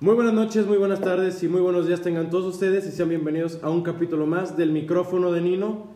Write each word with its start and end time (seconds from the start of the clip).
Muy 0.00 0.14
buenas 0.16 0.34
noches, 0.34 0.66
muy 0.66 0.76
buenas 0.76 1.00
tardes 1.00 1.42
y 1.42 1.48
muy 1.48 1.60
buenos 1.60 1.86
días 1.86 2.02
tengan 2.02 2.28
todos 2.28 2.46
ustedes 2.46 2.86
y 2.86 2.90
sean 2.90 3.08
bienvenidos 3.08 3.60
a 3.62 3.70
un 3.70 3.82
capítulo 3.82 4.26
más 4.26 4.56
del 4.56 4.72
micrófono 4.72 5.30
de 5.30 5.40
Nino. 5.40 5.86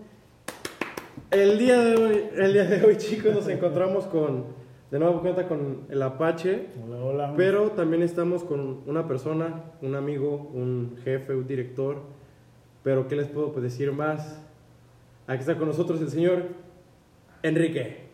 El 1.30 1.58
día 1.58 1.82
de 1.82 1.96
hoy, 1.96 2.24
el 2.36 2.52
día 2.52 2.64
de 2.64 2.84
hoy 2.84 2.96
chicos, 2.98 3.34
nos 3.34 3.48
encontramos 3.48 4.04
con, 4.04 4.44
de 4.90 4.98
nuevo 5.00 5.20
cuenta 5.20 5.48
con 5.48 5.82
el 5.90 6.00
Apache, 6.00 6.68
Hola, 6.86 7.02
hola. 7.02 7.34
pero 7.36 7.72
también 7.72 8.02
estamos 8.02 8.44
con 8.44 8.82
una 8.86 9.08
persona, 9.08 9.64
un 9.82 9.94
amigo, 9.96 10.48
un 10.54 10.96
jefe, 11.02 11.34
un 11.34 11.46
director, 11.46 12.02
pero 12.84 13.08
¿qué 13.08 13.16
les 13.16 13.26
puedo 13.26 13.48
decir 13.60 13.92
más? 13.92 14.40
Aquí 15.26 15.40
está 15.40 15.58
con 15.58 15.66
nosotros 15.66 16.00
el 16.00 16.08
señor 16.08 16.44
Enrique. 17.42 18.07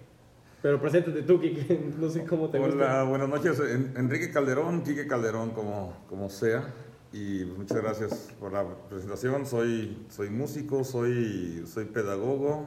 Pero 0.65 0.81
preséntate 0.81 1.21
tú, 1.25 1.39
Kike, 1.39 1.91
no 2.01 2.09
sé 2.09 2.25
cómo 2.25 2.49
te 2.49 2.59
Hola, 2.59 2.69
gusta. 2.75 3.03
buenas 3.03 3.29
noches. 3.29 3.61
En- 3.61 3.93
Enrique 3.99 4.31
Calderón, 4.31 4.83
Quique 4.83 5.07
Calderón, 5.07 5.51
como, 5.51 5.93
como 6.09 6.31
sea. 6.31 6.73
Y 7.13 7.45
muchas 7.45 7.83
gracias 7.83 8.31
por 8.41 8.55
la 8.55 8.65
presentación. 8.89 9.45
Soy, 9.45 10.07
soy 10.09 10.31
músico, 10.31 10.83
soy, 10.83 11.65
soy 11.67 11.85
pedagogo. 11.85 12.67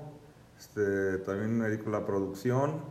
Este, 0.60 1.18
también 1.26 1.58
me 1.58 1.70
dedico 1.70 1.90
a 1.90 1.94
la 1.94 2.06
producción. 2.06 2.82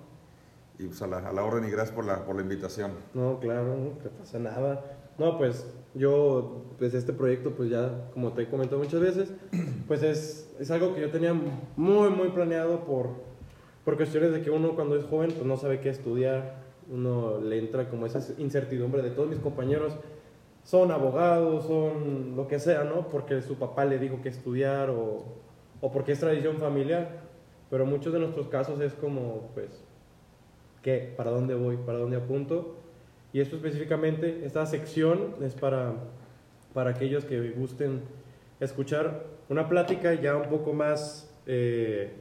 Y 0.77 0.89
pues 0.89 1.01
a 1.03 1.07
la, 1.07 1.19
a 1.19 1.33
la 1.33 1.45
orden 1.45 1.65
y 1.67 1.71
gracias 1.71 1.95
por 1.95 2.05
la, 2.05 2.25
por 2.27 2.35
la 2.35 2.43
invitación. 2.43 2.91
No, 3.15 3.39
claro, 3.39 3.77
no 3.77 3.91
te 4.03 4.09
pasa 4.09 4.41
nada. 4.41 4.85
No, 5.19 5.39
pues 5.39 5.69
yo, 5.95 6.65
pues 6.79 6.95
este 6.95 7.13
proyecto, 7.13 7.53
pues 7.53 7.71
ya, 7.71 8.11
como 8.13 8.33
te 8.33 8.43
he 8.43 8.49
comentado 8.51 8.83
muchas 8.83 9.01
veces, 9.01 9.33
pues 9.87 10.03
es, 10.03 10.51
es 10.59 10.69
algo 10.73 10.97
que 10.97 11.01
yo 11.03 11.11
tenía 11.13 11.33
muy, 11.33 12.11
muy 12.11 12.29
planeado 12.31 12.85
por, 12.85 13.11
por 13.87 13.97
cuestiones 13.97 14.33
de 14.33 14.43
que 14.43 14.51
uno 14.51 14.75
cuando 14.75 14.97
es 14.97 15.05
joven, 15.05 15.31
pues 15.31 15.47
no 15.47 15.57
sabe 15.57 15.79
qué 15.79 15.91
estudiar, 15.91 16.57
uno 16.91 17.41
le 17.41 17.57
entra 17.57 17.89
como 17.89 18.05
esa 18.05 18.21
incertidumbre 18.37 19.01
de 19.01 19.11
todos 19.11 19.29
mis 19.29 19.39
compañeros 19.39 19.97
son 20.65 20.91
abogados, 20.91 21.67
son 21.67 22.35
lo 22.35 22.49
que 22.49 22.59
sea, 22.59 22.83
¿no? 22.83 23.09
Porque 23.09 23.41
su 23.43 23.55
papá 23.61 23.85
le 23.85 24.01
dijo 24.01 24.21
que 24.23 24.29
estudiar 24.29 24.91
o, 24.91 25.25
o 25.81 25.93
porque 25.93 26.11
es 26.11 26.19
tradición 26.19 26.57
familiar. 26.57 27.21
Pero 27.71 27.87
muchos 27.87 28.13
de 28.13 28.19
nuestros 28.19 28.49
casos 28.49 28.81
es 28.81 28.93
como, 28.95 29.51
pues, 29.55 29.85
¿qué? 30.83 31.15
¿Para 31.17 31.31
dónde 31.31 31.55
voy? 31.55 31.77
¿Para 31.77 31.99
dónde 31.99 32.17
apunto? 32.17 32.75
Y 33.33 33.39
esto 33.39 33.55
específicamente, 33.55 34.45
esta 34.45 34.67
sección 34.67 35.37
es 35.43 35.55
para, 35.55 35.93
para 36.75 36.91
aquellos 36.91 37.25
que 37.25 37.51
gusten 37.51 38.01
escuchar 38.59 39.27
una 39.49 39.69
plática 39.69 40.13
ya 40.15 40.35
un 40.35 40.49
poco 40.49 40.73
más 40.73 41.33
eh, 41.47 42.15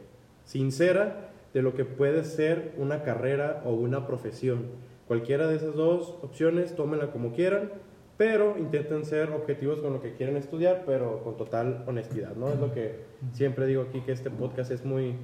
sincera 0.44 1.25
de 1.56 1.62
lo 1.62 1.74
que 1.74 1.86
puede 1.86 2.26
ser 2.26 2.74
una 2.78 3.02
carrera 3.02 3.64
o 3.64 3.72
una 3.72 4.06
profesión. 4.06 4.66
Cualquiera 5.08 5.48
de 5.48 5.56
esas 5.56 5.74
dos 5.74 6.18
opciones, 6.22 6.76
tómenla 6.76 7.14
como 7.14 7.32
quieran, 7.32 7.72
pero 8.18 8.58
intenten 8.58 9.06
ser 9.06 9.30
objetivos 9.30 9.80
con 9.80 9.94
lo 9.94 10.02
que 10.02 10.16
quieren 10.16 10.36
estudiar, 10.36 10.84
pero 10.86 11.24
con 11.24 11.38
total 11.38 11.86
honestidad, 11.88 12.36
¿no? 12.36 12.50
Es 12.50 12.60
lo 12.60 12.74
que 12.74 13.06
siempre 13.32 13.68
digo 13.68 13.84
aquí, 13.84 14.02
que 14.02 14.12
este 14.12 14.30
podcast 14.30 14.70
es 14.70 14.84
muy, 14.84 15.16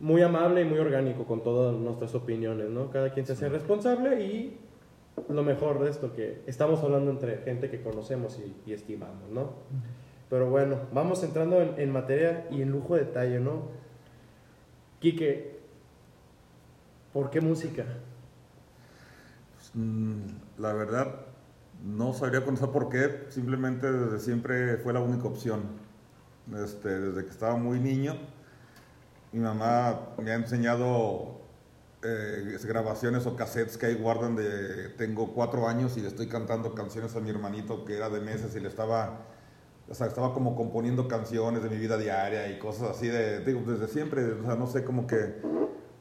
muy 0.00 0.22
amable 0.22 0.62
y 0.62 0.64
muy 0.64 0.80
orgánico 0.80 1.24
con 1.24 1.44
todas 1.44 1.72
nuestras 1.72 2.16
opiniones, 2.16 2.68
¿no? 2.70 2.90
Cada 2.90 3.10
quien 3.10 3.24
se 3.24 3.34
hace 3.34 3.48
responsable 3.48 4.20
y 4.20 4.58
lo 5.28 5.44
mejor 5.44 5.78
de 5.78 5.90
esto, 5.90 6.14
que 6.14 6.42
estamos 6.48 6.82
hablando 6.82 7.12
entre 7.12 7.38
gente 7.38 7.70
que 7.70 7.80
conocemos 7.80 8.40
y, 8.44 8.68
y 8.68 8.72
estimamos, 8.72 9.30
¿no? 9.30 9.52
Pero 10.30 10.50
bueno, 10.50 10.80
vamos 10.92 11.22
entrando 11.22 11.62
en, 11.62 11.74
en 11.76 11.92
materia 11.92 12.48
y 12.50 12.60
en 12.60 12.72
lujo 12.72 12.96
de 12.96 13.04
detalle, 13.04 13.38
¿no? 13.38 13.87
Quique, 15.00 15.60
¿por 17.12 17.30
qué 17.30 17.40
música? 17.40 17.84
Pues, 19.54 19.70
mm, 19.74 20.22
la 20.58 20.72
verdad, 20.72 21.14
no 21.84 22.12
sabría 22.12 22.44
contestar 22.44 22.72
por 22.72 22.88
qué. 22.88 23.26
Simplemente 23.28 23.90
desde 23.90 24.18
siempre 24.18 24.76
fue 24.78 24.92
la 24.92 25.00
única 25.00 25.28
opción. 25.28 25.62
Este, 26.64 26.88
desde 26.88 27.24
que 27.24 27.30
estaba 27.30 27.56
muy 27.56 27.78
niño, 27.78 28.16
mi 29.32 29.40
mamá 29.40 30.14
me 30.22 30.30
ha 30.30 30.34
enseñado 30.34 31.38
eh, 32.02 32.58
grabaciones 32.64 33.26
o 33.26 33.36
cassettes 33.36 33.76
que 33.76 33.86
ahí 33.86 33.94
guardan 33.94 34.34
de 34.34 34.88
tengo 34.90 35.34
cuatro 35.34 35.68
años 35.68 35.96
y 35.96 36.00
le 36.00 36.08
estoy 36.08 36.28
cantando 36.28 36.74
canciones 36.74 37.14
a 37.16 37.20
mi 37.20 37.28
hermanito 37.30 37.84
que 37.84 37.96
era 37.96 38.08
de 38.08 38.20
meses 38.20 38.54
y 38.56 38.60
le 38.60 38.68
estaba 38.68 39.26
o 39.90 39.94
sea, 39.94 40.06
estaba 40.06 40.34
como 40.34 40.54
componiendo 40.54 41.08
canciones 41.08 41.62
de 41.62 41.70
mi 41.70 41.76
vida 41.78 41.96
diaria 41.96 42.50
y 42.50 42.58
cosas 42.58 42.90
así 42.90 43.08
de 43.08 43.40
digo 43.44 43.62
desde 43.66 43.88
siempre 43.88 44.24
o 44.32 44.42
sea 44.44 44.54
no 44.54 44.66
sé 44.66 44.84
como 44.84 45.06
que 45.06 45.36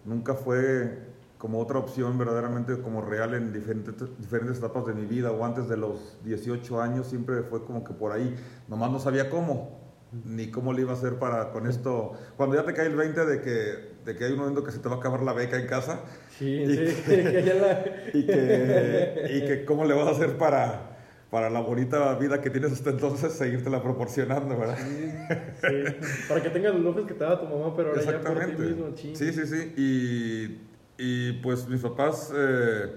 nunca 0.05 0.33
fue 0.35 0.99
como 1.37 1.59
otra 1.59 1.77
opción 1.79 2.17
verdaderamente 2.17 2.81
como 2.81 3.01
real 3.01 3.33
en 3.35 3.53
diferentes, 3.53 3.95
diferentes 4.19 4.57
etapas 4.57 4.85
de 4.87 4.93
mi 4.93 5.05
vida 5.05 5.31
o 5.31 5.45
antes 5.45 5.69
de 5.69 5.77
los 5.77 6.17
18 6.25 6.81
años 6.81 7.07
siempre 7.07 7.43
fue 7.43 7.63
como 7.63 7.83
que 7.83 7.93
por 7.93 8.11
ahí 8.11 8.35
nomás 8.67 8.91
no 8.91 8.99
sabía 8.99 9.29
cómo 9.29 9.85
ni 10.25 10.49
cómo 10.49 10.71
le 10.73 10.81
iba 10.81 10.91
a 10.91 10.95
hacer 10.95 11.19
para 11.19 11.51
con 11.51 11.67
esto. 11.67 12.13
Cuando 12.37 12.55
ya 12.55 12.63
te 12.63 12.73
cae 12.73 12.87
el 12.87 12.95
20 12.95 13.25
de 13.25 13.41
que 13.41 13.97
de 14.05 14.15
que 14.15 14.23
hay 14.23 14.31
un 14.31 14.39
momento 14.39 14.63
que 14.63 14.71
se 14.71 14.79
te 14.79 14.87
va 14.87 14.95
a 14.95 14.99
acabar 14.99 15.21
la 15.21 15.33
beca 15.33 15.59
en 15.59 15.67
casa 15.67 15.99
Sí, 16.37 16.45
Y 16.63 16.77
sí, 16.77 16.95
que 17.05 17.43
ya 17.45 17.53
la- 17.55 17.85
y 18.13 18.25
que, 18.25 19.27
y 19.33 19.45
que 19.45 19.65
cómo 19.65 19.83
le 19.83 19.93
vas 19.93 20.07
a 20.07 20.11
hacer 20.11 20.37
para, 20.37 20.86
para 21.29 21.49
la 21.49 21.59
bonita 21.59 22.13
vida 22.15 22.41
que 22.41 22.49
tienes 22.49 22.71
hasta 22.71 22.91
entonces, 22.91 23.33
seguírtela 23.33 23.81
proporcionando, 23.83 24.57
¿verdad? 24.57 24.77
Sí, 24.77 25.83
para 26.29 26.41
que 26.41 26.49
tengas 26.49 26.73
los 26.73 26.83
lujos 26.83 27.05
que 27.05 27.13
te 27.13 27.23
daba 27.23 27.39
tu 27.39 27.47
mamá, 27.47 27.75
pero 27.75 27.89
ahora 27.89 28.01
ya 28.01 28.21
por 28.21 28.45
ti 28.45 28.61
mismo, 28.61 28.93
ching. 28.95 29.15
Sí, 29.15 29.33
sí, 29.33 29.45
sí. 29.45 29.73
Y, 29.77 30.61
y 30.97 31.33
pues 31.41 31.67
mis 31.67 31.81
papás, 31.81 32.31
eh, 32.35 32.91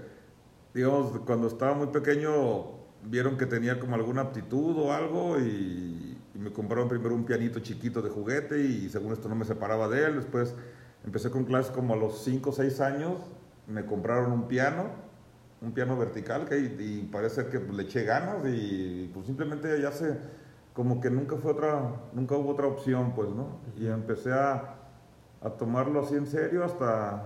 digamos, 0.73 1.19
cuando 1.27 1.49
estaba 1.49 1.75
muy 1.75 1.89
pequeño, 1.89 2.79
vieron 3.05 3.37
que 3.37 3.47
tenía 3.47 3.81
como 3.81 3.97
alguna 3.97 4.23
aptitud 4.23 4.77
o 4.79 4.93
algo 4.93 5.39
y, 5.41 6.17
y 6.35 6.39
me 6.39 6.53
compraron 6.53 6.89
primero 6.89 7.15
un 7.15 7.25
pianito 7.25 7.59
chiquito 7.61 8.01
de 8.01 8.11
juguete 8.11 8.61
y 8.61 8.89
según 8.91 9.13
esto 9.13 9.29
no 9.29 9.35
me 9.35 9.45
separaba 9.45 9.89
de 9.89 10.05
él. 10.05 10.17
Después 10.17 10.55
empecé 11.05 11.31
con 11.31 11.45
clases 11.45 11.73
como 11.73 11.95
a 11.95 11.97
los 11.97 12.23
5 12.23 12.51
o 12.51 12.53
6 12.53 12.81
años, 12.81 13.15
me 13.67 13.85
compraron 13.85 14.31
un 14.33 14.49
piano, 14.49 15.10
un 15.63 15.73
piano 15.73 15.97
vertical 15.97 16.47
que 16.47 16.59
y, 16.59 16.77
y 16.79 17.09
parece 17.11 17.47
que 17.47 17.59
le 17.59 17.83
eché 17.83 18.05
ganas 18.05 18.47
y 18.47 19.11
pues 19.13 19.27
simplemente 19.27 19.81
ya 19.81 19.93
se 19.93 20.19
como 20.73 21.01
que 21.01 21.11
nunca 21.11 21.37
fue 21.37 21.53
otra 21.53 21.97
nunca 22.13 22.37
hubo 22.37 22.51
otra 22.51 22.67
opción 22.67 23.13
pues 23.15 23.31
no 23.31 23.59
y 23.77 23.87
empecé 23.87 24.33
a, 24.33 24.77
a 25.43 25.51
tomarlo 25.51 26.01
así 26.01 26.15
en 26.15 26.27
serio 26.27 26.65
hasta 26.65 27.25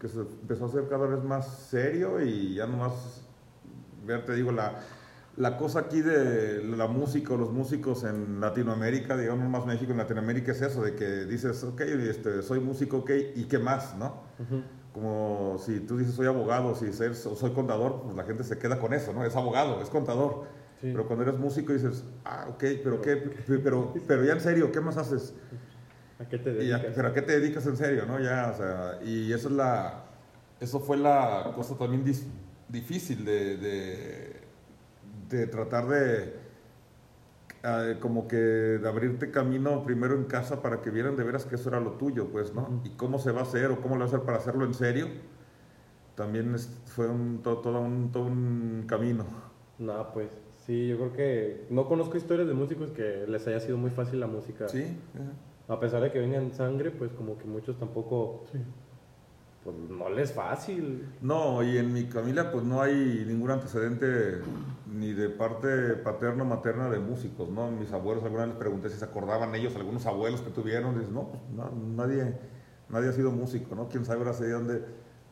que 0.00 0.08
se 0.08 0.20
empezó 0.20 0.64
a 0.64 0.68
hacer 0.68 0.88
cada 0.88 1.06
vez 1.06 1.22
más 1.22 1.46
serio 1.46 2.20
y 2.20 2.54
ya 2.54 2.66
nomás 2.66 3.22
ver 4.04 4.24
te 4.24 4.34
digo 4.34 4.52
la 4.52 4.80
la 5.36 5.58
cosa 5.58 5.80
aquí 5.80 6.00
de 6.00 6.64
la 6.64 6.86
música 6.86 7.34
o 7.34 7.36
los 7.36 7.52
músicos 7.52 8.04
en 8.04 8.40
Latinoamérica, 8.40 9.16
digamos 9.16 9.48
más 9.50 9.66
México, 9.66 9.92
en 9.92 9.98
Latinoamérica 9.98 10.52
es 10.52 10.62
eso, 10.62 10.82
de 10.82 10.94
que 10.94 11.26
dices, 11.26 11.62
ok, 11.62 11.80
este, 11.82 12.42
soy 12.42 12.60
músico, 12.60 12.98
ok, 12.98 13.10
¿y 13.34 13.44
qué 13.44 13.58
más, 13.58 13.96
no? 13.96 14.22
Como 14.96 15.58
si 15.58 15.80
tú 15.80 15.98
dices 15.98 16.14
soy 16.14 16.26
abogado, 16.26 16.74
si 16.74 16.90
ser- 16.90 17.14
soy 17.14 17.50
contador, 17.52 18.00
pues 18.02 18.16
la 18.16 18.24
gente 18.24 18.42
se 18.44 18.56
queda 18.56 18.78
con 18.78 18.94
eso, 18.94 19.12
¿no? 19.12 19.26
Es 19.26 19.36
abogado, 19.36 19.82
es 19.82 19.90
contador. 19.90 20.44
Sí. 20.80 20.88
Pero 20.90 21.06
cuando 21.06 21.24
eres 21.24 21.38
músico 21.38 21.74
dices, 21.74 22.02
ah, 22.24 22.46
ok, 22.48 22.64
pero 22.82 23.02
qué, 23.02 23.16
pero, 23.62 23.92
pero 24.06 24.24
ya 24.24 24.32
en 24.32 24.40
serio, 24.40 24.72
¿qué 24.72 24.80
más 24.80 24.96
haces? 24.96 25.34
¿A 26.18 26.24
qué 26.26 26.38
te 26.38 26.50
Y 26.64 26.72
a- 26.72 26.78
dedicas? 26.78 26.92
pero 26.96 27.08
a 27.08 27.12
qué 27.12 27.20
te 27.20 27.38
dedicas 27.38 27.66
en 27.66 27.76
serio, 27.76 28.06
¿no? 28.06 28.18
Ya, 28.20 28.50
o 28.54 28.56
sea, 28.56 28.98
y 29.04 29.30
eso 29.34 29.48
es 29.48 29.54
la, 29.54 30.04
eso 30.60 30.80
fue 30.80 30.96
la 30.96 31.52
cosa 31.54 31.76
también 31.76 32.02
difícil 32.70 33.22
de, 33.22 33.58
de, 33.58 34.40
de 35.28 35.46
tratar 35.46 35.88
de, 35.88 36.36
eh, 37.64 37.96
como 38.00 38.28
que 38.28 38.36
de 38.36 38.88
abrirte 38.88 39.30
camino 39.30 39.82
primero 39.84 40.14
en 40.14 40.24
casa 40.24 40.62
para 40.62 40.80
que 40.82 40.90
vieran 40.90 41.16
de 41.16 41.24
veras 41.24 41.44
que 41.46 41.54
eso 41.56 41.68
era 41.68 41.80
lo 41.80 41.92
tuyo, 41.92 42.28
pues, 42.28 42.54
¿no? 42.54 42.80
Y 42.84 42.90
cómo 42.90 43.18
se 43.18 43.32
va 43.32 43.40
a 43.40 43.42
hacer 43.42 43.70
o 43.70 43.80
cómo 43.80 43.94
lo 43.96 44.00
va 44.00 44.04
a 44.04 44.08
hacer 44.08 44.20
para 44.20 44.38
hacerlo 44.38 44.64
en 44.64 44.74
serio, 44.74 45.06
también 46.14 46.54
es- 46.54 46.80
fue 46.86 47.08
un, 47.08 47.42
to- 47.42 47.58
todo, 47.58 47.80
un, 47.80 48.10
todo 48.12 48.24
un 48.26 48.84
camino. 48.86 49.24
No, 49.78 50.12
pues 50.14 50.30
sí, 50.64 50.88
yo 50.88 50.96
creo 50.96 51.12
que 51.12 51.66
no 51.70 51.86
conozco 51.86 52.16
historias 52.16 52.48
de 52.48 52.54
músicos 52.54 52.90
que 52.92 53.26
les 53.28 53.46
haya 53.46 53.60
sido 53.60 53.76
muy 53.76 53.90
fácil 53.90 54.20
la 54.20 54.26
música. 54.26 54.68
Sí. 54.68 54.96
A 55.68 55.78
pesar 55.80 56.00
de 56.02 56.12
que 56.12 56.18
vengan 56.20 56.52
sangre, 56.52 56.90
pues 56.90 57.10
como 57.12 57.36
que 57.36 57.44
muchos 57.44 57.76
tampoco, 57.78 58.44
Sí. 58.52 58.58
Pues 59.74 59.90
no 59.90 60.08
les 60.10 60.30
es 60.30 60.36
fácil. 60.36 61.08
No, 61.20 61.62
y 61.62 61.76
en 61.78 61.92
mi 61.92 62.02
familia 62.04 62.50
pues 62.52 62.64
no 62.64 62.80
hay 62.80 63.24
ningún 63.26 63.50
antecedente 63.50 64.38
ni 64.92 65.12
de 65.12 65.28
parte 65.28 65.68
paterna 66.04 66.44
o 66.44 66.46
materna 66.46 66.88
de 66.88 66.98
músicos, 67.00 67.48
¿no? 67.50 67.70
Mis 67.70 67.92
abuelos, 67.92 68.24
alguna 68.24 68.44
vez 68.44 68.50
les 68.54 68.58
pregunté 68.58 68.88
si 68.88 68.96
se 68.98 69.04
acordaban 69.04 69.54
ellos, 69.54 69.74
algunos 69.76 70.06
abuelos 70.06 70.40
que 70.40 70.50
tuvieron, 70.50 70.94
y 71.02 71.12
no, 71.12 71.28
pues 71.28 71.42
na- 71.54 71.70
nadie, 72.04 72.34
nadie 72.88 73.08
ha 73.08 73.12
sido 73.12 73.30
músico, 73.32 73.74
¿no? 73.74 73.88
¿Quién 73.88 74.04
sabe 74.04 74.20
ahora 74.20 74.32
sí 74.32 74.44
de 74.44 74.52
dónde? 74.52 74.82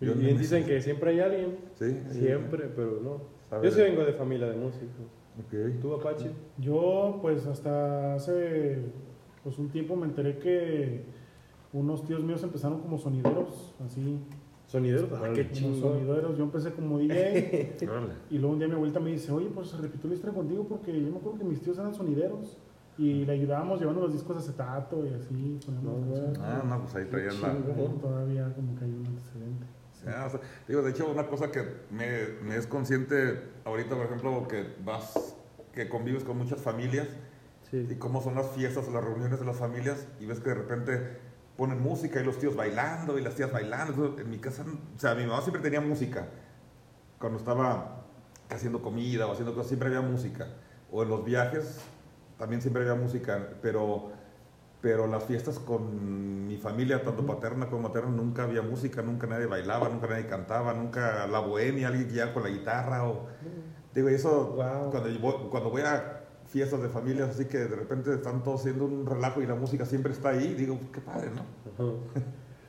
Y 0.01 0.07
me- 0.07 0.35
dicen 0.35 0.65
que 0.67 0.81
siempre 0.83 1.11
hay 1.13 1.21
alguien, 1.21 1.57
Sí, 1.79 1.99
sí, 2.11 2.19
siempre, 2.19 2.69
pero 2.75 3.01
no. 3.01 3.63
Yo 3.63 3.71
sí 3.71 3.81
vengo 3.81 4.05
de 4.05 4.13
familia 4.13 4.49
de 4.49 4.57
músicos. 4.57 5.07
Ok. 5.39 5.81
¿Tú, 5.81 5.95
Apache? 5.95 6.31
Yo, 6.59 7.19
pues 7.23 7.47
hasta 7.47 8.15
hace 8.15 8.79
pues, 9.45 9.59
un 9.59 9.69
tiempo 9.71 9.95
me 9.97 10.07
enteré 10.07 10.39
que 10.39 11.05
unos 11.75 12.05
tíos 12.05 12.23
míos 12.23 12.43
empezaron 12.43 12.81
como 12.81 12.97
sonideros, 12.99 13.75
así. 13.85 14.19
Sonideros, 14.67 15.11
ah, 15.13 15.31
qué 15.35 15.51
chingón. 15.51 15.79
sonideros, 15.81 16.39
yo 16.39 16.45
empecé 16.45 16.73
como 16.73 16.99
DJ 16.99 17.77
y 18.31 18.39
luego 18.39 18.55
un 18.55 18.59
día 18.59 18.67
mi 18.69 18.75
abuelita 18.75 18.99
me 19.01 19.11
dice, 19.11 19.31
oye, 19.31 19.51
pues 19.55 19.69
se 19.69 19.77
repitió 19.77 20.09
la 20.09 20.15
historia 20.15 20.35
contigo 20.35 20.65
porque 20.67 20.93
yo 20.93 21.11
me 21.11 21.19
acuerdo 21.19 21.39
que 21.41 21.45
mis 21.45 21.61
tíos 21.61 21.77
eran 21.79 21.95
sonideros 21.95 22.57
y 22.97 23.25
le 23.27 23.33
ayudábamos 23.33 23.79
llevando 23.81 24.01
los 24.01 24.13
discos 24.13 24.37
de 24.37 24.43
acetato 24.43 25.05
y 25.05 25.11
así, 25.13 25.59
No. 25.83 25.99
Ah, 26.41 26.63
no, 26.67 26.81
pues 26.83 26.95
ahí 26.95 27.05
traían 27.07 27.43
la... 27.43 27.53
Todavía 28.01 28.53
como 28.55 28.75
que 28.79 28.85
hay 28.85 28.91
un 28.93 29.07
antecedente. 29.07 29.67
Ya, 30.07 30.27
o 30.27 30.31
sea, 30.31 30.41
digo, 30.69 30.83
de 30.83 30.91
hecho, 30.91 31.11
una 31.11 31.27
cosa 31.27 31.51
que 31.51 31.63
me, 31.91 32.29
me 32.47 32.57
es 32.57 32.67
consciente 32.67 33.41
ahorita, 33.65 33.97
por 33.97 34.07
ejemplo, 34.07 34.47
que 34.49 34.65
vas, 34.85 35.37
que 35.73 35.89
convives 35.89 36.25
con 36.25 36.39
muchas 36.39 36.61
familias 36.61 37.09
y 37.73 37.87
Sí. 37.87 37.97
cómo 37.99 38.21
son 38.23 38.35
las 38.37 38.51
fiestas, 38.51 38.87
las 38.93 39.03
reuniones 39.03 39.41
de 39.41 39.47
las 39.47 39.57
familias 39.57 40.07
y 40.21 40.27
ves 40.27 40.39
que 40.41 40.51
de 40.51 40.55
repente 40.55 41.19
ponen 41.57 41.81
música 41.83 42.21
y 42.21 42.25
los 42.25 42.39
tíos 42.39 42.57
bailando 42.57 43.19
y 43.19 43.23
las 43.23 43.35
tías 43.35 43.53
bailando. 43.53 44.17
En 44.19 44.31
mi 44.31 44.39
casa, 44.39 44.65
o 44.65 44.99
sea, 44.99 45.15
mi 45.15 45.25
mamá 45.27 45.41
siempre 45.43 45.63
tenía 45.63 45.81
música. 45.81 46.27
Cuando 47.19 47.39
estaba 47.39 48.03
haciendo 48.51 48.83
comida 48.83 49.27
o 49.27 49.33
haciendo 49.33 49.55
cosas, 49.55 49.69
siempre 49.69 49.89
había 49.89 50.01
música. 50.01 50.47
O 50.91 51.03
en 51.03 51.09
los 51.09 51.25
viajes 51.25 51.81
también 52.39 52.61
siempre 52.61 52.83
había 52.83 52.95
música, 53.01 53.49
pero, 53.63 54.11
pero 54.81 55.07
las 55.07 55.25
fiestas 55.25 55.59
con 55.59 56.47
mi 56.47 56.57
familia, 56.57 57.03
tanto 57.03 57.25
paterna 57.25 57.67
como 57.67 57.83
materna, 57.89 58.11
nunca 58.11 58.43
había 58.43 58.63
música, 58.63 59.03
nunca 59.03 59.27
nadie 59.27 59.47
bailaba, 59.47 59.89
nunca 59.89 60.09
nadie 60.09 60.27
cantaba, 60.27 60.75
nunca 60.75 61.27
la 61.27 61.39
bohemia, 61.39 61.89
alguien 61.89 62.09
que 62.09 62.15
ya 62.15 62.35
con 62.35 62.43
la 62.43 62.49
guitarra 62.51 63.05
o... 63.09 63.27
Digo, 63.95 64.09
eso, 64.09 64.55
Wow. 64.57 64.91
cuando, 64.91 65.51
cuando 65.51 65.71
voy 65.71 65.83
a 65.83 66.24
fiestas 66.55 66.81
de 66.83 66.89
familias, 66.89 67.31
así 67.31 67.47
que 67.47 67.59
de 67.59 67.75
repente 67.75 68.15
están 68.15 68.45
todos 68.45 68.61
haciendo 68.61 68.85
un 68.85 69.05
relajo 69.05 69.43
y 69.43 69.47
la 69.47 69.57
música 69.57 69.85
siempre 69.85 70.13
está 70.13 70.29
ahí, 70.29 70.55
digo, 70.55 70.79
qué 70.93 71.01
padre, 71.01 71.31
¿no? 71.35 71.43
Ajá. 71.75 71.99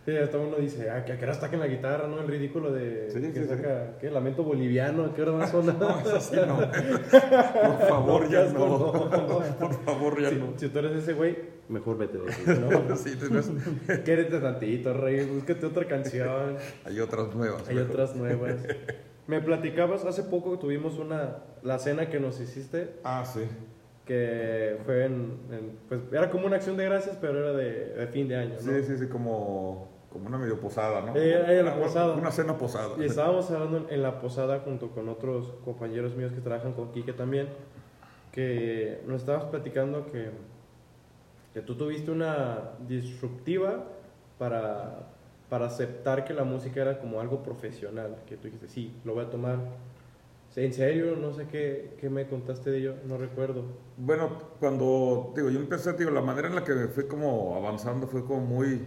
Sí, 0.05 0.15
hasta 0.17 0.37
uno 0.39 0.57
dice, 0.57 0.89
ah, 0.89 1.05
que 1.05 1.13
a 1.13 1.17
qué 1.19 1.23
hora 1.25 1.33
saquen 1.35 1.59
la 1.59 1.67
guitarra, 1.67 2.07
¿no? 2.07 2.19
El 2.19 2.27
ridículo 2.27 2.71
de 2.71 3.09
Sí, 3.11 3.21
que 3.31 3.43
sí, 3.43 3.47
saca, 3.47 3.97
¿qué? 3.99 4.09
Lamento 4.09 4.43
boliviano, 4.43 5.05
¿a 5.05 5.13
qué 5.13 5.21
hora 5.21 5.31
va 5.33 5.43
a 5.43 5.47
sonar? 5.47 5.75
No, 5.79 5.99
eso 5.99 6.19
sí 6.19 6.35
no. 6.47 6.57
Por 6.57 7.87
favor, 7.89 8.27
ya 8.29 8.45
no. 8.45 8.67
no. 8.67 9.09
Por 9.59 9.73
favor, 9.85 10.19
ya 10.21 10.29
si, 10.29 10.35
no. 10.35 10.53
si 10.57 10.69
tú 10.69 10.79
eres 10.79 10.91
ese 11.03 11.13
güey, 11.13 11.37
mejor 11.69 11.97
vete 11.99 12.17
de 12.17 12.31
aquí, 12.31 12.41
¿no? 12.87 12.95
Sí, 12.97 13.15
tienes- 13.17 13.51
Quédate 14.03 14.39
tantito, 14.39 14.93
rey, 14.93 15.25
búscate 15.27 15.65
otra 15.67 15.87
canción. 15.87 16.57
hay 16.85 16.99
otras 16.99 17.35
nuevas. 17.35 17.67
Hay 17.69 17.77
otras 17.77 18.15
nuevas. 18.15 18.55
Me 19.27 19.41
platicabas, 19.41 20.05
hace 20.05 20.23
poco 20.23 20.57
tuvimos 20.59 20.99
una, 20.99 21.37
la 21.63 21.79
cena 21.79 22.09
que 22.11 22.19
nos 22.19 22.39
hiciste, 22.39 22.91
Ah, 23.03 23.23
sí. 23.25 23.41
Que 24.05 24.77
fue 24.85 25.05
en, 25.05 25.13
en- 25.51 25.79
pues 25.89 26.01
era 26.11 26.29
como 26.29 26.45
una 26.45 26.57
acción 26.57 26.77
de 26.77 26.85
gracias, 26.85 27.17
pero 27.19 27.39
era 27.39 27.53
de, 27.53 27.93
de 27.95 28.07
fin 28.07 28.27
de 28.27 28.35
año, 28.35 28.53
¿no? 28.53 28.59
Sí, 28.61 28.83
sí, 28.83 28.97
sí, 28.97 29.07
como, 29.07 29.89
como 30.11 30.27
una 30.27 30.37
medio 30.37 30.59
posada, 30.59 31.01
¿no? 31.01 31.15
Eh, 31.15 31.31
era 31.33 31.63
la 31.63 31.73
Una- 31.73 31.81
posada. 31.81 32.13
Una 32.13 32.31
cena 32.31 32.57
posada. 32.57 32.89
Y 32.99 33.05
estábamos 33.05 33.49
hablando 33.51 33.77
en- 33.77 33.87
en 33.89 34.01
la 34.03 34.19
posada 34.19 34.59
junto 34.59 34.89
con 34.91 35.09
otros 35.09 35.53
compañeros 35.65 36.15
míos 36.15 36.31
que 36.33 36.41
trabajan 36.41 36.73
con 36.73 36.91
Quique 36.91 37.13
también, 37.13 37.47
que 38.31 39.01
nos 39.07 39.21
estabas 39.21 39.45
platicando 39.45 40.05
que, 40.11 40.29
que 41.53 41.61
tú 41.61 41.75
tuviste 41.75 42.11
una 42.11 42.71
disruptiva 42.87 43.85
para, 44.37 45.07
para 45.49 45.65
aceptar 45.67 46.25
que 46.25 46.33
la 46.33 46.43
música 46.43 46.81
era 46.81 46.99
como 46.99 47.19
algo 47.21 47.41
profesional, 47.41 48.17
que 48.27 48.35
tú 48.37 48.43
dijiste, 48.45 48.67
sí, 48.67 48.93
lo 49.03 49.13
voy 49.15 49.25
a 49.25 49.29
tomar. 49.29 49.57
¿En 50.55 50.73
serio? 50.73 51.15
No 51.17 51.33
sé 51.33 51.47
qué, 51.47 51.95
qué 51.99 52.09
me 52.09 52.27
contaste 52.27 52.69
de 52.71 52.77
ello, 52.77 52.95
no 53.05 53.17
recuerdo. 53.17 53.65
Bueno, 53.97 54.29
cuando, 54.59 55.33
digo, 55.35 55.49
yo 55.49 55.59
empecé, 55.59 55.93
digo, 55.93 56.11
la 56.11 56.21
manera 56.21 56.47
en 56.47 56.55
la 56.55 56.63
que 56.63 56.73
me 56.73 56.87
fui 56.87 57.07
como 57.07 57.55
avanzando 57.55 58.07
fue 58.07 58.23
como 58.23 58.39
muy, 58.41 58.85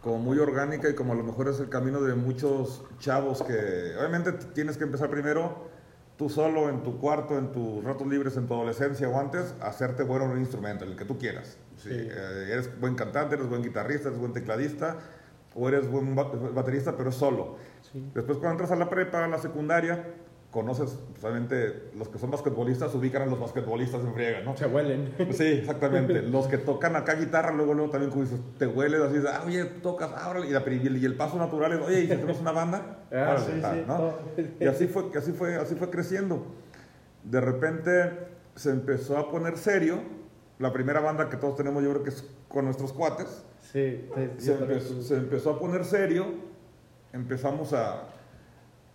como 0.00 0.18
muy 0.18 0.38
orgánica 0.38 0.88
y 0.88 0.94
como 0.94 1.12
a 1.12 1.16
lo 1.16 1.22
mejor 1.24 1.48
es 1.48 1.60
el 1.60 1.68
camino 1.68 2.00
de 2.00 2.14
muchos 2.14 2.82
chavos 2.98 3.42
que, 3.42 3.94
obviamente 3.98 4.32
tienes 4.54 4.78
que 4.78 4.84
empezar 4.84 5.10
primero 5.10 5.68
tú 6.16 6.30
solo 6.30 6.70
en 6.70 6.82
tu 6.82 6.98
cuarto, 6.98 7.36
en 7.38 7.52
tus 7.52 7.84
ratos 7.84 8.06
libres, 8.06 8.38
en 8.38 8.46
tu 8.46 8.54
adolescencia 8.54 9.06
o 9.06 9.20
antes, 9.20 9.54
hacerte 9.60 10.02
bueno 10.02 10.24
en 10.24 10.30
un 10.30 10.38
instrumento, 10.38 10.84
en 10.86 10.92
el 10.92 10.96
que 10.96 11.04
tú 11.04 11.18
quieras. 11.18 11.58
Sí, 11.76 11.90
Sí. 11.90 11.94
eh, 12.10 12.48
eres 12.50 12.80
buen 12.80 12.94
cantante, 12.94 13.34
eres 13.34 13.48
buen 13.50 13.62
guitarrista, 13.62 14.08
eres 14.08 14.18
buen 14.18 14.32
tecladista 14.32 14.96
o 15.54 15.68
eres 15.68 15.90
buen 15.90 16.14
ba- 16.14 16.24
baterista, 16.54 16.96
pero 16.96 17.12
solo. 17.12 17.56
Sí. 17.92 18.10
Después 18.14 18.38
cuando 18.38 18.52
entras 18.52 18.70
a 18.70 18.76
la 18.76 18.88
prepa, 18.88 19.22
a 19.24 19.28
la 19.28 19.36
secundaria, 19.36 20.02
conoces, 20.56 20.98
obviamente, 21.20 21.90
los 21.98 22.08
que 22.08 22.18
son 22.18 22.30
basquetbolistas 22.30 22.94
ubican 22.94 23.20
a 23.20 23.26
los 23.26 23.38
basquetbolistas 23.38 24.00
en 24.00 24.14
friega, 24.14 24.40
¿no? 24.40 24.56
Se 24.56 24.64
huelen. 24.64 25.12
Sí, 25.32 25.44
exactamente. 25.60 26.22
Los 26.22 26.46
que 26.46 26.56
tocan 26.56 26.96
acá 26.96 27.14
guitarra, 27.14 27.52
luego, 27.52 27.74
luego 27.74 27.90
también 27.90 28.10
como 28.10 28.22
dices, 28.22 28.40
te 28.56 28.66
hueles 28.66 29.02
así, 29.02 29.18
ah, 29.30 29.42
oye, 29.44 29.66
tocas, 29.66 30.12
ah, 30.16 30.30
órale, 30.30 30.48
y, 30.48 31.04
el, 31.04 31.14
paso 31.14 31.36
natural 31.36 31.74
es, 31.74 31.80
oye, 31.80 32.04
¿y 32.04 32.06
si 32.06 32.12
hacemos 32.14 32.40
una 32.40 32.52
banda? 32.52 33.00
Ah, 33.12 33.36
sí, 33.38 33.52
está, 33.54 33.74
sí. 33.74 33.84
¿no? 33.86 34.14
Y 34.58 34.66
así 34.66 34.86
fue, 34.86 35.10
así 35.14 35.32
fue, 35.32 35.56
así 35.56 35.74
fue 35.74 35.90
creciendo. 35.90 36.46
De 37.22 37.42
repente 37.42 38.12
se 38.54 38.70
empezó 38.70 39.18
a 39.18 39.30
poner 39.30 39.58
serio. 39.58 40.00
La 40.58 40.72
primera 40.72 41.00
banda 41.00 41.28
que 41.28 41.36
todos 41.36 41.54
tenemos, 41.56 41.84
yo 41.84 41.90
creo 41.90 42.02
que 42.02 42.08
es 42.08 42.24
con 42.48 42.64
nuestros 42.64 42.94
cuates. 42.94 43.44
Sí, 43.60 44.08
sí, 44.38 44.52
empezó, 44.52 45.02
se 45.02 45.16
empezó 45.16 45.50
a 45.50 45.58
poner 45.58 45.84
serio. 45.84 46.24
Empezamos 47.12 47.74
a, 47.74 48.04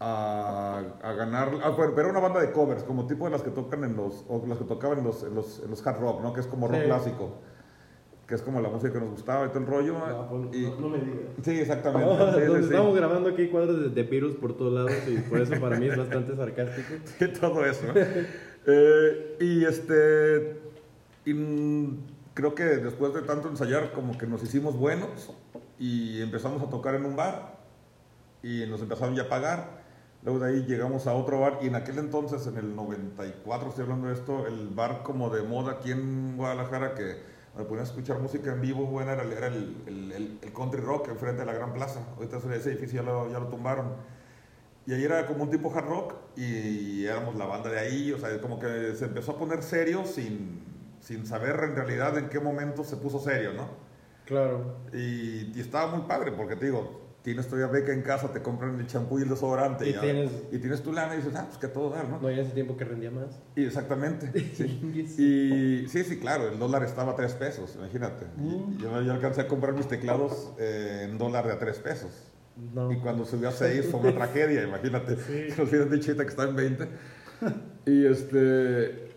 a, 0.03 0.81
a 1.03 1.13
ganar. 1.13 1.51
ah, 1.63 1.74
pero 1.77 2.00
era 2.00 2.09
una 2.09 2.19
banda 2.19 2.42
de 2.42 2.51
covers, 2.51 2.83
como 2.83 3.06
tipo 3.06 3.25
de 3.25 3.31
las 3.31 3.44
que 3.44 3.51
tocan 3.51 3.83
en 3.83 3.95
los. 3.95 4.25
o 4.27 4.44
las 4.48 4.57
que 4.57 4.63
tocaban 4.63 4.98
en 4.98 5.03
los, 5.06 5.24
en 5.24 5.36
los, 5.36 5.62
en 5.63 5.69
los 5.69 5.86
hard 5.86 6.00
rock, 6.00 6.21
¿no? 6.24 6.33
Que 6.33 6.39
es 6.39 6.48
como 6.48 6.68
rock 6.68 6.81
Sí. 6.81 6.86
clásico. 6.88 7.38
Que 8.27 8.36
es 8.36 8.42
como 8.42 8.62
la 8.62 8.69
música 8.69 8.94
que 8.94 9.00
nos 9.00 9.12
gustaba 9.12 9.45
y 9.45 9.50
todo 9.50 9.59
el 9.59 9.68
rollo. 9.68 9.94
No, 9.94 10.30
pues, 10.30 10.56
y, 10.56 10.63
no, 10.63 10.80
no 10.80 10.89
me 10.89 10.98
digas. 10.98 11.19
Sí, 11.44 11.59
exactamente. 11.59 12.09
Sí, 12.12 12.18
sí, 12.18 12.39
entonces 12.42 12.65
sí. 12.65 12.74
Estamos 12.74 12.95
grabando 12.95 13.30
aquí 13.30 13.48
cuadros 13.50 13.94
de, 13.94 14.03
virus 14.03 14.36
por 14.36 14.57
todos 14.57 14.74
lados 14.74 14.94
y 15.07 15.18
por 15.18 15.39
eso 15.39 15.59
para 15.62 15.77
mí 15.77 15.88
es 15.88 15.98
bastante 15.98 16.36
sarcástico. 16.36 16.94
y 17.19 17.27
todo 17.27 17.65
eso. 17.65 17.86
Eh, 18.65 19.38
y 19.39 19.65
este. 19.65 20.62
y, 21.25 21.33
mm, 21.33 21.98
creo 22.33 22.56
que 22.56 22.63
después 22.63 23.13
de 23.13 23.21
tanto 23.21 23.50
ensayar, 23.50 23.92
como 23.92 24.18
que 24.18 24.25
nos 24.25 24.42
hicimos 24.42 24.75
buenos 24.77 25.31
y 25.77 26.21
empezamos 26.21 26.63
a 26.63 26.69
tocar 26.69 26.95
en 26.95 27.06
un 27.06 27.15
bar 27.15 27.59
y 28.42 28.65
nos 28.68 28.81
empezaron 28.81 29.13
ya 29.13 29.24
a 29.24 29.30
pagar. 29.30 29.81
Luego 30.24 30.40
de 30.40 30.50
ahí 30.52 30.66
llegamos 30.68 31.08
a 31.08 31.14
otro 31.14 31.40
bar 31.40 31.60
y 31.62 31.68
en 31.68 31.76
aquel 31.76 31.98
entonces, 31.98 32.46
en 32.48 32.58
el 32.58 32.76
94, 32.76 33.70
estoy 33.70 33.84
hablando 33.84 34.08
de 34.08 34.14
esto, 34.14 34.46
el 34.48 34.70
bar 34.70 35.02
como 35.04 35.30
de 35.32 35.42
moda 35.42 35.74
aquí 35.74 35.92
en 35.92 36.38
Guadalajara 36.38 36.94
que 36.94 37.18
me 37.58 37.64
ponía 37.66 37.82
a 37.82 37.86
escuchar 37.86 38.20
música 38.20 38.52
en 38.54 38.62
vivo, 38.62 38.86
bueno, 38.86 39.12
era, 39.12 39.24
el- 39.24 39.32
era 39.34 39.48
el, 39.48 39.78
el- 39.88 40.12
el- 40.12 40.40
el 40.42 40.54
country 40.54 40.80
rock 40.80 41.10
enfrente 41.10 41.40
de 41.42 41.46
la 41.48 41.54
Gran 41.54 41.74
Plaza. 41.74 42.02
Ahorita 42.18 42.38
ese 42.38 42.56
ese 42.56 42.72
edificio 42.72 43.02
ya 43.04 43.10
lo, 43.12 43.32
ya 43.32 43.40
lo 43.40 43.48
tumbaron. 43.48 43.96
Y 44.86 44.94
ahí 44.94 45.04
era 45.04 45.26
como 45.26 45.44
un 45.44 45.50
tipo 45.50 45.72
hard 45.76 45.86
rock 45.88 46.14
y 46.36 47.06
éramos 47.06 47.36
la 47.36 47.46
banda 47.46 47.70
de 47.70 47.80
ahí, 47.80 48.12
o 48.14 48.18
sea, 48.20 48.40
como 48.42 48.60
que 48.60 48.94
se 48.96 49.06
empezó 49.06 49.34
a 49.34 49.38
poner 49.38 49.62
serio 49.64 50.06
sin, 50.06 50.63
sin 51.01 51.25
saber 51.25 51.60
en 51.63 51.75
realidad 51.75 52.18
en 52.18 52.30
qué 52.30 52.40
momento 52.40 52.84
se 52.84 52.96
puso 52.98 53.20
serio, 53.20 53.54
¿no? 53.54 53.68
Claro. 54.25 54.78
Y, 54.94 55.51
y 55.56 55.60
estaba 55.60 55.96
muy 55.96 56.08
padre 56.08 56.32
porque 56.32 56.56
te 56.56 56.66
digo, 56.66 57.00
tienes 57.24 57.48
todavía 57.48 57.68
beca 57.68 57.94
en 57.94 58.01
casa, 58.01 58.34
te 58.34 58.42
compran 58.42 58.80
el 58.80 58.88
champú 58.88 59.20
y 59.20 59.24
el 59.24 59.30
desodorante 59.30 59.88
Y 59.88 59.94
ya- 59.94 60.01
tienes- 60.01 60.32
y 60.51 60.58
tienes 60.58 60.82
tu 60.82 60.92
lana 60.92 61.13
y 61.13 61.18
dices, 61.18 61.34
ah, 61.36 61.46
pues 61.48 61.58
que 61.60 61.68
a 61.68 61.74
todo 61.74 61.90
dar, 61.92 62.10
¿no? 62.10 62.20
No 62.20 62.28
hay 62.28 62.40
ese 62.40 62.51
tiempo 62.51 62.75
que 62.78 62.84
rendía 62.86 63.12
más. 63.12 63.40
Y 63.56 63.63
exactamente. 63.66 64.32
sí. 64.56 65.84
Y 65.84 65.88
sí, 65.88 66.04
sí, 66.04 66.20
claro, 66.20 66.48
el 66.50 66.58
dólar 66.58 66.84
estaba 66.84 67.12
a 67.12 67.16
3 67.16 67.34
pesos, 67.34 67.75
imagínate. 67.75 68.25
Mm. 68.38 68.78
Yo, 68.78 69.01
yo 69.04 69.13
alcancé 69.13 69.42
a 69.42 69.48
comprar 69.48 69.74
mis 69.74 69.88
teclados 69.88 70.51
eh, 70.60 71.08
en 71.10 71.18
dólar 71.18 71.46
de 71.46 71.54
a 71.54 71.60
3 71.60 71.78
pesos. 71.80 72.12
No. 72.74 72.92
Y 72.92 72.98
cuando 72.98 73.25
subió 73.25 73.50
a 73.50 73.51
6 73.51 73.88
fue 73.92 74.00
una 74.00 74.13
tragedia, 74.16 74.63
imagínate. 74.63 75.16
Sí. 75.18 75.54
Nos 75.58 75.70
hubieran 75.70 75.90
dicho 75.92 76.16
que 76.18 76.24
está 76.24 76.44
en 76.44 76.56
20. 76.56 76.88
Y 77.86 78.06
este. 78.06 79.10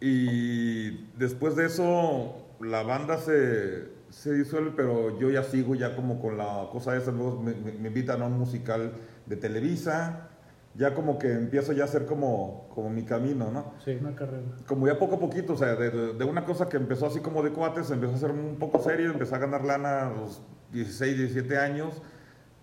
Y 0.00 1.06
después 1.16 1.56
de 1.56 1.66
eso, 1.66 2.36
la 2.60 2.82
banda 2.82 3.18
se, 3.18 3.84
se 4.16 4.32
disuelve, 4.32 4.72
pero 4.74 5.18
yo 5.18 5.28
ya 5.30 5.42
sigo 5.42 5.74
ya 5.74 5.94
como 5.94 6.20
con 6.20 6.38
la 6.38 6.68
cosa 6.72 6.96
esa. 6.96 7.10
Luego 7.12 7.40
me, 7.42 7.52
me- 7.54 7.72
me 7.72 7.88
invitan 7.88 8.22
a 8.22 8.26
un 8.26 8.38
musical 8.38 8.92
de 9.26 9.36
Televisa. 9.36 10.28
Ya 10.74 10.94
como 10.94 11.18
que 11.18 11.32
empiezo 11.32 11.72
ya 11.72 11.82
a 11.82 11.86
hacer 11.86 12.04
como, 12.06 12.68
como 12.74 12.90
mi 12.90 13.02
camino, 13.04 13.50
¿no? 13.50 13.72
Sí. 13.84 13.96
Una 14.00 14.14
carrera. 14.14 14.42
como 14.66 14.86
ya 14.86 14.98
poco 14.98 15.16
a 15.16 15.20
poquito, 15.20 15.52
o 15.54 15.56
sea, 15.56 15.74
de, 15.74 15.90
de- 16.14 16.24
una 16.24 16.44
cosa 16.44 16.68
que 16.68 16.76
empezó 16.76 17.06
así 17.06 17.20
como 17.20 17.42
de 17.42 17.50
cuates, 17.50 17.90
empezó 17.90 18.14
a 18.14 18.18
ser 18.18 18.30
un 18.30 18.56
poco 18.58 18.78
serio, 18.82 19.10
empecé 19.10 19.34
a 19.34 19.38
ganar 19.38 19.64
lana 19.64 20.08
a 20.08 20.10
los 20.10 20.42
16, 20.72 21.16
17 21.16 21.56
años, 21.58 22.02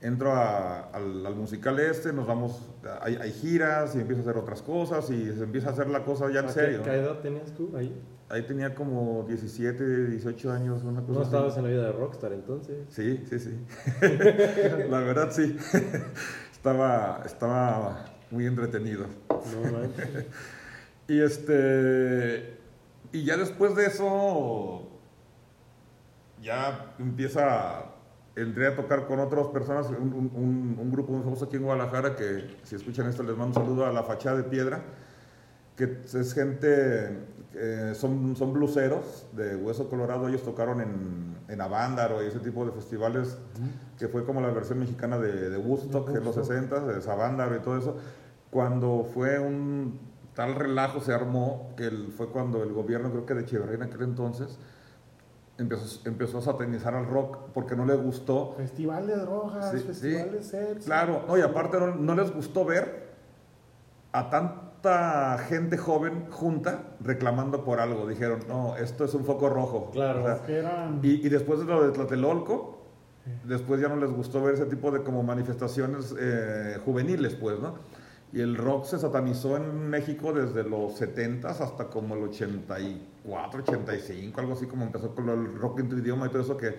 entro 0.02 0.32
a- 0.34 0.90
al, 0.92 1.26
al 1.26 1.36
musical 1.36 1.80
este, 1.80 2.14
nos 2.14 2.28
vamos, 2.28 2.70
hay, 3.02 3.16
hay 3.16 3.32
giras 3.32 3.96
y 3.96 4.00
empiezo 4.02 4.22
a 4.22 4.26
hacer 4.30 4.38
otras 4.42 4.62
cosas 4.62 5.10
y 5.10 5.32
se 5.32 5.44
empieza 5.44 5.70
a 5.70 5.72
hacer 5.72 5.88
la 5.88 6.04
cosa 6.04 6.30
ya 6.32 6.42
en 6.42 6.46
¿A 6.46 6.50
serio. 6.50 6.84
¿Qué, 6.84 6.90
qué 6.92 6.96
edad 6.98 7.20
tenías 7.20 7.52
tú 7.54 7.72
ahí? 7.76 8.00
Ahí 8.34 8.42
tenía 8.48 8.74
como 8.74 9.26
17, 9.28 10.08
18 10.08 10.52
años, 10.52 10.84
una 10.84 11.02
cosa 11.02 11.12
No 11.14 11.20
así. 11.20 11.28
estabas 11.28 11.58
en 11.58 11.64
la 11.64 11.70
vida 11.70 11.84
de 11.86 11.92
rockstar 11.92 12.34
entonces. 12.34 12.78
Sí, 12.90 13.24
sí, 13.30 13.38
sí. 13.40 13.58
la 14.90 15.00
verdad 15.02 15.30
sí. 15.32 15.56
estaba, 16.52 17.22
estaba 17.26 18.06
muy 18.32 18.48
entretenido. 18.48 19.06
No 19.30 19.72
manches. 19.72 20.26
Y 21.08 21.20
este. 21.22 22.58
Y 23.12 23.26
ya 23.26 23.38
después 23.38 23.76
de 23.76 23.86
eso. 23.86 24.88
Ya 26.42 26.96
empieza 26.98 27.86
entré 28.36 28.68
a 28.68 28.76
tocar 28.76 29.06
con 29.06 29.20
otras 29.20 29.48
personas, 29.48 29.88
un, 29.90 30.14
un- 30.34 30.78
un 30.80 30.92
grupo 30.92 31.12
muy 31.14 31.22
famoso 31.24 31.46
aquí 31.46 31.58
en 31.58 31.64
Guadalajara, 31.64 32.16
que 32.16 32.56
si 32.64 32.76
escuchan 32.76 33.08
esto 33.08 33.22
les 33.22 33.38
mando 33.38 33.60
un 33.60 33.66
saludo 33.68 33.86
a 33.86 33.92
La 33.92 34.02
Fachada 34.04 34.38
de 34.38 34.44
Piedra, 34.44 34.82
que 35.76 35.84
es 36.04 36.34
gente, 36.34 37.20
eh, 37.56 37.94
son, 37.96 38.36
son 38.36 38.54
bluseros 38.54 39.28
de 39.34 39.56
Hueso 39.56 39.90
Colorado, 39.90 40.28
ellos 40.28 40.44
tocaron 40.44 40.82
en, 40.82 41.38
en 41.48 41.62
Avándaro 41.62 42.24
y 42.24 42.28
ese 42.28 42.40
tipo 42.40 42.66
de 42.66 42.72
festivales, 42.72 43.38
que 44.00 44.08
fue 44.08 44.26
como 44.26 44.42
la 44.42 44.50
versión 44.50 44.80
mexicana 44.80 45.18
de, 45.18 45.50
de 45.50 45.58
Woodstock 45.58 46.10
en 46.10 46.24
los 46.24 46.36
60, 46.36 46.80
de 46.82 47.02
Savándaro 47.02 47.56
y 47.56 47.60
todo 47.60 47.78
eso, 47.78 47.98
cuando 48.50 49.08
fue 49.14 49.40
un 49.40 50.00
tal 50.34 50.56
relajo 50.56 51.00
se 51.00 51.14
armó, 51.14 51.74
que 51.78 51.86
el- 51.86 52.12
fue 52.12 52.30
cuando 52.30 52.64
el 52.64 52.74
gobierno, 52.74 53.12
creo 53.12 53.26
que 53.26 53.34
de 53.36 53.42
Echeverría 53.42 53.76
en 53.76 53.84
aquel 53.84 54.02
entonces, 54.02 54.58
empezó, 55.60 56.08
empezó 56.08 56.40
a 56.40 56.42
satanizar 56.42 56.96
al 56.96 57.06
rock 57.06 57.38
porque 57.54 57.76
no 57.76 57.86
le 57.86 57.94
gustó. 57.96 58.56
Festival 58.58 59.06
de 59.06 59.16
drogas, 59.18 59.70
Sí, 59.72 59.78
festival 59.78 60.26
sí. 60.32 60.36
de 60.38 60.44
sexo. 60.44 60.86
Claro, 60.86 61.24
no, 61.28 61.38
y 61.38 61.42
aparte 61.42 61.80
no, 61.80 61.94
no 61.96 62.16
les 62.16 62.34
gustó 62.34 62.66
ver 62.66 63.14
a 64.12 64.30
tanta 64.84 65.38
gente 65.48 65.78
joven 65.78 66.26
junta 66.30 66.96
reclamando 67.00 67.64
por 67.64 67.80
algo. 67.80 68.06
Dijeron, 68.08 68.40
no, 68.48 68.76
esto 68.76 69.06
es 69.06 69.14
un 69.14 69.24
foco 69.24 69.50
rojo. 69.50 69.90
Claro. 69.92 70.24
O 70.24 70.26
sea, 70.26 70.42
Que 70.46 70.60
eran... 70.60 71.00
y, 71.02 71.26
y 71.26 71.30
después 71.30 71.60
de 71.60 71.66
lo 71.66 71.84
de 71.86 71.92
Tlatelolco, 71.94 72.80
después 73.46 73.80
ya 73.82 73.88
no 73.88 73.96
les 73.96 74.12
gustó 74.12 74.44
ver 74.44 74.56
ese 74.56 74.66
tipo 74.66 74.92
de 74.92 75.02
como 75.02 75.24
manifestaciones 75.24 76.14
eh, 76.20 76.78
juveniles, 76.84 77.36
pues, 77.36 77.60
¿no? 77.60 77.76
Y 78.34 78.42
el 78.42 78.58
rock 78.58 78.86
se 78.86 78.98
satanizó 79.00 79.56
en 79.58 79.90
México 79.90 80.34
desde 80.34 80.64
los 80.64 80.96
70 80.98 81.50
hasta 81.50 81.86
como 81.88 82.16
el 82.16 82.24
84, 82.24 83.62
85, 83.62 84.42
algo 84.42 84.54
así 84.54 84.66
como 84.66 84.84
empezó 84.86 85.14
con 85.14 85.30
el 85.30 85.56
rock 85.56 85.80
en 85.82 85.90
tu 85.90 85.98
idioma 85.98 86.26
y 86.26 86.30
todo 86.30 86.42
eso 86.42 86.58
que 86.58 86.76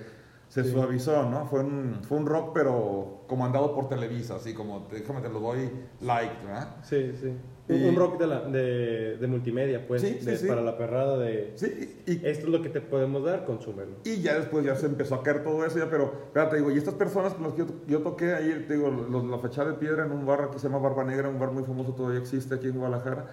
se 0.48 0.64
Sí. 0.64 0.72
suavizó, 0.72 1.28
¿no? 1.30 1.46
Fue 1.46 1.60
un, 1.60 2.00
fue 2.02 2.18
un 2.18 2.26
rock 2.26 2.50
pero 2.54 3.22
comandado 3.28 3.72
por 3.74 3.88
Televisa, 3.88 4.34
así 4.34 4.52
como, 4.52 4.88
déjame 4.90 5.20
te 5.20 5.28
lo 5.28 5.38
doy 5.40 5.70
like, 6.00 6.44
¿verdad? 6.44 6.76
Sí, 6.82 7.12
sí. 7.20 7.32
Un, 7.66 7.76
Y- 7.76 7.84
un 7.88 7.96
rock 7.96 8.18
de, 8.18 8.26
la, 8.26 8.40
de, 8.42 9.16
de 9.16 9.26
multimedia, 9.26 9.86
pues, 9.88 10.02
Sí, 10.02 10.18
sí, 10.20 10.26
de- 10.26 10.36
sí. 10.36 10.46
para 10.46 10.60
la 10.60 10.76
perrada 10.76 11.16
de... 11.18 11.52
Sí, 11.56 11.96
y, 12.06 12.12
Esto 12.26 12.44
es 12.46 12.48
lo 12.48 12.60
que 12.60 12.68
te 12.68 12.82
podemos 12.82 13.24
dar, 13.24 13.46
consúmelo. 13.46 13.92
Y 14.04 14.20
ya 14.20 14.38
después 14.38 14.66
ya 14.66 14.76
se 14.76 14.84
empezó 14.84 15.14
a 15.14 15.22
caer 15.22 15.42
todo 15.42 15.64
eso, 15.64 15.78
ya, 15.78 15.88
pero, 15.88 16.12
espérate, 16.26 16.56
digo, 16.56 16.70
y 16.70 16.76
estas 16.76 16.92
personas 16.94 17.32
con 17.32 17.44
las 17.44 17.52
que 17.54 17.60
yo, 17.60 17.66
yo 17.88 18.00
toqué 18.00 18.34
ahí, 18.34 18.64
te 18.68 18.74
digo, 18.74 18.90
los- 18.90 19.24
la 19.24 19.38
fachada 19.38 19.70
de 19.70 19.78
piedra 19.78 20.04
en 20.04 20.12
un 20.12 20.26
bar 20.26 20.50
que 20.50 20.58
se 20.58 20.68
llama 20.68 20.78
Barba 20.78 21.04
Negra, 21.04 21.30
un 21.30 21.38
bar 21.38 21.52
muy 21.52 21.64
famoso, 21.64 21.94
todavía 21.94 22.20
existe 22.20 22.54
aquí 22.54 22.66
en 22.66 22.76
Guadalajara, 22.78 23.26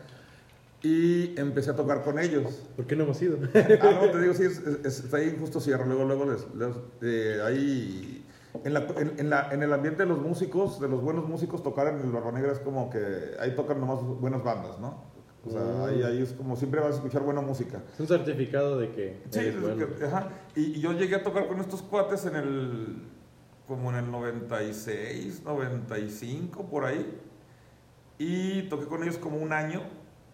y 0.84 1.38
empecé 1.40 1.70
a 1.72 1.76
tocar 1.76 2.02
con 2.02 2.18
ellos. 2.18 2.64
¿Por 2.76 2.86
qué 2.86 2.96
no 2.96 3.04
hemos 3.04 3.22
ido? 3.22 3.38
Ah, 3.54 4.00
no, 4.06 4.12
te 4.12 4.20
digo, 4.22 4.34
sí, 4.34 4.46
es, 4.46 4.60
es- 4.84 5.04
está 5.04 5.18
ahí 5.18 5.36
justo 5.40 5.60
cierra, 5.60 5.86
luego, 5.86 6.06
luego, 6.06 6.26
les, 6.32 6.48
les- 6.56 6.78
eh, 7.02 7.40
ahí, 7.46 8.21
en, 8.64 8.74
la, 8.74 8.80
en, 8.98 9.20
en 9.20 9.30
la- 9.30 9.50
en 9.52 9.64
el 9.64 9.72
ambiente 9.74 10.04
de 10.04 10.10
los 10.10 10.20
músicos, 10.20 10.80
de 10.80 10.88
los 10.90 11.02
buenos 11.02 11.28
músicos, 11.28 11.64
tocar 11.64 11.88
en 11.88 12.00
el 12.00 12.12
Barba 12.12 12.32
Negra 12.32 12.52
es 12.52 12.60
como 12.60 12.90
que 12.90 13.00
ahí 13.40 13.56
tocan 13.56 13.80
nomás 13.80 14.02
buenas 14.04 14.44
bandas, 14.44 14.80
¿no? 14.80 15.10
O 15.46 15.50
sea, 15.50 15.62
Mm. 15.62 15.84
ahí, 15.90 16.04
ahí 16.04 16.22
es 16.22 16.34
como 16.34 16.56
siempre 16.56 16.80
vas 16.82 16.92
a 16.92 16.96
escuchar 16.96 17.24
buena 17.24 17.42
música. 17.42 17.82
Es 17.94 18.00
un 18.00 18.08
certificado 18.08 18.78
de 18.78 18.92
que 18.92 19.24
Sí, 19.32 19.40
eres 19.40 19.56
es 19.56 19.62
bueno. 19.62 19.88
que- 19.98 20.06
ajá. 20.06 20.30
Y, 20.56 20.78
y 20.78 20.80
yo 20.82 20.92
llegué 20.94 21.16
a 21.16 21.24
tocar 21.24 21.48
con 21.48 21.60
estos 21.60 21.82
cuates 21.82 22.26
en 22.26 22.36
el, 22.36 23.08
como 23.68 23.90
en 23.90 23.96
el 23.98 24.12
96, 24.12 25.42
95, 25.44 26.66
por 26.70 26.86
ahí. 26.86 27.20
Y 28.20 28.64
toqué 28.70 28.86
con 28.86 29.02
ellos 29.02 29.18
como 29.18 29.38
un 29.38 29.52
año, 29.52 29.82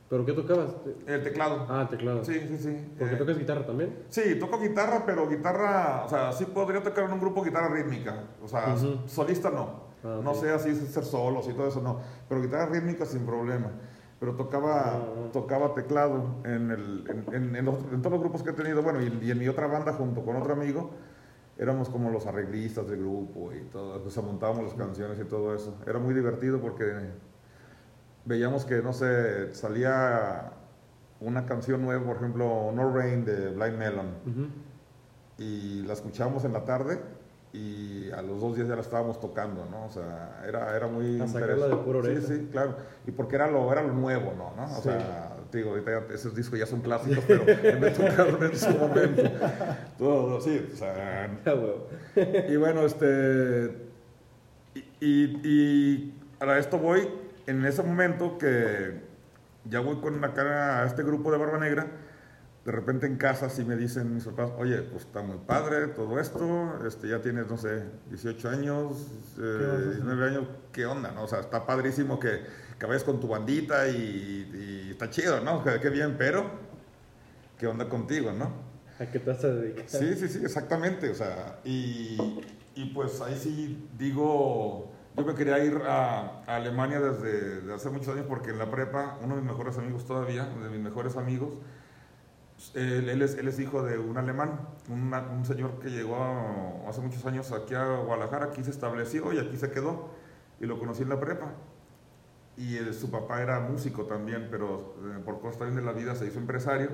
¿Pero 0.09 0.25
qué 0.25 0.31
tocabas? 0.33 0.69
el 1.05 1.23
teclado. 1.23 1.65
Ah, 1.69 1.87
teclado. 1.89 2.23
Sí, 2.23 2.39
sí, 2.47 2.57
sí. 2.57 2.91
¿Porque 2.97 3.15
Eh, 3.15 3.17
tocas 3.17 3.37
guitarra 3.37 3.65
también? 3.65 3.93
Sí, 4.09 4.35
toco 4.39 4.57
guitarra, 4.59 5.03
pero 5.05 5.27
guitarra, 5.27 6.03
o 6.05 6.09
sea, 6.09 6.31
sí 6.31 6.45
podría 6.45 6.81
tocar 6.81 7.03
en 7.05 7.11
un 7.13 7.19
grupo 7.19 7.43
guitarra 7.43 7.67
rítmica. 7.69 8.23
O 8.41 8.47
sea, 8.47 8.73
Ujú. 8.73 8.99
solista 9.07 9.49
no. 9.49 9.87
Ah, 10.03 10.21
No 10.23 10.33
sé 10.33 10.49
así 10.51 10.73
ser 10.75 11.03
solos 11.03 11.49
y 11.49 11.53
todo 11.53 11.67
eso, 11.67 11.81
no. 11.81 11.99
Pero 12.29 12.41
guitarra 12.41 12.67
rítmica 12.67 13.05
sin 13.05 13.25
problema. 13.25 13.71
Pero 14.19 14.33
tocaba, 14.35 14.81
Ah, 14.93 14.99
ah. 15.27 15.29
tocaba 15.33 15.73
teclado 15.73 16.23
en, 16.45 16.71
el, 16.71 17.03
en, 17.09 17.35
en- 17.35 17.55
en 17.57 17.65
los- 17.65 17.83
en 17.91 18.01
todos 18.01 18.11
los 18.13 18.19
grupos 18.21 18.43
que 18.43 18.51
he 18.51 18.53
tenido. 18.53 18.81
Bueno, 18.81 19.01
y, 19.01 19.07
y 19.25 19.31
en 19.31 19.37
mi 19.39 19.47
otra 19.49 19.67
banda 19.67 19.91
junto 19.93 20.23
con 20.23 20.37
otro 20.37 20.53
amigo, 20.53 20.89
éramos 21.57 21.89
como 21.89 22.09
los 22.11 22.25
arreglistas 22.27 22.87
del 22.87 22.99
grupo 23.01 23.51
y 23.53 23.59
todo. 23.71 24.01
O 24.05 24.09
sea, 24.09 24.23
montábamos 24.23 24.63
las 24.63 24.73
canciones 24.73 25.19
y 25.19 25.25
todo 25.25 25.53
eso. 25.53 25.75
Era 25.85 25.99
muy 25.99 26.13
divertido 26.13 26.59
porque 26.61 26.85
veíamos 28.27 28.65
que, 28.65 28.81
no 28.81 28.93
sé, 28.93 29.53
salía 29.55 30.51
una 31.19 31.45
canción 31.45 31.81
nueva, 31.81 32.03
por 32.05 32.17
ejemplo, 32.17 32.71
No 32.75 32.93
Rain 32.93 33.25
de 33.25 33.49
Blind 33.49 33.77
Melon 33.77 34.07
y 35.39 35.83
la 35.83 35.93
escuchábamos 35.93 36.43
en 36.45 36.53
la 36.53 36.65
tarde 36.65 36.99
y 37.53 38.11
a 38.11 38.21
los 38.21 38.41
dos 38.41 38.55
días 38.55 38.67
ya 38.67 38.75
la 38.75 38.81
estábamos 38.81 39.19
tocando, 39.19 39.65
¿no? 39.71 39.85
O 39.85 39.89
sea, 39.89 40.43
era, 40.47 40.75
era 40.75 40.87
muy... 40.87 41.17
Interesante. 41.39 41.75
de. 42.03 42.21
Sí, 42.21 42.27
sí, 42.27 42.47
claro. 42.51 42.75
Y 43.07 43.11
porque 43.11 43.35
era 43.35 43.47
lo, 43.49 43.71
era 43.71 43.81
lo 43.81 43.93
nuevo, 43.93 44.33
¿no? 44.37 44.53
¿no? 44.55 44.65
O 44.77 44.81
Sí. 44.81 44.89
sea, 44.89 45.33
digo, 45.51 45.69
ahorita 45.71 45.91
ya 46.07 46.13
esos 46.13 46.35
discos 46.35 46.59
ya 46.59 46.65
son 46.65 46.81
clásicos, 46.81 47.23
pero 47.25 47.45
me 47.79 47.89
tocaron 47.91 48.43
en 48.43 48.55
su 48.55 48.69
momento. 48.71 49.23
Todo, 49.97 50.41
sí, 50.41 50.69
o 50.71 50.75
sea... 50.75 51.39
Y 52.49 52.55
bueno, 52.57 52.81
este... 52.81 53.87
Y, 54.75 54.83
y, 54.99 55.41
y 55.43 56.13
a 56.39 56.57
esto 56.59 56.77
voy 56.77 57.07
en 57.47 57.65
ese 57.65 57.81
momento 57.81 58.37
que 58.37 59.01
ya 59.65 59.79
voy 59.79 59.97
con 59.97 60.21
la 60.21 60.33
cara 60.33 60.83
a 60.83 60.85
este 60.85 61.03
grupo 61.03 61.31
de 61.31 61.37
Barba 61.37 61.57
Negra. 61.57 61.87
De 62.65 62.71
repente 62.73 63.07
en 63.07 63.15
casa 63.15 63.49
sí 63.49 63.63
me 63.63 63.77
dicen 63.77 64.13
mis 64.13 64.25
papás, 64.25 64.51
oye, 64.57 64.81
pues 64.81 65.05
está 65.05 65.21
muy 65.21 65.37
padre 65.37 65.87
todo 65.87 66.19
esto, 66.19 66.85
este, 66.85 67.07
ya 67.07 67.21
tienes, 67.21 67.47
no 67.47 67.57
sé, 67.57 67.83
18 68.09 68.49
años, 68.49 69.07
eh, 69.37 69.57
vas 69.61 69.69
a 69.69 69.73
hacer? 69.75 69.89
19 69.91 70.25
años, 70.27 70.47
¿qué 70.73 70.85
onda? 70.85 71.11
No? 71.13 71.23
O 71.23 71.27
sea, 71.29 71.39
está 71.39 71.65
padrísimo 71.65 72.19
que, 72.19 72.41
que 72.77 72.85
vayas 72.85 73.05
con 73.05 73.21
tu 73.21 73.29
bandita 73.29 73.87
y, 73.87 74.51
y 74.53 74.91
está 74.91 75.09
chido, 75.09 75.39
¿no? 75.39 75.63
Qué, 75.63 75.79
qué 75.79 75.89
bien, 75.89 76.15
pero 76.17 76.51
¿qué 77.57 77.67
onda 77.67 77.87
contigo, 77.87 78.33
no? 78.33 78.51
¿A 78.99 79.05
qué 79.05 79.19
te 79.19 79.31
vas 79.31 79.43
a 79.45 79.47
dedicar? 79.47 79.85
Sí, 79.87 80.15
sí, 80.15 80.27
sí, 80.27 80.39
exactamente. 80.43 81.09
O 81.09 81.15
sea, 81.15 81.59
y, 81.63 82.17
y 82.75 82.85
pues 82.93 83.21
ahí 83.21 83.37
sí 83.39 83.87
digo, 83.97 84.91
yo 85.17 85.25
me 85.25 85.33
quería 85.33 85.63
ir 85.63 85.81
a, 85.87 86.43
a 86.45 86.55
Alemania 86.55 86.99
desde, 87.01 87.61
desde 87.61 87.73
hace 87.73 87.89
muchos 87.89 88.09
años 88.13 88.25
porque 88.27 88.51
en 88.51 88.59
la 88.59 88.69
prepa, 88.69 89.17
uno 89.23 89.35
de 89.35 89.41
mis 89.41 89.51
mejores 89.51 89.77
amigos 89.77 90.05
todavía, 90.05 90.45
de 90.45 90.69
mis 90.69 90.79
mejores 90.79 91.17
amigos, 91.17 91.49
él, 92.73 93.09
él 93.09 93.21
es, 93.21 93.35
él 93.35 93.47
es 93.47 93.59
hijo 93.59 93.83
de 93.83 93.97
un 93.99 94.17
alemán, 94.17 94.59
una- 94.89 95.21
un 95.21 95.45
señor 95.45 95.79
que 95.79 95.89
llegó 95.89 96.15
a- 96.17 96.89
hace 96.89 97.01
muchos 97.01 97.25
años 97.25 97.51
aquí 97.51 97.73
a 97.75 97.85
Guadalajara, 97.97 98.45
aquí 98.47 98.63
se 98.63 98.71
estableció 98.71 99.31
y 99.33 99.39
aquí 99.39 99.57
se 99.57 99.69
quedó, 99.71 100.09
y 100.59 100.65
lo 100.65 100.79
conocí 100.79 101.03
en 101.03 101.09
la 101.09 101.19
prepa. 101.19 101.47
Y 102.55 102.77
eh, 102.77 102.93
su 102.93 103.11
papá 103.11 103.41
era 103.41 103.59
músico 103.59 104.05
también, 104.05 104.47
pero 104.49 104.95
eh, 105.03 105.19
por 105.23 105.39
cosas 105.39 105.59
también 105.59 105.75
de 105.79 105.85
la 105.85 105.91
vida 105.97 106.15
se 106.15 106.25
hizo 106.25 106.39
empresario. 106.39 106.89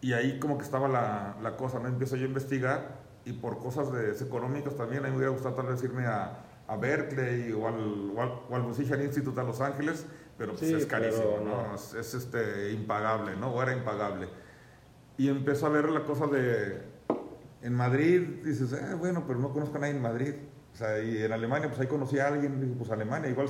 Y 0.00 0.12
ahí 0.12 0.38
como 0.38 0.58
que 0.58 0.64
estaba 0.64 0.86
la, 0.88 1.36
la 1.42 1.56
cosa, 1.56 1.80
¿no? 1.80 1.88
Empiezo 1.88 2.14
yo 2.16 2.24
a 2.24 2.28
investigar 2.28 2.98
y 3.24 3.32
por 3.32 3.58
cosas 3.58 3.92
de, 3.92 4.12
económicas 4.24 4.76
también, 4.76 5.02
a 5.04 5.06
mí 5.08 5.10
me 5.10 5.16
hubiera 5.18 5.32
gustado 5.32 5.56
tal 5.56 5.66
vez 5.66 5.82
irme 5.82 6.06
a, 6.06 6.38
a 6.68 6.76
Berkeley 6.76 7.50
o 7.52 7.66
al, 7.66 8.10
o, 8.14 8.22
al, 8.22 8.32
o 8.48 8.54
al 8.56 8.62
Musician 8.62 9.00
Institute 9.02 9.40
a 9.40 9.42
Los 9.44 9.60
Ángeles, 9.60 10.06
pero 10.36 10.52
pues 10.52 10.68
Sí, 10.68 10.74
es 10.74 10.86
carísimo, 10.86 11.36
pero 11.38 11.44
¿no? 11.44 11.68
no. 11.68 11.74
Es, 11.74 11.94
es, 11.94 12.14
este, 12.14 12.72
impagable, 12.72 13.36
¿no? 13.36 13.50
O 13.52 13.62
era 13.62 13.74
impagable. 13.74 14.28
Y 15.16 15.28
empezó 15.28 15.66
a 15.66 15.70
ver 15.70 15.88
la 15.88 16.04
cosa 16.04 16.26
de... 16.26 16.82
En 17.62 17.74
Madrid, 17.74 18.20
dices, 18.44 18.72
eh, 18.72 18.94
bueno, 18.96 19.24
pero 19.26 19.40
no 19.40 19.52
conozco 19.52 19.78
a 19.78 19.80
nadie 19.80 19.94
en 19.94 20.02
Madrid. 20.02 20.34
O 20.72 20.76
sea, 20.76 21.02
y 21.02 21.22
en 21.22 21.32
Alemania, 21.32 21.68
pues 21.68 21.80
ahí 21.80 21.88
conocí 21.88 22.18
a 22.20 22.28
alguien, 22.28 22.60
dije, 22.60 22.74
pues 22.78 22.90
Alemania, 22.92 23.28
igual, 23.28 23.48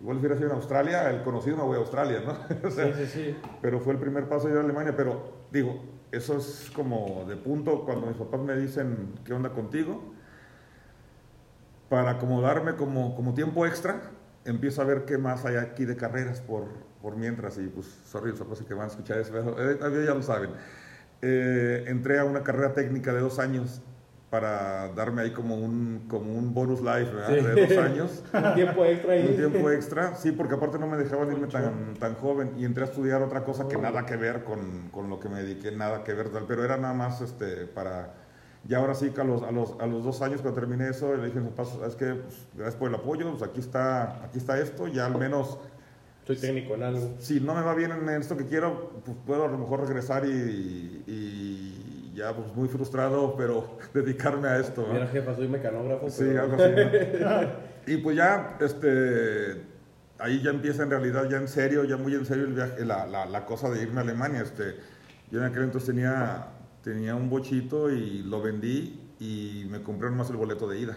igual 0.00 0.16
si 0.16 0.20
hubiera 0.20 0.36
sido 0.36 0.50
en 0.50 0.54
Australia, 0.56 1.10
el 1.10 1.22
conocido 1.24 1.56
me 1.56 1.64
voy 1.64 1.76
a 1.76 1.80
Australia, 1.80 2.22
¿no? 2.24 2.36
O 2.68 2.70
sea, 2.70 2.94
Sí, 2.94 3.06
sí, 3.06 3.06
sí. 3.06 3.36
pero 3.60 3.80
fue 3.80 3.94
el 3.94 3.98
primer 3.98 4.28
paso 4.28 4.48
ir 4.48 4.56
a 4.56 4.60
Alemania, 4.60 4.94
pero 4.96 5.32
digo, 5.50 5.82
eso 6.12 6.36
es 6.36 6.70
como 6.72 7.24
de 7.26 7.34
punto 7.36 7.84
cuando 7.84 8.06
mis 8.06 8.16
papás 8.16 8.40
me 8.40 8.54
dicen, 8.56 9.14
¿qué 9.24 9.32
onda 9.32 9.50
contigo? 9.50 10.14
Para 11.88 12.12
acomodarme 12.12 12.74
como, 12.74 13.14
como 13.14 13.34
tiempo 13.34 13.64
extra, 13.66 14.00
empiezo 14.44 14.82
a 14.82 14.84
ver 14.84 15.04
qué 15.04 15.18
más 15.18 15.44
hay 15.44 15.56
aquí 15.56 15.84
de 15.84 15.96
carreras 15.96 16.40
por, 16.40 16.66
por 17.02 17.16
mientras, 17.16 17.58
y 17.58 17.66
pues, 17.68 17.86
sorry, 18.06 18.32
los 18.32 18.62
que 18.62 18.74
van 18.74 18.84
a 18.84 18.88
escuchar 18.88 19.18
eso, 19.18 19.36
eh, 19.38 19.78
eh, 19.80 20.04
ya 20.06 20.14
lo 20.14 20.22
saben. 20.22 20.50
Eh, 21.22 21.84
entré 21.88 22.18
a 22.18 22.24
una 22.24 22.42
carrera 22.42 22.74
técnica 22.74 23.12
de 23.12 23.20
dos 23.20 23.38
años 23.38 23.82
para 24.30 24.88
darme 24.88 25.22
ahí 25.22 25.30
como 25.30 25.56
un, 25.56 26.04
como 26.08 26.34
un 26.34 26.52
bonus 26.52 26.80
life, 26.80 27.10
¿verdad? 27.12 27.28
Sí. 27.28 27.44
De 27.44 27.66
dos 27.66 27.84
años. 27.84 28.24
Un 28.34 28.54
tiempo 28.54 28.84
extra 28.84 29.12
ahí. 29.14 29.26
Un 29.26 29.36
tiempo 29.36 29.70
extra, 29.70 30.14
sí, 30.16 30.32
porque 30.32 30.54
aparte 30.54 30.78
no 30.78 30.86
me 30.86 30.98
dejaban 30.98 31.32
irme 31.32 31.46
tan, 31.46 31.94
tan 31.94 32.14
joven 32.16 32.52
y 32.58 32.66
entré 32.66 32.84
a 32.84 32.86
estudiar 32.86 33.22
otra 33.22 33.42
cosa 33.42 33.66
que 33.68 33.78
nada 33.78 34.04
que 34.04 34.16
ver 34.16 34.44
con, 34.44 34.90
con 34.90 35.08
lo 35.08 35.18
que 35.18 35.30
me 35.30 35.42
dediqué, 35.42 35.72
nada 35.72 36.04
que 36.04 36.12
ver, 36.12 36.28
tal, 36.28 36.44
pero 36.46 36.64
era 36.64 36.76
nada 36.76 36.94
más 36.94 37.20
este, 37.22 37.66
para... 37.66 38.14
Ya 38.64 38.78
ahora 38.78 38.94
sí 38.94 39.10
que 39.10 39.20
a 39.20 39.24
los, 39.24 39.42
a 39.42 39.50
los, 39.50 39.74
a 39.80 39.86
los 39.86 40.04
dos 40.04 40.20
años 40.20 40.42
cuando 40.42 40.60
terminé 40.60 40.88
eso, 40.90 41.16
le 41.16 41.26
dije 41.26 41.38
a 41.38 41.42
mis 41.42 41.50
papás, 41.52 41.76
es 41.86 41.94
que 41.94 42.06
pues, 42.14 42.46
gracias 42.54 42.76
por 42.76 42.88
el 42.88 42.94
apoyo, 42.96 43.30
pues 43.30 43.42
aquí 43.48 43.60
está, 43.60 44.24
aquí 44.24 44.38
está 44.38 44.58
esto, 44.58 44.88
ya 44.88 45.06
al 45.06 45.16
menos 45.16 45.58
Soy 46.26 46.36
técnico 46.36 46.74
en 46.74 46.82
algo. 46.82 47.14
si 47.18 47.40
no 47.40 47.54
me 47.54 47.62
va 47.62 47.74
bien 47.74 47.92
en 47.92 48.08
esto 48.10 48.36
que 48.36 48.44
quiero, 48.46 49.00
pues 49.04 49.16
puedo 49.26 49.44
a 49.44 49.48
lo 49.48 49.56
mejor 49.58 49.80
regresar 49.86 50.26
y, 50.26 50.28
y- 50.28 51.04
y 51.06 52.12
ya 52.16 52.34
pues 52.34 52.54
muy 52.54 52.68
frustrado, 52.68 53.36
pero 53.36 53.78
dedicarme 53.94 54.48
a 54.48 54.58
esto. 54.58 54.82
¿no? 54.86 54.92
Mira, 54.92 55.06
jefa, 55.06 55.34
soy 55.34 55.48
mecanógrafo. 55.48 56.10
Sí, 56.10 56.24
pero- 56.26 56.42
algo 56.42 56.56
así. 56.62 56.72
¿no? 57.20 57.68
y 57.94 57.96
pues 57.98 58.16
ya, 58.16 58.58
este, 58.60 59.62
ahí 60.18 60.42
ya 60.42 60.50
empieza 60.50 60.82
en 60.82 60.90
realidad, 60.90 61.28
ya 61.30 61.38
en 61.38 61.48
serio, 61.48 61.84
ya 61.84 61.96
muy 61.96 62.12
en 62.14 62.26
serio 62.26 62.44
el 62.44 62.52
viaje, 62.54 62.84
la, 62.84 63.06
la, 63.06 63.24
la 63.24 63.46
cosa 63.46 63.70
de 63.70 63.80
irme 63.82 64.00
a 64.00 64.02
Alemania. 64.02 64.42
Este, 64.42 64.74
yo 65.30 65.38
en 65.38 65.46
aquel 65.46 65.62
entonces 65.62 65.88
tenía, 65.88 66.48
tenía 66.88 67.14
un 67.14 67.28
bochito 67.28 67.90
y 67.90 68.22
lo 68.22 68.40
vendí 68.40 68.98
y 69.20 69.66
me 69.70 69.82
compré 69.82 70.08
nomás 70.08 70.30
el 70.30 70.36
boleto 70.36 70.66
de 70.68 70.78
ida. 70.80 70.96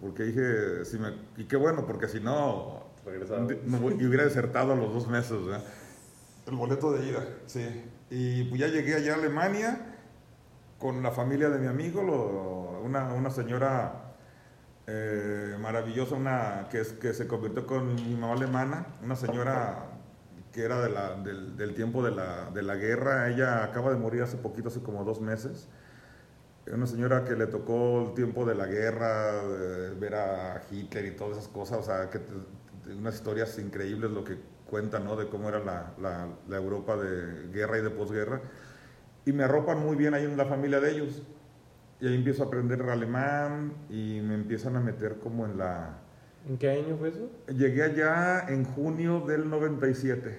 Porque 0.00 0.22
dije, 0.22 0.84
si 0.84 0.98
me, 0.98 1.08
y 1.36 1.44
qué 1.44 1.56
bueno, 1.56 1.84
porque 1.84 2.06
si 2.06 2.20
no, 2.20 2.84
me 3.66 3.78
y 3.96 4.06
hubiera 4.06 4.22
desertado 4.24 4.72
a 4.72 4.76
los 4.76 4.92
dos 4.94 5.08
meses. 5.08 5.44
¿verdad? 5.44 5.64
El 6.46 6.54
boleto 6.54 6.92
de 6.92 7.08
ida, 7.08 7.24
sí. 7.46 7.66
Y 8.10 8.44
pues 8.44 8.60
ya 8.60 8.68
llegué 8.68 8.94
allá 8.94 9.14
a 9.14 9.16
Alemania 9.16 9.96
con 10.78 11.02
la 11.02 11.10
familia 11.10 11.48
de 11.50 11.58
mi 11.58 11.66
amigo, 11.66 12.02
lo- 12.02 12.80
una, 12.84 13.12
una 13.14 13.30
señora 13.30 14.12
eh, 14.86 15.56
maravillosa, 15.60 16.14
una 16.14 16.68
que, 16.70 16.80
es, 16.82 16.92
que 16.92 17.14
se 17.14 17.26
convirtió 17.26 17.66
con 17.66 17.94
mi 17.96 18.14
mamá 18.14 18.34
alemana, 18.34 18.86
una 19.02 19.16
señora 19.16 19.86
que 20.54 20.64
era 20.64 20.80
de 20.82 20.90
la- 20.90 21.16
del, 21.16 21.74
tiempo 21.74 22.04
de 22.04 22.12
la, 22.12 22.50
de 22.52 22.62
la 22.62 22.76
guerra. 22.76 23.28
Ella 23.30 23.64
acaba 23.64 23.90
de 23.92 23.96
morir 23.98 24.22
hace 24.22 24.36
poquito, 24.38 24.68
hace 24.68 24.80
como 24.82 25.04
dos 25.04 25.20
meses. 25.20 25.68
Una 26.72 26.86
señora 26.86 27.24
que 27.24 27.34
le 27.36 27.46
tocó 27.46 28.08
el 28.08 28.14
tiempo 28.14 28.46
de 28.46 28.54
la 28.54 28.66
guerra, 28.66 29.42
ver 30.00 30.14
a 30.14 30.62
Hitler 30.70 31.06
y 31.06 31.10
todas 31.12 31.38
esas 31.38 31.48
cosas, 31.48 31.78
o 31.78 31.82
sea, 31.82 32.08
que 32.10 32.20
unas 32.90 33.16
historias 33.16 33.58
increíbles 33.58 34.10
lo 34.10 34.24
que 34.24 34.38
cuentan, 34.70 35.04
¿no? 35.04 35.16
De 35.16 35.28
cómo 35.28 35.48
era 35.50 35.58
la, 35.60 35.92
la- 36.00 36.28
la 36.48 36.56
Europa 36.56 36.96
de 36.96 37.48
guerra 37.52 37.78
y 37.78 37.82
de 37.82 37.90
posguerra. 37.90 38.40
Y 39.26 39.32
me 39.32 39.44
arropan 39.44 39.80
muy 39.80 39.96
bien 39.96 40.14
ahí 40.14 40.24
en 40.24 40.36
la 40.36 40.46
familia 40.46 40.80
de 40.80 40.92
ellos. 40.92 41.22
Y 42.00 42.08
ahí 42.08 42.14
empiezo 42.16 42.44
a 42.44 42.46
aprender 42.46 42.82
alemán 42.82 43.74
y 43.90 44.20
me 44.22 44.34
empiezan 44.34 44.76
a 44.76 44.80
meter 44.80 45.18
como 45.20 45.46
en 45.46 45.58
la... 45.58 46.00
¿En 46.48 46.58
qué 46.58 46.70
año 46.70 46.96
fue 46.98 47.08
eso? 47.08 47.30
Llegué 47.48 47.82
allá 47.82 48.46
en 48.48 48.64
junio 48.64 49.20
del 49.26 49.48
97. 49.48 50.36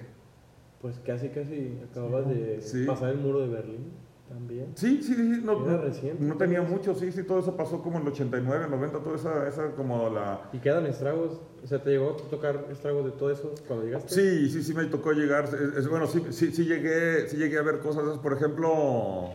Pues 0.80 0.98
casi, 1.04 1.28
casi 1.30 1.78
acababas 1.90 2.28
de 2.28 2.60
Sí. 2.60 2.84
pasar 2.86 3.10
el 3.10 3.18
muro 3.18 3.40
de 3.40 3.48
Berlín 3.48 3.90
también. 4.28 4.66
Sí, 4.76 5.00
sí, 5.02 5.14
sí, 5.14 5.40
no, 5.42 5.64
Era 5.64 5.72
no- 5.76 5.82
reciente, 5.82 6.22
no 6.24 6.36
tenía 6.36 6.62
mucho, 6.62 6.94
sí, 6.94 7.10
sí, 7.10 7.22
todo 7.24 7.40
eso 7.40 7.56
pasó 7.56 7.82
como 7.82 7.96
en 7.96 8.02
el 8.02 8.08
89, 8.12 8.66
90, 8.70 8.98
toda 9.00 9.16
esa, 9.16 9.48
esa 9.48 9.70
como 9.72 10.08
la... 10.10 10.48
¿Y 10.52 10.58
quedan 10.58 10.86
estragos? 10.86 11.40
O 11.62 11.66
sea, 11.66 11.82
¿te 11.82 11.90
llegó 11.90 12.10
a 12.10 12.16
tocar 12.30 12.66
estragos 12.70 13.04
de 13.04 13.10
todo 13.12 13.30
eso 13.32 13.52
cuando 13.66 13.84
llegaste? 13.86 14.14
Sí, 14.14 14.48
sí, 14.50 14.62
sí 14.62 14.74
me 14.74 14.84
tocó 14.84 15.12
llegar. 15.12 15.44
Es- 15.46 15.54
es- 15.54 15.88
bueno, 15.88 16.06
sí, 16.06 16.22
sí, 16.30 16.52
sí 16.52 16.64
llegué, 16.66 17.28
sí 17.28 17.36
llegué 17.36 17.58
a 17.58 17.62
ver 17.62 17.78
cosas. 17.80 18.18
Por 18.18 18.32
ejemplo, 18.32 19.30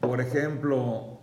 por 0.00 0.20
ejemplo, 0.20 1.13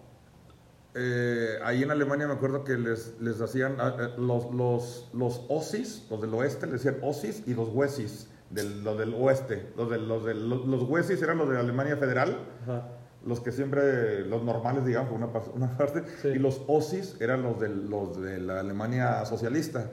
eh, 0.93 1.57
ahí 1.63 1.83
en 1.83 1.91
Alemania 1.91 2.27
me 2.27 2.33
acuerdo 2.33 2.63
que 2.63 2.77
les, 2.77 3.15
les 3.19 3.39
hacían 3.41 3.75
ah, 3.79 3.95
eh, 4.00 4.10
los, 4.17 4.53
los, 4.53 5.10
los 5.13 5.45
OSIS, 5.50 6.07
los 6.10 6.21
del 6.21 6.33
oeste, 6.33 6.65
les 6.67 6.83
decían 6.83 6.98
OSIS 7.01 7.43
y 7.48 7.53
los 7.53 7.69
WESIS, 7.69 8.29
del, 8.50 8.83
los 8.83 8.98
del 8.98 9.13
oeste. 9.13 9.71
Los, 9.77 9.89
del, 9.89 10.07
los, 10.07 10.25
del, 10.25 10.50
los, 10.50 10.83
WESIS 10.89 11.21
eran 11.21 11.38
los 11.38 11.50
de 11.50 11.57
Alemania 11.57 11.95
Federal, 11.98 12.38
Ajá. 12.63 12.89
los 13.25 13.39
que 13.39 13.51
siempre, 13.53 14.25
los 14.25 14.43
normales, 14.43 14.86
digamos, 14.86 15.12
una, 15.13 15.27
una 15.53 15.77
parte, 15.77 16.03
Sí. 16.21 16.29
y 16.29 16.39
los 16.39 16.62
OSIS 16.67 17.15
eran 17.21 17.41
los, 17.43 17.60
del, 17.60 17.89
los 17.89 18.21
de 18.21 18.39
la 18.39 18.60
Alemania 18.60 19.24
socialista. 19.25 19.89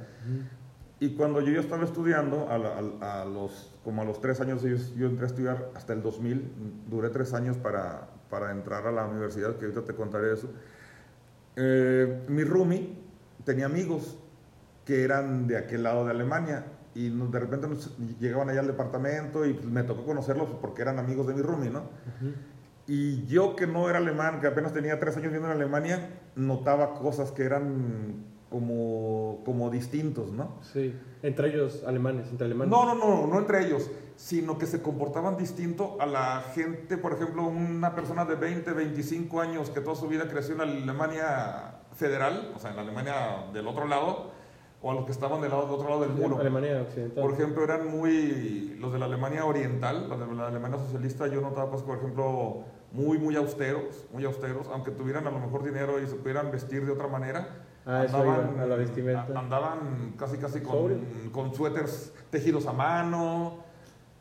Y 1.01 1.11
cuando 1.15 1.41
yo 1.41 1.53
ya 1.53 1.61
estaba 1.61 1.85
estudiando, 1.85 2.49
a, 2.51 2.59
la- 2.59 2.75
a- 3.01 3.23
a 3.23 3.25
los, 3.25 3.73
como 3.85 4.03
a 4.03 4.05
los 4.05 4.21
tres 4.21 4.41
años, 4.41 4.63
yo, 4.63 4.75
yo 4.97 5.07
entré 5.07 5.27
a 5.27 5.29
estudiar 5.29 5.71
hasta 5.77 5.93
el 5.93 6.03
2000, 6.03 6.53
duré 6.89 7.11
tres 7.11 7.33
años 7.35 7.57
para, 7.57 8.09
para 8.29 8.51
entrar 8.51 8.85
a 8.89 8.91
la 8.91 9.07
universidad, 9.07 9.55
que 9.57 9.67
ahorita 9.67 9.83
te 9.85 9.95
contaré 9.95 10.33
eso. 10.33 10.49
Eh, 11.61 12.23
mi 12.29 12.45
roomie 12.45 12.95
tenía 13.45 13.67
amigos 13.67 14.17
que 14.85 15.03
eran 15.03 15.49
de 15.49 15.57
aquel 15.59 15.83
lado 15.83 16.05
de 16.05 16.13
Alemania 16.13 16.65
y 16.95 17.11
nos- 17.11 17.33
de 17.33 17.41
repente 17.41 17.67
nos 17.67 17.99
llegaban 18.21 18.49
allá 18.49 18.61
al 18.61 18.69
departamento 18.69 19.45
y 19.45 19.55
pues, 19.55 19.67
me 19.67 19.83
tocó 19.83 20.05
conocerlos 20.05 20.49
porque 20.61 20.83
eran 20.83 21.01
amigos 21.01 21.27
de 21.27 21.35
mi 21.35 21.43
roomie, 21.43 21.71
¿no? 21.71 21.83
Y 22.87 23.27
yo 23.27 23.57
que 23.57 23.67
no 23.67 23.89
era 23.91 23.99
alemán, 23.99 24.41
que 24.41 24.47
apenas 24.47 24.73
tenía 24.73 24.99
tres 25.01 25.15
años 25.17 25.27
viviendo 25.33 25.49
en 25.51 25.57
Alemania, 25.57 26.09
notaba 26.37 26.95
cosas 26.95 27.33
que 27.33 27.43
eran 27.43 28.25
como, 28.51 29.41
como 29.45 29.71
distintos, 29.71 30.33
¿no? 30.33 30.59
Sí. 30.63 30.95
Entre 31.23 31.49
ellos, 31.49 31.85
alemanes, 31.87 32.29
entre 32.31 32.47
alemanes. 32.47 32.71
No, 32.71 32.85
no, 32.87 32.95
no, 32.95 33.27
no 33.27 33.39
entre 33.39 33.67
ellos, 33.67 33.91
sino 34.17 34.59
que 34.59 34.67
se 34.67 34.83
comportaban 34.83 35.37
distinto 35.37 35.97
a 36.01 36.07
la 36.07 36.43
gente, 36.55 36.97
por 36.97 37.13
ejemplo, 37.13 37.47
una 37.47 37.95
persona 37.95 38.25
de 38.25 38.37
20, 38.37 38.73
25 38.73 39.41
años 39.41 39.71
que 39.71 39.81
toda 39.81 39.97
su 39.97 40.09
vida 40.09 40.29
creció 40.29 40.55
en 40.55 40.59
la 40.59 40.65
Alemania 40.65 41.81
federal, 41.95 42.53
o 42.55 42.59
sea, 42.59 42.71
en 42.71 42.77
la 42.77 42.83
Alemania 42.83 43.47
del 43.53 43.67
otro 43.67 43.87
lado, 43.87 44.31
o 44.81 44.91
a 44.91 44.95
los 44.95 45.05
que 45.05 45.13
estaban 45.13 45.41
del, 45.41 45.51
lado, 45.51 45.65
del 45.65 45.75
otro 45.75 45.89
lado 45.89 46.01
del 46.03 46.11
muro. 46.11 46.39
Alemania 46.39 46.83
Occidental. 46.83 47.23
Por 47.23 47.33
ejemplo, 47.33 47.65
eran 47.65 47.89
muy, 47.91 48.77
los 48.79 48.93
de 48.93 48.99
la 48.99 49.07
Alemania 49.07 49.45
oriental, 49.45 50.09
los 50.09 50.19
de 50.19 50.35
la 50.35 50.47
Alemania 50.47 50.79
socialista, 50.79 51.27
yo 51.27 51.41
notaba, 51.41 51.71
pues, 51.71 51.83
por 51.83 51.99
ejemplo, 51.99 52.65
muy, 52.93 53.19
muy 53.19 53.37
austeros, 53.37 54.07
muy 54.13 54.25
austeros, 54.25 54.69
aunque 54.73 54.91
tuvieran 54.93 55.27
a 55.27 55.31
lo 55.31 55.41
mejor 55.41 55.65
dinero 55.65 56.01
y 56.01 56.07
se 56.07 56.15
pudieran 56.15 56.51
vestir 56.51 56.87
de 56.87 56.93
otra 56.93 57.09
manera. 57.09 57.65
Ah, 57.91 58.05
eso 58.05 58.23
iba, 58.23 58.63
a 58.63 58.67
la 58.67 58.77
vestimenta. 58.77 59.27
a- 59.35 59.39
Andaban 59.39 60.13
casi, 60.19 60.37
casi 60.37 60.61
con, 60.61 61.01
con 61.33 61.55
suéteres 61.55 62.13
tejidos 62.31 62.67
a 62.67 62.73
mano 62.75 63.65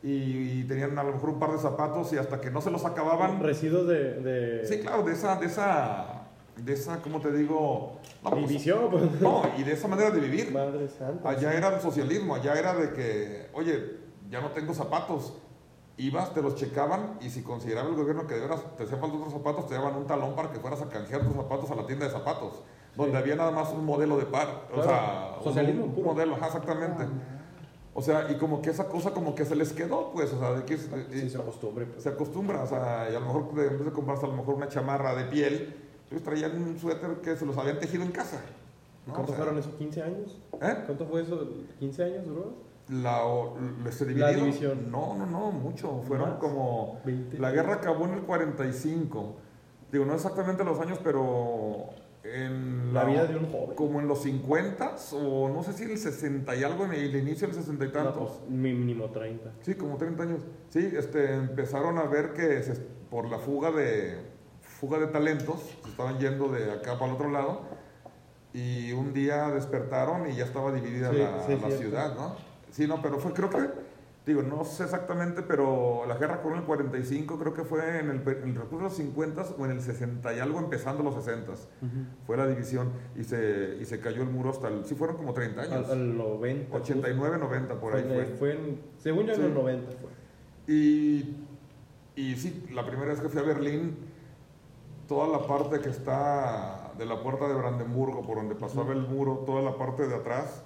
y, 0.02 0.60
y 0.60 0.64
tenían 0.64 0.98
a 0.98 1.02
lo 1.02 1.12
mejor 1.12 1.28
un 1.30 1.38
par 1.38 1.52
de 1.52 1.58
zapatos 1.58 2.12
y 2.14 2.16
hasta 2.16 2.40
que 2.40 2.50
no 2.50 2.60
se 2.62 2.70
los 2.70 2.84
acababan. 2.86 3.40
Residuos 3.42 3.86
de. 3.86 4.14
de... 4.20 4.66
Sí, 4.66 4.78
claro, 4.80 5.02
de 5.02 5.12
esa, 5.12 5.36
de 5.36 5.46
esa, 5.46 6.22
de 6.56 6.72
esa, 6.72 7.02
¿cómo 7.02 7.20
te 7.20 7.30
digo? 7.30 7.98
No, 8.24 8.30
pues, 8.30 8.48
División, 8.48 8.88
pues. 8.90 9.20
no, 9.20 9.42
y 9.58 9.62
de 9.64 9.72
esa 9.72 9.86
manera 9.86 10.10
de 10.10 10.20
vivir. 10.20 10.50
Madre 10.50 10.88
santa. 10.88 11.28
Allá 11.28 11.52
era 11.52 11.68
el 11.74 11.80
socialismo, 11.82 12.34
allá 12.36 12.54
era 12.58 12.74
de 12.74 12.92
que, 12.94 13.50
oye, 13.52 13.98
ya 14.30 14.40
no 14.40 14.48
tengo 14.52 14.72
zapatos. 14.72 15.34
Ibas, 16.00 16.32
te 16.32 16.40
los 16.40 16.54
checaban 16.54 17.18
y 17.20 17.28
si 17.28 17.42
consideraba 17.42 17.88
el 17.88 17.96
gobierno 17.96 18.24
que 18.28 18.34
de 18.34 18.40
veras 18.42 18.60
te 18.76 18.84
hacían 18.84 19.00
falta 19.00 19.16
otros 19.16 19.32
zapatos, 19.32 19.66
te 19.66 19.74
daban 19.74 19.96
un 19.96 20.06
talón 20.06 20.36
para 20.36 20.52
que 20.52 20.60
fueras 20.60 20.80
a 20.80 20.88
canjear 20.88 21.22
tus 21.22 21.34
zapatos 21.34 21.68
a 21.72 21.74
la 21.74 21.86
tienda 21.88 22.06
de 22.06 22.12
zapatos, 22.12 22.62
donde 23.04 23.18
había 23.18 23.36
nada 23.36 23.50
más 23.50 23.70
un 23.72 23.84
modelo 23.84 24.16
de 24.18 24.26
par, 24.26 24.66
o 24.74 24.82
sea, 24.82 25.36
socialismo 25.42 25.84
un, 25.86 26.04
modelo, 26.04 26.34
ajá, 26.34 26.46
exactamente. 26.46 27.04
O 27.94 28.02
sea, 28.02 28.30
y 28.30 28.36
como 28.36 28.60
que 28.62 28.70
esa 28.70 28.88
cosa 28.88 29.10
como 29.12 29.34
que 29.34 29.44
se 29.44 29.56
les 29.56 29.72
quedó, 29.72 30.10
pues, 30.12 30.32
o 30.32 30.38
sea, 30.38 30.52
de 30.52 30.64
que 30.64 30.74
es- 30.74 30.88
Sí, 31.10 31.18
y- 31.26 31.30
se 31.30 31.38
acostumbre. 31.38 31.86
pues. 31.86 32.02
se 32.02 32.08
acostumbra, 32.10 32.62
o 32.62 32.66
sea, 32.66 33.08
y 33.10 33.14
a 33.16 33.20
lo 33.20 33.26
mejor 33.26 33.54
de- 33.54 33.66
en 33.66 33.76
vez 33.78 33.84
de 33.86 33.92
comprarse 33.92 34.24
a 34.26 34.28
lo 34.28 34.34
mejor 34.36 34.54
una 34.54 34.68
chamarra 34.68 35.14
de 35.16 35.24
piel, 35.24 35.74
ellos 36.10 36.22
traían 36.22 36.60
un 36.62 36.78
suéter 36.78 37.16
que 37.22 37.36
se 37.36 37.44
los 37.46 37.56
habían 37.56 37.78
tejido 37.78 38.02
en 38.04 38.12
casa. 38.12 38.40
¿no? 39.06 39.14
¿Cuánto 39.14 39.32
O 39.32 39.34
sea, 39.34 39.44
fueron 39.44 39.58
esos? 39.60 39.72
¿15 39.78 40.02
años? 40.02 40.38
¿Eh? 40.60 40.74
¿Cuánto 40.86 41.06
fue 41.06 41.22
eso? 41.22 41.48
¿15 41.80 42.04
años 42.04 42.26
duró? 42.26 42.52
La, 42.88 43.20
se 43.90 44.06
La 44.14 44.30
división. 44.32 44.90
No, 44.90 45.14
no, 45.16 45.26
no, 45.26 45.50
mucho. 45.50 46.02
Fueron 46.06 46.30
¿Más? 46.30 46.38
como. 46.38 47.00
20. 47.04 47.38
La 47.38 47.50
guerra 47.50 47.74
acabó 47.74 48.04
en 48.06 48.14
el 48.14 48.22
45. 48.22 49.34
Digo, 49.92 50.04
no 50.06 50.14
exactamente 50.14 50.62
los 50.64 50.78
años, 50.80 50.98
pero. 51.02 51.86
En 52.34 52.92
La 52.92 53.04
vida 53.04 53.26
de 53.26 53.36
un 53.36 53.50
joven. 53.50 53.76
Como 53.76 54.00
en 54.00 54.08
los 54.08 54.22
50 54.22 54.96
o 55.12 55.48
no 55.48 55.62
sé 55.62 55.72
si 55.72 55.84
en 55.84 55.90
el 55.92 55.98
60 55.98 56.54
y 56.56 56.62
algo, 56.64 56.84
en 56.84 56.92
el 56.92 57.14
inicio 57.16 57.46
del 57.48 57.56
60 57.56 57.84
y 57.84 57.88
No, 57.88 57.92
tantos. 57.94 58.30
pues, 58.38 58.50
mínimo 58.50 59.06
30. 59.06 59.52
Sí, 59.62 59.74
como 59.74 59.96
30 59.96 60.22
años. 60.24 60.40
Sí, 60.68 60.90
este, 60.96 61.34
empezaron 61.34 61.98
a 61.98 62.04
ver 62.04 62.32
que 62.32 62.62
se- 62.62 62.74
por 63.10 63.28
la 63.28 63.38
fuga 63.38 63.70
de, 63.70 64.18
fuga 64.60 64.98
de 64.98 65.06
talentos, 65.08 65.60
se 65.84 65.90
estaban 65.90 66.18
yendo 66.18 66.48
de 66.48 66.70
acá 66.72 66.94
para 66.98 67.06
el 67.06 67.12
otro 67.12 67.30
lado, 67.30 67.62
y 68.52 68.92
un 68.92 69.12
día 69.12 69.48
despertaron 69.50 70.28
y 70.30 70.36
ya 70.36 70.44
estaba 70.44 70.72
dividida 70.72 71.10
Sí, 71.10 71.16
la, 71.18 71.42
sí, 71.46 71.52
la 71.52 71.58
cierto. 71.58 71.76
ciudad, 71.78 72.14
¿no? 72.14 72.36
Sí, 72.70 72.86
no, 72.86 73.00
pero 73.02 73.18
fue, 73.18 73.32
creo 73.32 73.48
que, 73.50 73.58
digo, 74.28 74.42
no 74.42 74.62
sé 74.64 74.84
exactamente, 74.84 75.42
pero 75.42 76.04
la 76.06 76.16
guerra 76.16 76.40
con 76.42 76.54
el 76.54 76.62
45 76.62 77.38
creo 77.38 77.54
que 77.54 77.64
fue 77.64 77.98
en 77.98 78.10
el, 78.10 78.16
en 78.28 78.48
el 78.50 78.54
recurso 78.54 78.76
de 78.76 78.82
los 78.84 78.94
50 78.94 79.42
o 79.58 79.64
en 79.64 79.72
el 79.72 79.80
60 79.80 80.34
y 80.34 80.38
algo, 80.38 80.58
empezando 80.60 81.02
los 81.02 81.14
60. 81.16 81.52
Fue 82.26 82.36
la 82.36 82.46
división 82.46 82.90
y 83.16 83.24
se, 83.24 83.78
y 83.80 83.84
se 83.84 83.98
cayó 84.00 84.22
el 84.22 84.28
muro 84.30 84.50
hasta 84.50 84.68
el, 84.68 84.84
sí 84.84 84.94
fueron 84.94 85.16
como 85.16 85.32
30 85.32 85.60
años. 85.62 85.86
Al, 85.90 85.90
al 85.90 86.16
90. 86.18 86.76
89, 86.76 87.38
90, 87.38 87.80
por 87.80 87.96
ahí 87.96 88.02
fue. 88.04 88.24
fue. 88.26 88.36
Fue 88.36 88.52
en, 88.52 88.80
según 88.98 89.26
yo, 89.26 89.32
en 89.32 89.36
Sí. 89.36 89.42
los 89.42 89.52
90 89.54 89.90
fue. 89.92 90.10
Y, 90.74 91.36
y 92.14 92.36
sí, 92.36 92.66
la 92.74 92.84
primera 92.86 93.08
vez 93.08 93.20
que 93.20 93.28
fui 93.28 93.40
a 93.40 93.44
Berlín, 93.44 93.96
toda 95.08 95.26
la 95.26 95.46
parte 95.46 95.80
que 95.80 95.88
está 95.88 96.92
de 96.98 97.06
la 97.06 97.22
puerta 97.22 97.48
de 97.48 97.54
Brandenburgo, 97.54 98.22
por 98.22 98.36
donde 98.36 98.54
pasaba 98.54 98.92
el 98.92 99.02
muro, 99.08 99.44
toda 99.46 99.62
la 99.62 99.76
parte 99.78 100.06
de 100.06 100.14
atrás, 100.14 100.62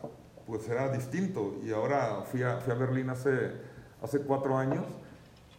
pues 0.47 0.69
era 0.69 0.91
distinto. 0.91 1.59
Y 1.65 1.73
ahora 1.73 2.23
fui 2.25 2.43
a, 2.43 2.59
fui 2.59 2.73
a 2.73 2.77
Berlín 2.77 3.11
hace, 3.11 3.53
hace 4.03 4.21
cuatro 4.21 4.57
años 4.57 4.85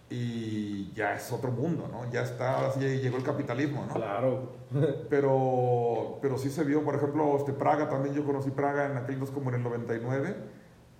y 0.09 0.91
ya 0.93 1.15
es 1.15 1.31
otro 1.31 1.51
mundo, 1.51 1.89
¿no? 1.91 2.09
Ya 2.11 2.21
está, 2.21 2.57
ahora 2.57 2.71
sí 2.71 2.79
llegó 2.79 3.17
el 3.17 3.23
capitalismo, 3.23 3.85
¿no? 3.87 3.93
Claro. 3.93 4.63
Pero, 5.09 6.17
pero 6.19 6.35
sí 6.39 6.49
se 6.49 6.63
vio, 6.63 6.83
por 6.83 6.95
ejemplo, 6.95 7.37
este 7.37 7.53
Praga, 7.53 7.89
también 7.89 8.15
yo 8.15 8.25
conocí 8.25 8.49
Praga 8.49 8.87
en 8.87 8.97
aquellos 8.97 9.29
como 9.29 9.51
en 9.51 9.57
el 9.57 9.63
99 9.63 10.35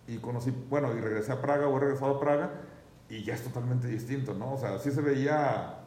y 0.08 0.17
conocí, 0.17 0.54
bueno, 0.69 0.96
y 0.96 1.02
regresé 1.02 1.32
a 1.32 1.41
Praga 1.41 1.67
o 1.67 1.78
he 1.78 1.80
regresado 1.80 2.17
a 2.17 2.19
Praga 2.19 2.52
y 3.10 3.24
ya 3.24 3.34
es 3.34 3.43
totalmente 3.43 3.88
distinto, 3.88 4.36
¿no? 4.36 4.54
O 4.54 4.58
sea, 4.58 4.78
sí 4.78 4.91
se 4.91 5.02
veía 5.02 5.83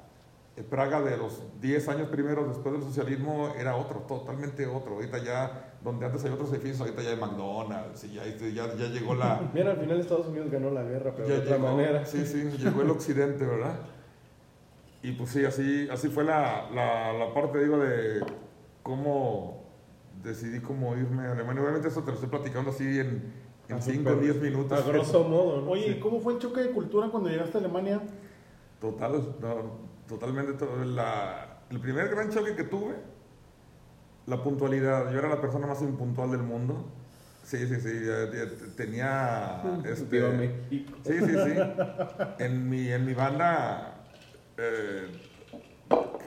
eh, 0.56 0.62
Praga 0.62 1.00
de 1.02 1.16
los 1.16 1.42
10 1.60 1.88
años 1.88 2.08
primeros 2.08 2.48
después 2.48 2.72
del 2.74 2.82
socialismo 2.82 3.52
era 3.58 3.76
otro, 3.76 4.00
totalmente 4.00 4.66
otro. 4.66 4.94
Ahorita 4.94 5.18
ya, 5.22 5.74
donde 5.84 6.06
antes 6.06 6.24
hay 6.24 6.32
otros 6.32 6.50
edificios, 6.52 6.80
ahorita 6.80 7.02
ya 7.02 7.10
hay 7.10 7.16
McDonald's 7.16 8.04
y 8.04 8.14
ya, 8.14 8.24
este, 8.24 8.52
ya, 8.52 8.74
ya 8.74 8.86
llegó 8.88 9.14
la... 9.14 9.42
Mira, 9.54 9.72
al 9.72 9.76
final 9.78 10.00
Estados 10.00 10.26
Unidos 10.28 10.50
ganó 10.50 10.70
la 10.70 10.82
guerra, 10.82 11.12
pero 11.14 11.28
ya 11.28 11.34
de 11.34 11.40
otra 11.40 11.56
llegó- 11.58 11.68
manera. 11.76 12.06
Sí, 12.06 12.24
sí, 12.26 12.50
llegó 12.58 12.82
el 12.82 12.90
occidente, 12.90 13.44
¿verdad? 13.44 13.74
Y 15.02 15.12
pues 15.12 15.30
sí, 15.30 15.44
así, 15.44 15.88
así 15.90 16.08
fue 16.08 16.24
la, 16.24 16.70
la, 16.74 17.12
la 17.12 17.32
parte, 17.34 17.62
digo, 17.62 17.78
de 17.78 18.24
cómo 18.82 19.64
decidí 20.22 20.60
cómo 20.60 20.96
irme 20.96 21.26
a 21.26 21.32
Alemania. 21.32 21.62
Obviamente 21.62 21.88
eso 21.88 22.00
te 22.00 22.08
lo 22.08 22.14
estoy 22.14 22.28
platicando 22.30 22.70
así 22.70 22.98
en 22.98 23.46
Ah, 23.68 23.80
5 23.80 24.08
o 24.08 24.12
súper. 24.12 24.24
10 24.24 24.42
minutos. 24.42 24.80
A 24.80 24.88
grosso 24.88 25.24
modo, 25.24 25.60
¿no? 25.60 25.70
Oye, 25.72 25.88
¿y 25.88 25.92
Sí. 25.94 25.98
¿cómo 25.98 26.20
fue 26.20 26.34
el 26.34 26.38
choque 26.38 26.60
de 26.60 26.70
cultura 26.70 27.08
cuando 27.08 27.28
llegaste 27.28 27.58
a 27.58 27.60
Alemania? 27.60 28.00
Total, 28.80 29.12
no, 29.40 29.86
totalmente. 30.08 30.52
to- 30.54 30.84
La, 30.84 31.58
el 31.70 31.80
primer 31.80 32.08
gran 32.08 32.30
choque 32.30 32.54
que 32.54 32.64
tuve, 32.64 32.94
la 34.26 34.42
puntualidad. 34.42 35.10
Yo 35.12 35.18
era 35.18 35.28
la 35.28 35.40
persona 35.40 35.66
más 35.66 35.80
impuntual 35.82 36.30
del 36.30 36.42
mundo. 36.42 36.84
Sí, 37.44 37.66
sí, 37.68 37.76
sí. 37.80 38.00
Tenía. 38.76 39.62
este, 39.84 40.20
México. 40.30 40.98
Sí, 41.04 41.18
sí, 41.20 41.26
sí. 41.44 41.60
En 42.38 42.68
mi, 42.68 42.90
en 42.90 43.04
mi 43.06 43.14
banda, 43.14 43.94
eh, 44.56 45.12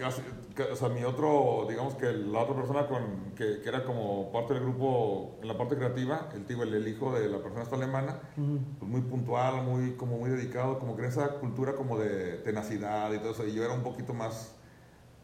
o 0.05 0.75
sea, 0.75 0.89
mi 0.89 1.03
otro, 1.03 1.65
digamos 1.69 1.95
que 1.95 2.11
la 2.11 2.39
otra 2.39 2.55
persona 2.55 2.87
con, 2.87 3.33
que, 3.35 3.61
que 3.61 3.69
era 3.69 3.83
como 3.83 4.31
parte 4.31 4.53
del 4.53 4.63
grupo 4.63 5.37
en 5.41 5.47
la 5.47 5.57
parte 5.57 5.75
creativa, 5.75 6.29
el 6.33 6.45
tío, 6.45 6.63
el, 6.63 6.73
el 6.73 6.87
hijo 6.87 7.13
de 7.17 7.27
la 7.29 7.39
persona 7.39 7.63
esta 7.63 7.75
alemana, 7.75 8.19
pues 8.35 8.91
muy 8.91 9.01
puntual, 9.01 9.63
muy, 9.63 9.93
como 9.93 10.17
muy 10.17 10.29
dedicado, 10.29 10.79
como 10.79 10.95
que 10.95 11.03
en 11.03 11.09
esa 11.09 11.39
cultura 11.39 11.73
como 11.73 11.97
de 11.97 12.37
tenacidad 12.37 13.11
y 13.13 13.19
todo 13.19 13.31
eso, 13.31 13.45
y 13.45 13.53
yo 13.53 13.63
era 13.63 13.73
un 13.73 13.83
poquito 13.83 14.13
más, 14.13 14.55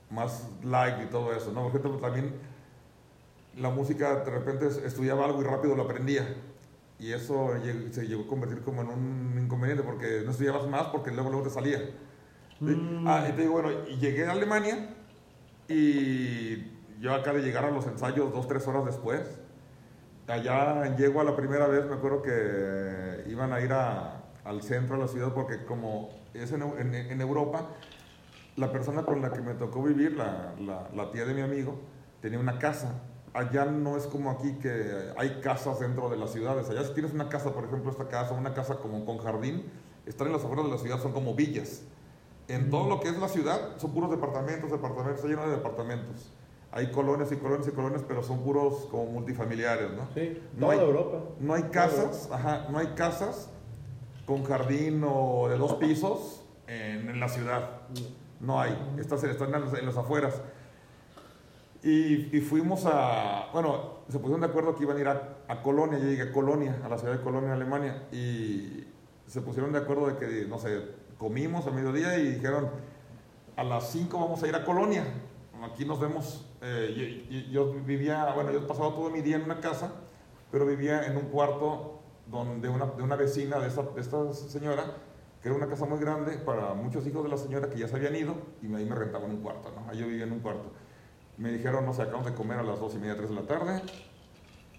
más 0.09 0.47
light 0.63 1.03
y 1.03 1.05
todo 1.07 1.33
eso, 1.33 1.51
¿no? 1.51 1.61
Por 1.63 1.79
ejemplo, 1.79 1.99
también 1.99 2.33
la 3.57 3.69
música, 3.69 4.23
de 4.23 4.31
repente 4.31 4.67
estudiaba 4.85 5.25
algo 5.25 5.41
y 5.41 5.45
rápido 5.45 5.75
lo 5.75 5.83
aprendía. 5.83 6.27
Y 6.97 7.11
eso 7.11 7.51
se 7.91 8.07
llegó 8.07 8.23
a 8.23 8.27
convertir 8.27 8.61
como 8.61 8.81
en 8.81 8.88
un 8.88 9.39
inconveniente 9.43 9.83
porque 9.83 10.21
no 10.23 10.31
estudiabas 10.31 10.67
más 10.67 10.88
porque 10.88 11.11
luego, 11.11 11.29
luego 11.29 11.47
te 11.47 11.53
salía. 11.53 11.79
¿Sí? 12.60 12.65
Mm. 12.65 13.08
Ah, 13.08 13.26
digo, 13.36 13.54
bueno, 13.54 13.70
y 13.89 13.98
llegué 13.98 14.26
a 14.28 14.32
Alemania 14.32 14.89
y 15.68 16.72
yo 17.00 17.13
acá 17.13 17.34
de 17.34 17.41
llegar 17.41 17.65
a 17.65 17.72
los 17.72 17.86
ensayos 17.88 18.32
dos, 18.34 18.48
tres 18.48 18.68
horas 18.68 18.86
después. 18.86 19.22
Allá 20.28 20.96
llego 20.96 21.22
a 21.22 21.24
la 21.24 21.36
primera 21.36 21.68
vez, 21.68 21.86
me 21.86 21.96
acuerdo 21.96 22.22
que 22.22 23.24
iban 23.30 23.54
a 23.54 23.62
ir 23.62 23.72
a- 23.74 24.24
al 24.44 24.62
centro 24.63 24.96
de 24.96 25.02
la 25.04 25.08
ciudad 25.08 25.34
porque 25.34 25.65
como 25.65 26.10
es 26.34 26.52
en, 26.52 26.62
en- 26.63 26.94
en 26.96 27.22
Europa, 27.22 27.68
la 28.56 28.72
persona 28.72 29.04
con 29.04 29.22
la 29.22 29.32
que 29.32 29.41
me 29.41 29.54
tocó 29.54 29.84
vivir, 29.84 30.13
la, 30.15 30.54
la- 30.60 30.89
la 30.96 31.12
tía 31.12 31.26
de 31.26 31.34
mi 31.34 31.41
amigo, 31.41 31.80
tenía 32.22 32.39
una 32.39 32.58
casa. 32.58 33.02
Allá 33.34 33.65
no 33.65 33.98
es 33.98 34.08
como 34.08 34.32
aquí 34.32 34.54
que 34.62 35.12
hay 35.18 35.41
casas 35.41 35.80
dentro 35.80 36.10
de 36.10 36.15
las 36.18 36.32
ciudades. 36.32 36.70
Allá 36.70 36.84
si 36.86 36.94
tienes 36.94 37.13
una 37.13 37.28
casa, 37.28 37.54
por 37.54 37.65
ejemplo, 37.65 37.91
esta 37.91 38.08
casa, 38.08 38.34
una 38.34 38.54
casa 38.54 38.78
como 38.78 39.06
con 39.06 39.18
jardín, 39.18 39.65
están 40.06 40.28
en 40.28 40.34
las 40.34 40.44
afueras 40.44 40.65
de 40.65 40.72
la 40.72 40.78
ciudad, 40.78 41.00
son 41.02 41.12
como 41.12 41.36
villas. 41.36 41.82
En 42.47 42.69
todo 42.69 42.88
lo 42.89 42.99
que 42.99 43.10
es 43.10 43.17
la 43.17 43.27
ciudad 43.27 43.77
son 43.77 43.91
puros 43.93 44.12
departamentos, 44.12 44.71
departamentos, 44.71 45.15
está 45.17 45.27
lleno 45.27 45.43
de 45.49 45.55
departamentos. 45.58 46.31
Hay 46.71 46.91
colonias 46.91 47.31
y 47.31 47.38
colonias 47.38 47.67
y 47.67 47.71
colonias, 47.71 48.03
pero 48.08 48.21
son 48.21 48.39
puros 48.43 48.88
como 48.91 49.05
multifamiliares, 49.05 49.91
¿no? 49.93 50.08
Sí, 50.13 50.41
No 50.55 50.67
toda 50.67 50.73
hay- 50.73 50.79
Europa. 50.88 51.17
No 51.39 51.53
hay 51.53 51.63
casas, 51.63 52.29
ajá, 52.31 52.67
no 52.69 52.77
hay 52.79 52.88
casas 52.95 53.49
con 54.25 54.43
jardín 54.43 55.03
o 55.08 55.47
de 55.47 55.58
dos 55.58 55.75
pisos 55.75 56.41
en, 56.67 57.10
en 57.10 57.19
la 57.19 57.29
ciudad. 57.29 57.81
No 58.41 58.60
hay, 58.60 58.77
estas 58.99 59.23
están 59.23 59.53
en 59.55 59.62
las, 59.62 59.73
en 59.73 59.86
las 59.86 59.97
afueras. 59.97 60.41
Y, 61.84 62.36
y 62.36 62.41
fuimos 62.41 62.86
a, 62.86 63.49
bueno, 63.53 63.99
se 64.10 64.17
pusieron 64.17 64.41
de 64.41 64.47
acuerdo 64.47 64.75
que 64.75 64.84
iban 64.84 64.97
a 64.97 64.99
ir 64.99 65.08
a, 65.08 65.38
a 65.47 65.62
Colonia, 65.62 65.99
yo 65.99 66.05
llegué 66.05 66.23
a 66.23 66.31
Colonia, 66.31 66.79
a 66.84 66.89
la 66.89 66.97
ciudad 66.97 67.13
de 67.13 67.21
Colonia, 67.23 67.53
Alemania, 67.53 68.08
y 68.12 68.86
se 69.27 69.41
pusieron 69.41 69.71
de 69.71 69.79
acuerdo 69.79 70.08
de 70.08 70.17
que, 70.17 70.45
no 70.47 70.58
sé, 70.58 70.81
comimos 71.17 71.67
a 71.67 71.71
mediodía 71.71 72.17
y 72.17 72.34
dijeron, 72.34 72.69
a 73.56 73.63
las 73.63 73.91
5 73.91 74.19
vamos 74.19 74.43
a 74.43 74.47
ir 74.47 74.56
a 74.56 74.65
Colonia, 74.65 75.06
aquí 75.63 75.86
nos 75.86 75.99
vemos, 75.99 76.45
eh, 76.62 77.47
yo, 77.51 77.73
vivía, 77.73 78.34
bueno, 78.34 78.51
yo 78.51 78.67
pasaba 78.67 78.89
todo 78.89 79.10
mi 79.10 79.21
día 79.21 79.38
en 79.38 79.43
una 79.43 79.60
casa, 79.60 79.93
pero 80.51 80.65
vivía 80.65 81.06
en 81.06 81.17
un 81.17 81.23
cuarto 81.23 81.99
donde 82.28 82.69
una, 82.69 82.86
de 82.86 83.04
una 83.04 83.15
vecina 83.15 83.60
de 83.60 83.67
esta, 83.67 83.84
de 83.84 84.01
esta 84.01 84.34
señora, 84.34 84.84
que 85.41 85.49
era 85.49 85.58
una 85.58 85.67
casa 85.67 85.86
muy 85.86 85.99
grande 85.99 86.38
para 86.38 86.73
muchos 86.73 87.06
hijos 87.08 87.23
de 87.23 87.30
la 87.30 87.38
señora 87.38 87.69
que 87.69 87.78
ya 87.78 87.88
se 87.88 87.95
habían 87.95 88.15
ido, 88.15 88.36
y 88.62 88.73
ahí 88.73 88.86
me 88.86 88.95
rentaban 88.95 89.30
un 89.30 89.41
cuarto. 89.41 89.71
Ahí 89.88 89.99
yo 89.99 90.08
vivía 90.08 90.25
en 90.25 90.32
un 90.32 90.39
cuarto. 90.39 90.71
Me 91.38 91.51
dijeron, 91.51 91.86
no 91.86 91.93
sé, 91.93 92.01
acabamos 92.01 92.28
de 92.28 92.34
comer 92.34 92.60
a 92.60 92.63
las 92.63 92.80
dos 92.80 92.95
y 92.95 92.97
media, 92.97 93.15
tres 93.15 93.30
de 93.30 93.36
la 93.36 93.43
tarde, 93.43 93.82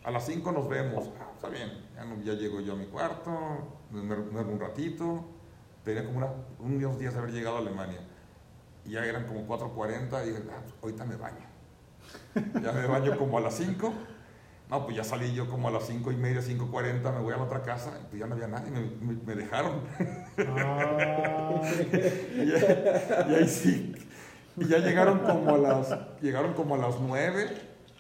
a 0.05 0.11
las 0.11 0.25
5 0.27 0.53
nos 0.53 0.69
vemos. 0.69 1.11
Ah, 1.21 1.31
está 1.35 1.49
bien, 1.49 1.71
ya, 2.25 2.35
llego 2.35 2.61
yo 2.61 2.75
a 2.75 2.77
mi 2.77 2.87
cuarto, 2.87 3.31
me 3.91 4.03
me 4.03 4.15
duermo 4.15 4.53
un 4.53 4.61
ratito. 4.61 5.25
Tenía 5.87 6.05
como 6.05 6.19
una, 6.19 6.27
unos 6.59 6.99
días 6.99 7.15
de 7.15 7.21
haber 7.21 7.33
llegado 7.33 7.57
a 7.57 7.61
Alemania. 7.61 8.01
Y 8.85 8.91
ya 8.91 9.05
eran 9.07 9.25
como 9.27 9.47
4.40 9.47 10.25
y 10.25 10.31
dije, 10.31 10.43
ah, 10.51 10.61
pues, 10.63 10.75
ahorita 10.83 11.05
me 11.05 11.17
baño. 11.17 11.47
Ya 12.63 12.73
me 12.73 12.87
baño 12.87 13.17
como 13.17 13.39
a 13.39 13.41
las 13.41 13.55
5. 13.55 13.93
No, 14.69 14.85
pues 14.85 14.97
ya 14.97 15.05
salí 15.05 15.33
yo 15.33 15.49
como 15.49 15.69
a 15.69 15.71
las 15.71 15.87
5 15.87 16.11
y 16.11 16.17
media, 16.17 16.41
5.40, 16.43 17.13
me 17.15 17.21
voy 17.21 17.33
a 17.33 17.37
la 17.37 17.45
otra 17.45 17.63
casa 17.63 17.93
y 18.03 18.07
pues 18.09 18.19
ya 18.19 18.27
no 18.27 18.35
había 18.35 18.49
nadie, 18.49 18.73
me, 18.73 18.81
me- 18.81 19.23
me 19.25 19.35
dejaron. 19.37 19.81
Ah, 20.39 21.61
y, 21.93 22.47
ya- 22.47 23.27
y 23.31 23.35
ahí 23.37 23.49
sí. 23.49 23.95
Y 24.57 24.67
ya 24.67 24.79
llegaron 24.79 25.21
como 25.21 25.55
a 25.55 25.59
las, 25.59 25.95
llegaron 26.21 26.55
como 26.55 26.75
a 26.75 26.79
las 26.79 26.99
9, 27.01 27.47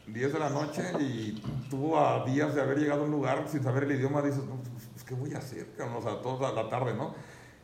10 0.08 0.32
de 0.32 0.38
la 0.40 0.50
noche 0.50 0.82
y 0.98 1.40
tú 1.70 1.96
a 1.96 2.24
días 2.24 2.52
de 2.56 2.62
haber 2.62 2.78
llegado 2.78 3.02
a 3.02 3.04
un 3.04 3.12
lugar 3.12 3.44
sin 3.46 3.62
saber 3.62 3.84
el 3.84 3.92
idioma 3.92 4.20
dices, 4.22 4.42
no, 4.44 4.56
pues, 4.56 4.88
pues, 4.92 5.04
¿qué 5.04 5.14
voy 5.14 5.34
a 5.34 5.38
hacer? 5.38 5.68
O 5.96 6.02
sea, 6.02 6.20
toda 6.20 6.50
la 6.52 6.68
tarde, 6.68 6.94
¿no? 6.94 7.14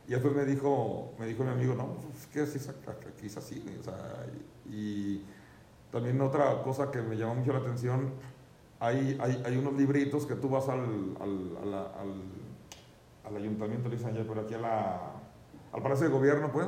Y 0.07 0.11
después 0.11 0.35
me 0.35 0.45
dijo, 0.45 1.13
me 1.17 1.27
dijo 1.27 1.43
mi 1.43 1.51
amigo, 1.51 1.75
no, 1.75 1.95
pues 1.95 2.21
es 2.21 2.27
que 2.27 2.41
así 2.41 2.57
es, 2.57 2.69
aquí 2.69 3.25
es 3.25 3.37
así, 3.37 3.63
o 3.79 3.83
sea, 3.83 4.25
y, 4.69 5.23
también 5.91 6.19
otra 6.21 6.63
cosa 6.63 6.89
que 6.89 7.01
me 7.01 7.15
llamó 7.15 7.35
mucho 7.35 7.53
la 7.53 7.59
atención, 7.59 8.09
hay, 8.79 9.17
hay, 9.21 9.43
hay 9.45 9.57
unos 9.57 9.73
libritos 9.73 10.25
que 10.25 10.33
tú 10.33 10.49
vas 10.49 10.67
al, 10.67 11.15
al, 11.21 13.37
ayuntamiento, 13.37 13.89
le 13.89 13.97
dicen 13.97 14.25
pero 14.27 14.41
aquí 14.41 14.55
a 14.55 14.57
la, 14.57 15.11
al 15.71 15.81
Palacio 15.81 16.07
de 16.07 16.13
Gobierno, 16.13 16.51
pues, 16.51 16.67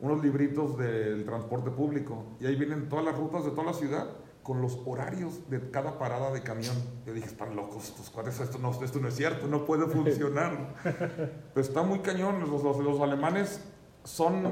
unos 0.00 0.22
libritos 0.22 0.78
del 0.78 1.24
transporte 1.24 1.70
público 1.70 2.24
y 2.40 2.46
ahí 2.46 2.56
vienen 2.56 2.88
todas 2.88 3.04
las 3.04 3.16
rutas 3.16 3.44
de 3.44 3.50
toda 3.50 3.64
la 3.64 3.72
ciudad 3.72 4.08
con 4.46 4.62
los 4.62 4.78
horarios 4.86 5.50
de 5.50 5.72
cada 5.72 5.98
parada 5.98 6.30
de 6.30 6.40
camión. 6.42 6.76
Yo 7.04 7.12
dije, 7.12 7.26
están 7.26 7.56
locos 7.56 7.88
estos 7.88 8.10
cuates, 8.10 8.38
esto 8.38 8.58
no, 8.58 8.70
esto 8.80 9.00
no 9.00 9.08
es 9.08 9.16
cierto, 9.16 9.48
no 9.48 9.64
puede 9.64 9.86
funcionar. 9.92 10.74
Pero 10.84 11.66
está 11.66 11.82
muy 11.82 11.98
cañón, 11.98 12.38
los, 12.48 12.62
los, 12.62 12.78
los 12.78 13.00
alemanes 13.00 13.60
son, 14.04 14.46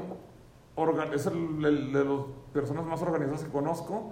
es 1.13 1.25
el, 1.27 1.63
el- 1.63 1.93
de 1.93 2.03
las 2.03 2.19
personas 2.51 2.85
más 2.85 3.01
organizadas 3.01 3.43
que 3.45 3.49
conozco 3.51 4.11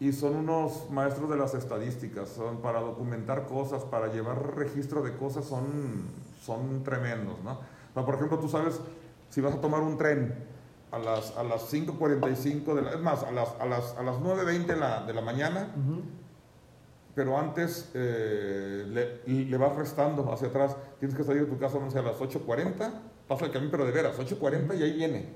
y 0.00 0.12
son 0.14 0.36
unos 0.36 0.90
maestros 0.90 1.28
de 1.28 1.36
las 1.36 1.52
estadísticas, 1.52 2.30
son 2.30 2.62
para 2.62 2.80
documentar 2.80 3.46
cosas, 3.46 3.84
para 3.84 4.06
llevar 4.10 4.56
registro 4.56 5.02
de 5.02 5.14
cosas, 5.14 5.44
son, 5.44 5.66
son 6.42 6.82
tremendos, 6.84 7.36
¿no? 7.44 7.52
O 7.52 7.94
sea, 7.94 8.04
por 8.06 8.14
ejemplo, 8.14 8.38
tú 8.38 8.48
sabes, 8.48 8.80
si 9.28 9.42
vas 9.42 9.54
a 9.54 9.60
tomar 9.60 9.82
un 9.82 9.98
tren 9.98 10.55
a 10.96 10.98
las, 10.98 11.36
a 11.36 11.42
las 11.44 11.72
5.45, 11.72 12.74
de 12.74 12.82
la, 12.82 12.90
es 12.92 13.00
más, 13.00 13.22
a 13.22 13.30
las, 13.30 13.48
a 13.60 13.66
las, 13.66 13.96
a 13.96 14.02
las 14.02 14.16
9.20 14.16 14.66
de 14.66 14.76
la, 14.76 15.02
de 15.04 15.12
la 15.14 15.20
mañana, 15.20 15.68
pero 17.14 17.38
antes 17.38 17.90
eh, 17.94 18.84
le, 19.26 19.44
le 19.44 19.56
vas 19.56 19.74
restando 19.76 20.30
hacia 20.32 20.48
atrás. 20.48 20.76
Tienes 20.98 21.16
que 21.16 21.24
salir 21.24 21.44
de 21.44 21.48
tu 21.50 21.58
casa, 21.58 21.78
no 21.78 21.90
sé, 21.90 21.98
a 21.98 22.02
las 22.02 22.16
8.40, 22.18 22.90
pasa 23.28 23.46
el 23.46 23.52
camión, 23.52 23.70
pero 23.70 23.86
de 23.86 23.92
veras, 23.92 24.18
8.40 24.18 24.76
y 24.78 24.82
ahí 24.82 24.92
viene. 24.92 25.28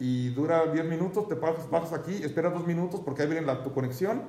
Y 0.00 0.28
dura 0.28 0.66
10 0.66 0.84
minutos, 0.84 1.28
te 1.28 1.34
bajas, 1.34 1.68
bajas 1.70 1.92
aquí, 1.92 2.14
esperas 2.22 2.52
2 2.54 2.66
minutos 2.66 3.00
porque 3.04 3.22
ahí 3.22 3.28
viene 3.28 3.44
la, 3.44 3.62
tu 3.64 3.72
conexión 3.72 4.22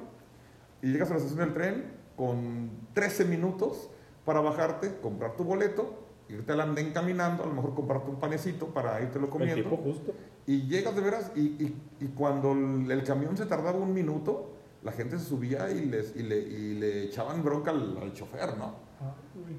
y 0.82 0.92
llegas 0.92 1.10
a 1.10 1.14
la 1.14 1.18
estación 1.18 1.40
del 1.46 1.54
tren 1.54 1.94
con 2.16 2.72
13 2.94 3.26
minutos 3.26 3.90
para 4.26 4.42
bajarte, 4.42 4.98
comprar 5.00 5.36
tu 5.36 5.44
boleto, 5.44 5.94
irte 6.28 6.52
al 6.54 6.62
andén 6.62 6.92
caminando, 6.92 7.44
a 7.44 7.46
lo 7.46 7.54
mejor 7.54 7.76
comprarte 7.76 8.10
un 8.10 8.20
panecito 8.20 8.68
para 8.68 9.00
irte 9.02 9.20
lo 9.20 9.26
El 9.26 9.32
comiendo. 9.32 9.56
tiempo 9.56 9.78
justo. 9.78 10.12
Y 10.50 10.64
llegas 10.68 10.96
de 10.96 11.02
veras, 11.02 11.32
y, 11.36 11.42
y- 11.42 11.82
y 12.00 12.08
cuando 12.08 12.54
el, 12.54 13.04
camión 13.04 13.38
se 13.38 13.46
tardaba 13.46 13.78
un 13.78 13.94
minuto, 13.94 14.50
la 14.82 14.92
gente 14.92 15.20
se 15.20 15.26
subía 15.26 15.70
y, 15.70 15.86
les, 15.86 16.16
y, 16.16 16.24
le, 16.24 16.40
y 16.40 16.74
le 16.74 17.04
echaban 17.04 17.44
bronca 17.44 17.70
al, 17.70 17.96
al 18.02 18.14
chofer, 18.14 18.58
¿no? 18.58 18.74
Ah. 19.00 19.14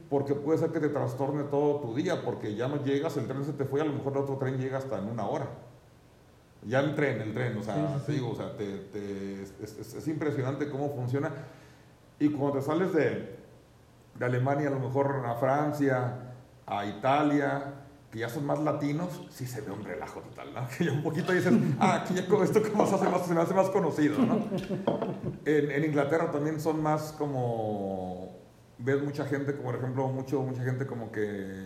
Porque 0.09 0.35
puede 0.35 0.59
ser 0.59 0.73
que 0.73 0.81
te 0.81 0.89
trastorne 0.89 1.45
todo 1.45 1.77
tu 1.79 1.95
día, 1.95 2.23
porque 2.25 2.57
ya 2.57 2.67
no 2.67 2.83
llegas, 2.83 3.17
el 3.19 3.29
tren 3.29 3.45
se 3.45 3.53
te 3.53 3.65
fue, 3.67 3.81
a 3.81 3.85
lo 3.85 3.93
mejor 3.93 4.15
el 4.15 4.19
otro 4.25 4.37
tren 4.37 4.59
llega 4.59 4.79
hasta 4.79 4.99
en 4.99 5.05
una 5.09 5.29
hora. 5.29 5.47
Ya 6.67 6.81
el 6.81 6.97
tren, 6.97 7.21
el 7.21 7.35
tren, 7.35 7.57
o 7.57 7.63
sea, 7.63 7.75
Sí, 7.77 7.81
sí, 7.87 8.01
te 8.07 8.13
sí. 8.13 8.19
digo, 8.19 8.31
o 8.33 8.35
sea, 8.35 8.57
te- 8.57 8.79
te- 8.93 9.43
es, 9.45 9.55
es- 9.79 9.95
es 9.95 10.09
impresionante 10.09 10.69
cómo 10.69 10.91
funciona. 10.91 11.31
Y 12.19 12.31
cuando 12.31 12.59
te 12.59 12.65
sales 12.65 12.93
de, 12.93 13.37
de 14.19 14.25
Alemania, 14.25 14.67
a 14.67 14.73
lo 14.73 14.81
mejor 14.81 15.23
a 15.25 15.37
Francia, 15.37 16.33
a 16.67 16.85
Italia, 16.85 17.75
que 18.11 18.19
ya 18.19 18.29
son 18.29 18.45
más 18.45 18.59
latinos, 18.59 19.23
sí 19.31 19.47
se 19.47 19.61
ve 19.61 19.71
un 19.71 19.85
relajo 19.85 20.21
total, 20.21 20.53
¿no? 20.53 20.67
Que 20.77 20.87
ya 20.87 20.93
un 20.93 21.03
poquito 21.03 21.33
dices, 21.33 21.53
ah, 21.79 22.03
aquí 22.03 22.15
ya 22.15 22.27
con 22.27 22.43
esto 22.43 22.61
como 22.63 22.87
se, 22.87 22.97
hace 22.97 23.09
más, 23.09 23.27
se 23.27 23.35
me 23.35 23.41
hace 23.41 23.55
más 23.55 23.71
conocido, 23.71 24.19
¿no? 24.19 24.45
En, 25.45 25.71
en 25.71 25.85
Inglaterra 25.85 26.31
también 26.31 26.61
son 26.61 26.83
más 26.83 27.13
como, 27.13 28.37
ves 28.79 29.03
mucha 29.03 29.25
gente, 29.27 29.55
como 29.55 29.71
por 29.71 29.77
ejemplo, 29.77 30.09
mucho, 30.09 30.43
mucha 30.43 30.63
gente 30.65 30.87
como 30.87 31.13
que 31.13 31.21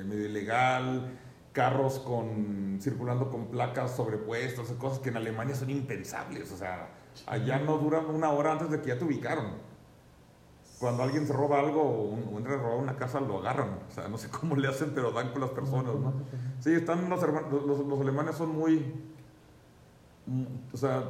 medio 0.06 0.26
ilegal, 0.26 1.18
carros 1.52 1.98
con, 2.00 2.78
circulando 2.80 3.30
con 3.30 3.46
placas 3.46 3.96
sobrepuestas, 3.96 4.66
cosas 4.72 4.98
que 4.98 5.08
en 5.08 5.16
Alemania 5.16 5.54
son 5.54 5.70
impensables, 5.70 6.52
o 6.52 6.56
sea, 6.56 6.90
allá 7.26 7.58
no 7.58 7.78
duran 7.78 8.06
una 8.06 8.30
hora 8.30 8.52
antes 8.52 8.70
de 8.70 8.80
que 8.82 8.88
ya 8.88 8.98
te 8.98 9.04
ubicaron 9.04 9.73
cuando 10.78 11.02
alguien 11.02 11.26
se 11.26 11.32
roba 11.32 11.60
algo 11.60 11.82
o, 11.82 12.38
entra 12.38 12.54
a 12.54 12.56
robar 12.58 12.78
una 12.78 12.96
casa, 12.96 13.20
lo 13.20 13.38
agarran. 13.38 13.78
O 13.88 13.92
sea, 13.92 14.08
no 14.08 14.18
sé 14.18 14.28
cómo 14.28 14.56
le 14.56 14.68
hacen, 14.68 14.92
pero 14.94 15.12
dan 15.12 15.30
con 15.30 15.40
las 15.40 15.50
personas, 15.50 15.94
¿no? 15.94 16.12
Sí, 16.60 16.72
están 16.72 17.08
los, 17.08 17.22
los, 17.22 17.86
los 17.86 18.00
alemanes 18.00 18.36
son 18.36 18.54
muy, 18.54 18.92
o 20.72 20.76
sea, 20.76 21.04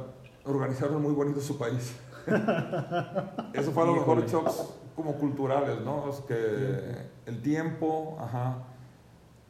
organizaron 0.45 1.01
muy 1.01 1.13
bonito 1.13 1.41
su 1.41 1.57
país. 1.57 1.95
Eso 3.53 3.71
fue 3.71 3.83
a 3.83 3.85
lo 3.85 3.93
mejor 3.93 4.25
shocks 4.25 4.73
como 4.95 5.15
culturales, 5.15 5.81
¿no? 5.81 6.09
Es 6.09 6.21
que 6.21 7.07
el 7.25 7.41
tiempo, 7.41 8.17
ajá, 8.19 8.63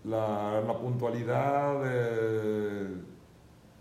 la, 0.03 0.61
la 0.61 0.79
puntualidad, 0.79 1.81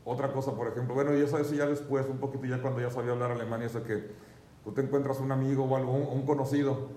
otra 0.05 0.33
cosa, 0.33 0.53
por 0.53 0.69
ejemplo, 0.69 0.95
bueno, 0.95 1.17
y 1.17 1.23
eso, 1.23 1.39
eso 1.39 1.55
ya 1.55 1.67
después, 1.67 2.07
un 2.09 2.19
poquito 2.19 2.45
ya 2.45 2.61
cuando 2.61 2.81
ya 2.81 2.91
sabía 2.91 3.13
hablar 3.13 3.33
alemán, 3.33 3.63
eso 3.63 3.83
que 3.83 4.11
tú 4.65 4.73
te 4.73 4.81
encuentras 4.81 5.21
un 5.21 5.31
amigo 5.31 5.65
o 5.65 5.77
algo, 5.77 5.93
un, 5.93 6.25
conocido, 6.25 6.89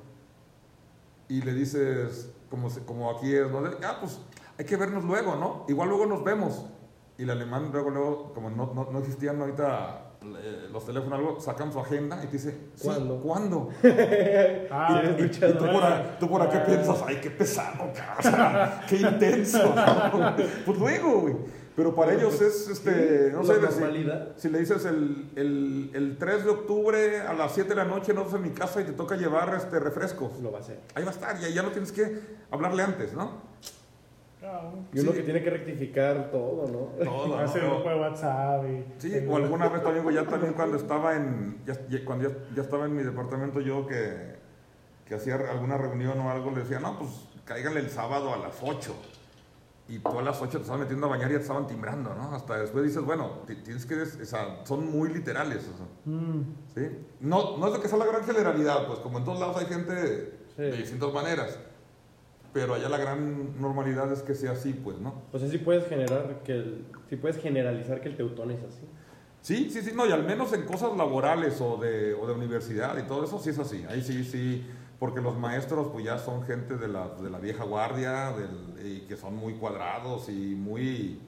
y 1.27 1.41
le 1.41 1.53
dices, 1.53 2.32
como, 2.49 2.69
como 2.86 3.12
aquí 3.12 3.34
es, 3.34 3.51
¿no? 3.51 3.62
ah, 3.84 3.97
pues 3.99 4.19
hay 4.58 4.65
que 4.65 4.77
vernos 4.77 5.03
luego, 5.03 5.36
¿no? 5.36 5.65
Igual 5.67 5.89
luego 5.89 6.06
nos 6.06 6.23
vemos. 6.23 6.65
Y 7.17 7.23
el 7.23 7.30
alemán 7.32 7.69
luego, 7.71 7.89
luego, 7.89 8.34
como 8.34 8.49
no, 8.49 8.73
no, 8.73 8.89
no 8.91 8.99
existían 8.99 9.41
ahorita 9.41 10.08
eh, 10.21 10.67
los 10.71 10.86
teléfonos, 10.86 11.19
algo, 11.19 11.39
sacan 11.39 11.71
su 11.71 11.80
agenda 11.80 12.19
y 12.23 12.27
te 12.27 12.34
dice, 12.34 12.58
¿cuándo? 12.82 13.19
¿Cuándo? 13.21 13.69
ah, 14.71 15.01
y, 15.17 15.23
y, 15.23 15.30
tú, 15.30 15.65
por, 15.71 15.84
tú 16.19 16.30
por 16.30 16.41
aquí 16.41 16.58
piensas, 16.65 17.03
ay, 17.06 17.19
qué 17.21 17.30
pesado, 17.30 17.91
qué 18.89 18.97
intenso. 18.97 19.73
pues 20.65 20.77
luego, 20.77 21.21
güey. 21.21 21.36
Pero 21.78 21.94
para 21.94 22.12
ellos 22.12 22.42
es, 22.42 22.70
este, 22.70 23.30
no 23.32 23.44
sé, 23.44 23.54
si, 24.38 24.50
le 24.50 24.58
dices 24.58 24.84
el, 24.86 25.30
el, 25.36 25.92
el, 25.94 26.18
3 26.18 26.46
de 26.46 26.50
octubre 26.50 27.22
a 27.22 27.34
las 27.36 27.54
7 27.54 27.70
de 27.70 27.76
la 27.76 27.86
noche 27.86 28.16
no 28.16 28.22
estás 28.22 28.38
en 28.38 28.42
mi 28.42 28.50
casa 28.50 28.82
y 28.82 28.86
te 28.86 28.94
toca 28.94 29.16
llevar 29.16 29.54
este 29.54 29.80
refrescos. 29.80 30.40
Lo 30.40 30.52
va 30.52 30.58
a 30.58 30.62
hacer. 30.62 30.80
Ahí 30.96 31.04
va 31.04 31.12
a 31.12 31.13
estar, 31.13 31.40
ya, 31.40 31.50
ya 31.50 31.62
no 31.62 31.70
tienes 31.70 31.92
que 31.92 32.20
hablarle 32.50 32.82
antes, 32.82 33.13
¿no? 33.13 33.44
Y 34.92 35.02
uno 35.02 35.12
que 35.12 35.22
tiene 35.22 35.44
que 35.44 35.52
rectificar 35.52 36.32
todo, 36.32 36.68
¿no? 36.68 37.06
Todo. 37.06 37.38
Hacer 37.38 37.63
un 37.66 37.76
grupo 37.76 37.90
de 37.90 38.00
WhatsApp. 38.00 38.63
sí, 38.98 39.13
o 39.30 39.36
alguna 39.36 39.70
vez 39.70 39.84
también, 39.84 40.10
ya 40.16 40.26
también 40.26 40.54
cuando 40.54 40.78
estaba 40.78 41.16
en, 41.16 41.62
ya, 41.63 41.76
cuando 42.06 42.32
ya, 42.56 42.62
estaba 42.63 42.86
en 42.86 42.96
mi 42.96 43.04
departamento 43.04 43.62
yo 43.62 43.86
que, 43.86 44.34
que 45.06 45.13
hacía 45.13 45.36
alguna 45.36 45.78
reunión 45.78 46.20
o 46.22 46.32
algo, 46.32 46.50
le 46.50 46.62
decía, 46.62 46.80
no, 46.80 46.98
pues 46.98 47.12
cáiganle 47.46 47.82
el 47.82 47.92
sábado 47.92 48.34
a 48.34 48.38
las 48.38 48.58
8 48.63 48.96
y 49.89 50.02
a 50.06 50.21
las 50.21 50.41
8 50.41 50.50
te 50.50 50.58
estabas 50.58 50.82
metiendo 50.82 51.08
a 51.08 51.10
bañar 51.10 51.30
y 51.30 51.34
ya 51.34 51.38
te 51.38 51.43
estaban 51.43 51.65
timbrando, 51.65 52.13
¿no? 52.13 52.36
Hasta 52.36 52.60
después 52.60 52.84
dices, 52.84 53.04
bueno, 53.04 53.43
tienes 53.63 53.86
que, 53.86 54.02
o 54.02 54.26
sea, 54.26 54.62
son 54.65 54.91
muy 54.91 55.13
literales, 55.13 55.65
mm. 56.04 56.41
¿sí? 56.76 56.82
No, 57.21 57.58
no 57.58 57.67
es 57.67 57.73
de 57.73 57.80
que 57.80 57.88
sea 57.88 57.97
la 57.97 58.06
gran 58.06 58.23
generalidad, 58.23 58.86
pues 58.88 59.00
como 59.00 59.19
en 59.19 59.26
todos 59.26 59.39
lados 59.39 59.58
hay 59.58 59.65
gente 59.67 59.93
de 60.58 60.71
distintas 60.78 61.13
maneras, 61.13 61.58
pero 62.52 62.73
allá 62.73 62.89
la 62.89 62.97
gran 62.97 63.62
normalidad 63.62 64.12
es 64.12 64.23
que 64.23 64.36
sea 64.36 64.52
así, 64.52 64.73
pues, 64.73 64.97
¿no? 64.97 65.21
O 65.32 65.39
sea, 65.39 65.47
sí 65.47 65.58
puedes 65.58 65.88
generar 65.88 66.41
que, 66.43 66.54
el, 66.54 66.86
sí 67.10 67.15
puedes 67.15 67.41
generalizar 67.41 68.02
que 68.02 68.10
el 68.10 68.17
teutón 68.17 68.52
es 68.52 68.63
así. 68.63 68.82
Sí, 69.41 69.69
sí, 69.69 69.82
sí, 69.82 69.91
no, 69.95 70.06
y 70.06 70.12
al 70.12 70.26
menos 70.26 70.52
en 70.52 70.65
cosas 70.65 70.97
laborales 70.97 71.62
o 71.62 71.78
de, 71.78 72.13
o 72.13 72.28
de 72.28 72.34
universidad 72.34 72.97
y 72.97 73.04
todo 73.04 73.23
eso 73.23 73.39
sí 73.39 73.52
es 73.52 73.60
así, 73.60 73.86
ahí 73.88 74.02
sí, 74.02 74.26
sí 74.26 74.65
porque 74.99 75.21
los 75.21 75.38
maestros 75.38 75.88
pues 75.91 76.05
ya 76.05 76.17
son 76.17 76.43
gente 76.43 76.75
de 76.75 76.88
la, 76.88 77.10
de 77.10 77.29
la 77.29 77.39
vieja 77.39 77.63
guardia 77.63 78.31
del, 78.31 78.86
y 78.86 79.01
que 79.01 79.15
son 79.15 79.36
muy 79.36 79.53
cuadrados 79.53 80.29
y 80.29 80.55
muy, 80.55 81.19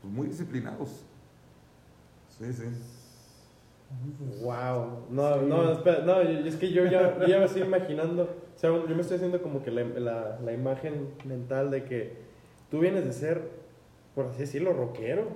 pues, 0.00 0.12
muy 0.12 0.28
disciplinados. 0.28 1.04
Sí, 2.28 2.52
sí. 2.52 2.64
Wow, 4.42 5.06
no, 5.10 5.42
no, 5.42 5.72
espera, 5.72 6.02
no, 6.04 6.20
es 6.22 6.56
que 6.56 6.72
yo 6.72 6.86
ya, 6.86 7.18
ya, 7.26 7.38
me 7.38 7.44
estoy 7.44 7.62
imaginando, 7.62 8.22
o 8.22 8.58
sea, 8.58 8.70
yo 8.70 8.94
me 8.94 9.02
estoy 9.02 9.16
haciendo 9.16 9.42
como 9.42 9.62
que 9.62 9.70
la, 9.70 9.84
la, 9.84 10.38
la 10.42 10.52
imagen 10.52 11.08
mental 11.26 11.70
de 11.70 11.84
que 11.84 12.16
tú 12.70 12.80
vienes 12.80 13.04
de 13.04 13.12
ser, 13.12 13.50
por 14.14 14.26
así 14.26 14.38
decirlo, 14.38 14.72
rockero. 14.72 15.28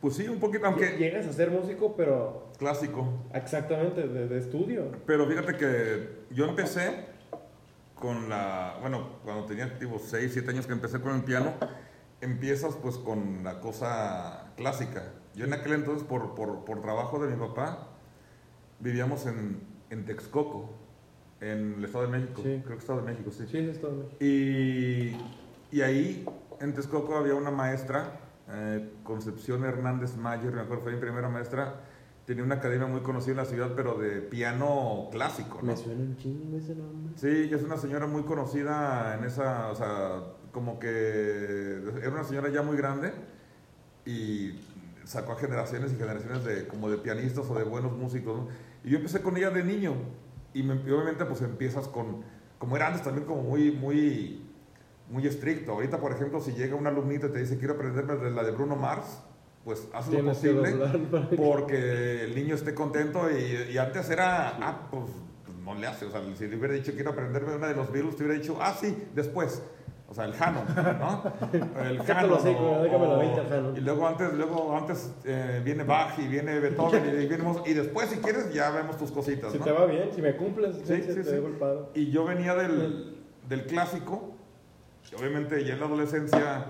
Pues 0.00 0.14
sí, 0.14 0.26
un 0.26 0.40
poquito, 0.40 0.66
aunque... 0.66 0.96
Llegas 0.96 1.26
a 1.26 1.32
ser 1.34 1.50
músico, 1.50 1.94
pero 1.94 2.42
Clásico. 2.62 3.08
Exactamente, 3.34 4.06
de, 4.06 4.38
estudio. 4.38 4.92
Pero 5.04 5.26
fíjate 5.26 5.56
que 5.56 6.21
yo 6.34 6.46
empecé 6.46 7.06
con 7.94 8.28
la, 8.28 8.78
bueno, 8.80 9.20
cuando 9.24 9.44
tenía 9.44 9.78
tipo 9.78 9.98
6, 9.98 10.30
7 10.32 10.50
años 10.50 10.66
que 10.66 10.72
empecé 10.72 11.00
con 11.00 11.14
el 11.14 11.22
piano, 11.22 11.52
empiezas 12.20 12.74
pues 12.74 12.96
con 12.96 13.44
la 13.44 13.60
cosa 13.60 14.52
clásica. 14.56 15.12
Yo 15.34 15.44
en 15.44 15.52
aquel 15.52 15.74
entonces, 15.74 16.06
por, 16.06 16.34
por, 16.34 16.64
por 16.64 16.82
trabajo 16.82 17.24
de 17.24 17.34
mi 17.34 17.40
papá, 17.40 17.88
vivíamos 18.80 19.26
en, 19.26 19.60
en, 19.90 20.04
Texcoco, 20.04 20.74
en 21.40 21.74
el 21.78 21.84
Estado 21.84 22.06
de 22.06 22.18
México. 22.18 22.42
Creo 22.42 22.62
que 22.64 22.74
Estado 22.74 23.00
de 23.02 23.12
México, 23.12 23.30
sí. 23.30 23.46
Sí, 23.50 23.58
el 23.58 23.70
Estado 23.70 23.92
de 23.92 23.98
México. 23.98 24.16
Y, 24.20 25.76
y 25.76 25.80
ahí, 25.82 26.26
en 26.60 26.74
Texcoco, 26.74 27.16
había 27.16 27.34
una 27.34 27.50
maestra, 27.50 28.20
eh, 28.48 28.92
Concepción 29.04 29.64
Hernández 29.64 30.16
Mayer, 30.16 30.52
me 30.52 30.60
acuerdo, 30.60 30.82
fue 30.82 30.92
mi 30.92 31.00
primera 31.00 31.28
maestra, 31.28 31.76
tenía 32.26 32.44
una 32.44 32.56
academia 32.56 32.86
muy 32.86 33.00
conocida 33.00 33.32
en 33.32 33.36
la 33.38 33.44
ciudad, 33.44 33.72
pero 33.74 33.98
de 33.98 34.20
piano 34.20 35.08
clásico, 35.10 35.58
¿no? 35.62 35.72
Me 35.72 35.76
suena 35.76 36.02
un 36.02 36.16
chingo 36.16 36.56
ese 36.56 36.74
nombre. 36.74 37.14
Sí, 37.16 37.52
es 37.52 37.62
una 37.62 37.76
señora 37.76 38.06
muy 38.06 38.22
conocida 38.22 39.16
en 39.16 39.24
esa, 39.24 39.70
o 39.70 39.74
sea, 39.74 40.22
como 40.52 40.78
que 40.78 41.80
era 42.00 42.10
una 42.10 42.24
señora 42.24 42.48
ya 42.50 42.62
muy 42.62 42.76
grande 42.76 43.12
y 44.04 44.60
sacó 45.04 45.32
a 45.32 45.36
generaciones 45.36 45.92
y 45.92 45.96
generaciones 45.96 46.44
de 46.44 46.66
como 46.68 46.88
de 46.88 46.98
pianistas 46.98 47.46
o 47.48 47.54
de 47.54 47.64
buenos 47.64 47.92
músicos, 47.92 48.36
¿no? 48.36 48.48
Y 48.84 48.90
yo 48.90 48.98
empecé 48.98 49.20
con 49.20 49.36
ella 49.36 49.50
de 49.50 49.64
niño 49.64 49.94
y, 50.54 50.68
obviamente 50.68 51.24
pues 51.24 51.42
empiezas 51.42 51.88
con, 51.88 52.22
como 52.58 52.76
era 52.76 52.88
antes 52.88 53.02
también 53.02 53.26
como 53.26 53.42
muy, 53.42 53.72
muy, 53.72 54.44
muy 55.10 55.26
estricto. 55.26 55.72
Ahorita, 55.72 56.00
por 56.00 56.12
ejemplo, 56.12 56.40
si 56.40 56.52
llega 56.52 56.76
un 56.76 56.86
alumnito 56.86 57.26
y 57.28 57.30
te 57.30 57.38
dice, 57.40 57.58
quiero 57.58 57.74
aprenderme 57.74 58.30
la 58.30 58.44
de 58.44 58.50
Bruno 58.52 58.76
Mars, 58.76 59.22
pues 59.64 59.88
haz 59.92 60.08
lo 60.08 60.24
posible 60.24 60.74
porque 61.36 62.24
el 62.24 62.34
niño 62.34 62.54
esté 62.54 62.74
contento 62.74 63.28
y, 63.30 63.78
antes 63.78 64.10
era, 64.10 64.56
ah, 64.60 64.88
pues, 64.90 65.04
pues, 65.44 65.56
no 65.58 65.74
le 65.74 65.86
hace, 65.86 66.06
o 66.06 66.10
sea, 66.10 66.20
si 66.36 66.48
le 66.48 66.56
hubiera 66.56 66.74
dicho 66.74 66.92
quiero 66.94 67.10
aprenderme 67.10 67.54
una 67.54 67.68
de 67.68 67.76
los 67.76 67.92
virus, 67.92 68.16
te 68.16 68.24
hubiera 68.24 68.40
dicho, 68.40 68.58
ah, 68.60 68.74
sí, 68.78 68.96
después. 69.14 69.62
O 70.08 70.14
sea, 70.14 70.26
el 70.26 70.34
Jano, 70.34 70.62
¿no? 70.66 71.22
El 71.88 72.02
Jano. 72.02 72.38
y 73.74 73.80
luego 73.80 74.06
antes, 74.06 74.30
luego 74.34 74.76
antes 74.76 75.10
eh, 75.24 75.62
viene 75.64 75.84
Bach 75.84 76.18
y 76.18 76.28
viene 76.28 76.60
Beethoven 76.60 77.02
y, 77.18 77.26
viene, 77.26 77.44
y 77.64 77.72
después, 77.72 78.10
si 78.10 78.18
quieres, 78.18 78.52
ya 78.52 78.70
vemos 78.72 78.98
tus 78.98 79.10
cositas. 79.10 79.52
Si 79.52 79.58
te 79.58 79.72
va 79.72 79.86
bien, 79.86 80.10
si 80.14 80.20
me 80.20 80.36
cumples, 80.36 80.76
sí, 80.84 81.02
sí, 81.02 81.14
sí, 81.14 81.24
sí. 81.24 81.36
Y 81.94 82.10
yo 82.10 82.26
venía 82.26 82.54
del, 82.54 83.22
del 83.48 83.64
clásico, 83.64 84.34
obviamente 85.18 85.64
ya 85.64 85.74
en 85.74 85.80
la 85.80 85.86
adolescencia 85.86 86.66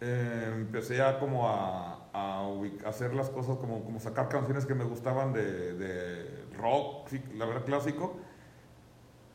eh, 0.00 0.52
empecé 0.54 0.98
ya 0.98 1.18
como 1.18 1.48
a 1.48 2.05
a 2.16 2.48
hacer 2.86 3.14
las 3.14 3.28
cosas 3.28 3.58
como, 3.58 3.84
como 3.84 4.00
sacar 4.00 4.28
canciones 4.28 4.64
que 4.64 4.74
me 4.74 4.84
gustaban 4.84 5.34
de, 5.34 5.74
de 5.74 6.44
rock, 6.56 7.10
la 7.34 7.44
verdad 7.44 7.64
clásico. 7.64 8.16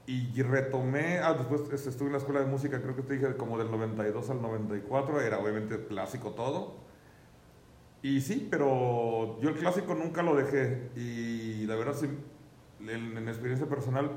Y 0.07 0.41
retomé, 0.41 1.19
ah, 1.19 1.33
después 1.35 1.61
estuve 1.87 2.07
en 2.07 2.13
la 2.13 2.17
escuela 2.17 2.41
de 2.41 2.47
música, 2.47 2.81
creo 2.81 2.95
que 2.97 3.03
te 3.03 3.13
dije 3.13 3.37
como 3.37 3.57
del 3.57 3.71
92 3.71 4.29
al 4.29 4.41
94, 4.41 5.21
era 5.21 5.39
obviamente 5.39 5.85
clásico 5.85 6.31
todo. 6.31 6.81
Y 8.01 8.19
sí, 8.19 8.47
pero 8.49 9.39
yo 9.39 9.49
el 9.49 9.55
clásico 9.55 9.93
nunca 9.93 10.21
lo 10.21 10.35
dejé. 10.35 10.89
Y 10.97 11.65
la 11.65 11.75
verdad, 11.75 11.93
sí, 11.93 12.09
en, 12.81 13.17
en 13.17 13.27
experiencia 13.29 13.69
personal, 13.69 14.11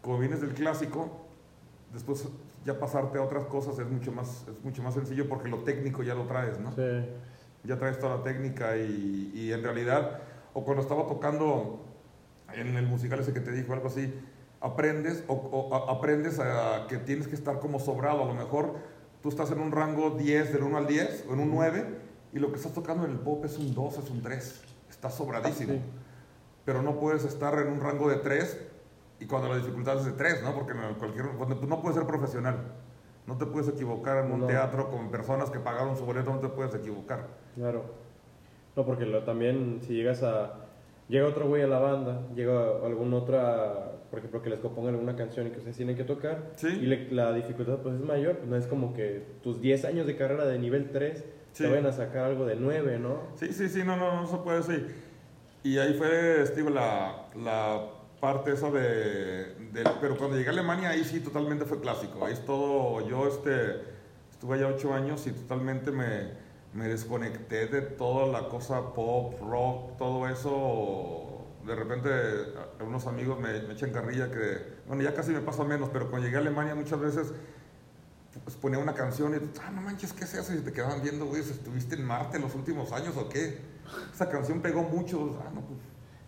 como 0.00 0.18
vienes 0.18 0.40
del 0.40 0.54
clásico, 0.54 1.26
después 1.92 2.26
ya 2.64 2.80
pasarte 2.80 3.18
a 3.18 3.22
otras 3.22 3.44
cosas 3.44 3.78
es 3.78 3.88
mucho 3.88 4.10
más, 4.10 4.46
es 4.48 4.64
mucho 4.64 4.82
más 4.82 4.94
sencillo 4.94 5.28
porque 5.28 5.48
lo 5.48 5.58
técnico 5.58 6.02
ya 6.02 6.14
lo 6.14 6.24
traes, 6.24 6.58
¿no? 6.58 6.72
Sí 6.72 6.82
ya 7.66 7.78
traes 7.78 7.98
toda 7.98 8.18
la 8.18 8.22
técnica 8.22 8.76
y, 8.76 9.50
en 9.52 9.62
realidad, 9.62 10.20
o 10.54 10.64
cuando 10.64 10.82
estaba 10.82 11.06
tocando 11.06 11.84
en 12.54 12.76
el 12.76 12.86
musical 12.86 13.20
ese 13.20 13.32
que 13.32 13.40
te 13.40 13.52
dijo, 13.52 13.72
algo 13.72 13.88
así, 13.88 14.14
aprendes 14.60 15.24
o, 15.28 15.74
aprendes 15.90 16.38
a 16.38 16.86
que 16.88 16.98
tienes 16.98 17.28
que 17.28 17.34
estar 17.34 17.58
como 17.58 17.78
sobrado. 17.78 18.22
A 18.22 18.26
lo 18.26 18.34
mejor 18.34 18.76
tú 19.22 19.28
estás 19.28 19.50
en 19.50 19.60
un 19.60 19.72
rango 19.72 20.10
10, 20.10 20.52
del 20.52 20.62
1 20.62 20.76
al 20.76 20.86
10, 20.86 21.26
o 21.28 21.34
en 21.34 21.40
un 21.40 21.50
9, 21.50 21.84
y 22.32 22.38
lo 22.38 22.50
que 22.50 22.56
estás 22.56 22.72
tocando 22.72 23.04
en 23.04 23.12
el 23.12 23.18
pop 23.18 23.44
es 23.44 23.58
un 23.58 23.74
2, 23.74 23.98
es 23.98 24.10
un 24.10 24.22
3. 24.22 24.62
Estás 24.90 25.14
sobradísimo. 25.14 25.80
Pero 26.64 26.82
no 26.82 26.98
puedes 26.98 27.24
estar 27.24 27.58
en 27.58 27.68
un 27.68 27.80
rango 27.80 28.08
de 28.08 28.16
3 28.16 28.58
y 29.20 29.26
cuando 29.26 29.48
la 29.48 29.56
dificultad 29.56 29.98
es 29.98 30.04
de 30.04 30.12
3, 30.12 30.42
¿no? 30.42 30.54
Porque 30.54 30.74
cualquier, 30.98 31.26
no 31.34 31.82
puedes 31.82 31.96
ser 31.96 32.06
profesional. 32.06 32.56
No 33.26 33.36
te 33.36 33.46
puedes 33.46 33.68
equivocar 33.68 34.24
en 34.24 34.32
un 34.32 34.40
No. 34.42 34.46
teatro 34.46 34.88
con 34.88 35.10
personas 35.10 35.50
que 35.50 35.58
pagaron 35.58 35.96
su 35.96 36.04
boleto, 36.04 36.32
no 36.32 36.38
te 36.40 36.48
puedes 36.48 36.74
equivocar. 36.74 37.26
Claro. 37.56 37.84
No, 38.76 38.84
porque 38.84 39.04
lo- 39.06 39.22
también 39.24 39.80
si 39.82 39.94
llegas 39.94 40.22
a... 40.22 40.54
Llega 41.08 41.26
otro 41.28 41.46
güey 41.46 41.62
a 41.62 41.68
la 41.68 41.78
banda, 41.78 42.22
llega 42.34 42.84
alguna 42.84 43.16
otra, 43.18 43.92
por 44.10 44.18
ejemplo, 44.18 44.42
que 44.42 44.50
les 44.50 44.58
compongan 44.58 44.94
alguna 44.94 45.14
canción 45.14 45.46
y 45.46 45.50
que 45.50 45.58
ustedes 45.58 45.76
tienen 45.76 45.96
que 45.96 46.02
tocar, 46.02 46.50
Sí. 46.56 46.66
y 46.68 46.86
le- 46.86 47.10
la 47.12 47.32
dificultad 47.32 47.78
pues 47.78 47.94
es 47.94 48.00
mayor, 48.00 48.38
pues 48.38 48.48
no 48.48 48.56
es 48.56 48.66
como 48.66 48.92
que 48.92 49.22
tus 49.42 49.60
10 49.60 49.84
años 49.84 50.06
de 50.08 50.16
carrera 50.16 50.44
de 50.46 50.58
nivel 50.58 50.90
3 50.90 51.24
Sí. 51.52 51.62
te 51.62 51.70
vayan 51.70 51.86
a 51.86 51.92
sacar 51.92 52.24
algo 52.24 52.44
de 52.44 52.56
9, 52.56 52.98
¿no? 52.98 53.20
Sí, 53.36 53.52
sí, 53.52 53.68
sí, 53.68 53.82
no, 53.84 53.96
no, 53.96 54.20
no 54.22 54.26
se 54.26 54.36
puede 54.38 54.58
así. 54.58 54.84
Y 55.62 55.78
ahí 55.78 55.94
fue, 55.94 56.44
digo, 56.56 56.70
la, 56.70 57.26
la 57.36 57.80
parte 58.26 58.52
esa 58.52 58.70
de, 58.72 59.54
de- 59.72 59.84
Pero 60.00 60.16
cuando 60.16 60.36
llegué 60.36 60.48
a 60.48 60.52
Alemania, 60.52 60.88
ahí 60.90 61.04
sí 61.04 61.20
totalmente 61.20 61.64
fue 61.64 61.80
clásico. 61.80 62.24
Ahí 62.26 62.32
es 62.32 62.44
todo. 62.44 63.08
Yo 63.08 63.28
este, 63.28 63.82
estuve 64.32 64.56
allá 64.56 64.66
ocho 64.66 64.92
años 64.92 65.24
y 65.28 65.30
totalmente 65.30 65.92
me, 65.92 66.32
me 66.74 66.88
desconecté 66.88 67.66
de 67.68 67.82
toda 67.82 68.26
la 68.26 68.48
cosa 68.48 68.92
pop, 68.94 69.34
rock, 69.40 69.96
todo 69.96 70.28
eso. 70.28 71.44
De 71.64 71.76
repente, 71.76 72.08
unos 72.84 73.06
amigos 73.06 73.38
me, 73.38 73.72
echan 73.72 73.92
carrilla 73.92 74.28
que. 74.28 74.74
Bueno, 74.88 75.04
ya 75.04 75.14
casi 75.14 75.30
me 75.30 75.40
pasa 75.40 75.62
menos, 75.62 75.88
pero 75.92 76.10
cuando 76.10 76.26
llegué 76.26 76.38
a 76.38 76.40
Alemania 76.40 76.74
muchas 76.74 76.98
veces 76.98 77.32
pues 78.44 78.54
ponía 78.56 78.78
una 78.78 78.92
canción 78.92 79.32
y 79.34 79.38
ah, 79.62 79.70
no 79.70 79.80
manches, 79.80 80.12
¿qué 80.12 80.24
es 80.24 80.34
eso? 80.34 80.52
Y 80.52 80.58
te 80.58 80.70
quedaban 80.70 81.00
viendo, 81.00 81.24
güey, 81.24 81.40
¿estuviste 81.40 81.94
en 81.94 82.04
Marte 82.04 82.38
los 82.38 82.54
últimos 82.54 82.92
años 82.92 83.16
o 83.16 83.30
qué? 83.30 83.58
Esa 84.12 84.28
canción 84.28 84.60
pegó 84.60 84.82
mucho, 84.82 85.40
ah, 85.42 85.50
no, 85.54 85.62
pues, 85.62 85.78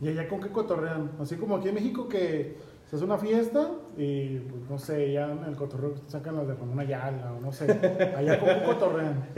¿Y 0.01 0.09
allá 0.09 0.29
con 0.29 0.41
qué 0.41 0.49
cotorrean? 0.51 1.13
Así 1.21 1.37
como 1.37 1.57
aquí 1.57 1.69
en 1.69 1.75
México 1.75 2.09
que 2.09 2.57
se 2.89 2.97
hace 2.97 3.05
una 3.05 3.19
fiesta 3.19 3.71
y, 3.97 4.39
pues, 4.39 4.63
no 4.71 4.79
sé, 4.79 5.13
ya 5.13 5.31
en 5.33 5.45
el 5.45 5.57
cotorreo 5.57 5.95
sacan 6.07 6.37
las 6.37 6.47
de 6.47 6.55
Ramón 6.55 6.79
Ayala 6.81 7.33
o 7.35 7.41
no 7.41 7.53
sé. 7.53 7.71
Allá 8.17 8.39
con 8.39 8.49
qué 8.49 8.63
cotorrean. 8.65 9.29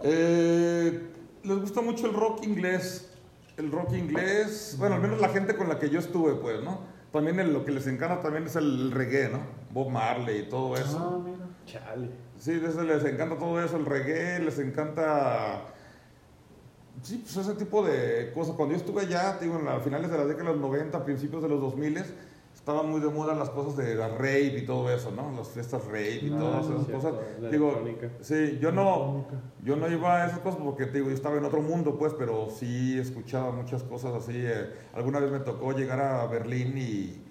Eh, 0.00 1.00
les 1.42 1.58
gusta 1.60 1.80
mucho 1.80 2.06
el 2.06 2.14
rock 2.14 2.44
inglés. 2.44 3.12
El 3.56 3.72
rock 3.72 3.92
inglés, 3.94 4.76
bueno, 4.78 4.94
al 4.94 5.00
menos 5.02 5.20
la 5.20 5.30
gente 5.30 5.56
con 5.56 5.68
la 5.68 5.78
que 5.80 5.90
yo 5.90 5.98
estuve, 5.98 6.34
pues, 6.36 6.62
¿no? 6.62 6.80
También 7.12 7.40
el- 7.40 7.52
lo 7.52 7.64
que 7.64 7.72
les 7.72 7.86
encanta 7.88 8.20
también 8.20 8.44
es 8.44 8.54
el 8.54 8.92
reggae, 8.92 9.28
¿no? 9.30 9.40
Bob 9.72 9.88
Marley 9.90 10.42
y 10.42 10.48
todo 10.48 10.76
eso. 10.76 10.96
Ah, 10.98 11.18
mira. 11.24 11.38
Chale. 11.66 12.10
Sí, 12.38 12.52
desde 12.54 12.84
les 12.84 13.04
encanta 13.04 13.36
todo 13.36 13.60
eso, 13.62 13.76
el 13.76 13.84
reggae, 13.86 14.38
les 14.38 14.58
encanta... 14.60 15.64
Sí, 17.02 17.18
pues 17.24 17.36
ese 17.36 17.54
tipo 17.54 17.82
de 17.84 18.32
cosas. 18.34 18.54
Cuando 18.56 18.74
yo 18.74 18.80
estuve 18.80 19.02
allá, 19.02 19.38
digo, 19.40 19.58
en 19.58 19.64
las 19.64 19.82
finales 19.82 20.10
de 20.10 20.18
la 20.18 20.24
década 20.26 20.50
de 20.50 20.56
los 20.56 20.60
90, 20.60 21.04
principios 21.04 21.42
de 21.42 21.48
los 21.48 21.60
2000, 21.60 22.02
estaban 22.54 22.90
muy 22.90 23.00
de 23.00 23.08
moda 23.08 23.34
las 23.34 23.50
cosas 23.50 23.76
de 23.76 23.94
la 23.94 24.08
rave 24.08 24.58
y 24.58 24.66
todo 24.66 24.92
eso, 24.92 25.10
¿no? 25.10 25.32
Las 25.36 25.48
fiestas 25.48 25.84
rave 25.86 26.20
y 26.22 26.32
Ah, 26.34 26.38
todas 26.38 26.66
esas 26.66 26.86
cierto, 26.86 26.92
cosas. 27.10 27.50
Digo, 27.50 27.84
sí, 28.20 28.58
yo 28.60 28.72
no... 28.72 29.26
Yo 29.64 29.76
no 29.76 29.88
iba 29.90 30.22
a 30.22 30.26
esas 30.26 30.40
cosas 30.40 30.60
porque 30.62 30.86
te 30.86 30.98
digo, 30.98 31.08
yo 31.08 31.14
estaba 31.14 31.36
en 31.36 31.44
otro 31.44 31.62
mundo, 31.62 31.96
pues, 31.98 32.14
pero 32.14 32.48
sí 32.50 32.98
escuchaba 32.98 33.52
muchas 33.52 33.82
cosas 33.84 34.14
así. 34.14 34.32
eh, 34.34 34.70
alguna 34.94 35.20
vez 35.20 35.30
me 35.30 35.40
tocó 35.40 35.72
llegar 35.72 36.00
a 36.00 36.26
Berlín 36.26 36.76
y, 36.76 37.22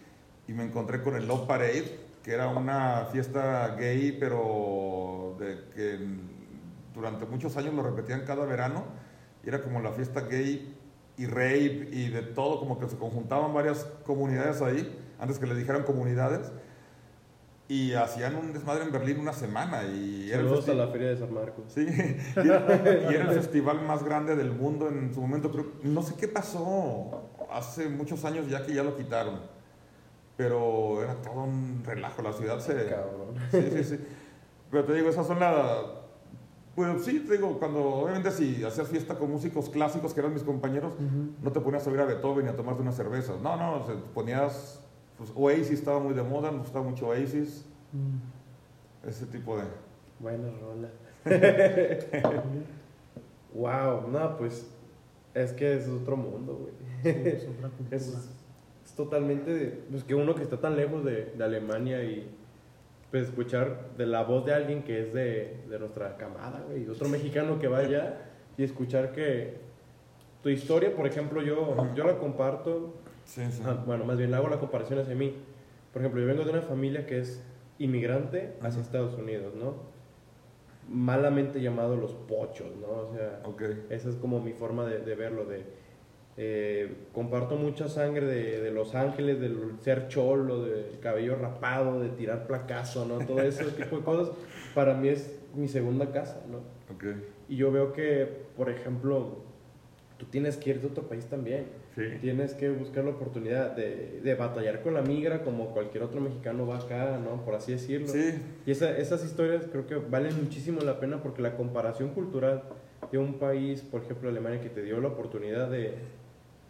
y 0.47 0.53
me 0.53 0.63
encontré 0.63 1.01
con 1.03 1.15
el 1.15 1.27
Love 1.27 1.45
Parade, 1.47 1.99
que 2.23 2.33
era 2.33 2.47
una 2.47 3.05
fiesta 3.11 3.75
gay, 3.75 4.17
pero 4.19 5.35
de 5.39 5.57
que 5.75 5.99
durante 6.93 7.25
muchos 7.25 7.55
años 7.57 7.73
lo 7.73 7.83
repetían 7.83 8.21
cada 8.25 8.45
verano. 8.45 8.83
Y 9.47 9.49
era 9.49 9.61
como 9.61 9.79
la 9.79 9.93
fiesta 9.93 10.19
gay 10.29 10.75
y 11.15 11.25
rape 11.25 11.87
y 11.93 12.09
de 12.09 12.21
todo, 12.21 12.59
como 12.59 12.77
que 12.79 12.89
se 12.89 12.97
conjuntaban 12.97 13.53
varias 13.53 13.85
comunidades 14.05 14.61
ahí, 14.61 14.93
antes 15.19 15.39
que 15.39 15.47
le 15.47 15.55
dijeran 15.55 15.83
comunidades. 15.83 16.51
Y 17.69 17.93
hacían 17.93 18.35
un 18.35 18.51
desmadre 18.51 18.83
en 18.83 18.91
Berlín 18.91 19.21
una 19.21 19.31
semana. 19.31 19.83
Y 19.85 20.29
era 20.29 20.41
el 20.41 20.47
Saludos 20.47 20.67
a 20.67 20.73
la 20.73 20.87
Feria 20.89 21.07
de 21.11 21.17
San 21.17 21.33
Marcos. 21.33 21.63
Sí, 21.69 21.87
y 21.87 22.39
era, 22.39 22.81
y 23.09 23.15
era 23.15 23.31
el 23.31 23.35
festival 23.35 23.85
más 23.87 24.03
grande 24.03 24.35
del 24.35 24.51
mundo 24.51 24.89
en 24.89 25.13
su 25.13 25.21
momento. 25.21 25.49
Creo, 25.49 25.67
no 25.81 26.01
sé 26.01 26.15
qué 26.15 26.27
pasó 26.27 27.29
hace 27.49 27.87
muchos 27.87 28.25
años 28.25 28.49
ya 28.49 28.65
que 28.65 28.73
ya 28.73 28.83
lo 28.83 28.97
quitaron. 28.97 29.39
Pero 30.35 31.01
era 31.01 31.15
todo 31.21 31.43
un 31.43 31.83
relajo. 31.85 32.21
La 32.21 32.33
ciudad 32.33 32.59
se. 32.59 32.73
Cabrón. 32.85 33.35
Sí, 33.51 33.61
sí, 33.71 33.83
sí. 33.85 33.99
Pero 34.69 34.83
te 34.83 34.93
digo, 34.93 35.07
esas 35.07 35.25
son 35.25 35.39
las. 35.39 35.55
Pues 36.77 37.03
sí, 37.05 37.21
te 37.21 37.33
digo, 37.37 37.57
cuando 37.57 37.83
obviamente 37.83 38.29
si 38.29 38.63
hacías 38.63 38.87
fiesta 38.87 39.17
con 39.17 39.31
músicos 39.31 39.67
clásicos 39.67 40.13
que 40.13 40.19
eran 40.19 40.31
mis 40.31 40.43
compañeros, 40.43 40.93
no 41.41 41.51
te 41.51 41.59
ponías 41.59 41.87
a 41.87 41.89
oír 41.89 41.99
a 42.01 42.05
Beethoven 42.05 42.45
y 42.45 42.49
a 42.49 42.55
tomarte 42.55 42.83
unas 42.83 42.95
cervezas. 42.95 43.41
No, 43.41 43.57
no, 43.57 43.81
o 43.81 43.85
sea, 43.87 43.95
ponías. 44.13 44.79
Pues 45.17 45.31
Oasis 45.35 45.71
estaba 45.71 45.99
muy 45.99 46.13
de 46.13 46.21
moda, 46.21 46.51
nos 46.51 46.61
gustaba 46.61 46.85
mucho 46.87 47.07
Oasis, 47.07 47.65
Mm. 47.93 49.07
ese 49.09 49.25
tipo 49.25 49.57
de. 49.57 49.63
Buena 50.19 50.49
rola. 50.61 50.89
Wow, 53.53 54.07
no, 54.11 54.37
pues 54.37 54.67
es 55.33 55.53
que 55.53 55.77
es 55.77 55.87
otro 55.87 56.15
mundo, 56.15 56.53
güey. 56.61 56.73
Sí, 57.01 57.09
es 57.27 57.43
otra 57.47 57.69
cultura. 57.69 57.97
Es, 57.97 58.07
es 58.85 58.91
totalmente, 58.95 59.83
pues 59.89 60.03
que 60.03 60.13
uno 60.13 60.35
que 60.35 60.43
está 60.43 60.57
tan 60.61 60.75
lejos 60.75 61.03
de, 61.03 61.33
de 61.35 61.43
Alemania 61.43 62.03
y 62.03 62.29
pues 63.11 63.23
escuchar 63.29 63.91
de 63.97 64.05
la 64.05 64.23
voz 64.23 64.45
de 64.45 64.53
alguien 64.53 64.83
que 64.83 65.01
es 65.01 65.13
de, 65.13 65.63
de 65.69 65.79
nuestra 65.79 66.17
camada, 66.17 66.63
güey, 66.67 66.87
otro 66.89 67.07
mexicano 67.09 67.57
que 67.59 67.67
va 67.67 67.79
allá 67.79 68.17
y 68.57 68.63
escuchar 68.63 69.11
que 69.13 69.55
tu 70.43 70.49
historia, 70.49 70.95
por 70.95 71.07
ejemplo, 71.07 71.41
yo, 71.41 71.75
yo 71.95 72.03
la 72.03 72.17
comparto, 72.17 72.93
Sí, 73.25 73.43
sí. 73.51 73.61
ah, 73.65 73.83
bueno, 73.85 74.05
más 74.05 74.17
bien 74.17 74.33
hago 74.33 74.47
la 74.49 74.57
comparación 74.59 74.99
hacia 74.99 75.15
mí. 75.15 75.35
Por 75.91 76.01
ejemplo, 76.01 76.21
yo 76.21 76.27
vengo 76.27 76.43
de 76.43 76.51
una 76.51 76.61
familia 76.61 77.05
que 77.05 77.19
es 77.19 77.41
inmigrante 77.79 78.53
hacia 78.61 78.79
Ajá. 78.79 78.81
Estados 78.81 79.15
Unidos, 79.15 79.53
¿no? 79.55 79.75
Malamente 80.89 81.61
llamado 81.61 81.97
los 81.97 82.13
pochos, 82.13 82.67
¿no? 82.79 82.87
O 82.87 83.13
sea, 83.13 83.41
Ok. 83.45 83.61
esa 83.89 84.09
es 84.09 84.15
como 84.15 84.39
mi 84.39 84.53
forma 84.53 84.85
de, 84.85 84.99
de 84.99 85.15
verlo, 85.15 85.43
de 85.45 85.65
eh, 86.37 86.93
comparto 87.13 87.55
mucha 87.55 87.89
sangre 87.89 88.25
de, 88.25 88.61
de 88.61 88.71
Los 88.71 88.93
Ángeles, 88.95 89.39
del 89.39 89.57
ser 89.81 90.07
cholo, 90.07 90.63
del 90.65 90.99
cabello 91.01 91.35
rapado, 91.35 91.99
de 91.99 92.09
tirar 92.09 92.45
placazo, 92.47 93.05
¿no? 93.05 93.17
Todo 93.25 93.41
ese 93.41 93.63
tipo 93.71 93.97
de 93.97 94.03
cosas, 94.03 94.35
para 94.75 94.93
mí 94.93 95.09
es 95.09 95.35
mi 95.55 95.67
segunda 95.67 96.11
casa, 96.11 96.41
¿no? 96.51 96.59
Y 97.49 97.55
yo 97.57 97.71
veo 97.71 97.91
que, 97.93 98.27
por 98.55 98.69
ejemplo, 98.69 99.39
tú 100.17 100.25
tienes 100.27 100.57
que 100.57 100.69
ir 100.71 100.81
de 100.81 100.87
otro 100.87 101.03
país 101.07 101.25
también. 101.25 101.65
Sí. 101.95 102.03
Tienes 102.21 102.53
que 102.53 102.69
buscar 102.69 103.03
la 103.05 103.11
oportunidad 103.11 103.71
de, 103.75 104.19
de 104.23 104.35
batallar 104.35 104.83
con 104.83 104.93
la 104.93 105.01
migra 105.01 105.41
como 105.43 105.73
cualquier 105.73 106.03
otro 106.03 106.21
mexicano 106.21 106.67
va 106.67 106.77
acá, 106.77 107.17
¿no? 107.23 107.43
Por 107.43 107.55
así 107.55 107.71
decirlo. 107.71 108.07
Sí, 108.07 108.39
Y 108.67 108.71
esa- 108.71 108.95
esas 108.97 109.25
historias 109.25 109.65
creo 109.71 109.87
que 109.87 109.95
valen 109.95 110.35
muchísimo 110.43 110.81
la 110.81 110.99
pena 110.99 111.23
porque 111.23 111.41
la 111.41 111.55
comparación 111.57 112.09
cultural 112.09 112.61
de 113.11 113.17
un 113.17 113.39
país, 113.39 113.81
por 113.81 114.03
ejemplo 114.03 114.29
Alemania, 114.29 114.61
que 114.61 114.69
te 114.69 114.83
dio 114.83 114.99
la 115.01 115.07
oportunidad 115.07 115.71
de, 115.71 115.95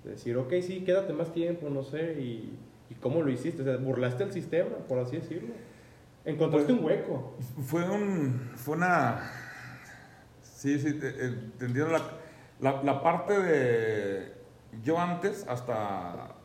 de 0.07 0.13
decir, 0.13 0.37
ok, 0.37 0.53
sí, 0.61 0.83
quédate 0.83 1.13
más 1.13 1.31
tiempo, 1.33 1.69
no 1.69 1.83
sé, 1.83 2.13
y, 2.19 2.57
y 2.89 2.95
cómo 2.95 3.21
lo 3.21 3.29
hiciste, 3.29 3.61
o 3.61 3.65
sea, 3.65 3.77
burlaste 3.77 4.23
el 4.23 4.31
sistema, 4.31 4.75
por 4.87 4.99
así 4.99 5.17
decirlo. 5.17 5.53
Encontraste 6.25 6.73
Pues- 6.73 6.79
un 6.79 6.85
hueco. 6.85 7.37
fue 7.65 7.89
un. 7.89 8.51
Fue 8.55 8.75
una. 8.77 9.31
Sí, 10.41 10.79
sí, 10.79 10.93
te- 10.93 11.07
eh, 11.09 11.35
te 11.57 11.65
entiendo 11.65 11.91
la, 11.91 12.01
la, 12.59 12.83
la 12.83 13.01
parte 13.03 13.39
de. 13.39 14.33
Yo 14.83 14.99
antes, 14.99 15.45
hasta 15.47 16.35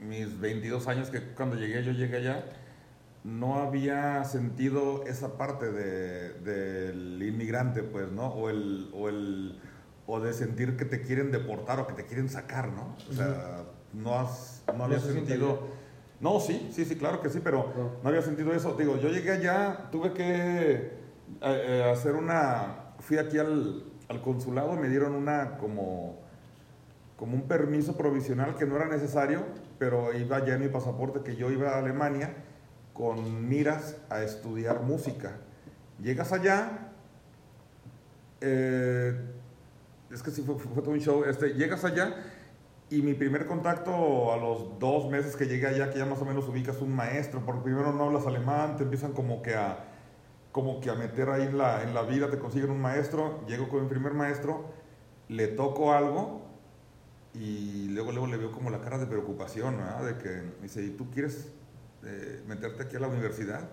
mis 0.00 0.40
22 0.40 0.88
años, 0.88 1.10
que 1.10 1.20
cuando 1.34 1.56
llegué, 1.56 1.84
yo 1.84 1.92
llegué 1.92 2.16
allá, 2.18 2.44
no 3.24 3.56
había 3.56 4.24
sentido 4.24 5.04
esa 5.06 5.36
parte 5.36 5.70
de, 5.70 6.32
del 6.40 7.22
inmigrante, 7.22 7.82
pues, 7.82 8.10
¿no? 8.10 8.28
O 8.28 8.48
el, 8.48 8.88
o 8.94 9.08
el. 9.10 9.58
O 10.06 10.20
de 10.20 10.32
sentir 10.32 10.76
que 10.76 10.84
te 10.84 11.02
quieren 11.02 11.30
deportar 11.30 11.78
o 11.80 11.86
que 11.86 11.92
te 11.92 12.04
quieren 12.04 12.28
sacar, 12.28 12.68
¿no? 12.72 12.96
O 13.08 13.12
sea, 13.12 13.64
no 13.92 14.18
has. 14.18 14.62
No 14.76 14.84
había 14.84 14.96
¿No 14.96 15.02
se 15.02 15.12
siente 15.12 15.30
sentido. 15.32 15.60
No, 16.20 16.38
sí, 16.40 16.70
sí, 16.72 16.84
sí, 16.84 16.96
claro 16.96 17.22
que 17.22 17.30
sí, 17.30 17.40
pero 17.42 17.72
No. 17.76 17.90
no 18.02 18.08
había 18.08 18.20
sentido 18.22 18.52
eso. 18.52 18.74
Digo, 18.74 18.98
yo 18.98 19.08
llegué 19.08 19.30
allá, 19.30 19.88
tuve 19.90 20.12
que 20.12 20.24
eh, 20.26 20.92
eh, 21.42 21.90
hacer 21.90 22.14
una... 22.14 22.92
Fui 22.98 23.16
aquí 23.16 23.38
al, 23.38 23.84
al 24.08 24.20
consulado 24.20 24.74
y 24.74 24.78
me 24.78 24.88
dieron 24.90 25.14
una 25.14 25.56
como, 25.56 26.18
como 27.16 27.34
un 27.36 27.42
permiso 27.48 27.96
provisional 27.96 28.54
que 28.56 28.66
no 28.66 28.76
era 28.76 28.86
necesario, 28.86 29.44
pero 29.78 30.12
iba 30.12 30.44
ya 30.44 30.54
en 30.54 30.60
mi 30.60 30.68
pasaporte 30.68 31.20
que 31.20 31.36
yo 31.36 31.50
iba 31.50 31.70
a 31.70 31.78
Alemania 31.78 32.34
con 32.92 33.48
miras 33.48 33.96
a 34.10 34.22
estudiar 34.22 34.82
música. 34.82 35.38
Llegas 36.02 36.32
allá, 36.32 36.90
eh, 38.42 39.14
es 40.12 40.22
que 40.22 40.30
sí 40.30 40.42
fue, 40.42 40.58
fue 40.58 40.82
todo 40.82 40.90
un 40.90 41.00
show, 41.00 41.24
este, 41.24 41.54
llegas 41.54 41.84
allá 41.84 42.14
y 42.90 43.02
mi 43.02 43.14
primer 43.14 43.46
contacto 43.46 44.32
a 44.32 44.36
los 44.36 44.78
dos 44.80 45.08
meses 45.08 45.36
que 45.36 45.46
llegué 45.46 45.68
allá, 45.68 45.90
que 45.90 45.98
ya 45.98 46.06
más 46.06 46.20
o 46.20 46.24
menos 46.24 46.48
ubicas 46.48 46.80
un 46.80 46.94
maestro, 46.94 47.44
porque 47.46 47.62
primero 47.62 47.92
no 47.92 48.04
hablas 48.04 48.26
alemán, 48.26 48.76
te 48.76 48.82
empiezan 48.82 49.12
como 49.12 49.42
que 49.42 49.54
a, 49.54 49.84
como 50.50 50.80
que 50.80 50.90
a 50.90 50.94
meter 50.94 51.30
ahí 51.30 51.42
en 51.42 51.56
la, 51.56 51.84
en 51.84 51.94
la 51.94 52.02
vida, 52.02 52.28
te 52.30 52.38
consiguen 52.38 52.70
un 52.70 52.80
maestro, 52.80 53.46
llego 53.46 53.68
con 53.68 53.84
mi 53.84 53.88
primer 53.88 54.12
maestro, 54.12 54.72
le 55.28 55.46
toco 55.46 55.92
algo 55.92 56.42
y 57.32 57.86
luego, 57.90 58.10
luego 58.10 58.26
le 58.26 58.36
veo 58.36 58.50
como 58.50 58.70
la 58.70 58.80
cara 58.80 58.98
de 58.98 59.06
preocupación, 59.06 59.76
¿verdad? 59.76 60.04
De 60.04 60.18
que 60.18 60.28
me 60.56 60.62
dice, 60.62 60.82
¿y 60.82 60.90
tú 60.90 61.08
quieres 61.10 61.52
eh, 62.04 62.42
meterte 62.48 62.82
aquí 62.82 62.96
a 62.96 63.00
la 63.00 63.06
universidad? 63.06 63.68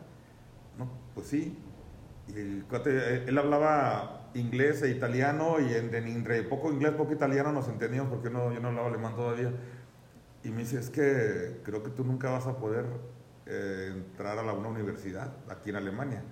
No, 0.78 0.88
pues 1.16 1.26
sí. 1.26 1.58
Y 2.28 2.40
el 2.40 2.66
cuate, 2.70 3.24
él 3.28 3.36
hablaba 3.36 4.17
inglés 4.38 4.82
e 4.84 4.90
italiano 4.90 5.60
y 5.60 5.74
en, 5.74 5.94
en- 5.96 6.08
entre 6.08 6.44
poco 6.44 6.72
inglés, 6.72 6.94
poco 6.94 7.14
italiano 7.14 7.52
nos 7.52 7.68
entendíamos 7.68 8.12
porque 8.12 8.30
no, 8.30 8.52
yo 8.54 8.60
no 8.60 8.70
hablaba 8.70 8.88
alemán 8.88 9.16
todavía. 9.16 9.54
Y 10.44 10.52
me 10.52 10.60
dice, 10.64 10.80
es 10.80 10.90
que 10.90 11.62
creo 11.64 11.84
que 11.84 11.92
tú 11.92 12.04
nunca 12.06 12.30
vas 12.30 12.48
a 12.48 12.58
poder 12.60 12.86
eh, 13.46 13.92
entrar 13.94 14.38
a 14.40 14.44
la, 14.44 14.54
una 14.54 14.70
universidad 14.70 15.34
aquí 15.50 15.70
en 15.72 15.78
Alemania. 15.78 16.24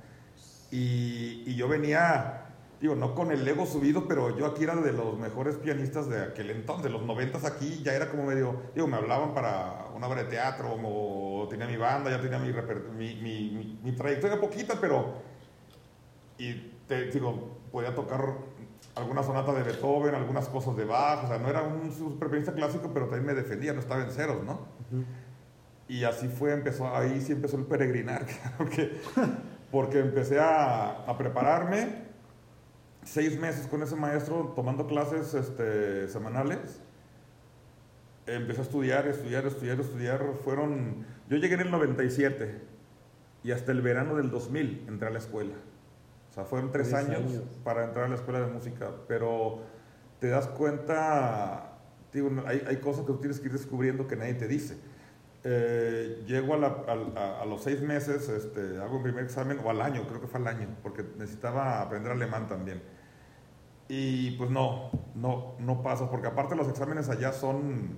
Y, 0.72 1.44
y 1.50 1.56
yo 1.56 1.68
venía, 1.68 2.58
digo, 2.80 2.96
no 2.96 3.16
con 3.16 3.32
el 3.32 3.48
ego 3.48 3.66
subido, 3.66 4.08
pero 4.08 4.38
yo 4.38 4.46
aquí 4.48 4.64
era 4.64 4.76
de 4.76 4.94
los 4.94 5.18
mejores 5.20 5.58
pianistas 5.58 6.10
de 6.10 6.24
aquel 6.24 6.52
entonces, 6.52 6.92
los 6.92 7.04
noventas 7.04 7.46
aquí, 7.46 7.82
ya 7.84 7.94
era 7.94 8.10
como 8.12 8.26
medio, 8.26 8.72
digo, 8.76 8.88
me 8.88 8.98
hablaban 8.98 9.34
para 9.34 9.88
una 9.96 10.08
obra 10.08 10.24
de 10.24 10.30
teatro, 10.30 10.76
o 10.84 11.48
tenía 11.50 11.68
mi 11.68 11.78
banda, 11.78 12.12
ya 12.12 12.22
tenía 12.22 12.40
mi, 12.40 12.52
mi, 12.96 13.16
mi- 13.22 13.80
mi 13.84 13.96
trayectoria 13.96 14.40
poquita, 14.40 14.80
pero, 14.82 15.24
y 16.38 16.54
te 16.88 17.06
digo, 17.12 17.55
podía 17.76 17.94
tocar 17.94 18.36
alguna 18.96 19.22
sonata 19.22 19.52
de 19.52 19.62
Beethoven, 19.64 20.16
algunas 20.16 20.48
cosas 20.48 20.78
de 20.78 20.86
Bach, 20.86 21.26
o 21.26 21.28
sea, 21.28 21.40
no 21.40 21.50
era 21.50 21.62
un 21.62 21.92
super 21.92 22.30
pianista 22.30 22.54
clásico, 22.54 22.92
pero 22.94 23.08
también 23.08 23.26
me 23.26 23.34
defendía, 23.34 23.74
no 23.74 23.82
estaba 23.82 24.02
en 24.02 24.12
ceros, 24.12 24.46
¿no? 24.46 24.66
Y 25.90 26.06
así 26.06 26.30
fue, 26.30 26.54
empezó, 26.54 26.96
ahí 26.96 27.20
sí 27.20 27.34
empezó 27.34 27.58
el 27.58 27.66
peregrinar, 27.66 28.26
porque, 28.58 28.98
porque 29.72 30.00
empecé 30.00 30.40
a, 30.40 31.04
a 31.06 31.18
prepararme 31.18 32.06
seis 33.04 33.38
meses 33.38 33.68
con 33.68 33.84
ese 33.84 33.98
maestro 33.98 34.54
tomando 34.56 34.88
clases 34.88 35.34
este, 35.34 36.08
semanales. 36.08 36.80
Empecé 38.26 38.62
a 38.62 38.64
estudiar, 38.64 39.06
estudiar, 39.06 39.46
estudiar, 39.48 39.82
estudiar. 39.82 40.24
Fueron, 40.46 41.06
yo 41.30 41.36
llegué 41.36 41.56
en 41.56 41.60
el 41.60 41.72
97 41.72 42.58
y 43.44 43.52
hasta 43.52 43.74
el 43.74 43.82
verano 43.82 44.16
del 44.16 44.32
2000 44.32 44.86
entré 44.88 45.10
a 45.10 45.12
la 45.12 45.20
escuela. 45.20 45.56
Sea, 46.36 46.44
fueron 46.46 46.72
tres 46.72 46.90
Tres 46.90 47.06
años, 47.06 47.20
años. 47.22 47.44
para 47.64 47.86
entrar 47.86 48.06
a 48.06 48.08
la 48.10 48.16
escuela 48.16 48.42
de 48.42 48.48
música, 48.48 48.92
pero 49.08 49.60
te 50.20 50.28
das 50.28 50.48
cuenta, 50.48 51.78
digo, 52.14 52.30
hay, 52.46 52.62
hay 52.68 52.78
cosas 52.78 53.06
que 53.06 53.14
tú 53.14 53.20
tienes 53.20 53.40
que 53.40 53.48
ir 53.48 53.54
descubriendo 53.54 54.06
que 54.08 54.16
nadie 54.18 54.34
te 54.36 54.48
dice. 54.48 54.78
Eh, 55.46 56.24
llego 56.28 56.56
a, 56.56 56.58
la- 56.58 56.76
a- 57.16 57.42
a 57.44 57.46
los 57.46 57.64
seis 57.64 57.80
meses, 57.82 58.28
este, 58.30 58.80
hago 58.82 58.98
mi 58.98 59.04
primer 59.04 59.24
examen, 59.24 59.60
o 59.64 59.70
al 59.70 59.80
año, 59.82 60.06
creo 60.08 60.20
que 60.20 60.28
fue 60.28 60.40
al 60.42 60.48
año, 60.48 60.68
porque 60.84 61.06
necesitaba 61.18 61.82
aprender 61.82 62.12
alemán 62.12 62.48
también. 62.48 62.82
Y 63.88 64.32
pues 64.32 64.50
no, 64.50 64.90
no, 65.14 65.54
no 65.60 65.84
pasa, 65.84 66.10
porque 66.10 66.28
aparte 66.28 66.56
los 66.56 66.68
exámenes 66.68 67.08
allá 67.10 67.32
son, 67.32 67.98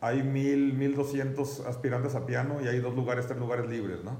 hay 0.00 0.22
mil, 0.24 0.74
mil 0.74 0.96
doscientos 0.96 1.60
aspirantes 1.66 2.14
a 2.16 2.26
piano 2.26 2.60
y 2.60 2.66
hay 2.66 2.80
dos 2.80 2.94
lugares, 2.96 3.26
tres 3.26 3.38
lugares 3.38 3.68
libres, 3.70 4.02
¿no? 4.02 4.18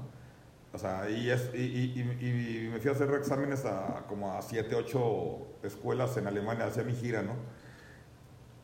O 0.73 0.77
sea, 0.77 1.09
y, 1.09 1.29
es, 1.29 1.49
y, 1.53 1.57
y- 1.57 1.99
y- 2.21 2.69
me 2.71 2.79
fui 2.79 2.89
a 2.89 2.93
hacer 2.93 3.09
exámenes 3.13 3.65
a 3.65 4.05
como 4.07 4.33
a 4.33 4.41
siete, 4.41 4.73
ocho 4.75 5.47
escuelas 5.63 6.15
en 6.17 6.27
Alemania, 6.27 6.65
hacía 6.65 6.83
mi 6.83 6.93
gira, 6.93 7.21
¿no? 7.21 7.33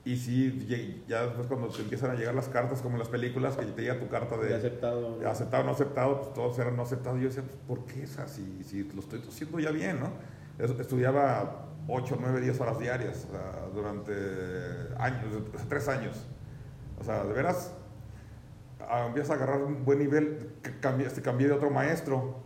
Y 0.05 0.15
sí, 0.15 1.03
ya 1.09 1.23
después 1.25 1.47
cuando 1.47 1.67
te 1.67 1.81
empiezan 1.81 2.11
a 2.11 2.13
llegar 2.15 2.33
las 2.33 2.47
cartas, 2.47 2.81
como 2.81 2.95
en 2.95 2.99
las 2.99 3.09
películas, 3.09 3.57
que 3.57 3.65
te 3.65 3.81
llega 3.81 3.99
tu 3.99 4.07
carta 4.07 4.37
De 4.37 4.47
de 4.47 4.55
aceptado. 4.55 5.19
aceptado, 5.29 5.63
no 5.65 5.71
aceptado, 5.71 6.21
pues 6.21 6.33
todos 6.33 6.57
eran 6.59 6.77
no 6.77 6.83
aceptados. 6.83 7.19
Yo 7.19 7.27
decía, 7.27 7.43
pues, 7.43 7.57
¿por 7.67 7.85
qué 7.85 8.03
esa? 8.03 8.25
Si, 8.29 8.63
si 8.63 8.83
lo 8.85 9.01
estoy 9.01 9.21
haciendo 9.27 9.59
ya 9.59 9.71
bien, 9.71 9.99
¿no? 9.99 10.11
Es- 10.63 10.79
Estudiaba 10.79 11.65
8, 11.89 12.17
9, 12.21 12.39
10 12.39 12.57
horas 12.61 12.79
diarias 12.79 13.25
o 13.27 13.31
sea, 13.31 13.67
durante 13.73 14.13
años, 14.97 15.25
tres 15.67 15.89
años. 15.89 16.25
O 17.01 17.03
sea, 17.03 17.25
de 17.25 17.33
veras, 17.33 17.73
empiezas 19.07 19.31
a 19.31 19.33
agarrar 19.35 19.61
un 19.61 19.83
buen 19.85 19.99
nivel. 19.99 20.49
Cambié, 20.81 21.07
este, 21.07 21.21
cambié 21.21 21.47
de 21.47 21.53
otro 21.53 21.69
maestro, 21.69 22.37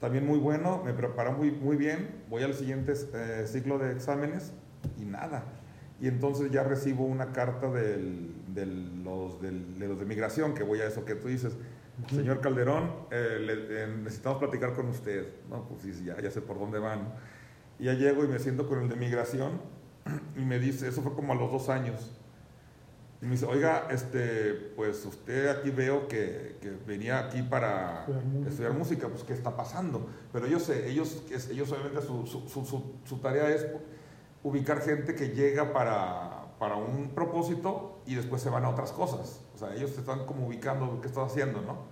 también 0.00 0.26
muy 0.26 0.38
bueno, 0.38 0.82
me 0.84 0.92
preparó 0.92 1.32
muy, 1.32 1.50
muy 1.50 1.76
bien. 1.76 2.22
Voy 2.28 2.42
al 2.42 2.54
siguiente 2.54 2.92
eh, 3.14 3.44
ciclo 3.46 3.78
de 3.78 3.92
exámenes 3.92 4.52
y 4.98 5.04
nada. 5.04 5.44
Y 6.00 6.08
entonces 6.08 6.50
ya 6.50 6.62
recibo 6.62 7.04
una 7.06 7.32
carta 7.32 7.70
del, 7.70 8.34
del- 8.48 9.02
los, 9.02 9.40
del- 9.40 9.78
de 9.78 9.88
los 9.88 9.98
de 9.98 10.04
migración, 10.04 10.52
que 10.54 10.62
voy 10.62 10.80
a 10.80 10.86
eso 10.86 11.04
que 11.04 11.14
tú 11.14 11.28
dices. 11.28 11.56
Señor 12.10 12.40
Calderón, 12.42 12.90
eh, 13.10 13.38
le- 13.40 13.84
eh, 13.84 13.86
necesitamos 14.02 14.38
platicar 14.38 14.74
con 14.74 14.88
usted. 14.88 15.26
No, 15.48 15.66
pues 15.66 15.80
sí, 15.82 16.04
ya, 16.04 16.20
ya 16.20 16.30
sé 16.30 16.42
por 16.42 16.58
dónde 16.58 16.78
van. 16.78 17.14
Y 17.78 17.84
ya 17.84 17.94
llego 17.94 18.22
y 18.24 18.28
me 18.28 18.38
siento 18.38 18.66
con 18.68 18.82
el 18.82 18.88
de 18.90 18.96
migración 18.96 19.52
y 20.36 20.44
me 20.44 20.58
dice, 20.58 20.88
eso 20.88 21.00
fue 21.00 21.14
como 21.14 21.32
a 21.32 21.36
los 21.36 21.50
dos 21.50 21.70
años. 21.70 22.20
Y 23.20 23.24
me 23.24 23.32
dice, 23.32 23.46
oiga, 23.46 23.88
este, 23.90 24.52
pues 24.76 25.04
usted 25.06 25.48
aquí 25.48 25.70
veo 25.70 26.06
que, 26.06 26.56
que 26.60 26.70
venía 26.86 27.18
aquí 27.18 27.42
para 27.42 28.00
Estudiar 28.00 28.24
música. 28.24 28.48
estudiar 28.50 28.72
música, 28.72 29.08
pues 29.08 29.22
¿qué 29.24 29.32
está 29.32 29.56
pasando? 29.56 30.06
Pero 30.32 30.46
ellos, 30.46 30.64
sé, 30.64 30.90
ellos, 30.90 31.22
ellos 31.50 31.72
obviamente 31.72 32.02
su, 32.02 32.26
su, 32.26 32.98
su, 33.04 33.16
tarea 33.18 33.48
es 33.48 33.66
ubicar 34.42 34.82
gente 34.82 35.14
que 35.14 35.30
llega 35.30 35.72
para, 35.72 36.46
para 36.58 36.76
un 36.76 37.10
propósito 37.14 38.00
y 38.06 38.16
después 38.16 38.42
se 38.42 38.50
van 38.50 38.64
a 38.64 38.68
otras 38.68 38.92
cosas. 38.92 39.40
O 39.54 39.58
sea, 39.58 39.74
ellos 39.74 39.94
te 39.94 40.00
están 40.00 40.26
como 40.26 40.46
ubicando 40.46 41.00
qué 41.00 41.06
estás 41.06 41.32
haciendo, 41.32 41.62
¿no? 41.62 41.86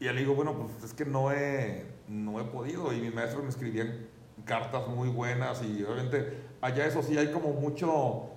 Y 0.00 0.04
le 0.04 0.14
digo, 0.14 0.34
bueno, 0.34 0.54
pues 0.54 0.82
es 0.82 0.94
que 0.94 1.04
no 1.04 1.30
he, 1.30 1.86
no 2.08 2.40
he 2.40 2.44
podido. 2.44 2.92
Y 2.92 3.00
mis 3.00 3.14
maestros 3.14 3.42
me 3.42 3.50
escribían 3.50 4.08
cartas 4.44 4.88
muy 4.88 5.08
buenas 5.08 5.62
y 5.62 5.82
obviamente 5.84 6.42
allá 6.60 6.86
eso 6.86 7.02
sí 7.02 7.16
hay 7.16 7.30
como 7.30 7.52
mucho, 7.52 8.30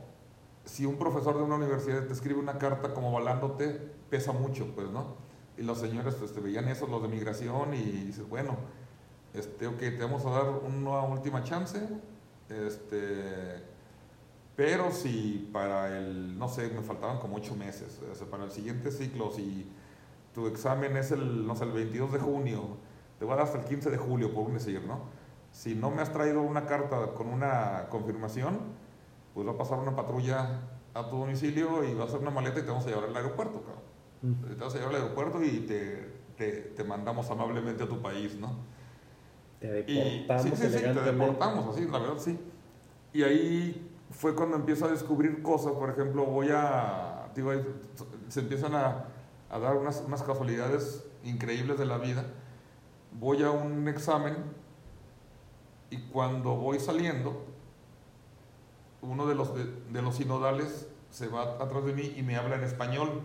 si 0.68 0.86
un 0.86 0.97
profesor 0.97 1.38
de 1.38 1.43
una 1.43 1.55
universidad 1.55 2.05
te 2.05 2.13
escribe 2.13 2.39
una 2.39 2.57
carta 2.57 2.93
como 2.93 3.09
avalándote, 3.09 3.70
pesa 4.09 4.34
mucho, 4.34 4.68
pues, 4.76 4.89
¿no? 4.89 5.15
Y 5.57 5.63
los 5.63 5.80
señores 5.80 6.15
pues, 6.15 6.36
veían 6.43 6.68
eso, 6.68 6.88
los 6.88 7.01
de 7.01 7.07
migración, 7.07 7.74
y 7.74 7.84
dices, 7.84 8.28
bueno, 8.28 8.57
este, 9.34 9.68
ok, 9.68 9.80
te 9.80 9.97
vamos 9.99 10.26
a 10.26 10.32
dar 10.32 10.49
una 10.49 11.01
última 11.03 11.43
chance, 11.43 11.80
este, 12.49 13.63
pero 14.57 14.91
si 14.91 15.49
para 15.53 15.97
el, 15.97 16.38
no 16.38 16.49
sé, 16.49 16.70
me 16.70 16.82
faltaban 16.82 17.20
como 17.20 17.38
ocho 17.38 17.55
meses, 17.55 18.01
o 18.11 18.13
sea, 18.13 18.28
para 18.28 18.43
el 18.43 18.51
siguiente 18.51 18.91
ciclo, 18.91 19.32
si 19.32 19.72
tu 20.34 20.47
examen 20.47 20.97
es 20.97 21.11
el, 21.11 21.47
no 21.47 21.55
sé, 21.55 21.63
el 21.63 21.72
22 21.72 22.11
de 22.11 22.20
junio, 22.20 22.78
te 23.20 23.26
voy 23.26 23.34
a 23.34 23.38
dar 23.38 23.45
hasta 23.45 23.59
el 23.59 23.65
15 23.65 23.89
de 23.89 23.97
julio, 23.97 24.34
por 24.34 24.51
decir, 24.51 24.84
¿no? 24.86 24.99
Si 25.53 25.76
no 25.76 25.91
me 25.91 26.01
has 26.01 26.11
traído 26.11 26.41
una 26.41 26.65
carta 26.65 27.13
con 27.15 27.28
una 27.30 27.88
confirmación, 27.89 28.59
pues 29.38 29.47
va 29.47 29.51
a 29.51 29.57
pasar 29.57 29.77
una 29.77 29.95
patrulla 29.95 30.61
a 30.95 31.09
tu 31.11 31.17
domicilio 31.17 31.83
y 31.83 31.93
va 31.93 32.05
a 32.05 32.07
hacer 32.07 32.19
una 32.19 32.31
maleta 32.31 32.57
y 32.57 32.63
te 32.63 32.69
vamos 32.69 32.88
a 32.88 32.89
llevar 32.89 33.03
al 33.03 33.15
aeropuerto, 33.15 33.61
cabrón. 33.61 34.57
Te 34.57 34.63
vas 34.63 34.73
a 34.73 34.79
llevar 34.79 34.95
al 34.95 35.01
aeropuerto 35.03 35.43
y 35.43 35.59
te, 35.59 36.11
te, 36.35 36.51
te 36.75 36.83
mandamos 36.83 37.29
amablemente 37.29 37.83
a 37.83 37.88
tu 37.88 38.01
país, 38.01 38.35
¿no? 38.39 38.55
Te 39.59 39.85
Y, 39.85 40.21
deportamos 40.21 40.43
sí, 40.43 40.51
sí, 40.55 40.73
sí, 40.73 40.83
te 40.85 41.01
deportamos, 41.01 41.75
así, 41.75 41.85
la 41.85 41.99
verdad, 41.99 42.17
sí. 42.17 42.39
Y 43.13 43.21
ahí 43.21 43.91
fue 44.09 44.33
cuando 44.33 44.55
empiezo 44.55 44.85
a 44.85 44.88
descubrir 44.88 45.43
cosas, 45.43 45.73
por 45.73 45.91
ejemplo, 45.91 46.25
voy 46.25 46.47
a, 46.51 47.29
digo, 47.35 47.51
se 48.29 48.39
empiezan 48.39 48.73
a, 48.73 49.05
a 49.51 49.59
dar 49.59 49.75
unas, 49.75 50.01
unas 50.01 50.23
casualidades 50.23 51.07
increíbles 51.23 51.77
de 51.77 51.85
la 51.85 51.99
vida. 51.99 52.25
Voy 53.19 53.43
a 53.43 53.51
un 53.51 53.88
examen 53.88 54.35
y 55.91 55.97
cuando 56.07 56.55
voy 56.55 56.79
saliendo, 56.79 57.45
uno 59.01 59.27
de 59.27 59.35
los, 59.35 59.53
de, 59.55 60.01
los 60.01 60.15
sinodales 60.15 60.87
se 61.09 61.27
va 61.27 61.55
atrás 61.61 61.85
de 61.85 61.93
mí 61.93 62.13
y 62.17 62.23
me 62.23 62.35
habla 62.35 62.55
en 62.55 62.63
español. 62.63 63.21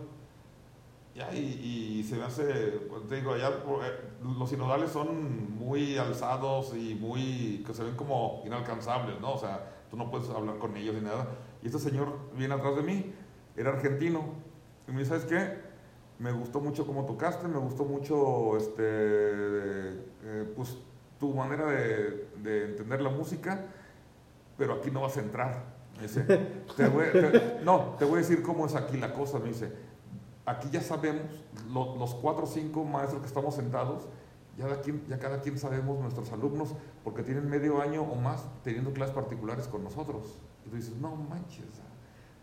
Y, 1.33 2.03
se 2.09 2.15
me 2.15 2.23
hace, 2.23 2.43
pues, 2.89 3.07
te 3.07 3.17
digo, 3.17 3.33
allá 3.33 3.49
eh, 3.49 3.99
los 4.23 4.49
sinodales 4.49 4.91
son 4.91 5.55
muy 5.57 5.97
alzados 5.97 6.75
y 6.75 6.95
muy, 6.95 7.63
que 7.65 7.73
se 7.73 7.83
ven 7.83 7.95
como 7.95 8.41
inalcanzables, 8.45 9.21
¿no? 9.21 9.33
O 9.33 9.37
sea, 9.37 9.63
tú 9.91 9.97
no 9.97 10.09
puedes 10.09 10.27
hablar 10.29 10.57
con 10.57 10.75
ellos 10.75 10.95
ni 10.95 11.01
nada. 11.01 11.27
Y 11.61 11.67
este 11.67 11.77
señor 11.77 12.17
viene 12.35 12.55
atrás 12.55 12.75
de 12.75 12.81
mí, 12.81 13.13
era 13.55 13.71
argentino, 13.71 14.23
y 14.87 14.91
me 14.91 14.99
dice, 14.99 15.09
¿sabes 15.09 15.25
qué? 15.25 15.59
Me 16.17 16.31
gustó 16.31 16.59
mucho 16.59 16.85
cómo 16.87 17.05
tocaste, 17.05 17.47
me 17.47 17.59
gustó 17.59 17.85
mucho, 17.85 18.57
este, 18.57 18.83
eh, 18.83 20.53
pues, 20.55 20.77
tu 21.19 21.31
manera 21.35 21.67
de 21.67 22.65
entender 22.65 23.01
la 23.01 23.09
música, 23.09 23.67
pero 24.57 24.73
aquí 24.75 24.91
no 24.91 25.01
vas 25.01 25.17
a 25.17 25.21
entrar. 25.21 25.63
Me 25.97 26.03
dice, 26.03 26.21
"Te 26.75 26.87
voy- 26.87 27.05
te- 27.11 27.59
no, 27.63 27.95
te 27.99 28.05
voy 28.05 28.15
a 28.15 28.17
decir 28.17 28.41
cómo 28.41 28.65
es 28.65 28.75
aquí 28.75 28.97
la 28.97 29.13
cosa, 29.13 29.39
me 29.39 29.49
dice 29.49 29.71
aquí 30.45 30.67
ya 30.71 30.81
sabemos, 30.81 31.23
lo- 31.71 31.95
los 31.95 32.15
cuatro 32.15 32.43
o 32.43 32.47
cinco 32.47 32.83
maestros 32.83 33.21
que 33.21 33.27
estamos 33.27 33.55
sentados, 33.55 34.03
ya, 34.57 34.81
quien- 34.81 35.05
ya 35.07 35.17
cada 35.17 35.39
quien 35.39 35.57
sabemos 35.57 35.99
nuestros 35.99 36.31
alumnos, 36.33 36.73
porque 37.03 37.23
tienen 37.23 37.49
medio 37.49 37.81
año 37.81 38.01
o 38.03 38.15
más 38.15 38.43
teniendo 38.63 38.91
clases 38.91 39.15
particulares 39.15 39.67
con 39.67 39.83
nosotros. 39.85 40.41
Y 40.65 40.69
tú 40.69 40.75
dices, 40.75 40.95
no 40.99 41.15
manches, 41.15 41.63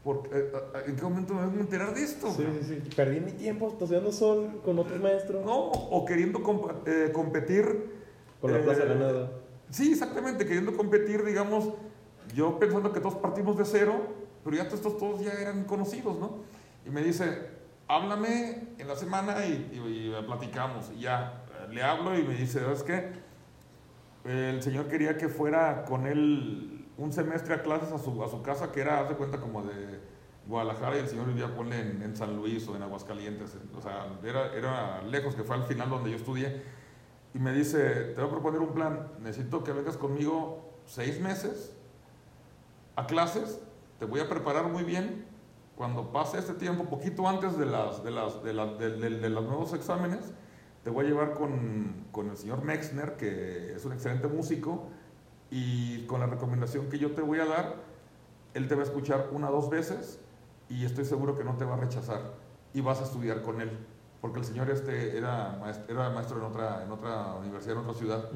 ¿por 0.02 0.22
qué- 0.22 0.30
eh, 0.38 0.50
eh, 0.54 0.82
¿en 0.86 0.96
qué 0.96 1.02
momento 1.02 1.34
me 1.34 1.42
vengo 1.42 1.58
a 1.58 1.60
enterar 1.60 1.92
de 1.94 2.02
esto? 2.02 2.30
Sí, 2.32 2.46
sí, 2.62 2.80
sí. 2.82 2.90
Perdí 2.96 3.20
mi 3.20 3.32
tiempo 3.32 3.68
estudiando 3.68 4.10
sol 4.12 4.60
con 4.64 4.78
otros 4.78 4.98
maestros. 5.00 5.44
No, 5.44 5.66
o 5.70 6.04
queriendo 6.06 6.38
compa- 6.42 6.76
eh, 6.86 7.10
competir. 7.12 8.00
Con 8.40 8.52
la 8.52 8.60
eh, 8.60 8.62
plaza 8.62 8.84
ganada. 8.86 9.30
Sí, 9.70 9.92
exactamente, 9.92 10.46
queriendo 10.46 10.74
competir, 10.74 11.22
digamos, 11.22 11.68
yo 12.34 12.58
pensando 12.58 12.92
que 12.92 13.00
todos 13.00 13.14
partimos 13.16 13.56
de 13.58 13.64
cero, 13.64 13.94
pero 14.44 14.56
ya 14.56 14.62
estos 14.64 14.96
todos 14.98 15.20
ya 15.22 15.32
eran 15.32 15.64
conocidos, 15.64 16.18
¿no? 16.18 16.38
Y 16.86 16.90
me 16.90 17.02
dice, 17.02 17.48
háblame 17.88 18.68
en 18.78 18.88
la 18.88 18.96
semana 18.96 19.44
y, 19.46 19.70
y- 19.72 20.14
y 20.16 20.22
platicamos. 20.26 20.90
Y 20.96 21.00
ya, 21.00 21.44
eh, 21.68 21.72
le 21.72 21.82
hablo 21.82 22.18
y 22.18 22.22
me 22.22 22.34
dice, 22.34 22.60
¿sabes 22.60 22.82
qué? 22.82 23.12
el 24.24 24.62
señor 24.62 24.86
quería 24.88 25.16
que 25.16 25.28
fuera 25.28 25.84
con 25.86 26.06
él 26.06 26.86
un 26.98 27.12
semestre 27.12 27.54
a 27.54 27.62
clases 27.62 27.90
a 27.92 27.98
su, 27.98 28.22
a 28.22 28.28
su 28.28 28.42
casa, 28.42 28.70
que 28.70 28.80
era, 28.82 29.00
hace 29.00 29.14
cuenta, 29.14 29.40
como 29.40 29.62
de 29.62 29.98
Guadalajara, 30.46 30.96
y 30.96 31.00
el 31.00 31.08
señor 31.08 31.26
vivía, 31.26 31.54
ponle, 31.56 31.80
en, 31.80 32.02
en 32.02 32.14
San 32.16 32.36
Luis 32.36 32.68
o 32.68 32.76
en 32.76 32.82
Aguascalientes. 32.82 33.56
O 33.76 33.80
sea, 33.80 34.06
era, 34.22 34.52
era 34.54 35.02
lejos, 35.02 35.34
que 35.34 35.42
fue 35.42 35.56
al 35.56 35.64
final 35.64 35.88
donde 35.88 36.10
yo 36.10 36.16
estudié. 36.16 36.62
Y 37.32 37.38
me 37.38 37.52
dice, 37.52 37.78
te 38.14 38.20
voy 38.20 38.26
a 38.26 38.30
proponer 38.30 38.60
un 38.60 38.74
plan, 38.74 39.08
necesito 39.22 39.64
que 39.64 39.72
vengas 39.72 39.96
conmigo 39.96 40.68
seis 40.84 41.18
meses 41.20 41.74
a 43.00 43.06
clases, 43.06 43.60
te 43.98 44.04
voy 44.04 44.20
a 44.20 44.28
preparar 44.28 44.64
muy 44.70 44.82
bien. 44.84 45.24
Cuando 45.76 46.12
pase 46.12 46.38
este 46.38 46.52
tiempo, 46.54 46.84
poquito 46.84 47.26
antes 47.28 47.56
de, 47.58 47.64
las, 47.66 48.04
de, 48.04 48.10
las, 48.10 48.42
de, 48.42 48.52
la- 48.52 48.66
de- 48.66 49.30
los 49.30 49.44
nuevos 49.44 49.72
exámenes, 49.72 50.32
te 50.84 50.90
voy 50.90 51.06
a 51.06 51.08
llevar 51.08 51.32
con, 51.34 52.06
con 52.12 52.28
el 52.30 52.36
señor 52.36 52.62
Mexner, 52.64 53.16
que 53.16 53.74
es 53.74 53.84
un 53.84 53.92
excelente 53.92 54.28
músico, 54.28 54.88
y 55.50 56.06
con 56.06 56.20
la 56.20 56.26
recomendación 56.26 56.88
que 56.88 56.98
yo 56.98 57.12
te 57.12 57.22
voy 57.22 57.40
a 57.40 57.46
dar, 57.46 57.76
él 58.54 58.68
te 58.68 58.74
va 58.74 58.82
a 58.82 58.84
escuchar 58.84 59.28
una 59.32 59.48
o 59.50 59.52
dos 59.52 59.70
veces 59.70 60.20
y 60.68 60.84
estoy 60.84 61.04
seguro 61.04 61.36
que 61.36 61.44
no 61.44 61.56
te 61.56 61.64
va 61.64 61.74
a 61.74 61.76
rechazar 61.78 62.20
y 62.74 62.80
vas 62.82 63.00
a 63.00 63.04
estudiar 63.04 63.42
con 63.42 63.60
él. 63.60 63.70
Porque 64.20 64.38
el 64.38 64.44
señor 64.44 64.70
este 64.70 65.16
era 65.16 65.56
maestro, 65.60 65.86
era 65.94 66.10
maestro 66.10 66.36
en, 66.38 66.44
otra, 66.44 66.84
en 66.84 66.90
otra 66.92 67.34
universidad, 67.36 67.72
en 67.76 67.78
otra 67.80 67.94
ciudad. 67.94 68.28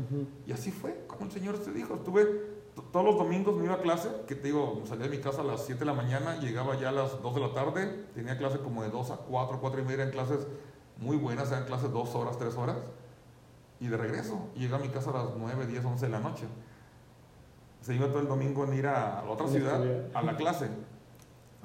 Y 0.46 0.52
así 0.52 0.70
fue, 0.70 1.04
como 1.06 1.26
el 1.26 1.30
Señor 1.30 1.58
te 1.58 1.72
dijo. 1.72 1.94
Estuve 1.94 2.54
todos 2.74 3.04
los 3.04 3.16
domingos, 3.16 3.54
me 3.56 3.64
iba 3.64 3.74
a 3.74 3.80
clase, 3.80 4.08
que 4.26 4.34
te 4.34 4.48
digo, 4.48 4.82
salía 4.86 5.04
de 5.08 5.16
mi 5.16 5.22
casa 5.22 5.42
a 5.42 5.44
las 5.44 5.64
7 5.64 5.80
de 5.80 5.86
la 5.86 5.94
mañana, 5.94 6.36
llegaba 6.40 6.74
ya 6.78 6.88
a 6.88 6.92
las 6.92 7.22
2 7.22 7.34
de 7.34 7.40
la 7.40 7.54
tarde, 7.54 7.86
tenía 8.14 8.36
clase 8.36 8.58
como 8.58 8.82
de 8.82 8.90
2 8.90 9.10
a 9.10 9.16
4, 9.16 9.60
4 9.60 9.80
y 9.80 9.84
media, 9.84 10.02
eran 10.02 10.10
clases 10.10 10.46
muy 10.98 11.16
buenas, 11.16 11.50
eran 11.52 11.64
clases 11.66 11.92
2 11.92 12.14
horas, 12.14 12.36
3 12.38 12.54
horas, 12.56 12.76
y 13.80 13.88
de 13.88 13.96
regreso. 13.96 14.48
Y 14.54 14.60
llegaba 14.60 14.82
a 14.82 14.86
mi 14.86 14.92
casa 14.92 15.10
a 15.10 15.24
las 15.24 15.36
9, 15.36 15.66
10, 15.66 15.84
11 15.84 16.06
de 16.06 16.12
la 16.12 16.20
noche. 16.20 16.44
Se 17.80 17.94
iba 17.94 18.06
todo 18.08 18.20
el 18.20 18.28
domingo 18.28 18.64
en 18.64 18.74
ir 18.74 18.86
a 18.86 19.22
la 19.24 19.30
otra 19.30 19.46
A 19.46 19.50
ciudad 19.50 19.80
a 20.14 20.22
la 20.22 20.36
clase. 20.36 20.68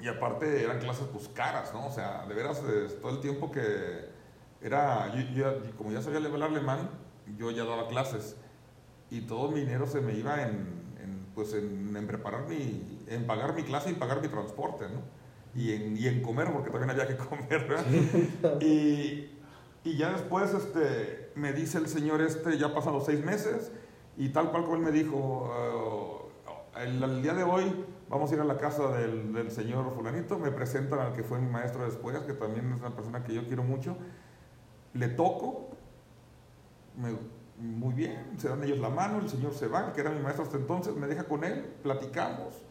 Y 0.00 0.08
aparte 0.08 0.62
eran 0.62 0.78
clases 0.78 1.06
pues 1.12 1.28
caras, 1.28 1.72
¿no? 1.72 1.86
O 1.86 1.90
sea, 1.90 2.24
de 2.26 2.34
veras, 2.34 2.62
todo 3.00 3.10
el 3.12 3.20
tiempo 3.20 3.50
que 3.50 4.08
era, 4.62 5.12
yo, 5.14 5.22
yo- 5.34 5.76
como 5.76 5.90
ya 5.92 6.02
sabía 6.02 6.18
hablar 6.18 6.50
alemán, 6.50 6.90
yo 7.38 7.50
ya 7.50 7.64
daba 7.64 7.86
clases 7.88 8.36
y 9.10 9.22
todo 9.22 9.50
mi 9.50 9.60
dinero 9.60 9.86
se 9.86 10.00
me 10.00 10.14
iba 10.14 10.42
en, 10.42 10.79
pues 11.40 11.54
en, 11.54 11.96
en 11.96 12.06
preparar 12.06 12.46
mi, 12.46 12.98
en 13.08 13.26
pagar 13.26 13.54
mi 13.54 13.62
clase 13.62 13.90
y 13.90 13.94
pagar 13.94 14.20
mi 14.20 14.28
transporte, 14.28 14.84
¿no? 14.92 15.00
Y 15.58 15.72
en, 15.72 15.96
y 15.96 16.06
en 16.06 16.20
comer, 16.22 16.52
porque 16.52 16.68
también 16.70 16.90
había 16.90 17.06
que 17.06 17.16
comer, 17.16 17.66
¿verdad? 17.66 17.84
Y, 18.60 19.30
y 19.84 19.96
ya 19.96 20.10
después 20.12 20.52
este, 20.52 21.30
me 21.36 21.54
dice 21.54 21.78
el 21.78 21.88
señor 21.88 22.20
este, 22.20 22.58
ya 22.58 22.74
pasan 22.74 22.92
los 22.92 23.06
seis 23.06 23.24
meses, 23.24 23.72
y 24.18 24.28
tal 24.28 24.50
cual 24.50 24.64
como 24.64 24.76
él 24.76 24.82
me 24.82 24.92
dijo, 24.92 25.50
"Ah, 26.76 26.82
el, 26.82 27.02
el 27.02 27.22
día 27.22 27.32
de 27.32 27.42
hoy 27.42 27.72
vamos 28.10 28.30
a 28.30 28.34
ir 28.34 28.40
a 28.40 28.44
la 28.44 28.58
casa 28.58 28.88
del, 28.98 29.32
del 29.32 29.50
señor 29.50 29.90
fulanito, 29.94 30.38
me 30.38 30.50
presentan 30.50 30.98
al 31.00 31.12
que 31.14 31.22
fue 31.22 31.38
mi 31.38 31.48
maestro 31.50 31.84
después, 31.86 32.18
que 32.20 32.34
también 32.34 32.70
es 32.72 32.80
una 32.80 32.94
persona 32.94 33.24
que 33.24 33.32
yo 33.32 33.46
quiero 33.46 33.62
mucho, 33.62 33.96
le 34.92 35.08
toco, 35.08 35.70
me- 36.96 37.39
muy 37.60 37.94
bien, 37.94 38.38
se 38.38 38.48
dan 38.48 38.64
ellos 38.64 38.78
la 38.78 38.88
mano, 38.88 39.18
el 39.20 39.28
señor 39.28 39.52
se 39.52 39.66
va, 39.66 39.92
que 39.92 40.00
era 40.00 40.10
mi 40.10 40.20
maestro 40.20 40.44
hasta 40.44 40.56
entonces, 40.56 40.94
me 40.96 41.06
deja 41.06 41.24
con 41.24 41.44
él, 41.44 41.66
platicamos, 41.82 42.62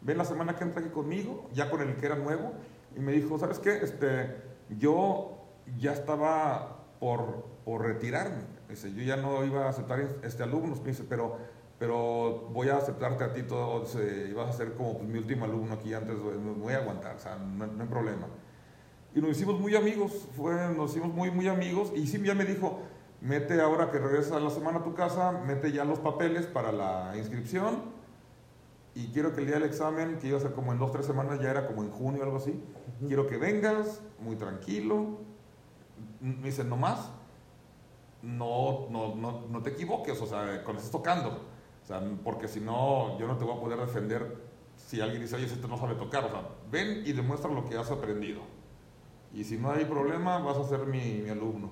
ven 0.00 0.16
la 0.16 0.24
semana 0.24 0.56
que 0.56 0.64
entra 0.64 0.80
aquí 0.80 0.90
conmigo, 0.90 1.48
ya 1.52 1.70
con 1.70 1.80
el 1.82 1.96
que 1.96 2.06
era 2.06 2.16
nuevo, 2.16 2.52
y 2.96 3.00
me 3.00 3.12
dijo, 3.12 3.38
¿sabes 3.38 3.58
qué? 3.58 3.76
Este, 3.76 4.36
yo 4.78 5.38
ya 5.78 5.92
estaba 5.92 6.86
por, 6.98 7.44
por 7.64 7.82
retirarme, 7.82 8.42
dice, 8.68 8.92
yo 8.94 9.02
ya 9.02 9.16
no 9.16 9.44
iba 9.44 9.66
a 9.66 9.68
aceptar 9.68 10.00
este 10.22 10.42
alumnos, 10.42 10.80
me 10.80 10.88
dice, 10.88 11.04
pero, 11.06 11.36
pero 11.78 12.48
voy 12.50 12.70
a 12.70 12.78
aceptarte 12.78 13.24
a 13.24 13.32
ti 13.34 13.42
todo, 13.42 13.84
y 14.28 14.32
vas 14.32 14.48
a 14.48 14.52
ser 14.52 14.72
como 14.72 14.98
pues, 14.98 15.08
mi 15.08 15.18
último 15.18 15.44
alumno 15.44 15.74
aquí 15.74 15.92
antes, 15.92 16.16
me 16.16 16.52
voy 16.52 16.72
a 16.72 16.78
aguantar, 16.78 17.16
no 17.38 17.82
hay 17.82 17.88
problema. 17.88 18.26
Y 19.14 19.20
nos 19.20 19.30
hicimos 19.30 19.58
muy 19.58 19.74
amigos, 19.74 20.28
fue, 20.36 20.54
nos 20.74 20.90
hicimos 20.90 21.12
muy, 21.14 21.30
muy 21.30 21.48
amigos. 21.48 21.92
Y 21.94 22.06
sí, 22.06 22.22
ya 22.22 22.34
me 22.34 22.44
dijo, 22.44 22.82
mete 23.20 23.60
ahora 23.60 23.90
que 23.90 23.98
regresas 23.98 24.32
a 24.32 24.40
la 24.40 24.50
semana 24.50 24.78
a 24.78 24.84
tu 24.84 24.94
casa, 24.94 25.32
mete 25.32 25.72
ya 25.72 25.84
los 25.84 25.98
papeles 25.98 26.46
para 26.46 26.72
la 26.72 27.14
inscripción. 27.16 27.96
Y 28.94 29.08
quiero 29.08 29.32
que 29.32 29.40
el 29.40 29.46
día 29.46 29.56
del 29.56 29.64
examen, 29.64 30.18
que 30.18 30.28
iba 30.28 30.38
a 30.38 30.40
ser 30.40 30.52
como 30.52 30.72
en 30.72 30.78
dos, 30.78 30.90
tres 30.92 31.06
semanas, 31.06 31.40
ya 31.40 31.50
era 31.50 31.66
como 31.66 31.82
en 31.84 31.90
junio 31.90 32.22
o 32.22 32.24
algo 32.24 32.38
así, 32.38 32.60
quiero 33.06 33.26
que 33.26 33.36
vengas, 33.36 34.02
muy 34.18 34.36
tranquilo. 34.36 35.18
Me 36.20 36.48
dice, 36.48 36.64
nomás, 36.64 37.10
no, 38.22 38.88
no, 38.90 39.14
no, 39.14 39.46
no 39.48 39.62
te 39.62 39.70
equivoques, 39.70 40.20
o 40.20 40.26
sea, 40.26 40.62
cuando 40.64 40.78
estés 40.78 40.90
tocando. 40.90 41.30
O 41.82 41.86
sea, 41.86 42.02
porque 42.24 42.48
si 42.48 42.60
no, 42.60 43.18
yo 43.18 43.26
no 43.26 43.36
te 43.36 43.44
voy 43.44 43.56
a 43.56 43.60
poder 43.60 43.78
defender 43.78 44.48
si 44.76 45.00
alguien 45.00 45.22
dice, 45.22 45.36
oye, 45.36 45.46
este 45.46 45.68
no 45.68 45.78
sabe 45.78 45.94
tocar. 45.94 46.24
O 46.24 46.30
sea, 46.30 46.48
ven 46.70 47.02
y 47.04 47.12
demuestra 47.12 47.50
lo 47.50 47.64
que 47.64 47.76
has 47.76 47.90
aprendido. 47.90 48.40
Y 49.32 49.44
si 49.44 49.58
no 49.58 49.70
hay 49.70 49.84
problema, 49.84 50.38
vas 50.38 50.56
a 50.56 50.64
ser 50.64 50.86
mi, 50.86 51.20
mi 51.22 51.30
alumno. 51.30 51.70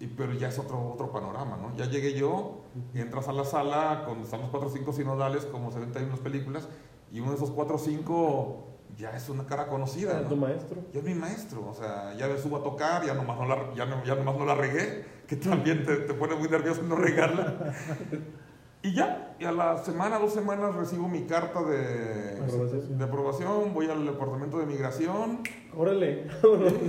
Y, 0.00 0.08
pero 0.08 0.32
ya 0.32 0.48
es 0.48 0.58
otro, 0.58 0.90
otro 0.92 1.12
panorama, 1.12 1.56
¿no? 1.56 1.74
Ya 1.76 1.86
llegué 1.86 2.14
yo, 2.14 2.62
entras 2.94 3.28
a 3.28 3.32
la 3.32 3.44
sala, 3.44 4.02
con, 4.06 4.20
están 4.20 4.40
los 4.40 4.50
cuatro 4.50 4.68
o 4.68 4.72
cinco 4.72 4.92
sinodales, 4.92 5.44
como 5.46 5.70
se 5.70 5.78
ven 5.78 5.92
en 5.96 6.10
las 6.10 6.18
películas, 6.20 6.68
y 7.12 7.20
uno 7.20 7.30
de 7.30 7.36
esos 7.36 7.50
cuatro 7.52 7.76
o 7.76 7.78
cinco 7.78 8.68
ya 8.96 9.10
es 9.16 9.28
una 9.28 9.46
cara 9.46 9.66
conocida, 9.68 10.18
Ah, 10.24 10.28
tu 10.28 10.34
¿no? 10.36 10.42
maestro. 10.46 10.82
Ya 10.92 10.98
es 11.00 11.04
mi 11.06 11.14
maestro, 11.14 11.66
o 11.68 11.74
sea, 11.74 12.12
ya 12.14 12.26
me 12.28 12.38
subo 12.38 12.56
a 12.58 12.62
tocar, 12.62 13.04
ya 13.06 13.14
nomás 13.14 13.38
no 13.38 13.46
la, 13.46 13.72
ya 13.74 13.86
no, 13.86 14.04
ya 14.04 14.14
nomás 14.16 14.36
no 14.36 14.44
la 14.44 14.54
regué, 14.56 15.04
que 15.26 15.36
también 15.36 15.84
te, 15.84 15.96
te 15.96 16.14
pone 16.14 16.34
muy 16.34 16.48
nervioso 16.48 16.82
no 16.82 16.96
regarla. 16.96 17.72
Y 18.84 18.92
ya, 18.92 19.34
y 19.40 19.46
a 19.46 19.50
la 19.50 19.78
semana, 19.78 20.18
dos 20.18 20.34
semanas 20.34 20.74
recibo 20.74 21.08
mi 21.08 21.22
carta 21.22 21.62
de, 21.62 22.38
Aprobación. 22.38 22.98
de 22.98 23.04
aprobación, 23.04 23.72
voy 23.72 23.86
al 23.86 24.04
departamento 24.04 24.58
de 24.58 24.66
migración, 24.66 25.40
Órale. 25.74 26.26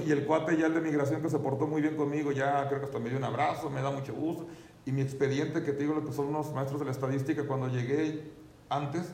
y 0.06 0.12
el 0.12 0.26
cuate 0.26 0.58
ya 0.58 0.66
el 0.66 0.74
de 0.74 0.82
migración 0.82 1.22
que 1.22 1.30
se 1.30 1.40
portó 1.40 1.68
muy 1.68 1.82
bien 1.82 1.96
conmigo, 1.96 2.34
ya 2.34 2.68
creo 2.68 2.82
que 2.82 2.88
hasta 2.88 3.00
me 3.00 3.08
dio 3.08 3.18
un 3.18 3.24
abrazo, 3.24 3.70
me 3.70 3.82
da 3.82 3.92
mucho 3.92 4.14
gusto. 4.14 4.46
Y 4.86 4.92
mi 4.92 5.00
expediente, 5.04 5.64
que 5.64 5.72
te 5.72 5.84
digo 5.84 5.94
lo 5.94 6.04
que 6.04 6.12
son 6.12 6.28
unos 6.28 6.54
maestros 6.54 6.82
de 6.82 6.86
la 6.86 6.92
estadística, 6.92 7.48
cuando 7.48 7.70
llegué 7.70 8.30
antes, 8.68 9.14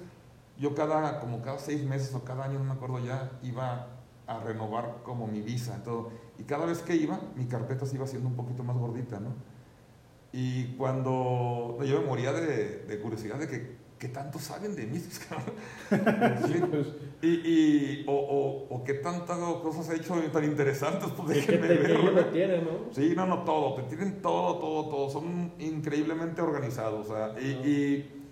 yo 0.58 0.74
cada, 0.74 1.20
como 1.20 1.44
cada 1.44 1.60
seis 1.60 1.84
meses 1.84 2.16
o 2.16 2.24
cada 2.24 2.46
año, 2.46 2.58
no 2.58 2.66
me 2.66 2.72
acuerdo 2.72 2.98
ya, 2.98 3.30
iba 3.44 3.90
a 4.26 4.40
renovar 4.40 5.04
como 5.04 5.28
mi 5.28 5.42
visa, 5.42 5.84
todo. 5.84 6.10
Y 6.40 6.46
cada 6.46 6.66
vez 6.66 6.80
que 6.80 6.96
iba, 6.96 7.20
mi 7.36 7.46
carpeta 7.46 7.86
se 7.86 7.94
iba 7.94 8.06
haciendo 8.06 8.28
un 8.28 8.36
poquito 8.36 8.64
más 8.64 8.76
gordita, 8.76 9.20
¿no? 9.20 9.36
Y 10.34 10.76
cuando 10.78 11.78
yo 11.84 12.02
me 12.02 12.08
moría 12.08 12.32
de, 12.32 12.86
de 12.88 13.00
curiosidad 13.00 13.38
de 13.38 13.48
que, 13.48 13.76
¿qué 14.00 14.08
tanto 14.08 14.40
saben 14.40 14.76
de 14.76 14.86
mí? 14.88 14.98
Sí, 16.48 16.54
Pues, 16.70 16.88
y, 17.22 17.28
y- 17.28 18.06
o, 18.08 18.14
o, 18.14 18.76
o 18.76 18.84
qué 18.84 18.96
tantas 18.96 19.38
cosas 19.38 19.90
he 19.90 19.98
hecho 19.98 20.16
tan 20.32 20.44
interesantes, 20.46 21.10
pues 21.16 21.30
¿Qué 21.30 21.36
déjenme 21.58 21.68
te 21.68 21.74
ver, 21.78 21.88
que 22.32 22.48
¿verdad? 22.48 22.62
no? 22.64 22.94
Sí, 22.94 23.14
no, 23.16 23.26
no, 23.26 23.44
todo, 23.44 23.76
te 23.76 23.84
tienen 23.96 24.22
todo, 24.22 24.58
todo, 24.60 24.90
todo, 24.90 25.10
son 25.10 25.52
increíblemente 25.60 26.42
organizados. 26.42 27.10
o 27.10 27.14
sea, 27.16 27.36
y, 27.40 27.48
y, 27.68 28.24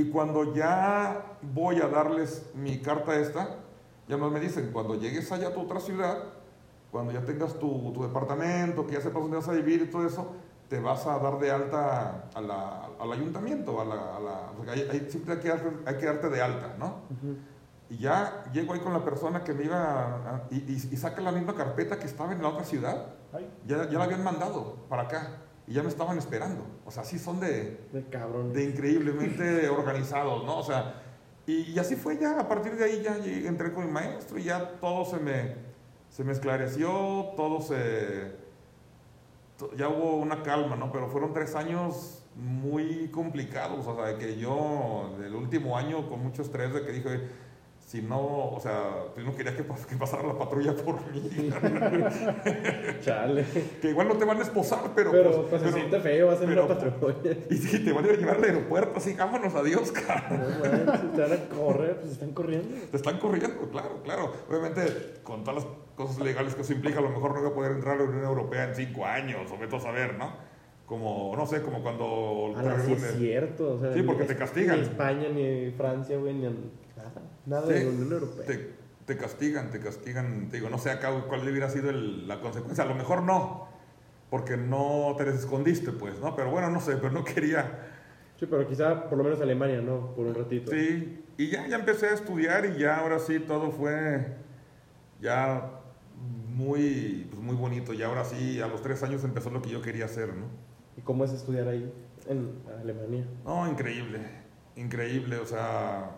y 0.00 0.10
cuando 0.10 0.52
ya 0.54 1.38
voy 1.42 1.76
a 1.80 1.86
darles 1.88 2.50
mi 2.54 2.78
carta 2.78 3.18
esta, 3.18 3.60
ya 4.08 4.16
más 4.16 4.30
me 4.32 4.40
dicen, 4.40 4.70
cuando 4.72 4.96
llegues 4.96 5.30
allá 5.32 5.48
a 5.48 5.54
tu 5.54 5.60
otra 5.60 5.80
ciudad, 5.80 6.18
cuando 6.90 7.12
ya 7.12 7.24
tengas 7.24 7.58
tu, 7.58 7.92
tu 7.92 8.02
departamento, 8.02 8.86
que 8.86 8.94
ya 8.94 9.00
sepas 9.00 9.22
dónde 9.22 9.36
vas 9.38 9.48
a 9.48 9.52
vivir 9.52 9.82
y 9.82 9.86
todo 9.90 10.06
eso, 10.06 10.34
te 10.68 10.80
vas 10.80 11.06
a 11.06 11.18
dar 11.18 11.38
de 11.38 11.50
alta 11.50 12.24
a 12.34 12.40
la- 12.40 12.88
al 12.98 13.12
ayuntamiento, 13.12 13.80
a 13.80 13.84
la, 13.84 14.16
a 14.16 14.20
la- 14.20 14.72
hay, 14.72 14.80
hay- 14.90 15.06
siempre 15.10 15.34
hay 15.34 15.40
que, 15.40 15.48
darte, 15.48 15.68
hay 15.86 15.96
que 15.96 16.06
darte 16.06 16.28
de 16.28 16.42
alta, 16.42 16.74
¿no? 16.78 17.02
Y 17.88 17.98
ya 17.98 18.44
llego 18.52 18.72
ahí 18.72 18.80
con 18.80 18.92
la 18.92 19.04
persona 19.04 19.44
que 19.44 19.52
me 19.54 19.64
iba 19.64 19.78
a- 19.78 20.42
y, 20.50 20.56
y- 20.56 20.88
y 20.92 20.96
saca 20.96 21.20
la 21.20 21.30
misma 21.30 21.54
carpeta 21.54 21.98
que 21.98 22.06
estaba 22.06 22.32
en 22.32 22.42
la 22.42 22.48
otra 22.48 22.64
ciudad. 22.64 23.14
Ya, 23.66 23.88
ya 23.88 23.98
la 23.98 24.04
habían 24.04 24.24
mandado 24.24 24.76
para 24.88 25.02
acá 25.02 25.36
y 25.68 25.74
ya 25.74 25.82
me 25.82 25.88
estaban 25.88 26.18
esperando. 26.18 26.64
O 26.84 26.90
sea, 26.90 27.04
sí 27.04 27.18
son 27.18 27.38
de, 27.38 27.86
De 27.92 28.04
cabrón. 28.10 28.52
de 28.52 28.64
increíblemente 28.64 29.68
organizados, 29.68 30.44
¿no? 30.44 30.58
O 30.58 30.62
sea, 30.64 31.02
y, 31.46 31.70
y 31.72 31.78
así 31.78 31.94
fue 31.94 32.18
ya, 32.18 32.40
a 32.40 32.48
partir 32.48 32.74
de 32.76 32.84
ahí 32.84 33.02
ya 33.04 33.18
llegué- 33.18 33.46
entré 33.46 33.72
con 33.72 33.86
mi 33.86 33.92
maestro 33.92 34.36
y 34.38 34.44
ya 34.44 34.80
todo 34.80 35.04
se 35.04 35.18
me, 35.18 35.54
se 36.08 36.24
me 36.24 36.32
esclareció, 36.32 36.88
todo 37.36 37.60
se... 37.60 38.44
Ya 39.76 39.88
hubo 39.88 40.16
una 40.16 40.42
calma, 40.42 40.76
¿no? 40.76 40.92
Pero 40.92 41.08
fueron 41.08 41.32
tres 41.32 41.54
años 41.54 42.22
muy 42.34 43.08
complicados, 43.08 43.86
o 43.86 43.96
sea, 43.96 44.18
que 44.18 44.36
yo, 44.38 45.16
del 45.18 45.34
último 45.34 45.76
año, 45.76 46.08
con 46.08 46.22
mucho 46.22 46.42
estrés, 46.42 46.74
de 46.74 46.84
que 46.84 46.92
dije, 46.92 47.28
si 47.86 48.02
no, 48.02 48.48
o 48.50 48.58
sea, 48.60 49.04
yo 49.16 49.22
no 49.22 49.32
quería 49.36 49.56
que, 49.56 49.64
pas- 49.66 49.86
que 49.86 49.94
pasara 49.94 50.24
la 50.26 50.36
patrulla 50.36 50.74
por 50.74 50.96
mí. 51.12 51.30
Chale. 53.00 53.44
que 53.80 53.90
igual 53.90 54.08
no 54.08 54.14
te 54.16 54.24
van 54.24 54.38
a 54.38 54.42
esposar, 54.42 54.80
pero... 54.94 55.12
Pero, 55.12 55.30
pues, 55.30 55.46
pues, 55.50 55.62
se 55.62 55.68
pero- 55.68 55.78
siente 55.78 56.00
feo 56.00 56.30
hacer 56.32 56.48
pero- 56.48 56.66
una 56.66 56.74
patrulla. 56.74 57.36
y 57.50 57.56
si 57.56 57.84
te 57.84 57.92
van 57.92 58.04
a 58.04 58.08
a 58.08 58.12
llevar 58.14 58.36
al 58.38 58.44
aeropuerto, 58.44 58.98
así, 58.98 59.14
vámonos, 59.14 59.54
adiós, 59.54 59.92
cara. 59.92 60.28
No 60.30 60.68
manches, 60.68 61.12
te 61.12 61.20
van 61.20 61.32
a 61.32 61.48
correr, 61.56 61.96
pues 62.00 62.12
están 62.12 62.32
corriendo. 62.32 62.68
Te 62.90 62.96
están 62.96 63.18
corriendo, 63.18 63.68
claro, 63.70 64.00
claro. 64.02 64.32
Obviamente, 64.50 64.82
con 65.22 65.44
todas 65.44 65.64
las 65.64 65.72
cosas 65.94 66.18
legales 66.18 66.56
que 66.56 66.62
eso 66.62 66.72
implica, 66.72 66.98
a 66.98 67.02
lo 67.02 67.10
mejor 67.10 67.34
no 67.34 67.40
voy 67.42 67.50
a 67.50 67.54
poder 67.54 67.72
entrar 67.72 67.94
a 67.94 67.98
la 67.98 68.04
Unión 68.04 68.24
Europea 68.24 68.64
en 68.64 68.74
cinco 68.74 69.04
años, 69.06 69.48
o 69.52 69.58
vete 69.58 69.76
a 69.76 69.80
saber, 69.80 70.14
¿no? 70.18 70.44
como, 70.86 71.34
no 71.36 71.44
sé, 71.46 71.62
como 71.62 71.82
cuando... 71.82 72.52
Ah, 72.56 72.62
no, 72.62 72.84
sí 72.84 72.92
es 72.92 73.16
cierto. 73.18 73.74
O 73.74 73.80
sea, 73.80 73.92
Sí, 73.92 74.02
porque 74.02 74.22
te 74.22 74.36
castigan. 74.36 74.76
Ni 74.76 74.82
España, 74.82 75.28
ni 75.28 75.72
Francia, 75.72 76.16
güey, 76.16 76.32
ni 76.32 76.46
nada. 77.46 77.66
Sí, 77.66 77.72
de 77.74 77.84
la 77.84 77.90
Unión 77.90 78.12
Europea. 78.12 78.46
Te, 78.46 78.70
te 79.06 79.16
castigan, 79.16 79.70
te 79.70 79.80
castigan. 79.80 80.48
Te 80.48 80.56
digo, 80.56 80.68
no 80.68 80.78
sé 80.78 80.90
acá 80.90 81.10
cuál 81.28 81.48
hubiera 81.48 81.70
sido 81.70 81.90
el- 81.90 82.26
la 82.28 82.40
consecuencia. 82.40 82.84
A 82.84 82.86
lo 82.88 82.94
mejor 82.94 83.22
no, 83.22 83.68
porque 84.30 84.56
no 84.56 85.14
te 85.16 85.24
les 85.24 85.36
escondiste, 85.36 85.92
pues, 85.92 86.18
¿no? 86.20 86.34
Pero 86.36 86.50
bueno, 86.50 86.70
no 86.70 86.80
sé, 86.80 86.96
pero 86.96 87.10
no 87.10 87.24
quería. 87.24 87.92
Sí, 88.38 88.46
pero 88.46 88.66
quizá 88.66 89.08
por 89.08 89.16
lo 89.16 89.24
menos 89.24 89.40
Alemania, 89.40 89.80
¿no? 89.80 90.14
Por 90.14 90.26
un 90.26 90.34
ratito. 90.34 90.70
Sí, 90.70 91.24
y 91.38 91.48
ya, 91.50 91.66
ya 91.68 91.76
empecé 91.76 92.06
a 92.08 92.14
estudiar 92.14 92.66
y 92.66 92.78
ya 92.78 92.98
ahora 92.98 93.18
sí 93.18 93.38
todo 93.40 93.70
fue 93.70 94.26
ya 95.20 95.70
muy, 96.54 97.26
pues, 97.30 97.42
muy 97.42 97.56
bonito. 97.56 97.92
Y 97.94 98.02
ahora 98.02 98.24
sí, 98.24 98.60
a 98.60 98.66
los 98.66 98.82
tres 98.82 99.02
años 99.02 99.24
empezó 99.24 99.50
lo 99.50 99.62
que 99.62 99.70
yo 99.70 99.80
quería 99.82 100.04
hacer, 100.06 100.34
¿no? 100.34 100.46
¿Y 100.96 101.02
cómo 101.02 101.24
es 101.24 101.32
estudiar 101.32 101.68
ahí, 101.68 101.92
en 102.28 102.50
Alemania? 102.80 103.26
No, 103.44 103.68
increíble, 103.70 104.18
increíble, 104.76 105.36
o 105.36 105.46
sea, 105.46 106.10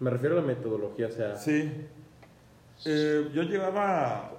Me 0.00 0.10
refiero 0.10 0.38
a 0.38 0.40
la 0.40 0.46
metodología, 0.46 1.08
o 1.08 1.10
sea, 1.10 1.36
Sí. 1.36 1.86
Eh, 2.86 3.30
yo 3.34 3.42
llevaba. 3.42 4.32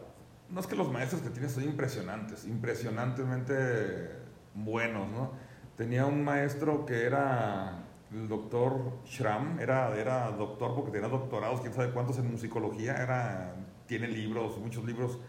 No 0.49 0.59
es 0.59 0.67
que 0.67 0.75
los 0.75 0.91
maestros 0.91 1.21
que 1.21 1.29
tienes 1.29 1.51
son 1.51 1.63
impresionantes, 1.63 2.45
impresionantemente 2.45 4.09
buenos, 4.55 5.09
¿no? 5.11 5.31
Tenía 5.77 6.05
un 6.07 6.23
maestro 6.23 6.85
que 6.85 7.05
era 7.05 7.83
el 8.11 8.27
doctor 8.27 8.97
Schramm, 9.05 9.59
era, 9.59 9.95
era 9.95 10.31
doctor 10.31 10.75
porque 10.75 10.91
tenía 10.91 11.07
doctorados, 11.07 11.61
quién 11.61 11.73
sabe 11.73 11.91
cuántos 11.91 12.17
en 12.17 12.29
musicología, 12.29 12.97
era, 12.97 13.55
tiene 13.85 14.07
libros, 14.07 14.57
muchos 14.57 14.83
libros. 14.83 15.19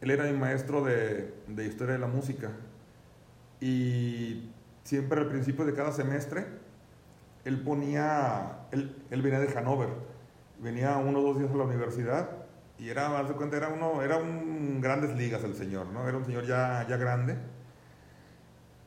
Él 0.00 0.10
era 0.10 0.24
mi 0.24 0.38
maestro 0.38 0.84
de, 0.84 1.34
de 1.48 1.66
historia 1.66 1.94
de 1.94 2.00
la 2.00 2.06
música. 2.06 2.52
Y 3.60 4.50
siempre 4.84 5.20
al 5.20 5.28
principio 5.28 5.64
de 5.64 5.74
cada 5.74 5.92
semestre, 5.92 6.46
él 7.44 7.60
ponía, 7.62 8.58
él, 8.72 8.96
él 9.10 9.22
venía 9.22 9.40
de 9.40 9.56
Hanover, 9.58 9.88
venía 10.60 10.96
uno 10.96 11.20
o 11.20 11.22
dos 11.22 11.38
días 11.38 11.50
a 11.50 11.56
la 11.56 11.64
universidad 11.64 12.30
y 12.78 12.88
era, 12.88 13.18
haz 13.18 13.28
de 13.28 13.34
cuenta, 13.34 13.56
era 13.56 13.68
uno, 13.68 14.02
era 14.02 14.16
un 14.16 14.80
grandes 14.80 15.14
ligas 15.16 15.44
el 15.44 15.54
señor, 15.54 15.86
¿no? 15.86 16.08
Era 16.08 16.16
un 16.18 16.24
señor 16.24 16.44
ya, 16.46 16.86
ya 16.88 16.96
grande, 16.96 17.36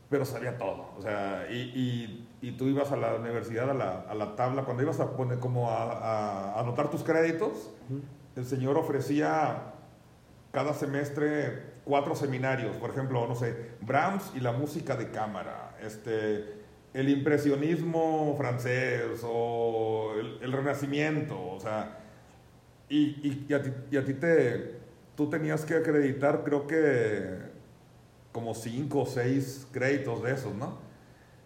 pero 0.09 0.25
sabía 0.25 0.57
todo, 0.57 0.91
o 0.97 1.01
sea, 1.01 1.47
y, 1.49 1.55
y, 1.55 2.29
y 2.41 2.51
tú 2.57 2.65
ibas 2.67 2.91
a 2.91 2.95
la 2.97 3.15
universidad, 3.15 3.69
a 3.71 3.73
la, 3.73 4.01
a 4.01 4.13
la 4.13 4.35
tabla, 4.35 4.63
cuando 4.63 4.83
ibas 4.83 4.99
a 4.99 5.15
poner 5.17 5.39
como 5.39 5.71
a, 5.71 5.91
a- 6.53 6.59
anotar 6.59 6.89
tus 6.91 7.03
créditos, 7.03 7.71
el 8.35 8.45
señor 8.45 8.77
ofrecía 8.77 9.73
cada 10.51 10.73
semestre 10.75 11.73
cuatro 11.83 12.15
seminarios, 12.15 12.75
por 12.77 12.91
ejemplo, 12.91 13.27
no 13.27 13.33
sé, 13.35 13.71
Brahms 13.81 14.31
y 14.35 14.39
la 14.39 14.51
música 14.51 14.95
de 14.95 15.09
cámara, 15.09 15.75
este, 15.81 16.62
el 16.93 17.09
impresionismo 17.09 18.35
francés 18.37 19.21
o 19.25 20.13
el, 20.19 20.39
el 20.43 20.51
renacimiento, 20.51 21.39
o 21.51 21.59
sea, 21.59 21.99
y, 22.89 22.97
y- 23.27 23.45
y 23.49 23.53
a 23.53 23.61
ti, 23.61 23.71
y 23.91 23.97
a 23.97 24.05
ti 24.05 24.13
te, 24.13 24.75
tú 25.15 25.29
tenías 25.29 25.65
que 25.65 25.75
acreditar, 25.75 26.43
creo 26.43 26.67
que 26.67 27.37
como 28.31 28.53
cinco 28.55 29.01
o 29.01 29.05
seis 29.05 29.67
créditos 29.71 30.23
de 30.23 30.33
esos, 30.33 30.55
¿no? 30.55 30.79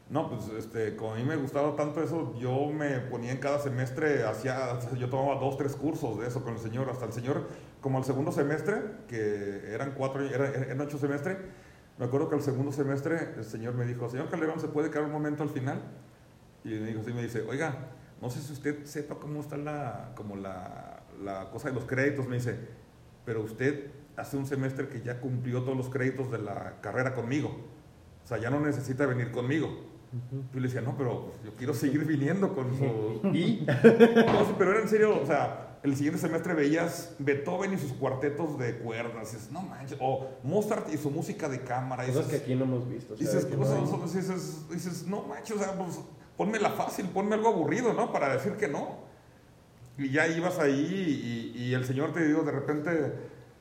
No, 0.10 0.30
pues 0.30 0.48
este, 0.58 0.96
como 0.96 1.14
a 1.14 1.16
mí 1.18 1.24
me 1.24 1.36
gustaba 1.36 1.76
tanto 1.76 2.02
eso, 2.02 2.34
yo 2.40 2.68
me 2.68 3.00
ponía 3.02 3.32
en 3.34 3.40
cada 3.40 3.60
semestre, 3.60 4.24
hacía, 4.24 4.80
yo 4.98 5.10
tomaba 5.10 5.36
dos, 5.40 5.58
tres 5.58 5.76
cursos 5.76 6.18
de 6.20 6.28
eso 6.28 6.44
con 6.44 6.54
el 6.54 6.60
señor, 6.60 6.90
hasta 6.90 7.06
el 7.06 7.12
señor, 7.14 7.48
como 7.82 7.98
el 8.00 8.06
segundo 8.06 8.32
semestre, 8.32 8.76
que 9.10 9.64
eran 9.74 9.92
cuatro, 9.98 10.24
era- 10.26 10.48
eran 10.50 10.80
ocho 10.80 10.98
semestres, 10.98 11.38
me 11.98 12.06
acuerdo 12.06 12.30
que 12.30 12.36
el 12.36 12.42
segundo 12.42 12.72
semestre 12.72 13.34
el 13.38 13.44
señor 13.44 13.74
me 13.74 13.86
dijo, 13.86 14.10
señor 14.10 14.30
Calderón, 14.30 14.60
¿se 14.60 14.68
puede 14.68 14.90
quedar 14.90 15.06
un 15.06 15.12
momento 15.12 15.44
al 15.44 15.50
final? 15.50 15.82
Y 16.64 16.70
me 16.70 16.88
dijo, 16.88 17.02
sí, 17.04 17.14
me 17.14 17.24
dice, 17.24 17.44
oiga, 17.48 17.90
no 18.22 18.30
sé 18.30 18.42
si 18.42 18.54
usted 18.54 18.86
sepa 18.86 19.16
cómo 19.16 19.42
está 19.42 19.58
la, 19.58 20.12
como 20.16 20.36
la, 20.36 21.02
la 21.24 21.50
cosa 21.50 21.70
de 21.70 21.76
los 21.76 21.86
créditos, 21.86 22.28
me 22.28 22.36
dice, 22.36 22.58
pero 23.26 23.42
usted 23.42 23.92
hace 24.16 24.38
un 24.38 24.46
semestre 24.46 24.88
que 24.90 25.02
ya 25.02 25.20
cumplió 25.20 25.64
todos 25.64 25.78
los 25.78 25.90
créditos 25.90 26.32
de 26.32 26.40
la 26.40 26.76
carrera 26.82 27.14
conmigo, 27.14 27.50
o 28.24 28.28
sea, 28.28 28.38
ya 28.38 28.50
no 28.50 28.60
necesita 28.60 29.06
venir 29.06 29.32
conmigo. 29.32 29.86
Yo 30.54 30.60
le 30.60 30.68
decía, 30.68 30.82
no, 30.82 30.96
pero 30.98 31.34
yo 31.44 31.52
quiero 31.58 31.74
seguir 31.74 32.06
viniendo 32.06 32.54
con 32.54 32.76
su... 32.78 33.28
Y 33.34 33.66
No, 33.66 34.58
pero 34.58 34.72
era 34.72 34.82
en 34.82 34.88
serio, 34.88 35.22
o 35.22 35.26
sea, 35.26 35.67
el 35.88 35.96
siguiente 35.96 36.20
semestre 36.20 36.54
veías 36.54 37.16
Beethoven 37.20 37.74
y 37.74 37.78
sus 37.78 37.94
cuartetos 37.94 38.58
de 38.58 38.78
cuerdas, 38.80 39.32
y 39.32 39.36
dices, 39.36 39.52
no 39.52 39.62
manches, 39.62 39.98
o 40.02 40.28
Mozart 40.44 40.94
y 40.94 40.98
su 40.98 41.10
música 41.12 41.48
de 41.50 41.62
cámara, 41.62 42.06
cosas 42.06 42.26
que 42.26 42.32
dices, 42.34 42.42
aquí 42.44 42.56
no 42.56 42.66
hemos 42.66 42.88
visto. 42.90 43.14
o 43.14 43.18
sea, 43.18 43.26
dices, 43.26 43.46
que 43.46 43.56
cosas- 43.56 43.80
no- 43.90 43.98
dices, 44.08 44.70
dices, 44.70 45.08
no 45.08 45.24
manches, 45.24 45.56
o 45.56 45.60
sea, 45.60 45.74
pues, 45.78 46.00
ponme 46.36 46.60
la 46.60 46.70
fácil, 46.72 47.08
ponme 47.08 47.36
algo 47.36 47.50
aburrido, 47.50 47.94
¿no? 47.94 48.12
Para 48.12 48.34
decir 48.34 48.54
que 48.54 48.68
no. 48.68 49.08
Y 49.98 50.12
ya 50.12 50.28
ibas 50.28 50.60
ahí 50.60 51.54
y, 51.56 51.64
y 51.64 51.74
el 51.74 51.84
señor 51.86 52.14
te 52.14 52.24
digo, 52.26 52.44
de 52.44 52.52
repente 52.52 53.14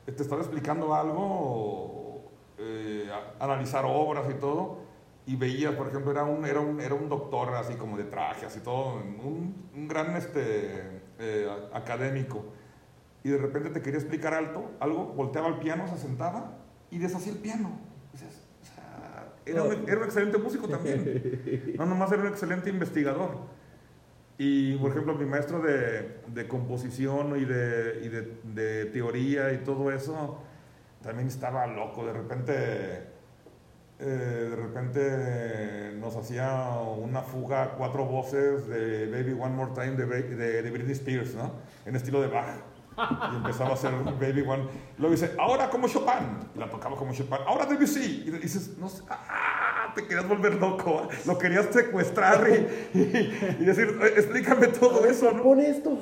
te 0.04 0.22
estaba 0.22 0.42
explicando 0.42 0.94
algo, 0.94 2.22
eh, 2.58 3.08
a- 3.40 3.44
analizar 3.44 3.84
obras 3.86 4.26
y 4.30 4.34
todo, 4.34 4.78
y 5.26 5.36
veías, 5.36 5.74
por 5.74 5.88
ejemplo, 5.88 6.10
era 6.12 6.24
un, 6.24 6.44
era 6.44 6.60
un, 6.60 6.80
era 6.80 6.94
un 6.94 7.08
doctor 7.08 7.54
así 7.54 7.74
como 7.74 7.96
de 7.96 8.04
traje, 8.04 8.46
así 8.46 8.60
todo, 8.60 8.96
un, 8.96 9.54
un 9.74 9.88
gran 9.88 10.14
este, 10.16 10.95
eh, 11.18 11.48
académico, 11.72 12.44
y 13.24 13.30
de 13.30 13.38
repente 13.38 13.70
te 13.70 13.82
quería 13.82 13.98
explicar 13.98 14.34
alto, 14.34 14.70
algo, 14.78 15.06
volteaba 15.06 15.48
al 15.48 15.58
piano, 15.58 15.88
se 15.88 15.98
sentaba 15.98 16.58
y 16.90 16.98
deshacía 16.98 17.32
el 17.32 17.38
piano. 17.38 17.78
Dices, 18.12 18.46
o 18.62 18.66
sea, 18.66 19.32
era, 19.44 19.64
un, 19.64 19.88
era 19.88 19.98
un 19.98 20.04
excelente 20.04 20.38
músico 20.38 20.68
también. 20.68 21.74
No, 21.76 21.86
nomás 21.86 22.12
era 22.12 22.22
un 22.22 22.28
excelente 22.28 22.70
investigador. 22.70 23.38
Y, 24.38 24.76
por 24.76 24.92
ejemplo, 24.92 25.14
mi 25.14 25.24
maestro 25.24 25.60
de, 25.60 26.20
de 26.28 26.46
composición 26.46 27.36
y, 27.36 27.44
de, 27.44 28.00
y 28.04 28.08
de, 28.08 28.38
de 28.44 28.84
teoría 28.86 29.52
y 29.52 29.58
todo 29.64 29.90
eso, 29.90 30.40
también 31.02 31.26
estaba 31.26 31.66
loco. 31.66 32.06
De 32.06 32.12
repente, 32.12 33.15
eh, 33.98 34.48
de 34.50 34.56
repente 34.56 35.92
nos 35.98 36.16
hacía 36.16 36.70
una 36.98 37.22
fuga, 37.22 37.74
cuatro 37.78 38.04
voces 38.04 38.66
de 38.68 39.06
Baby 39.10 39.32
One 39.40 39.54
More 39.54 39.72
Time 39.74 39.92
de, 39.96 40.06
de, 40.36 40.62
de 40.62 40.70
Britney 40.70 40.92
Spears, 40.92 41.34
¿no? 41.34 41.52
En 41.84 41.96
estilo 41.96 42.20
de 42.20 42.28
Bach. 42.28 42.56
Y 43.32 43.36
empezaba 43.36 43.70
a 43.70 43.74
hacer 43.74 43.92
Baby 43.92 44.40
One. 44.40 44.64
Luego 44.98 45.14
dice, 45.14 45.32
ahora 45.38 45.68
como 45.68 45.86
Chopin. 45.86 46.38
Y 46.54 46.58
la 46.58 46.70
tocaba 46.70 46.96
como 46.96 47.12
Chopin. 47.12 47.34
Ahora 47.46 47.66
Debussy. 47.66 48.24
Y 48.26 48.30
dices, 48.30 48.78
no 48.78 48.88
sé, 48.88 49.02
¡ah! 49.10 49.92
Te 49.94 50.02
querías 50.06 50.26
volver 50.26 50.54
loco. 50.54 51.02
¿ah? 51.04 51.08
Lo 51.26 51.36
querías 51.38 51.66
secuestrar 51.72 52.46
y, 52.48 52.98
y- 52.98 53.56
y 53.60 53.64
decir, 53.66 53.98
"Eh, 54.02 54.12
explícame 54.16 54.68
todo 54.68 55.04
eso, 55.06 55.30
¿no? 55.32 55.42
Pon 55.42 55.60
esto. 55.60 55.98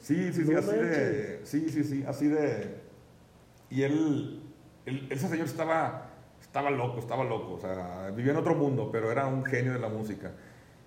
Sí, 0.00 0.30
sí, 0.32 0.44
sí, 0.44 0.52
No 0.52 0.58
así 0.58 0.76
de. 0.76 1.40
Sí, 1.44 1.68
sí, 1.70 1.84
sí, 1.84 2.04
así 2.06 2.28
de. 2.28 2.80
Y 3.70 3.82
él, 3.82 4.42
él- 4.84 5.06
ese 5.10 5.28
señor 5.28 5.46
estaba, 5.46 6.05
estaba 6.56 6.70
loco, 6.70 7.00
estaba 7.00 7.22
loco, 7.22 7.52
o 7.52 7.58
sea, 7.58 8.10
vivía 8.16 8.32
en 8.32 8.38
otro 8.38 8.54
mundo, 8.54 8.88
pero 8.90 9.12
era 9.12 9.26
un 9.26 9.44
genio 9.44 9.74
de 9.74 9.78
la 9.78 9.90
música. 9.90 10.32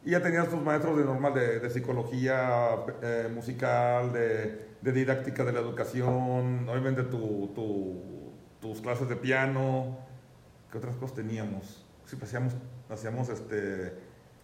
Y 0.03 0.11
ya 0.11 0.21
tenías 0.23 0.47
tus 0.49 0.59
maestros 0.59 0.97
de 0.97 1.05
normal 1.05 1.35
de, 1.35 1.59
de 1.59 1.69
psicología 1.69 2.71
eh, 3.03 3.29
musical, 3.31 4.11
de, 4.11 4.65
de 4.81 4.91
didáctica 4.91 5.43
de 5.43 5.53
la 5.53 5.59
educación, 5.59 6.67
obviamente 6.67 7.03
tu, 7.03 7.51
tu- 7.53 8.31
tus 8.59 8.81
clases 8.81 9.07
de 9.09 9.15
piano. 9.15 9.99
¿Qué 10.71 10.79
otras 10.79 10.95
cosas 10.95 11.17
teníamos? 11.17 11.85
Sí, 12.05 12.15
pues 12.15 12.29
hacíamos, 12.31 12.55
hacíamos 12.89 13.29
este. 13.29 13.93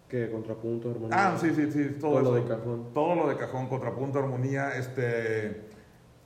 Que 0.07 0.30
contrapunto, 0.30 0.91
armonía. 0.91 1.17
Ah, 1.34 1.38
sí, 1.39 1.49
sí, 1.55 1.71
sí, 1.71 1.95
todo, 1.99 2.19
Todo 2.21 2.21
lo 2.21 2.34
de 2.36 2.43
cajón. 2.43 2.93
Todo 2.93 3.15
lo 3.15 3.28
de 3.30 3.36
cajón, 3.38 3.67
contrapunto, 3.67 4.19
armonía, 4.19 4.76
este, 4.78 5.61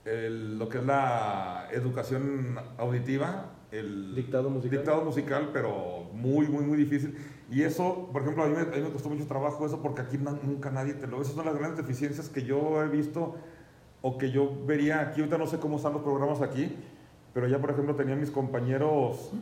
el- 0.04 0.58
lo 0.58 0.68
que 0.68 0.76
es 0.78 0.84
la 0.84 1.68
educación 1.72 2.58
auditiva, 2.76 3.46
el 3.72 4.14
Dictado 4.14 4.50
musical. 4.50 4.78
dictado 4.78 5.04
musical, 5.04 5.50
pero 5.52 6.08
muy, 6.12 6.48
muy, 6.48 6.64
muy 6.64 6.76
difícil. 6.76 7.16
Y 7.50 7.62
eso, 7.62 8.08
por 8.12 8.22
ejemplo, 8.22 8.44
a 8.44 8.48
mí 8.48 8.54
me, 8.54 8.62
a 8.62 8.76
mí 8.76 8.82
me 8.82 8.90
costó 8.90 9.08
mucho 9.08 9.26
trabajo 9.26 9.64
eso 9.66 9.80
porque 9.80 10.02
aquí 10.02 10.18
nunca 10.18 10.70
nadie 10.70 10.94
te 10.94 11.06
lo... 11.06 11.20
Esas 11.20 11.34
son 11.34 11.46
las 11.46 11.56
grandes 11.56 11.78
deficiencias 11.78 12.28
que 12.28 12.42
yo 12.42 12.82
he 12.82 12.88
visto 12.88 13.36
o 14.02 14.18
que 14.18 14.30
yo 14.30 14.64
vería 14.66 15.00
aquí. 15.00 15.20
Ahorita 15.20 15.38
no 15.38 15.46
sé 15.46 15.58
cómo 15.58 15.76
están 15.76 15.92
los 15.92 16.02
programas 16.02 16.40
aquí, 16.40 16.74
pero 17.32 17.48
ya, 17.48 17.60
por 17.60 17.70
ejemplo, 17.70 17.94
tenía 17.94 18.16
mis 18.16 18.30
compañeros... 18.30 19.32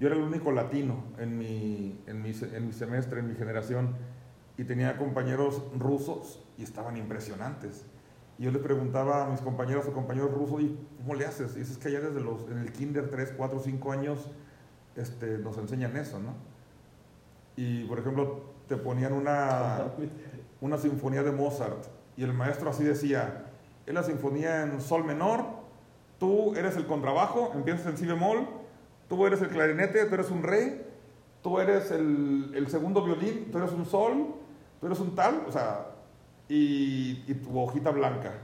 Yo 0.00 0.06
era 0.06 0.14
el 0.14 0.22
único 0.22 0.52
latino 0.52 1.02
en 1.18 1.36
mi, 1.36 1.98
en 2.06 2.22
mi, 2.22 2.30
en 2.30 2.66
mi 2.68 2.72
semestre, 2.72 3.18
en 3.18 3.28
mi 3.28 3.34
generación, 3.34 3.96
y 4.56 4.62
tenía 4.62 4.96
compañeros 4.96 5.60
rusos 5.76 6.40
y 6.56 6.62
estaban 6.62 6.96
impresionantes. 6.96 7.84
Y 8.38 8.44
yo 8.44 8.52
le 8.52 8.60
preguntaba 8.60 9.24
a 9.24 9.30
mis 9.30 9.40
compañeros 9.40 9.86
o 9.88 9.92
compañeros 9.92 10.32
rusos, 10.32 10.62
¿y 10.62 10.78
cómo 10.98 11.14
le 11.14 11.26
haces? 11.26 11.56
Y 11.56 11.60
dices 11.60 11.76
que 11.76 11.88
allá 11.88 12.00
desde 12.00 12.20
los, 12.20 12.48
en 12.48 12.58
el 12.58 12.72
kinder, 12.72 13.10
3, 13.10 13.34
4, 13.36 13.60
5 13.60 13.92
años, 13.92 14.30
este, 14.94 15.38
nos 15.38 15.58
enseñan 15.58 15.96
eso, 15.96 16.20
¿no? 16.20 16.34
Y, 17.56 17.84
por 17.84 17.98
ejemplo, 17.98 18.42
te 18.68 18.76
ponían 18.76 19.12
una, 19.12 19.92
una 20.60 20.78
sinfonía 20.78 21.22
de 21.24 21.32
Mozart 21.32 21.86
y 22.16 22.22
el 22.22 22.32
maestro 22.32 22.70
así 22.70 22.84
decía, 22.84 23.46
es 23.86 23.94
la 23.94 24.02
sinfonía 24.02 24.62
en 24.62 24.80
sol 24.80 25.04
menor, 25.04 25.44
tú 26.18 26.54
eres 26.54 26.76
el 26.76 26.86
contrabajo, 26.86 27.52
empiezas 27.54 27.86
en 27.86 27.96
si 27.96 28.06
bemol, 28.06 28.46
tú 29.08 29.26
eres 29.26 29.40
el 29.42 29.48
clarinete, 29.48 30.04
tú 30.04 30.14
eres 30.14 30.30
un 30.30 30.42
re, 30.42 30.84
tú 31.42 31.58
eres 31.58 31.90
el, 31.90 32.52
el 32.54 32.68
segundo 32.68 33.04
violín, 33.04 33.50
tú 33.50 33.58
eres 33.58 33.72
un 33.72 33.86
sol, 33.86 34.34
tú 34.80 34.86
eres 34.86 35.00
un 35.00 35.14
tal, 35.14 35.44
o 35.48 35.52
sea, 35.52 35.86
y, 36.48 37.24
y 37.26 37.34
tu 37.34 37.58
hojita 37.58 37.90
blanca, 37.90 38.34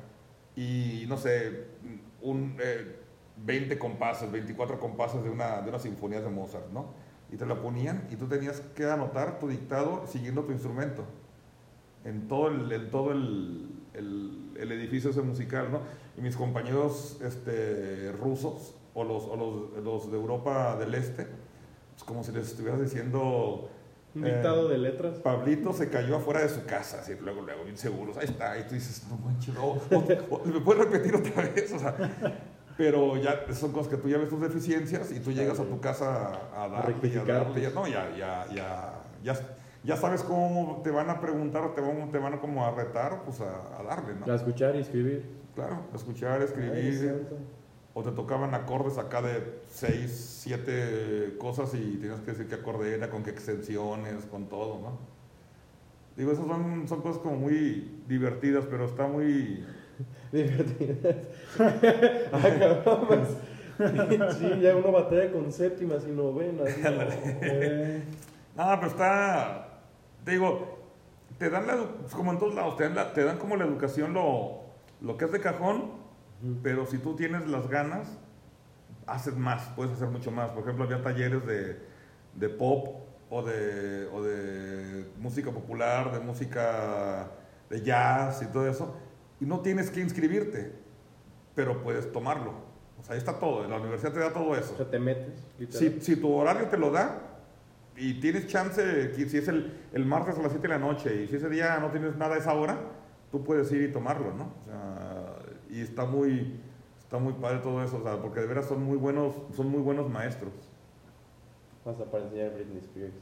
y 0.57 1.05
no 1.09 1.17
sé, 1.17 1.67
un, 2.23 2.57
eh, 2.61 2.97
20 3.37 3.79
compases, 3.79 4.31
24 4.31 4.79
compases 4.79 5.23
de 5.23 5.31
una, 5.31 5.61
de 5.61 5.79
sinfonía 5.81 6.21
de 6.21 6.31
Mozart, 6.31 6.71
¿no? 6.73 6.87
Y 7.33 7.37
te 7.37 7.47
la 7.47 7.61
ponían 7.61 8.07
y 8.11 8.17
tú 8.17 8.27
tenías 8.27 8.61
que 8.61 8.85
anotar 8.85 9.39
tu 9.41 9.49
dictado 9.49 10.07
siguiendo 10.07 10.43
tu 10.45 10.53
instrumento 10.53 11.05
en 12.05 12.29
todo 12.29 12.49
el, 12.49 12.71
en 12.71 12.91
todo 12.91 13.13
el, 13.13 13.69
el, 13.95 14.53
el 14.57 14.73
edificio 14.73 15.11
ese 15.11 15.23
musical, 15.23 15.73
¿no? 15.73 15.81
Y 16.17 16.21
mis 16.21 16.37
compañeros 16.37 17.19
este, 17.25 18.13
rusos 18.13 18.75
o, 18.95 19.03
los, 19.03 19.25
o 19.25 19.37
los, 19.37 19.85
los 19.85 20.11
de 20.13 20.17
Europa 20.17 20.77
del 20.77 20.95
Este, 20.95 21.27
pues 21.93 22.05
como 22.05 22.23
si 22.23 22.33
les 22.33 22.49
estuvieras 22.49 22.81
diciendo... 22.81 23.71
Un 24.15 24.25
eh, 24.27 24.33
dictado 24.33 24.69
de 24.69 24.79
letras. 24.79 25.19
Pablito 25.19 25.73
se 25.73 25.89
cayó 25.91 26.17
afuera 26.17 26.41
de 26.41 26.49
su 26.49 26.65
casa, 26.65 26.99
así, 27.01 27.15
luego, 27.21 27.41
luego, 27.43 27.65
bien 27.65 27.77
seguros, 27.77 28.17
ahí 28.17 28.27
está, 28.27 28.57
y 28.59 28.63
tú 28.67 28.75
dices, 28.75 29.05
no 29.09 29.17
manches, 29.17 29.55
no, 29.55 29.65
o- 29.67 29.81
o- 30.31 30.43
¿me 30.45 30.61
puedes 30.61 30.85
repetir 30.85 31.15
otra 31.17 31.43
vez? 31.43 31.73
O 31.73 31.79
sea, 31.79 31.97
pero 32.77 33.17
ya 33.17 33.45
son 33.55 33.73
cosas 33.73 33.89
que 33.89 33.97
tú 33.97 34.09
ya 34.09 34.19
ves 34.19 34.29
tus 34.29 34.41
deficiencias 34.41 35.11
y 35.13 35.21
tú 35.21 35.33
llegas 35.33 35.59
a 35.61 35.65
tu 35.65 35.81
casa 35.81 36.29
a, 36.55 36.65
a 36.65 36.69
darle, 36.69 36.77
y 36.77 36.79
a 36.79 36.87
rectificar, 36.87 37.27
darle, 37.27 37.61
ya, 37.63 37.71
no, 37.71 37.87
ya, 37.89 38.11
ya, 38.17 38.47
ya, 38.55 38.93
ya, 39.23 39.41
ya 39.83 39.97
sabes 39.97 40.23
cómo 40.23 40.81
te 40.85 40.91
van 40.91 41.11
a 41.11 41.21
preguntar 41.21 41.63
o 41.65 41.71
te 41.71 41.81
van, 41.81 42.11
te 42.11 42.19
van 42.19 42.35
a 42.35 42.41
como 42.41 42.65
a 42.65 42.71
retar, 42.71 43.23
pues 43.25 43.41
a, 43.41 43.79
a 43.79 43.83
darle, 43.83 44.15
¿no? 44.15 44.31
A 44.33 44.37
escuchar 44.37 44.77
y 44.77 44.79
escribir. 44.79 45.25
Claro, 45.55 45.81
escuchar, 45.95 46.39
Ay, 46.41 46.47
escribir, 46.47 46.99
santo. 46.99 47.37
O 47.95 48.03
te 48.03 48.11
tocaban 48.11 48.55
acordes 48.55 48.99
acá 48.99 49.23
de 49.23 49.61
seis, 49.69 50.41
siete 50.43 51.37
cosas 51.39 51.73
y 51.75 51.97
tenías 51.97 52.21
que 52.21 52.33
decir 52.33 52.49
qué 52.49 52.57
acorde 52.57 52.93
era, 52.95 53.09
con 53.09 53.23
qué 53.23 53.31
extensiones, 53.31 54.25
con 54.27 54.49
todo, 54.49 54.81
¿no? 54.81 54.99
Digo, 56.17 56.33
esas 56.33 56.47
son, 56.47 56.87
son 56.89 57.01
cosas 57.03 57.19
como 57.23 57.37
muy 57.37 58.03
divertidas, 58.09 58.67
pero 58.69 58.85
está 58.85 59.07
muy... 59.07 59.65
Divertidas. 60.33 61.17
ah, 62.33 63.05
pues. 63.07 63.29
Sí, 64.39 64.61
ya 64.61 64.77
uno 64.77 64.93
batalla 64.93 65.33
con 65.33 65.51
séptimas 65.51 66.05
y 66.07 66.13
novenas. 66.13 66.69
¿no? 66.79 66.93
No, 68.57 68.81
pero 68.81 68.87
está... 68.87 69.81
Te 70.25 70.31
digo, 70.31 70.79
te 71.39 71.51
dan 71.51 71.67
la... 71.67 71.85
Como 72.13 72.31
en 72.33 72.39
todos 72.39 72.55
lados, 72.55 72.77
te 72.77 72.85
dan, 72.85 72.95
la- 72.95 73.13
te 73.13 73.25
dan 73.25 73.37
como 73.39 73.57
la 73.57 73.65
educación 73.65 74.15
lo, 74.15 74.61
lo 75.01 75.17
que 75.17 75.25
es 75.25 75.33
de 75.33 75.41
cajón. 75.41 76.04
Pero 76.63 76.87
si 76.87 76.99
tú 76.99 77.17
tienes 77.17 77.47
las 77.49 77.69
ganas, 77.69 78.19
haces 79.07 79.37
más, 79.37 79.69
puedes 79.77 79.95
hacer 79.95 80.09
mucho 80.09 80.31
más. 80.31 80.51
Por 80.51 80.63
ejemplo, 80.63 80.85
había 80.85 81.03
talleres 81.03 81.45
de, 81.47 81.79
de 82.35 82.49
pop 82.49 82.89
o 83.31 83.43
de, 83.43 84.09
o 84.13 84.23
de 84.23 85.07
música 85.19 85.51
popular, 85.51 86.13
de 86.13 86.21
música 86.21 87.29
de 87.71 87.83
jazz 87.83 88.43
y 88.43 88.47
todo 88.47 88.69
eso, 88.69 88.97
y 89.41 89.47
no 89.47 89.61
tienes 89.61 89.91
que 89.91 90.01
inscribirte, 90.01 90.73
pero 91.55 91.83
puedes 91.83 92.11
tomarlo. 92.13 92.53
O 93.01 93.03
sea, 93.03 93.15
ahí 93.15 93.19
está 93.19 93.39
todo, 93.39 93.67
la 93.67 93.77
universidad 93.79 94.13
te 94.13 94.21
da 94.21 94.33
todo 94.33 94.49
O 94.51 94.57
eso. 94.57 94.77
sea, 94.77 94.89
te 94.91 94.99
metes. 94.99 95.35
Si, 95.71 96.01
si 96.01 96.17
tu 96.17 96.33
horario 96.33 96.69
te 96.69 96.77
lo 96.79 96.91
da 96.91 97.19
y 97.97 98.21
tienes 98.21 98.47
chance, 98.47 99.15
si 99.15 99.37
es 99.39 99.49
el, 99.49 99.73
el 99.93 100.05
martes 100.07 100.39
a 100.39 100.43
las 100.43 100.53
7 100.53 100.63
de 100.69 100.75
la 100.75 100.79
noche 100.79 101.23
y 101.23 101.27
si 101.27 101.37
ese 101.37 101.49
día 101.49 101.79
no 101.81 101.91
tienes 101.91 102.17
nada 102.17 102.37
a 102.37 102.39
esa 102.39 102.55
hora, 102.55 102.79
tú 103.31 103.43
puedes 103.43 103.71
ir 103.73 103.83
y 103.83 103.93
tomarlo, 103.93 104.33
¿no? 104.35 104.53
O 104.61 104.65
sea, 104.65 105.14
y 105.75 105.81
está 105.81 106.05
muy, 106.05 106.61
está 106.99 107.19
muy 107.19 107.33
padre 107.35 107.59
todo 107.59 107.83
eso, 107.83 107.99
o 107.99 108.03
sea, 108.03 108.21
porque 108.23 108.41
de 108.41 108.47
veras 108.47 108.67
son 108.67 108.83
muy 108.85 108.97
buenos, 108.97 109.35
son 109.57 109.69
muy 109.69 109.81
buenos 109.81 110.09
maestros. 110.09 110.53
Hasta 111.85 112.05
para 112.05 112.25
enseñar 112.25 112.53
Britney 112.55 112.79
Spears. 112.79 113.15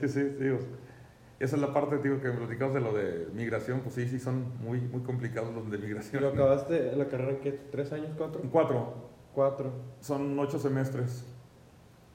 sí, 0.00 0.08
sí, 0.08 0.36
sí. 0.38 0.66
Esa 1.38 1.56
es 1.56 1.62
la 1.62 1.72
parte, 1.74 1.98
digo, 1.98 2.20
que 2.20 2.30
platicamos 2.30 2.74
de 2.74 2.80
lo 2.80 2.92
de 2.92 3.28
migración, 3.34 3.80
pues 3.80 3.94
sí, 3.96 4.08
sí, 4.08 4.18
son 4.18 4.44
muy, 4.60 4.80
muy 4.80 5.02
complicados 5.02 5.54
los 5.54 5.70
de 5.70 5.76
¿Y 5.76 5.80
migración. 5.82 6.22
lo 6.22 6.28
acabaste 6.30 6.92
en 6.92 6.98
la 6.98 7.08
carrera 7.08 7.32
en 7.32 7.40
qué? 7.40 7.52
¿Tres 7.70 7.92
años? 7.92 8.10
¿Cuatro? 8.16 8.40
Cuatro, 8.50 8.94
Cuatro. 9.34 9.72
son 10.00 10.38
ocho 10.38 10.58
semestres. 10.58 11.24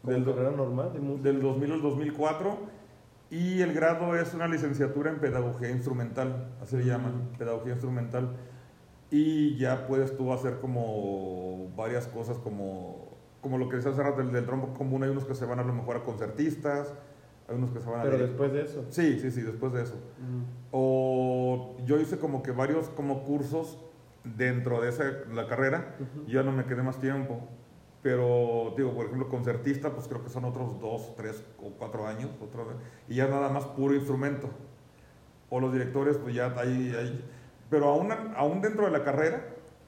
Del 0.04 0.26
carrera 0.26 0.52
normal 0.52 0.94
de 0.94 1.00
música. 1.00 1.30
del 1.30 1.42
2000 1.42 1.72
al 1.74 1.82
2004 1.82 2.58
y 3.30 3.62
el 3.62 3.74
grado 3.74 4.16
es 4.16 4.34
una 4.34 4.48
licenciatura 4.48 5.10
en 5.12 5.20
pedagogía 5.20 5.70
instrumental, 5.70 6.48
así 6.62 6.78
le 6.78 6.86
llaman, 6.86 7.30
pedagogía 7.38 7.74
instrumental. 7.74 8.30
Y 9.10 9.56
ya 9.58 9.88
puedes 9.88 10.16
tú 10.18 10.34
hacer 10.34 10.60
como 10.60 11.70
varias 11.78 12.08
cosas 12.08 12.38
como, 12.40 13.08
como 13.42 13.58
lo 13.58 13.70
que 13.70 13.78
decía 13.78 13.92
hace 13.92 14.04
rato 14.04 14.18
del, 14.18 14.32
del 14.32 14.46
trompo 14.46 14.74
común, 14.74 15.04
hay 15.04 15.10
unos 15.10 15.26
que 15.26 15.34
se 15.36 15.46
van 15.46 15.60
a 15.60 15.64
lo 15.64 15.74
mejor 15.74 15.96
a 15.98 16.04
concertistas, 16.04 16.94
hay 17.48 17.56
unos 17.56 17.72
que 17.72 17.80
se 17.80 17.90
van 17.90 18.02
a... 18.02 18.04
Pero 18.04 18.18
después 18.18 18.52
de 18.52 18.64
eso. 18.64 18.86
Sí, 18.90 19.20
sí, 19.20 19.32
sí, 19.32 19.42
después 19.42 19.72
de 19.72 19.84
eso. 19.84 19.96
Mm. 19.96 20.44
O 20.72 21.78
yo 21.86 22.00
hice 22.00 22.18
como 22.18 22.44
que 22.44 22.52
varios 22.52 22.90
como 22.90 23.24
cursos 23.24 23.78
dentro 24.26 24.82
de 24.82 24.90
esa, 24.90 25.04
la 25.34 25.48
carrera, 25.48 25.96
Ujú. 26.00 26.28
y 26.28 26.34
ya 26.34 26.44
no 26.44 26.52
me 26.52 26.66
quedé 26.66 26.84
más 26.84 27.00
tiempo. 27.00 27.40
Pero, 28.04 28.74
digo, 28.78 28.94
por 28.94 29.06
ejemplo, 29.06 29.30
concertista, 29.30 29.92
pues 29.92 30.08
creo 30.08 30.22
que 30.24 30.30
son 30.30 30.44
otros 30.46 30.80
dos, 30.82 31.16
tres 31.16 31.44
o 31.64 31.70
cuatro 31.78 32.08
años, 32.08 32.30
vez, 32.40 32.78
y 33.08 33.16
ya 33.16 33.28
nada 33.28 33.50
más 33.50 33.66
puro 33.66 33.96
instrumento. 33.96 34.50
O 35.50 35.62
los 35.62 35.72
directores, 35.72 36.18
pues 36.18 36.36
ya 36.36 36.54
hay... 36.58 36.94
hay- 36.98 37.26
pero 37.70 37.88
aún, 37.90 38.12
aún 38.36 38.62
dentro 38.62 38.86
de 38.86 38.92
la 38.92 39.04
carrera, 39.04 39.42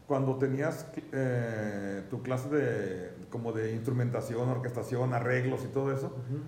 cuando 0.07 0.37
tenías 0.37 0.87
eh, 1.11 2.03
tu 2.09 2.21
clase 2.23 2.49
de, 2.49 3.11
como 3.29 3.51
de 3.51 3.73
instrumentación, 3.73 4.49
orquestación, 4.49 5.13
arreglos 5.13 5.63
y 5.63 5.67
todo 5.67 5.91
eso, 5.91 6.07
Ujú. 6.07 6.39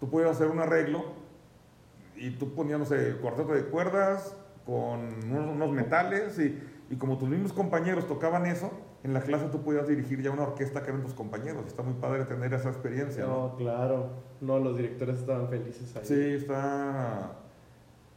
tú 0.00 0.10
puedes 0.10 0.30
hacer 0.30 0.48
un 0.48 0.58
arreglo 0.58 1.04
y 2.16 2.30
tú 2.30 2.54
ponías, 2.54 2.78
no 2.78 2.84
sé, 2.84 3.16
cuarteto 3.20 3.52
de 3.52 3.64
cuerdas 3.66 4.34
con 4.66 5.00
unos, 5.30 5.50
unos 5.54 5.70
metales 5.70 6.38
y, 6.38 6.60
y 6.90 6.96
como 6.96 7.16
tus 7.18 7.28
mismos 7.28 7.52
compañeros 7.52 8.06
tocaban 8.08 8.46
eso, 8.46 8.70
en 9.04 9.14
la 9.14 9.20
clase 9.20 9.46
tú 9.46 9.62
podías 9.62 9.86
dirigir 9.86 10.20
ya 10.20 10.32
una 10.32 10.42
orquesta 10.42 10.82
que 10.82 10.90
eran 10.90 11.02
tus 11.02 11.14
compañeros. 11.14 11.64
Está 11.68 11.84
muy 11.84 11.94
padre 11.94 12.24
tener 12.24 12.52
esa 12.52 12.68
experiencia. 12.68 13.24
¿no? 13.24 13.50
No, 13.50 13.56
claro. 13.56 14.10
No, 14.40 14.58
los 14.58 14.76
directores 14.76 15.20
estaban 15.20 15.48
felices 15.48 15.94
ahí. 15.94 16.04
Sí, 16.04 16.20
está. 16.34 17.30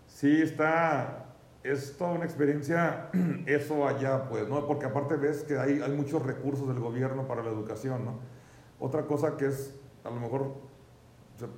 Sí, 0.08 0.41
está. 0.41 1.26
Es 1.64 1.95
toda 1.97 2.14
una 2.14 2.26
experiencia 2.26 3.09
eso 3.45 3.88
allá, 3.88 4.28
pues, 4.30 4.47
¿no? 4.47 4.66
Porque 4.66 4.86
aparte 4.86 5.16
ves 5.16 5.43
que 5.43 5.57
hay, 5.59 5.82
hay 5.82 5.91
muchos 5.91 6.26
recursos 6.26 6.68
del 6.68 6.80
gobierno 6.80 7.28
para 7.28 7.43
la 7.43 7.49
educación, 7.49 8.05
¿no? 8.05 8.20
Otra 8.80 9.05
cosa 9.05 9.38
que 9.38 9.45
es, 9.47 9.76
a 10.03 10.09
lo 10.09 10.20
mejor 10.20 10.55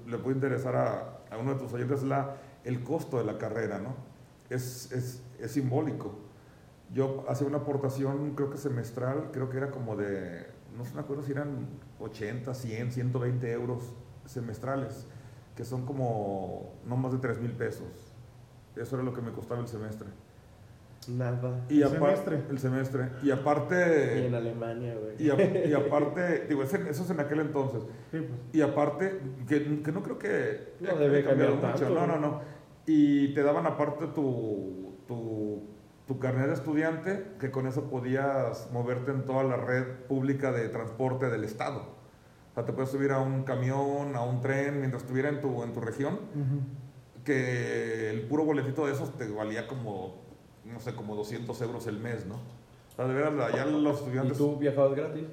le 0.07 0.17
puede 0.17 0.35
interesar 0.35 0.75
a, 0.75 1.19
a 1.31 1.37
uno 1.37 1.53
de 1.53 1.59
tus 1.59 1.71
oyentes, 1.73 1.99
es 1.99 2.05
la, 2.05 2.35
el 2.63 2.83
costo 2.83 3.17
de 3.17 3.23
la 3.23 3.37
carrera, 3.37 3.79
¿no? 3.79 3.95
Es, 4.49 4.91
es, 4.91 5.21
es 5.39 5.51
simbólico. 5.51 6.19
Yo 6.93 7.25
hacía 7.27 7.47
una 7.47 7.59
aportación, 7.59 8.35
creo 8.35 8.49
que 8.49 8.57
semestral, 8.57 9.29
creo 9.31 9.49
que 9.49 9.57
era 9.57 9.71
como 9.71 9.95
de, 9.95 10.45
no 10.77 10.83
me 10.93 10.99
acuerdo 10.99 11.23
si 11.23 11.31
eran 11.31 11.67
80, 11.99 12.53
100, 12.53 12.91
120 12.91 13.51
euros 13.51 13.93
semestrales, 14.25 15.07
que 15.55 15.65
son 15.65 15.85
como 15.85 16.73
no 16.85 16.97
más 16.97 17.13
de 17.13 17.19
3 17.19 17.39
mil 17.39 17.51
pesos. 17.53 18.02
Eso 18.75 18.95
era 18.95 19.03
lo 19.03 19.13
que 19.13 19.21
me 19.21 19.31
costaba 19.31 19.61
el 19.61 19.67
semestre. 19.67 20.07
Nada. 21.09 21.65
Y 21.69 21.81
¿El 21.81 21.89
semestre? 21.89 22.41
El 22.49 22.59
semestre. 22.59 23.09
Y 23.23 23.27
Y 23.27 23.31
aparte, 23.31 24.25
en 24.27 24.33
Alemania, 24.35 24.95
güey. 24.95 25.15
y, 25.19 25.69
y 25.69 25.73
aparte, 25.73 26.45
digo, 26.47 26.63
eso 26.63 26.77
es 26.77 27.09
en 27.09 27.19
aquel 27.19 27.41
entonces. 27.41 27.83
sí, 28.09 28.19
pues. 28.19 28.29
Y 28.53 28.61
aparte, 28.61 29.19
que, 29.47 29.81
que 29.83 29.91
no 29.91 30.01
creo 30.01 30.17
que 30.17 30.75
No 30.79 30.95
debe 30.95 31.23
cambiar 31.25 31.49
mucho. 31.55 31.61
tanto, 31.61 31.89
No, 31.89 32.07
¿no? 32.07 32.17
no. 32.19 32.41
Y 32.85 33.33
te 33.33 33.43
daban 33.43 33.65
aparte 33.65 34.07
tu, 34.07 34.95
tu, 35.07 35.63
tu 36.07 36.19
carnet 36.19 36.47
de 36.47 36.53
estudiante, 36.53 37.31
que 37.39 37.51
con 37.51 37.67
eso 37.67 37.89
podías 37.89 38.69
moverte 38.71 39.11
en 39.11 39.25
toda 39.25 39.43
la 39.43 39.57
red 39.57 39.85
pública 40.07 40.53
de 40.53 40.69
transporte 40.69 41.29
del 41.29 41.43
Estado. 41.43 41.81
O 42.51 42.53
sea, 42.53 42.63
te 42.65 42.71
puedes 42.71 42.91
subir 42.91 43.11
a 43.11 43.19
un 43.19 43.43
camión, 43.43 44.15
a 44.15 44.21
un 44.23 44.39
tren, 44.39 44.79
mientras 44.79 45.03
estuviera 45.03 45.27
en 45.27 45.41
tu, 45.41 45.63
en 45.63 45.73
tu 45.73 45.81
región, 45.81 46.13
Ujú. 46.13 46.61
Que 47.23 48.09
el 48.09 48.21
puro 48.27 48.43
boletito 48.45 48.85
de 48.85 48.93
esos 48.93 49.17
te 49.17 49.27
valía 49.29 49.67
como, 49.67 50.21
no 50.65 50.79
sé, 50.79 50.93
como 50.95 51.15
200 51.15 51.59
euros 51.61 51.87
el 51.87 51.99
mes, 51.99 52.25
¿no? 52.25 52.35
O 52.35 52.95
sea, 52.95 53.05
de 53.07 53.13
veras, 53.13 53.33
allá 53.39 53.65
los 53.65 53.95
¿Y 53.97 53.99
estudiantes... 54.03 54.37
tú 54.37 54.57
viajabas 54.57 54.95
gratis? 54.95 55.23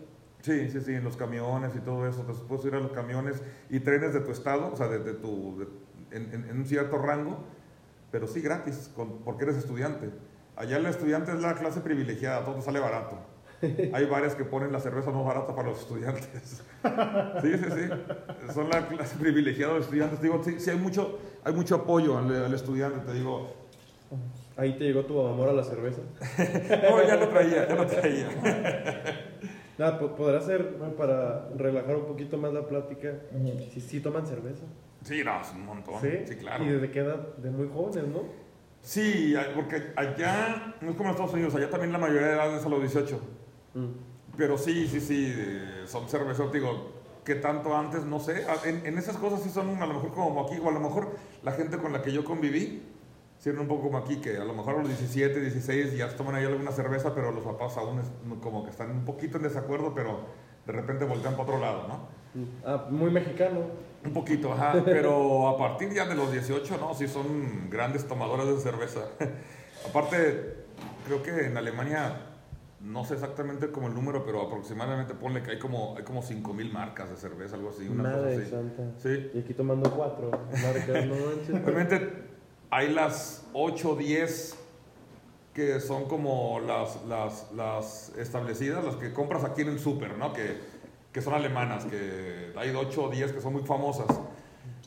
Sí, 0.43 0.71
sí, 0.71 0.81
sí, 0.81 0.95
en 0.95 1.05
los 1.05 1.17
camiones 1.17 1.77
y 1.77 1.81
todo 1.81 2.07
eso. 2.09 2.23
Te 2.23 2.33
puedes 2.33 2.65
ir 2.65 2.75
a 2.75 2.81
los 2.81 2.93
camiones 2.93 3.43
y 3.69 3.81
trenes 3.81 4.15
de 4.15 4.21
tu 4.21 4.31
estado, 4.31 4.73
o 4.73 4.77
sea, 4.77 4.89
de, 4.89 5.01
de 5.01 5.13
tu, 5.15 5.59
de- 5.59 6.17
en, 6.17 6.51
un 6.59 6.65
cierto 6.65 6.97
rango, 6.99 7.39
pero 8.11 8.27
sí 8.27 8.41
gratis, 8.41 8.91
con- 8.97 9.19
porque 9.19 9.45
eres 9.45 9.57
estudiante. 9.57 10.09
Allá 10.57 10.79
el 10.79 10.87
estudiante 10.87 11.33
es 11.33 11.41
la 11.43 11.55
clase 11.55 11.81
privilegiada, 11.81 12.45
todo 12.45 12.61
sale 12.63 12.81
barato. 12.81 13.19
Hay 13.93 14.07
varias 14.07 14.35
que 14.35 14.45
ponen 14.45 14.73
la 14.73 14.81
cerveza 14.81 15.11
más 15.11 15.25
barata 15.25 15.55
para 15.55 15.69
los 15.69 15.81
estudiantes. 15.81 16.63
Sí, 17.43 17.53
sí, 17.59 17.65
sí. 17.75 18.53
Son 18.55 18.69
la 18.71 18.87
clase 18.89 19.17
privilegiada 19.19 19.75
de 19.75 19.79
los 19.81 19.87
estudiantes. 19.87 20.21
Digo, 20.23 20.41
sí, 20.43 20.59
sí 20.59 20.71
hay 20.71 20.79
mucho, 20.79 21.19
hay 21.45 21.53
mucho 21.53 21.75
apoyo 21.75 22.17
al, 22.19 22.45
al 22.45 22.55
estudiante, 22.55 23.01
te 23.07 23.13
digo. 23.13 23.53
Ahí 24.57 24.77
te 24.79 24.85
llegó 24.85 25.05
tu 25.05 25.21
amor 25.27 25.49
a 25.51 25.53
la 25.53 25.63
cerveza. 25.63 26.01
No, 26.91 27.03
ya 27.07 27.17
lo 27.17 27.29
traía, 27.29 27.69
ya 27.69 27.75
lo 27.75 27.87
traía. 27.87 28.29
Nada, 29.79 29.99
po- 29.99 30.15
podrá 30.15 30.41
ser 30.41 30.75
para 30.97 31.49
relajar 31.57 31.97
un 31.97 32.07
poquito 32.07 32.37
más 32.39 32.53
la 32.53 32.67
plática. 32.67 33.13
Si 33.73 33.81
sí, 33.81 34.01
toman 34.01 34.27
cerveza. 34.27 34.65
Sí, 35.05 35.23
no, 35.25 35.41
es 35.41 35.51
un 35.53 35.65
montón. 35.67 36.01
¿Sí? 36.01 36.09
Sí, 36.27 36.37
claro. 36.37 36.65
¿Y 36.65 36.69
desde 36.69 36.91
qué 36.91 37.01
edad? 37.01 37.35
De 37.37 37.51
muy 37.51 37.69
jóvenes, 37.69 38.09
¿no? 38.09 38.23
Sí, 38.83 39.35
porque 39.55 39.93
allá, 39.97 40.75
no 40.81 40.91
es 40.91 40.97
como 40.97 41.09
en 41.11 41.15
Estados 41.15 41.35
Unidos, 41.35 41.55
allá 41.55 41.69
también 41.71 41.93
la 41.93 41.99
mayoría 41.99 42.29
de 42.29 42.33
edad 42.35 42.57
es 42.57 42.65
a 42.65 42.69
los 42.69 42.81
18. 42.81 43.21
Mm. 43.75 44.37
Pero 44.37 44.57
sí, 44.59 44.87
sí, 44.89 45.01
sí, 45.01 45.35
eh, 45.37 45.85
son 45.87 46.09
cerveceros, 46.09 46.53
digo, 46.53 46.93
que 47.25 47.35
tanto 47.35 47.77
antes, 47.77 48.05
no 48.05 48.21
sé, 48.21 48.47
en, 48.65 48.87
en 48.87 48.97
esas 48.99 49.17
cosas 49.17 49.43
sí 49.43 49.51
son 49.51 49.83
a 49.83 49.87
lo 49.87 49.95
mejor 49.95 50.13
como 50.13 50.47
aquí, 50.47 50.59
o 50.63 50.69
a 50.69 50.73
lo 50.73 50.81
mejor 50.81 51.17
la 51.43 51.53
gente 51.53 51.79
con 51.79 51.93
la 51.93 52.03
que 52.03 52.13
yo 52.13 52.25
conviví, 52.25 52.83
eran 53.49 53.61
un 53.61 53.69
poco 53.69 53.85
como 53.85 53.99
aquí, 53.99 54.17
que 54.17 54.37
a 54.37 54.45
lo 54.45 54.53
mejor 54.53 54.75
a 54.75 54.79
los 54.79 54.89
17, 54.89 55.41
16 55.41 55.97
ya 55.97 56.15
toman 56.15 56.35
ahí 56.35 56.45
alguna 56.45 56.73
cerveza, 56.73 57.15
pero 57.15 57.33
los 57.33 57.43
papás 57.43 57.77
aún 57.79 58.01
es 58.01 58.07
como 58.43 58.65
que 58.65 58.71
están 58.71 58.91
un 58.91 59.05
poquito 59.05 59.39
en 59.39 59.45
desacuerdo, 59.45 59.95
pero 59.95 60.27
de 60.67 60.73
repente 60.73 61.07
voltean 61.07 61.35
para 61.35 61.45
otro 61.45 61.59
lado, 61.59 61.89
¿no? 61.89 62.09
Ah, 62.65 62.87
muy 62.91 63.11
mexicano. 63.11 63.61
Un 64.05 64.13
poquito, 64.13 64.53
ajá, 64.53 64.83
pero 64.85 65.49
a 65.49 65.57
partir 65.57 65.93
ya 65.93 66.07
de 66.07 66.15
los 66.15 66.33
18, 66.33 66.77
¿no? 66.79 66.95
Sí 66.95 67.09
son 67.09 67.71
grandes 67.71 68.07
tomadores 68.07 68.47
de 68.47 68.59
cerveza. 68.59 69.01
Aparte, 69.89 70.57
creo 71.07 71.23
que 71.23 71.47
en 71.47 71.57
Alemania, 71.57 72.30
no 72.81 73.05
sé 73.05 73.15
exactamente 73.15 73.71
como 73.71 73.89
el 73.89 73.95
número, 73.95 74.25
pero 74.25 74.41
aproximadamente 74.43 75.15
ponle 75.15 75.43
que 75.43 75.51
hay 75.53 75.59
como, 75.59 75.97
hay 75.97 76.03
como 76.05 76.23
5.000 76.23 76.73
marcas 76.73 77.11
de 77.11 77.17
cerveza, 77.17 77.57
algo 77.57 77.71
así, 77.71 77.87
una 77.89 78.05
Madre 78.05 78.35
cosa 78.35 78.41
así. 78.43 78.51
santa. 78.51 78.83
Sí, 78.99 79.31
Y 79.35 79.39
aquí 79.41 79.55
tomando 79.55 79.91
cuatro 79.91 80.31
marcas, 80.31 81.07
no 81.07 81.15
manches. 81.15 81.63
realmente 81.65 82.13
hay 82.71 82.93
las 82.93 83.47
8 83.53 83.91
o 83.91 83.97
10 83.97 84.57
que 85.55 85.81
son 85.81 86.05
como 86.07 86.61
las, 86.61 87.05
las, 87.07 87.51
las 87.55 88.13
establecidas, 88.17 88.85
las 88.85 88.97
que 88.97 89.13
compras 89.13 89.45
aquí 89.45 89.63
en 89.63 89.69
el 89.69 89.79
súper, 89.81 90.17
¿no? 90.17 90.33
Que, 90.33 90.57
que 91.13 91.21
son 91.21 91.35
alemanas, 91.35 91.85
que 91.85 92.53
hay 92.57 92.71
8 92.71 93.03
o 93.05 93.11
10 93.11 93.33
que 93.33 93.41
son 93.41 93.53
muy 93.55 93.63
famosas. 93.63 94.07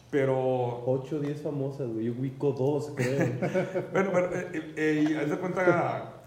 Pero 0.10 0.84
8 0.86 1.18
o 1.18 1.20
10 1.20 1.42
famosas, 1.42 1.88
güey. 1.90 2.06
Yo 2.06 2.14
ubico 2.14 2.52
dos, 2.54 2.94
creo. 2.96 3.18
Bueno, 3.92 4.10
pero, 4.14 4.36
eh, 4.36 4.48
eh, 4.54 4.74
eh, 4.78 5.06
y 5.10 5.16
haz 5.16 5.30
de 5.30 5.38
cuenta, 5.38 6.23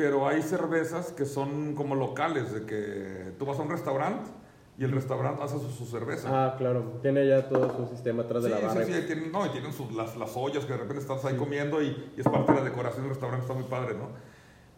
pero 0.00 0.26
hay 0.26 0.40
cervezas 0.40 1.12
que 1.12 1.26
son 1.26 1.74
como 1.74 1.94
locales, 1.94 2.50
de 2.54 2.64
que 2.64 3.34
tú 3.38 3.44
vas 3.44 3.58
a 3.58 3.62
un 3.62 3.68
restaurante 3.68 4.30
y 4.78 4.84
el 4.84 4.92
restaurante 4.92 5.42
hace 5.42 5.58
su, 5.58 5.70
su 5.70 5.84
cerveza. 5.84 6.28
ah, 6.32 6.54
claro. 6.56 7.00
Tiene 7.02 7.28
ya 7.28 7.46
todo 7.50 7.76
su 7.76 7.86
sistema 7.94 8.22
atrás 8.22 8.42
sí, 8.42 8.48
de 8.48 8.54
la 8.58 8.66
barra. 8.66 8.86
sí, 8.86 8.94
sí, 8.94 9.02
tienen, 9.06 9.30
no, 9.30 9.44
y 9.44 9.50
tienen 9.50 9.74
sus, 9.74 9.92
las, 9.92 10.16
las 10.16 10.34
ollas 10.38 10.64
que 10.64 10.72
de 10.72 10.78
repente 10.78 11.02
estás 11.02 11.22
ahí 11.26 11.36
comiendo 11.36 11.82
y, 11.82 11.88
y 12.16 12.20
es 12.20 12.26
parte 12.26 12.50
de 12.52 12.58
la 12.60 12.64
decoración 12.64 13.02
del 13.02 13.10
restaurante, 13.10 13.42
está 13.44 13.52
muy 13.52 13.64
padre, 13.68 13.92
¿no? 13.94 14.08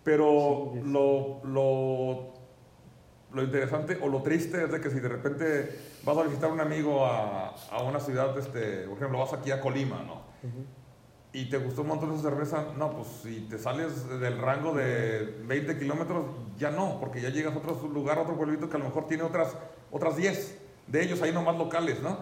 Pero 0.03 0.71
Sí, 0.75 0.81
sí. 0.83 0.91
lo, 0.91 1.41
lo, 1.45 2.33
lo 3.33 3.43
interesante 3.45 3.97
o 4.03 4.09
lo 4.09 4.23
triste 4.23 4.65
es 4.65 4.73
de 4.73 4.81
que 4.81 4.91
si 4.91 4.99
de 4.99 5.09
repente 5.09 5.79
vas 6.03 6.19
a 6.19 6.25
visitar 6.25 6.51
a 6.51 6.53
un 6.53 6.61
amigo 6.61 7.07
a, 7.07 7.55
a 7.71 7.83
una 7.85 8.01
ciudad, 8.01 8.37
este, 8.37 8.89
por 8.89 8.97
ejemplo, 8.97 9.21
vas 9.21 9.33
aquí 9.35 9.53
a 9.53 9.61
Colima, 9.61 10.03
¿no? 10.03 10.15
Ujú. 10.43 10.65
Y 11.33 11.49
te 11.49 11.57
gustó 11.59 11.83
un 11.83 11.89
montón 11.89 12.13
esa 12.13 12.23
cerveza, 12.23 12.67
no, 12.77 12.93
pues 12.95 13.09
si 13.23 13.41
te 13.49 13.59
sales 13.59 14.07
del 14.21 14.39
rango 14.39 14.75
de 14.75 15.39
20 15.47 15.79
kilómetros, 15.79 16.27
ya 16.59 16.71
no, 16.71 16.99
porque 17.01 17.21
ya 17.23 17.31
llegas 17.31 17.55
a 17.55 17.59
otro 17.59 17.89
lugar, 17.89 18.19
a 18.19 18.23
otro 18.23 18.37
pueblito 18.37 18.69
que 18.69 18.77
a 18.77 18.79
lo 18.79 18.85
mejor 18.87 19.07
tiene 19.07 19.23
otras, 19.23 19.57
otras 19.91 20.17
10 20.17 20.59
de 20.89 21.03
ellos, 21.03 21.23
ahí 21.23 21.33
nomás 21.33 21.57
locales, 21.57 22.01
¿no? 22.03 22.19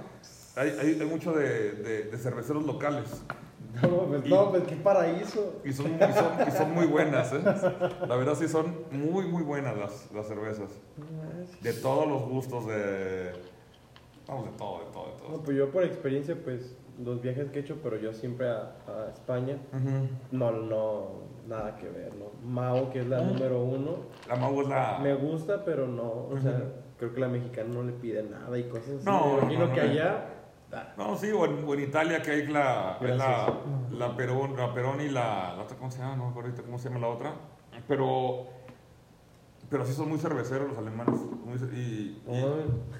Hay, 0.56 0.68
hay, 0.80 0.98
hay 1.00 1.06
mucho 1.06 1.32
de, 1.32 1.72
de, 1.72 2.02
de 2.04 2.18
cerveceros 2.18 2.64
locales 2.66 3.22
No, 3.82 3.88
pues, 4.06 4.26
Y- 4.26 4.28
no, 4.28 4.50
pues 4.50 4.62
qué 4.64 4.76
paraíso. 4.76 5.60
y 5.64 5.72
son, 5.72 5.86
y 5.94 6.12
son, 6.12 6.48
y 6.48 6.50
son 6.50 6.74
muy 6.74 6.86
buenas, 6.86 7.32
¿eh? 7.32 7.40
La 8.06 8.16
verdad 8.16 8.34
sí 8.36 8.48
son 8.48 8.84
muy, 8.90 9.24
muy 9.26 9.42
buenas 9.42 9.76
las, 9.76 10.10
las 10.12 10.26
cervezas. 10.28 10.70
De 11.60 11.72
todos 11.72 12.06
los 12.08 12.22
gustos, 12.22 12.66
de... 12.66 13.32
Vamos, 14.26 14.44
de 14.46 14.50
todo, 14.52 14.78
de 14.84 14.92
todo, 14.92 15.04
de 15.06 15.10
No, 15.12 15.18
todo. 15.28 15.42
pues 15.42 15.56
yo 15.56 15.70
por 15.70 15.82
experiencia, 15.84 16.36
pues 16.44 16.74
los 16.98 17.20
viajes 17.22 17.50
que 17.50 17.58
he 17.58 17.62
hecho, 17.62 17.78
pero 17.82 17.96
yo 17.98 18.12
siempre 18.12 18.48
a, 18.48 18.72
a 18.86 19.10
España, 19.12 19.56
Ujú. 19.72 20.08
no, 20.32 20.50
no, 20.52 21.06
nada 21.46 21.76
que 21.76 21.88
ver, 21.88 22.14
¿no? 22.16 22.26
Mao, 22.48 22.90
que 22.90 23.00
es 23.00 23.06
la 23.06 23.18
Ah. 23.18 23.22
número 23.22 23.62
uno, 23.62 23.96
La 24.28 24.36
Mau 24.36 24.60
es 24.62 24.68
la... 24.68 24.98
me 25.02 25.14
gusta, 25.14 25.64
pero 25.64 25.86
no, 25.86 26.26
o 26.30 26.38
sea, 26.40 26.60
creo 26.98 27.12
que 27.14 27.20
la 27.20 27.28
mexicana 27.28 27.70
no 27.72 27.82
le 27.82 27.92
pide 27.92 28.22
nada 28.22 28.58
y 28.58 28.64
cosas 28.68 28.96
así. 28.96 29.04
No, 29.06 29.26
me 29.26 29.38
imagino 29.38 29.60
no, 29.60 29.66
no, 29.68 29.74
que 29.74 29.82
no. 29.84 29.90
allá, 29.90 30.24
No, 30.96 31.16
sí, 31.16 31.30
o 31.32 31.44
en, 31.46 31.64
o 31.66 31.74
en 31.74 31.80
Italia 31.80 32.22
que 32.22 32.30
hay 32.30 32.46
la, 32.46 32.98
la, 33.00 33.52
la, 33.90 34.16
Perón, 34.16 34.56
la 34.56 34.72
Perón 34.72 35.00
y 35.00 35.08
la, 35.08 35.54
la 35.56 35.62
otra, 35.62 35.76
¿cómo 35.76 35.90
se 35.90 35.98
llama? 35.98 36.16
No 36.16 36.24
me 36.24 36.30
acuerdo 36.30 36.50
ahorita 36.50 36.62
cómo 36.64 36.78
se 36.78 36.88
llama 36.88 37.00
la 37.00 37.08
otra. 37.08 37.32
Pero, 37.88 38.46
pero 39.70 39.86
sí 39.86 39.92
son 39.92 40.08
muy 40.08 40.18
cerveceros 40.18 40.68
los 40.68 40.78
alemanes. 40.78 41.14
muy 41.44 41.56
y, 41.72 41.78
y- 41.78 42.22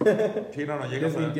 no, 0.04 0.52
sí, 0.52 0.64
no, 0.66 0.78
llegas, 0.88 1.14
a, 1.16 1.32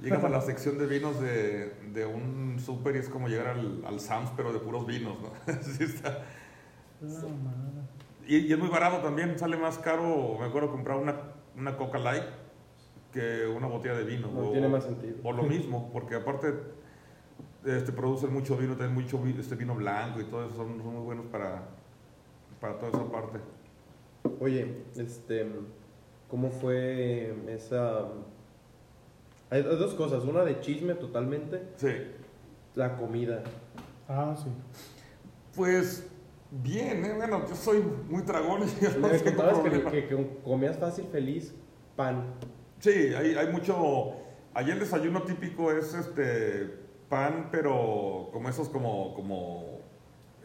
llegas 0.00 0.24
a 0.24 0.28
la 0.28 0.40
sección 0.40 0.78
de 0.78 0.86
vinos 0.86 1.20
de, 1.20 1.74
de 1.92 2.06
un 2.06 2.58
súper 2.58 2.96
y 2.96 2.98
es 3.00 3.08
como 3.08 3.28
llegar 3.28 3.48
al, 3.48 3.84
al 3.86 4.00
Sam's, 4.00 4.30
pero 4.36 4.52
de 4.52 4.58
puros 4.60 4.86
vinos, 4.86 5.16
¿no? 5.20 5.30
Sí 5.62 5.84
está. 5.84 6.22
Y, 8.26 8.38
y 8.48 8.52
es 8.52 8.58
muy 8.58 8.68
barato 8.68 8.98
también, 8.98 9.38
sale 9.38 9.56
más 9.56 9.78
caro, 9.78 10.36
me 10.38 10.46
acuerdo 10.46 10.70
comprar 10.70 10.98
una, 10.98 11.16
una 11.56 11.76
Coca 11.76 11.98
Light 11.98 12.24
que 13.12 13.46
una 13.46 13.66
botella 13.66 13.94
de 13.94 14.04
vino. 14.04 14.28
No 14.32 14.48
o- 14.48 14.52
tiene 14.52 14.68
más 14.68 14.84
sentido. 14.84 15.16
O 15.24 15.32
lo 15.32 15.42
mismo, 15.42 15.90
porque 15.92 16.14
aparte 16.14 16.54
este, 17.64 17.92
producen 17.92 18.32
mucho 18.32 18.56
vino, 18.56 18.74
tienen 18.76 18.94
mucho 18.94 19.20
este 19.38 19.54
vino 19.56 19.74
blanco 19.74 20.20
y 20.20 20.24
todo 20.24 20.46
eso, 20.46 20.56
son, 20.56 20.78
son 20.78 20.94
muy 20.94 21.02
buenos 21.04 21.26
para, 21.26 21.62
para 22.60 22.78
toda 22.78 22.90
esa 22.90 23.10
parte. 23.10 23.38
Oye, 24.40 24.84
este, 24.96 25.46
¿cómo 26.28 26.50
fue 26.50 27.34
esa...? 27.48 28.02
Hay 29.50 29.62
hay 29.62 29.76
dos 29.76 29.94
cosas, 29.94 30.24
una 30.24 30.44
de 30.44 30.60
chisme 30.60 30.94
totalmente, 30.94 31.62
Sí. 31.76 31.88
la 32.74 32.96
comida. 32.96 33.42
Ah, 34.08 34.34
sí. 34.36 34.48
Pues 35.56 36.06
bien, 36.50 37.04
¿eh? 37.04 37.14
bueno, 37.16 37.44
yo 37.48 37.54
soy 37.56 37.82
muy 38.08 38.22
tragón 38.22 38.62
y 38.62 38.82
yo 38.84 38.90
no 38.98 39.08
Me 39.08 39.18
tengo 39.18 39.24
contabas 39.24 39.58
que, 39.58 39.70
problema. 39.70 39.90
que- 39.90 40.06
que 40.08 40.38
comías 40.44 40.78
fácil, 40.78 41.06
feliz, 41.10 41.52
pan. 41.96 42.24
Sí, 42.78 42.90
hay, 43.16 43.34
hay 43.34 43.52
mucho. 43.52 44.12
Allá 44.54 44.72
el 44.74 44.80
desayuno 44.80 45.22
típico 45.22 45.70
es 45.72 45.94
este 45.94 46.78
pan, 47.08 47.48
pero 47.52 48.28
como 48.32 48.48
esos 48.48 48.68
como, 48.68 49.14
como 49.14 49.69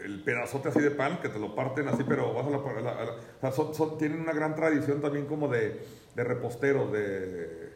el 0.05 0.23
pedazote 0.23 0.69
así 0.69 0.79
de 0.79 0.91
pan 0.91 1.19
que 1.21 1.29
te 1.29 1.39
lo 1.39 1.55
parten 1.55 1.87
así, 1.87 2.03
pero 2.07 2.33
vas 2.33 2.45
a 2.47 2.49
la, 2.51 3.49
o 3.49 3.73
son- 3.73 3.97
tienen 3.97 4.21
una 4.21 4.33
gran 4.33 4.55
tradición 4.55 5.01
también 5.01 5.25
como 5.25 5.47
de, 5.47 5.81
de 6.15 6.23
reposteros, 6.23 6.91
de, 6.91 7.73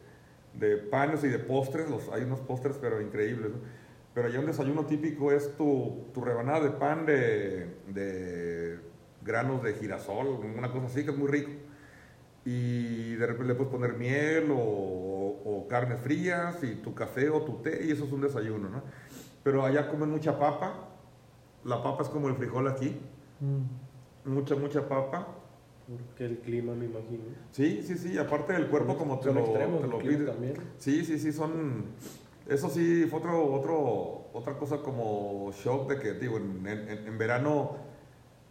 de 0.53 0.77
panes 0.77 1.23
y 1.23 1.27
de 1.27 1.39
postres. 1.39 1.89
Los, 1.89 2.07
hay 2.09 2.23
unos 2.23 2.39
postres 2.41 2.77
pero 2.80 3.01
increíbles. 3.01 3.51
Pero 4.13 4.27
allá 4.27 4.39
un 4.39 4.45
desayuno 4.47 4.86
típico 4.86 5.32
es 5.32 5.55
tu, 5.57 6.05
tu 6.13 6.21
rebanada 6.21 6.61
de 6.61 6.71
pan 6.71 7.05
de, 7.05 7.75
de 7.88 8.80
granos 9.23 9.61
de 9.63 9.73
girasol, 9.73 10.27
una 10.57 10.71
cosa 10.71 10.88
así 10.88 11.03
que 11.03 11.11
es 11.11 11.17
muy 11.17 11.27
rico 11.27 11.51
y 12.45 13.15
de 13.15 13.25
repente 13.27 13.49
le 13.49 13.55
puedes 13.55 13.71
poner 13.71 13.93
miel 13.93 14.49
o, 14.51 14.55
o 14.57 15.67
carnes 15.69 15.99
frías 15.99 16.63
y 16.63 16.75
tu 16.75 16.93
café 16.95 17.30
o 17.30 17.41
tu 17.41 17.61
té 17.61 17.82
y 17.86 17.91
eso 17.91 18.05
es 18.05 18.11
un 18.11 18.21
desayuno, 18.21 18.69
¿no? 18.69 18.82
Pero 19.43 19.65
allá 19.65 19.88
comen 19.89 20.09
mucha 20.09 20.38
papa, 20.39 20.89
la 21.66 21.82
papa 21.84 22.03
es 22.03 22.10
como 22.10 22.28
el 22.30 22.36
frijol 22.36 22.68
aquí, 22.68 22.97
Mm. 23.41 24.30
mucha, 24.34 24.55
mucha 24.55 24.88
papa. 24.88 25.28
Porque 25.88 26.26
el 26.26 26.39
clima, 26.39 26.74
me 26.76 26.86
imagino. 26.86 27.24
Sí, 27.51 27.82
sí, 27.84 27.97
sí, 27.97 28.18
aparte 28.18 28.53
del 28.53 28.68
cuerpo 28.68 28.95
como 28.97 29.20
te 29.20 29.34
lo, 29.34 29.43
te 29.43 29.88
lo 29.88 29.97
pide. 29.97 30.26
también. 30.26 30.53
Sí, 30.78 31.03
sí, 31.05 31.18
sí, 31.18 31.32
son... 31.32 31.86
Eso 32.47 32.70
sí, 32.70 33.05
fue 33.10 33.20
otro, 33.20 33.53
otro, 33.53 34.30
otra 34.34 34.57
cosa 34.57 34.78
como 34.80 35.51
shock 35.53 35.89
de 35.89 35.99
que, 35.99 36.14
digo, 36.14 36.38
en, 36.38 36.66
en- 36.68 37.07
en 37.07 37.18
verano 37.18 37.78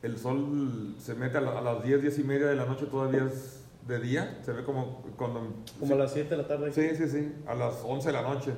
el 0.03 0.17
sol 0.19 0.95
se 0.99 1.15
mete 1.15 1.39
a, 1.39 1.41
la- 1.41 1.59
a 1.59 1.61
las 1.63 1.83
10, 1.85 2.01
10 2.03 2.19
y 2.21 2.25
media 2.25 2.47
de 2.47 2.57
la 2.57 2.65
noche, 2.65 2.87
todavía 2.87 3.25
es 3.27 3.65
de 3.87 4.01
día, 4.01 4.39
se 4.43 4.53
ve 4.53 4.65
como 4.65 5.03
cuando... 5.17 5.55
Como 5.81 5.95
a 5.95 5.99
las 5.99 6.13
7 6.13 6.31
de 6.31 6.37
la 6.43 6.49
tarde. 6.49 6.73
Sí, 6.73 6.89
sí, 6.97 7.09
sí, 7.09 7.33
a 7.47 7.55
las 7.55 7.83
11 7.85 8.09
de 8.09 8.13
la 8.13 8.23
noche. 8.23 8.53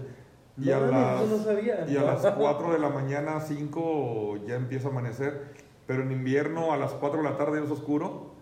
Y, 0.61 0.67
No 0.69 0.77
a, 0.77 0.81
las, 0.81 1.27
no 1.29 1.39
sabía. 1.39 1.87
y 1.89 1.97
a 1.97 2.03
las 2.03 2.27
4 2.27 2.73
de 2.73 2.79
la 2.79 2.89
mañana, 2.91 3.41
5 3.41 4.39
ya 4.47 4.57
empieza 4.57 4.89
a 4.89 4.91
amanecer. 4.91 5.55
Pero 5.87 6.03
en 6.03 6.13
invierno 6.13 6.73
a 6.73 6.77
las 6.77 6.93
4 6.93 7.23
de 7.23 7.31
la 7.31 7.37
tarde 7.37 7.65
es 7.65 7.71
oscuro 7.71 8.33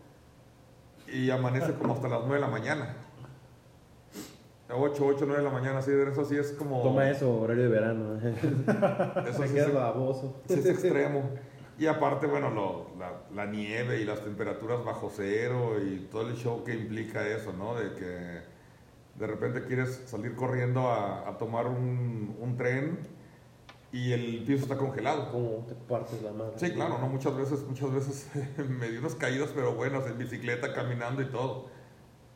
y 1.11 1.31
amanece 1.31 1.73
como 1.75 1.95
hasta 1.95 2.09
las 2.09 2.21
9 2.21 2.35
de 2.35 2.41
la 2.41 2.49
mañana. 2.49 2.97
8, 4.71 5.03
8, 5.07 5.25
9 5.27 5.37
de 5.39 5.43
la 5.49 5.51
mañana, 5.55 5.79
así, 5.79 5.91
eso 5.93 6.25
sí 6.27 6.37
es 6.37 6.53
como... 6.53 6.83
Toma 6.83 7.09
eso, 7.09 7.41
horario 7.41 7.63
de 7.65 7.69
verano. 7.71 8.21
Eso 9.27 9.47
sí 9.47 9.57
es, 9.59 9.73
baboso. 9.73 10.43
sí 10.47 10.55
es 10.55 10.67
extremo. 10.67 11.31
Y 11.81 11.87
aparte, 11.87 12.27
bueno, 12.27 12.51
lo- 12.51 12.89
la, 12.99 13.13
la 13.33 13.47
nieve 13.49 14.01
y 14.01 14.05
las 14.05 14.21
temperaturas 14.25 14.85
bajo 14.85 15.13
cero 15.15 15.77
y 15.81 16.09
todo 16.11 16.29
el 16.29 16.35
show 16.35 16.65
que 16.65 16.75
implica 16.75 17.25
eso, 17.29 17.53
¿no? 17.53 17.77
De 17.77 17.95
que 17.95 18.41
de 19.19 19.27
repente 19.27 19.65
quieres 19.65 20.03
salir 20.07 20.35
corriendo 20.35 20.89
a, 20.89 21.29
a 21.29 21.39
tomar 21.39 21.67
un, 21.67 22.37
un 22.41 22.57
tren 22.57 22.99
y 23.91 24.13
el 24.13 24.45
piso 24.47 24.65
está 24.65 24.77
congelado. 24.77 25.31
Como 25.31 25.67
te 25.67 25.75
partes 25.75 26.23
la 26.23 26.33
madre. 26.33 26.53
Sí, 26.57 26.71
claro, 26.73 26.99
¿no? 26.99 27.09
Muchas 27.09 27.37
veces, 27.37 27.65
muchas 27.67 27.93
veces 27.93 28.29
me 28.69 28.89
di 28.91 28.99
unas 28.99 29.15
caídas, 29.15 29.51
pero 29.55 29.75
buenas, 29.75 30.07
en 30.07 30.19
bicicleta, 30.19 30.73
caminando 30.73 31.23
y 31.23 31.27
todo. 31.31 31.67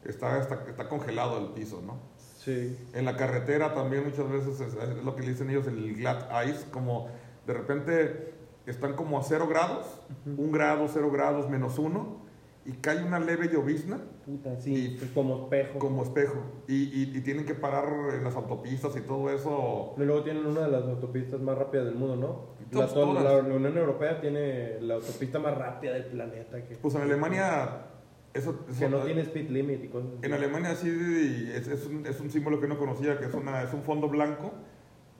está, 0.04 0.40
está, 0.40 0.64
está 0.68 0.88
congelado 0.88 1.38
el 1.38 1.52
piso, 1.52 1.82
¿no? 1.84 1.98
Sí. 2.38 2.76
En 2.94 3.04
la 3.04 3.16
carretera 3.16 3.72
también 3.74 4.04
muchas 4.04 4.28
veces 4.28 4.60
es, 4.60 4.74
es 4.74 5.04
lo 5.04 5.14
que 5.14 5.22
le 5.22 5.28
dicen 5.28 5.50
ellos 5.50 5.66
el 5.68 5.94
glad 5.94 6.44
ice, 6.46 6.70
como 6.70 7.08
de 7.46 7.54
repente 7.54 8.34
están 8.66 8.94
como 8.94 9.18
a 9.18 9.22
cero 9.22 9.46
grados, 9.48 9.86
un 10.24 10.50
grado, 10.50 10.88
cero 10.88 11.10
grados, 11.12 11.48
menos 11.48 11.78
uno, 11.78 12.21
y 12.64 12.72
cae 12.72 13.02
una 13.04 13.18
leve 13.18 13.48
llovizna 13.48 14.00
Puta, 14.24 14.56
sí. 14.60 14.72
Y- 14.94 14.98
pues 14.98 15.10
como 15.10 15.42
espejo. 15.44 15.78
como 15.80 16.02
espejo, 16.04 16.40
y, 16.68 16.74
y- 16.84 17.12
y 17.16 17.20
tienen 17.22 17.44
que 17.44 17.54
parar 17.54 18.14
en 18.14 18.22
las 18.22 18.36
autopistas 18.36 18.96
y 18.96 19.00
todo 19.00 19.30
eso. 19.30 19.94
Y 19.96 20.02
luego 20.04 20.22
tienen 20.22 20.46
una 20.46 20.60
de 20.62 20.70
las 20.70 20.84
autopistas 20.84 21.40
más 21.40 21.58
rápidas 21.58 21.86
del 21.86 21.96
mundo, 21.96 22.14
¿no? 22.16 22.78
La, 22.78 22.86
todas. 22.86 23.24
la 23.24 23.38
Unión 23.54 23.76
Europea 23.76 24.20
tiene 24.20 24.80
la 24.80 24.94
autopista 24.94 25.38
más 25.40 25.58
rápida 25.58 25.94
del 25.94 26.04
planeta. 26.06 26.64
Que, 26.64 26.76
Pues 26.76 26.94
en 26.94 27.02
Alemania, 27.02 27.86
eso, 28.32 28.60
eso- 28.70 28.78
que 28.78 28.88
no 28.88 29.00
tiene 29.00 29.22
speed 29.22 29.50
limit 29.50 29.82
y 29.84 29.88
cosas 29.88 30.10
así. 30.16 30.26
En 30.26 30.32
Alemania 30.32 30.74
sí 30.76 31.50
es, 31.52 31.66
es 31.66 31.86
un, 31.86 32.06
es 32.06 32.20
un 32.20 32.30
símbolo 32.30 32.60
que 32.60 32.68
no 32.68 32.78
conocía, 32.78 33.18
que 33.18 33.26
es, 33.26 33.34
una, 33.34 33.62
es 33.64 33.72
un 33.74 33.82
fondo 33.82 34.08
blanco 34.08 34.52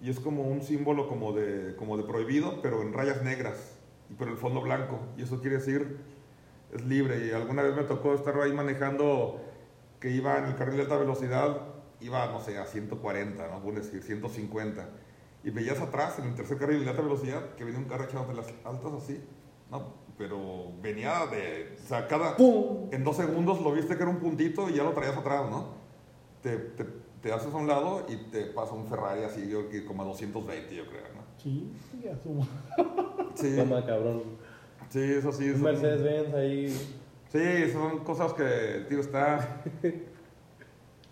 y 0.00 0.10
es 0.10 0.20
como 0.20 0.44
un 0.44 0.62
símbolo 0.62 1.08
como 1.08 1.32
de, 1.32 1.74
como 1.76 1.96
de 1.96 2.04
prohibido, 2.04 2.62
pero 2.62 2.82
en 2.82 2.92
rayas 2.92 3.22
negras, 3.24 3.78
pero 4.16 4.30
el 4.30 4.36
fondo 4.36 4.60
blanco. 4.62 5.00
Y 5.18 5.22
eso 5.22 5.40
quiere 5.40 5.56
decir, 5.56 5.98
es 6.72 6.84
libre. 6.84 7.26
Y 7.26 7.30
alguna 7.30 7.62
vez 7.62 7.76
me 7.76 7.84
tocó 7.84 8.14
estar 8.14 8.36
ahí 8.40 8.52
manejando 8.52 9.40
que 10.00 10.10
iba 10.10 10.38
en 10.38 10.46
el 10.46 10.56
carril 10.56 10.76
de 10.76 10.82
alta 10.82 10.96
velocidad, 10.96 11.58
iba, 12.00 12.26
no 12.26 12.40
sé, 12.40 12.58
a 12.58 12.66
140, 12.66 13.48
¿no? 13.48 13.60
Puedo 13.62 13.78
decir, 13.78 14.02
150. 14.02 14.88
Y 15.44 15.50
veías 15.50 15.80
atrás, 15.80 16.18
en 16.18 16.26
el 16.26 16.34
tercer 16.34 16.58
carril 16.58 16.84
de 16.84 16.90
alta 16.90 17.02
velocidad, 17.02 17.54
que 17.54 17.64
venía 17.64 17.78
un 17.78 17.86
carro 17.86 18.04
echándote 18.04 18.34
las 18.34 18.46
altas 18.64 18.92
así, 18.94 19.20
¿no? 19.70 20.02
Pero 20.18 20.72
venía 20.80 21.26
de, 21.26 21.76
o 21.82 21.86
sea, 21.86 22.06
cada, 22.06 22.36
¡Pum! 22.36 22.88
en 22.92 23.02
dos 23.02 23.16
segundos 23.16 23.60
lo 23.60 23.72
viste 23.72 23.96
que 23.96 24.02
era 24.02 24.10
un 24.10 24.18
puntito 24.18 24.68
y 24.68 24.74
ya 24.74 24.84
lo 24.84 24.92
traías 24.92 25.16
atrás, 25.16 25.50
¿no? 25.50 25.74
Te, 26.42 26.56
te, 26.56 26.84
te 27.22 27.32
haces 27.32 27.54
a 27.54 27.56
un 27.56 27.68
lado 27.68 28.04
y 28.08 28.16
te 28.30 28.46
pasa 28.46 28.74
un 28.74 28.86
Ferrari 28.86 29.22
así, 29.22 29.48
yo 29.48 29.68
que 29.68 29.84
como 29.84 30.02
a 30.02 30.06
220, 30.06 30.74
yo 30.74 30.86
creo, 30.86 31.02
¿no? 31.14 31.22
Sí, 31.38 31.72
ya 32.02 32.16
sumo. 32.16 32.46
Sí, 33.34 33.56
Toma, 33.56 33.84
cabrón. 33.86 34.22
Sí, 34.92 35.00
eso 35.18 35.32
sí. 35.32 35.50
Un 35.50 35.62
Mercedes-Benz 35.62 36.34
ahí. 36.34 36.68
Sí, 37.30 37.70
son 37.72 38.00
cosas 38.04 38.32
que, 38.34 38.84
tío, 38.88 39.00
está, 39.00 39.62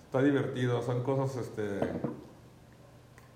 está 0.05 0.23
divertido, 0.23 0.83
son 0.83 1.03
cosas, 1.03 1.37
este, 1.47 1.79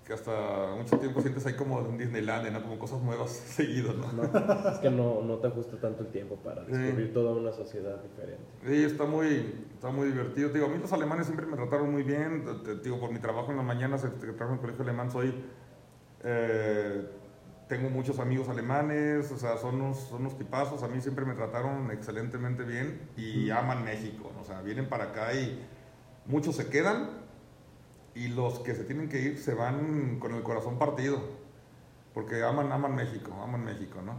que 0.05 0.13
hasta 0.13 0.75
mucho 0.77 0.99
tiempo 0.99 1.19
sientes 1.19 1.43
ahí 1.47 1.53
como 1.55 1.79
en 1.79 1.97
Disneyland, 1.97 2.51
¿no? 2.51 2.61
Como 2.61 2.77
cosas 2.77 3.01
nuevas 3.01 3.31
seguido, 3.31 3.93
¿no? 3.93 4.11
No, 4.13 4.69
es 4.69 4.77
que 4.77 4.91
no, 4.91 5.23
no 5.23 5.37
te 5.37 5.47
ajusta 5.47 5.77
tanto 5.77 6.03
el 6.03 6.09
tiempo 6.09 6.35
para 6.35 6.63
Sí. 6.65 6.73
descubrir 6.73 7.11
toda 7.11 7.31
una 7.33 7.51
sociedad 7.51 7.99
diferente. 8.03 8.43
Sí, 8.67 8.83
está 8.83 9.05
muy, 9.05 9.55
está 9.73 9.89
muy 9.89 10.07
divertido. 10.09 10.49
Digo, 10.49 10.67
a 10.67 10.69
mí 10.69 10.77
los 10.79 10.93
alemanes 10.93 11.25
siempre 11.25 11.47
me 11.47 11.55
trataron 11.57 11.91
muy 11.91 12.03
bien. 12.03 12.45
Digo, 12.83 12.99
por 12.99 13.11
mi 13.11 13.17
trabajo 13.19 13.49
en 13.49 13.57
las 13.57 13.65
mañanas, 13.65 14.03
este, 14.03 14.27
que 14.27 14.33
trabajo 14.33 14.51
en 14.53 14.59
el 14.59 14.61
colegio 14.61 14.83
alemán, 14.83 15.09
soy... 15.09 15.33
eh, 16.23 17.03
tengo 17.67 17.89
muchos 17.89 18.19
amigos 18.19 18.47
alemanes, 18.49 19.31
o 19.31 19.37
sea, 19.37 19.57
son 19.57 19.81
unos, 19.81 19.99
son 19.99 20.21
unos 20.21 20.37
tipazos. 20.37 20.83
A 20.83 20.87
mí 20.87 21.01
siempre 21.01 21.25
me 21.25 21.33
trataron 21.33 21.89
excelentemente 21.91 22.63
bien 22.63 23.09
y 23.17 23.49
aman 23.49 23.83
México. 23.83 24.31
O 24.39 24.45
sea, 24.45 24.61
vienen 24.61 24.87
para 24.87 25.05
acá 25.05 25.33
y 25.33 25.65
muchos 26.25 26.55
se 26.55 26.69
quedan 26.69 27.09
y 28.13 28.27
los 28.27 28.59
que 28.59 28.75
se 28.75 28.83
tienen 28.83 29.09
que 29.09 29.19
ir 29.19 29.37
se 29.39 29.53
van 29.53 30.19
con 30.19 30.35
el 30.35 30.43
corazón 30.43 30.77
partido. 30.77 31.19
Porque 32.13 32.43
aman, 32.43 32.71
aman 32.71 32.95
México, 32.95 33.33
aman 33.43 33.63
México, 33.63 34.01
¿no? 34.01 34.13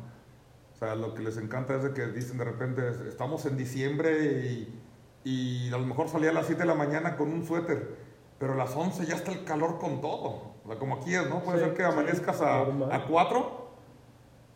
O 0.74 0.78
sea, 0.78 0.94
lo 0.94 1.14
que 1.14 1.22
les 1.22 1.38
encanta 1.38 1.76
es 1.76 1.82
de 1.82 1.94
que 1.94 2.06
dicen 2.08 2.36
de 2.36 2.44
repente, 2.44 2.82
estamos 3.08 3.46
en 3.46 3.56
diciembre 3.56 4.46
y, 4.46 4.82
y 5.24 5.68
a 5.72 5.78
lo 5.78 5.86
mejor 5.86 6.08
salía 6.08 6.30
a 6.30 6.34
las 6.34 6.46
7 6.46 6.60
de 6.60 6.66
la 6.66 6.74
mañana 6.74 7.16
con 7.16 7.32
un 7.32 7.46
suéter, 7.46 7.96
pero 8.38 8.52
a 8.52 8.56
las 8.56 8.76
11 8.76 9.06
ya 9.06 9.14
está 9.14 9.32
el 9.32 9.44
calor 9.44 9.78
con 9.78 10.02
todo. 10.02 10.55
O 10.66 10.68
sea, 10.68 10.78
como 10.80 10.96
aquí 10.96 11.14
es, 11.14 11.28
¿no? 11.30 11.40
Puede 11.44 11.58
Sí, 11.60 11.64
ser 11.64 11.74
que 11.74 11.82
sí, 11.84 11.88
amanezcas 11.88 12.40
a, 12.40 12.62
a 12.62 13.06
4, 13.06 13.66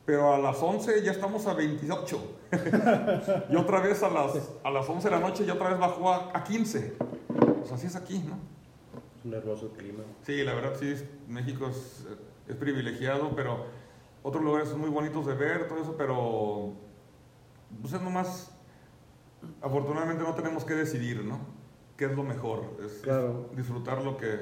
pero 0.04 0.34
a 0.34 0.38
las 0.38 0.60
11 0.60 1.02
ya 1.04 1.12
estamos 1.12 1.46
a 1.46 1.54
28. 1.54 2.36
y 3.50 3.54
otra 3.56 3.80
vez 3.80 4.02
a 4.02 4.08
las, 4.10 4.50
a 4.64 4.70
las 4.70 4.88
11 4.88 5.08
de 5.08 5.14
la 5.14 5.20
noche 5.20 5.46
ya 5.46 5.54
otra 5.54 5.68
vez 5.70 5.78
bajó 5.78 6.12
a, 6.12 6.30
a 6.34 6.42
15. 6.42 6.96
Pues 7.60 7.70
así 7.70 7.86
es 7.86 7.94
aquí, 7.94 8.18
¿no? 8.26 8.34
Es 9.20 9.24
un 9.24 9.34
hermoso 9.34 9.70
clima. 9.70 10.02
Sí, 10.22 10.42
la 10.42 10.54
verdad 10.54 10.72
sí, 10.80 10.94
México 11.28 11.68
es, 11.68 12.04
es 12.48 12.56
privilegiado, 12.56 13.30
pero 13.36 13.66
otros 14.24 14.42
lugares 14.42 14.68
son 14.68 14.80
muy 14.80 14.90
bonitos 14.90 15.26
de 15.26 15.34
ver, 15.34 15.68
todo 15.68 15.80
eso, 15.80 15.94
pero 15.96 16.72
pues 17.80 17.92
es 17.92 18.00
nomás, 18.02 18.50
afortunadamente 19.62 20.24
no 20.24 20.34
tenemos 20.34 20.64
que 20.64 20.74
decidir, 20.74 21.24
¿no? 21.24 21.38
¿Qué 21.96 22.06
es 22.06 22.16
lo 22.16 22.24
mejor? 22.24 22.64
Es, 22.84 22.92
es 22.94 22.98
Claro. 23.02 23.48
disfrutar 23.54 24.02
lo 24.02 24.16
que, 24.16 24.38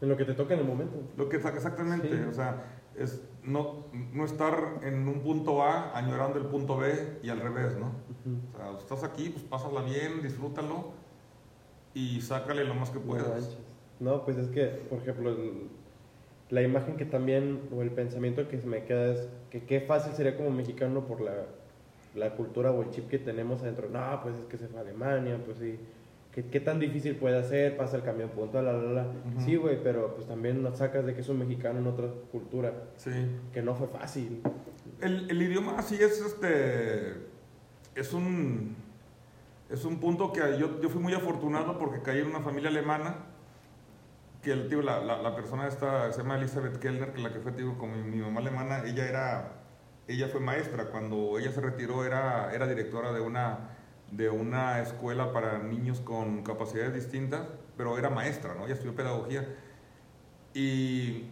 En 0.00 0.08
lo 0.08 0.16
que 0.16 0.24
te 0.24 0.34
toca 0.34 0.54
en 0.54 0.60
el 0.60 0.66
momento. 0.66 0.96
lo 1.16 1.28
que 1.28 1.36
exactamente, 1.36 2.08
Sí. 2.08 2.24
o 2.28 2.32
sea, 2.32 2.62
es 2.96 3.22
no, 3.42 3.86
no 4.12 4.24
estar 4.24 4.80
en 4.82 5.08
un 5.08 5.20
punto 5.20 5.62
A 5.62 5.96
añorando 5.96 6.38
el 6.38 6.46
punto 6.46 6.76
B 6.76 7.18
y 7.22 7.28
al 7.30 7.40
revés, 7.40 7.76
¿no? 7.76 7.92
O 8.54 8.56
sea, 8.56 8.78
estás 8.78 9.02
aquí, 9.04 9.30
pues 9.30 9.44
pásala 9.44 9.82
bien, 9.82 10.22
disfrútalo 10.22 10.92
y 11.94 12.20
sácale 12.20 12.64
lo 12.64 12.74
más 12.74 12.90
que 12.90 12.98
puedas. 13.00 13.56
No, 14.00 14.24
pues 14.24 14.36
es 14.36 14.48
que, 14.48 14.66
por 14.66 14.98
ejemplo, 15.00 15.30
el- 15.30 15.68
la 16.50 16.62
imagen 16.62 16.96
que 16.96 17.04
también, 17.04 17.68
o 17.74 17.82
el 17.82 17.90
pensamiento 17.90 18.46
que 18.48 18.58
se 18.60 18.66
me 18.66 18.84
queda 18.84 19.12
es 19.12 19.28
que 19.50 19.64
qué 19.64 19.80
fácil 19.80 20.12
sería 20.14 20.36
como 20.36 20.50
mexicano 20.50 21.06
por 21.06 21.20
la, 21.20 21.46
la 22.14 22.34
cultura 22.36 22.70
o 22.70 22.82
el 22.82 22.90
chip 22.90 23.08
que 23.08 23.18
tenemos 23.18 23.62
adentro. 23.62 23.88
No, 23.88 24.20
pues 24.22 24.36
es 24.36 24.44
que 24.46 24.56
se 24.56 24.68
fue 24.68 24.78
a 24.78 24.82
Alemania, 24.82 25.40
pues 25.44 25.58
sí. 25.58 25.78
¿Qué, 26.32 26.44
qué 26.46 26.60
tan 26.60 26.78
difícil 26.78 27.16
puede 27.16 27.38
hacer? 27.38 27.76
Pasa 27.76 27.96
el 27.96 28.02
camión 28.02 28.28
puntual, 28.30 28.64
la, 28.66 28.72
la, 28.74 28.92
la. 28.92 29.02
Ujú. 29.02 29.40
Sí, 29.44 29.56
güey, 29.56 29.82
pero 29.82 30.14
pues 30.14 30.26
también 30.28 30.62
nos 30.62 30.78
sacas 30.78 31.04
de 31.06 31.14
que 31.14 31.22
es 31.22 31.28
un 31.28 31.38
mexicano 31.38 31.78
en 31.80 31.86
otra 31.86 32.06
cultura, 32.30 32.72
Sí. 32.96 33.10
que 33.52 33.62
no 33.62 33.74
fue 33.74 33.88
fácil. 33.88 34.42
El, 35.00 35.30
el 35.30 35.42
idioma 35.42 35.80
sí 35.82 35.96
es 35.96 36.20
este 36.20 37.14
es 37.94 38.12
un 38.12 38.76
es 39.70 39.84
un 39.84 39.98
punto 40.00 40.32
que 40.32 40.40
yo, 40.58 40.80
yo 40.80 40.88
fui 40.88 41.00
muy 41.02 41.12
afortunado 41.14 41.76
porque 41.78 42.00
caí 42.02 42.20
en 42.20 42.26
una 42.28 42.40
familia 42.40 42.70
alemana 42.70 43.16
que 44.42 44.52
el 44.52 44.68
tío 44.68 44.82
la, 44.82 45.00
la, 45.00 45.20
la 45.20 45.34
persona 45.34 45.66
esta 45.66 46.10
se 46.12 46.22
llama 46.22 46.36
Elizabeth 46.36 46.78
Kellner 46.78 47.12
que 47.12 47.20
la 47.20 47.32
que 47.32 47.40
fue 47.40 47.52
tío 47.52 47.76
con 47.76 47.90
mi, 47.92 48.16
mi 48.16 48.22
mamá 48.22 48.40
alemana 48.40 48.82
ella 48.86 49.08
era 49.08 49.52
ella 50.06 50.28
fue 50.28 50.40
maestra 50.40 50.86
cuando 50.86 51.38
ella 51.38 51.50
se 51.52 51.60
retiró 51.60 52.04
era 52.04 52.52
era 52.54 52.66
directora 52.66 53.12
de 53.12 53.20
una 53.20 53.76
de 54.12 54.30
una 54.30 54.80
escuela 54.80 55.32
para 55.32 55.58
niños 55.58 56.00
con 56.00 56.42
capacidades 56.42 56.94
distintas 56.94 57.42
pero 57.76 57.98
era 57.98 58.10
maestra 58.10 58.54
no 58.54 58.64
ella 58.64 58.74
estudió 58.74 58.94
pedagogía 58.94 59.46
y 60.54 61.24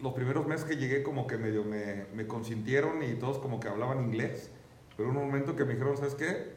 los 0.00 0.12
primeros 0.14 0.46
meses 0.46 0.64
que 0.66 0.76
llegué 0.76 1.02
como 1.02 1.26
que 1.26 1.36
medio 1.38 1.64
me, 1.64 2.06
me 2.14 2.26
consintieron 2.26 3.02
y 3.02 3.14
todos 3.14 3.38
como 3.38 3.58
que 3.60 3.68
hablaban 3.68 4.00
inglés. 4.04 4.50
Pero 4.96 5.08
un 5.10 5.16
momento 5.16 5.54
que 5.56 5.64
me 5.64 5.72
dijeron, 5.74 5.96
¿sabes 5.96 6.14
qué? 6.14 6.54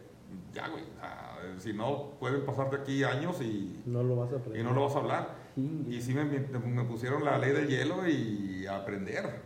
Ya, 0.54 0.68
güey, 0.70 0.84
ah, 1.02 1.38
si 1.58 1.74
no, 1.74 2.12
pueden 2.20 2.46
pasarte 2.46 2.76
aquí 2.78 3.04
años 3.04 3.42
y, 3.42 3.82
No 3.86 4.04
lo 4.04 4.16
vas 4.16 4.32
a 4.32 4.36
aprender. 4.38 4.62
y 4.62 4.64
no 4.64 4.74
lo 4.74 4.84
vas 4.86 4.96
a 4.96 5.00
hablar. 5.00 5.36
Y 5.56 6.02
sí 6.02 6.14
me, 6.14 6.24
me- 6.24 6.40
me 6.40 6.84
pusieron 6.86 7.26
la 7.26 7.38
ley 7.38 7.52
del 7.52 7.68
hielo 7.68 8.08
y 8.08 8.66
a 8.68 8.78
aprender. 8.78 9.42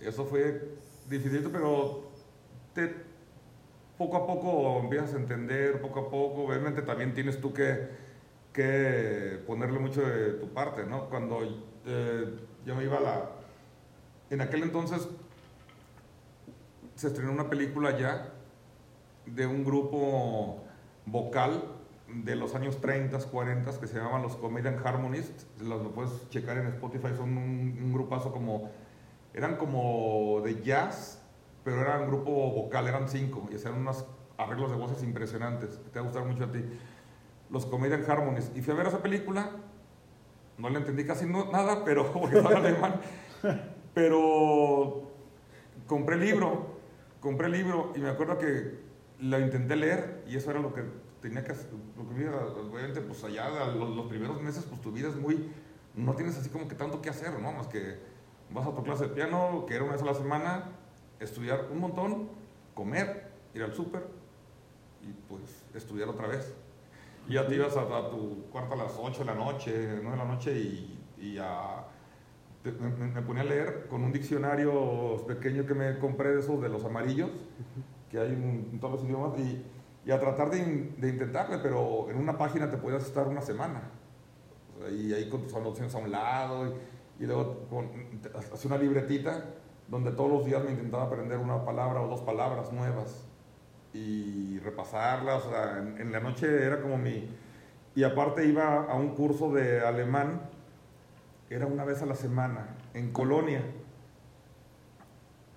Eso 0.00 0.26
fue 0.26 0.68
difícil, 1.08 1.48
pero 1.50 2.10
te, 2.74 2.92
poco 3.98 4.16
a 4.16 4.26
poco 4.26 4.80
empiezas 4.80 5.14
a 5.14 5.16
entender, 5.16 5.80
poco 5.80 6.00
a 6.00 6.10
poco. 6.10 6.44
Obviamente 6.44 6.82
también 6.82 7.14
tienes 7.14 7.40
tú 7.40 7.52
que, 7.52 7.88
que 8.52 9.42
ponerle 9.46 9.78
mucho 9.78 10.02
de 10.02 10.32
tu 10.32 10.48
parte, 10.48 10.84
¿no? 10.84 11.08
Cuando 11.08 11.42
eh, 11.86 12.38
yo 12.64 12.74
me 12.74 12.84
iba 12.84 12.98
a 12.98 13.00
la... 13.00 13.30
En 14.30 14.40
aquel 14.40 14.62
entonces 14.62 15.08
se 16.94 17.08
estrenó 17.08 17.32
una 17.32 17.48
película 17.48 17.96
ya 17.96 18.32
de 19.26 19.46
un 19.46 19.64
grupo 19.64 20.64
vocal 21.04 21.62
de 22.08 22.36
los 22.36 22.54
años 22.54 22.80
30, 22.80 23.18
40 23.18 23.80
que 23.80 23.86
se 23.86 23.96
llamaban 23.96 24.22
los 24.22 24.36
Comedian 24.36 24.78
Harmonists. 24.84 25.46
Los 25.60 25.82
lo 25.82 25.92
puedes 25.92 26.28
checar 26.30 26.58
en 26.58 26.66
Spotify, 26.68 27.08
son 27.16 27.36
un, 27.36 27.78
un 27.82 27.92
grupazo 27.92 28.32
como. 28.32 28.70
Eran 29.34 29.56
como 29.56 30.40
de 30.42 30.62
jazz, 30.62 31.22
pero 31.66 31.80
era 31.80 31.98
un 31.98 32.06
grupo 32.06 32.30
vocal, 32.30 32.86
eran 32.86 33.08
cinco 33.08 33.48
y 33.50 33.56
hacían 33.56 33.74
unos 33.74 34.06
arreglos 34.38 34.70
de 34.70 34.76
voces 34.76 35.02
impresionantes. 35.02 35.78
que 35.78 35.90
Te 35.90 35.98
va 35.98 36.04
a 36.04 36.08
gustar 36.08 36.24
mucho 36.24 36.44
a 36.44 36.52
ti. 36.52 36.64
Los 37.50 37.66
Comedian 37.66 38.08
Harmonists. 38.08 38.56
Y 38.56 38.62
fui 38.62 38.72
a 38.72 38.76
ver 38.76 38.86
esa 38.86 39.02
película. 39.02 39.50
No 40.58 40.70
le 40.70 40.78
entendí 40.78 41.04
casi 41.04 41.26
no- 41.26 41.50
nada, 41.50 41.82
pero 41.84 42.12
porque 42.12 42.36
estaba 42.36 42.58
alemán. 42.58 43.00
Pero 43.94 45.10
compré 45.88 46.14
el 46.14 46.20
libro, 46.20 46.76
compré 47.18 47.46
el 47.48 47.52
libro 47.54 47.92
y 47.96 47.98
me 47.98 48.10
acuerdo 48.10 48.38
que 48.38 48.78
lo 49.18 49.40
intenté 49.40 49.74
leer 49.74 50.22
y 50.28 50.36
eso 50.36 50.52
era 50.52 50.60
lo 50.60 50.72
que 50.72 50.84
tenía 51.20 51.42
que 51.42 51.50
hacer. 51.50 51.70
Lo 51.96 52.08
que 52.08 52.14
me 52.14 52.28
obviamente, 52.28 53.00
pues 53.00 53.24
allá 53.24 53.48
los, 53.74 53.90
los 53.96 54.06
primeros 54.06 54.40
meses, 54.40 54.64
pues 54.66 54.80
tu 54.82 54.92
vida 54.92 55.08
es 55.08 55.16
muy. 55.16 55.50
No 55.96 56.14
tienes 56.14 56.38
así 56.38 56.48
como 56.48 56.68
que 56.68 56.76
tanto 56.76 57.02
que 57.02 57.10
hacer, 57.10 57.40
¿no? 57.40 57.50
Más 57.50 57.66
que 57.66 57.98
vas 58.52 58.68
a 58.68 58.72
tu 58.72 58.84
clase 58.84 59.08
de 59.08 59.14
piano, 59.14 59.64
que 59.66 59.74
era 59.74 59.82
una 59.82 59.94
vez 59.94 60.02
a 60.02 60.06
la 60.06 60.14
semana, 60.14 60.75
estudiar 61.20 61.66
un 61.72 61.78
montón, 61.80 62.28
comer, 62.74 63.30
ir 63.54 63.62
al 63.62 63.72
súper 63.74 64.02
y 65.02 65.12
pues 65.28 65.64
estudiar 65.74 66.08
otra 66.08 66.26
vez. 66.26 66.52
Y 67.28 67.34
ya 67.34 67.46
te 67.46 67.54
ibas 67.56 67.76
a, 67.76 67.82
a 67.82 68.10
tu 68.10 68.44
cuarto 68.52 68.74
a 68.74 68.76
las 68.76 68.92
8 68.98 69.20
de 69.20 69.24
la 69.24 69.34
noche, 69.34 69.72
9 70.02 70.10
de 70.10 70.16
la 70.16 70.24
noche 70.24 70.52
y, 70.58 70.98
y 71.20 71.38
a- 71.38 71.84
te- 72.62 72.72
me, 72.72 73.22
ponía 73.22 73.42
a 73.42 73.46
leer 73.46 73.86
con 73.88 74.02
un 74.04 74.12
diccionario 74.12 75.24
pequeño 75.26 75.66
que 75.66 75.74
me 75.74 75.98
compré 75.98 76.30
de 76.34 76.40
esos 76.40 76.60
de 76.60 76.68
los 76.68 76.84
amarillos, 76.84 77.30
que 78.10 78.18
hay 78.18 78.28
en, 78.32 78.68
en 78.72 78.80
todos 78.80 78.94
los 78.94 79.04
idiomas, 79.04 79.38
y, 79.38 79.62
y 80.04 80.10
a 80.12 80.20
tratar 80.20 80.50
de, 80.50 80.58
in- 80.58 80.94
de 81.00 81.08
intentarle, 81.08 81.58
pero 81.58 82.08
en 82.10 82.16
una 82.16 82.36
página 82.38 82.70
te 82.70 82.76
podías 82.76 83.04
estar 83.04 83.26
una 83.26 83.40
semana. 83.40 83.90
O 84.76 84.80
sea, 84.80 84.90
y 84.90 85.12
ahí 85.12 85.28
con 85.28 85.42
tus 85.42 85.54
anotaciones 85.54 85.94
a 85.94 85.98
un 85.98 86.10
lado, 86.12 86.66
y, 87.18 87.24
y 87.24 87.26
luego 87.26 87.66
con, 87.68 87.88
hacía 88.52 88.68
una 88.70 88.78
libretita 88.78 89.44
donde 89.88 90.10
todos 90.12 90.30
los 90.30 90.44
días 90.44 90.64
me 90.64 90.70
intentaba 90.70 91.04
aprender 91.04 91.38
una 91.38 91.64
palabra 91.64 92.02
o 92.02 92.08
dos 92.08 92.20
palabras 92.22 92.72
nuevas 92.72 93.26
y 93.92 94.58
repasarlas. 94.60 95.44
En, 95.78 96.00
en 96.00 96.12
la 96.12 96.20
noche 96.20 96.64
era 96.64 96.80
como 96.80 96.98
mi... 96.98 97.28
Y 97.94 98.04
aparte 98.04 98.44
iba 98.44 98.84
a 98.84 98.94
un 98.94 99.14
curso 99.14 99.52
de 99.52 99.80
alemán, 99.80 100.42
era 101.48 101.66
una 101.66 101.84
vez 101.84 102.02
a 102.02 102.06
la 102.06 102.14
semana, 102.14 102.76
en 102.92 103.12
Colonia. 103.12 103.62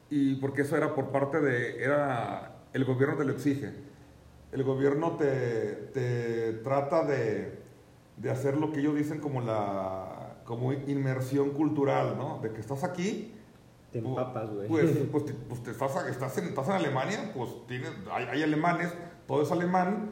Y 0.09 0.35
porque 0.35 0.61
eso 0.61 0.77
era 0.77 0.95
por 0.95 1.09
parte 1.09 1.41
de... 1.41 1.83
Era, 1.83 2.55
el 2.73 2.85
gobierno 2.85 3.17
te 3.17 3.25
lo 3.25 3.33
exige. 3.33 3.73
El 4.51 4.63
gobierno 4.63 5.17
te, 5.17 5.27
te 5.93 6.53
trata 6.63 7.03
de, 7.03 7.59
de 8.17 8.31
hacer 8.31 8.57
lo 8.57 8.71
que 8.71 8.79
ellos 8.79 8.95
dicen 8.95 9.19
como 9.19 9.41
la 9.41 10.15
como 10.45 10.73
inmersión 10.73 11.51
cultural, 11.51 12.17
¿no? 12.17 12.39
De 12.41 12.51
que 12.51 12.59
estás 12.59 12.83
aquí, 12.83 13.35
Te 13.91 13.99
empapas, 13.99 14.49
güey. 14.51 14.67
pues, 14.67 14.91
pues, 15.11 15.25
te- 15.25 15.33
pues 15.33 15.63
te 15.63 15.71
estás, 15.71 16.07
estás, 16.07 16.37
en, 16.37 16.45
estás 16.45 16.67
en 16.67 16.73
Alemania, 16.73 17.31
pues 17.35 17.49
tienes, 17.67 17.91
hay, 18.11 18.25
hay 18.25 18.43
alemanes, 18.43 18.93
todo 19.27 19.41
es 19.43 19.51
alemán, 19.51 20.11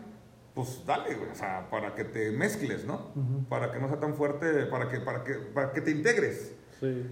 pues 0.55 0.83
dale, 0.85 1.13
güey, 1.15 1.29
o 1.29 1.35
sea, 1.35 1.69
para 1.69 1.93
que 1.93 2.03
te 2.03 2.31
mezcles, 2.31 2.85
¿no? 2.85 3.11
Para 3.49 3.71
que 3.71 3.79
no 3.79 3.87
sea 3.87 3.99
tan 3.99 4.15
fuerte, 4.15 4.65
para 4.65 4.89
que, 4.89 4.99
para 4.99 5.23
que, 5.23 5.33
para 5.35 5.71
que 5.71 5.81
te 5.81 5.91
integres. 5.91 6.53
Sí. 6.79 7.05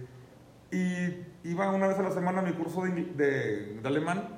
Y 0.71 1.25
iba 1.49 1.69
una 1.71 1.87
vez 1.87 1.97
a 1.99 2.01
la 2.03 2.11
semana 2.11 2.39
a 2.39 2.43
mi 2.43 2.53
curso 2.53 2.81
de, 2.81 2.91
de- 2.91 3.79
de 3.81 3.87
alemán 3.87 4.29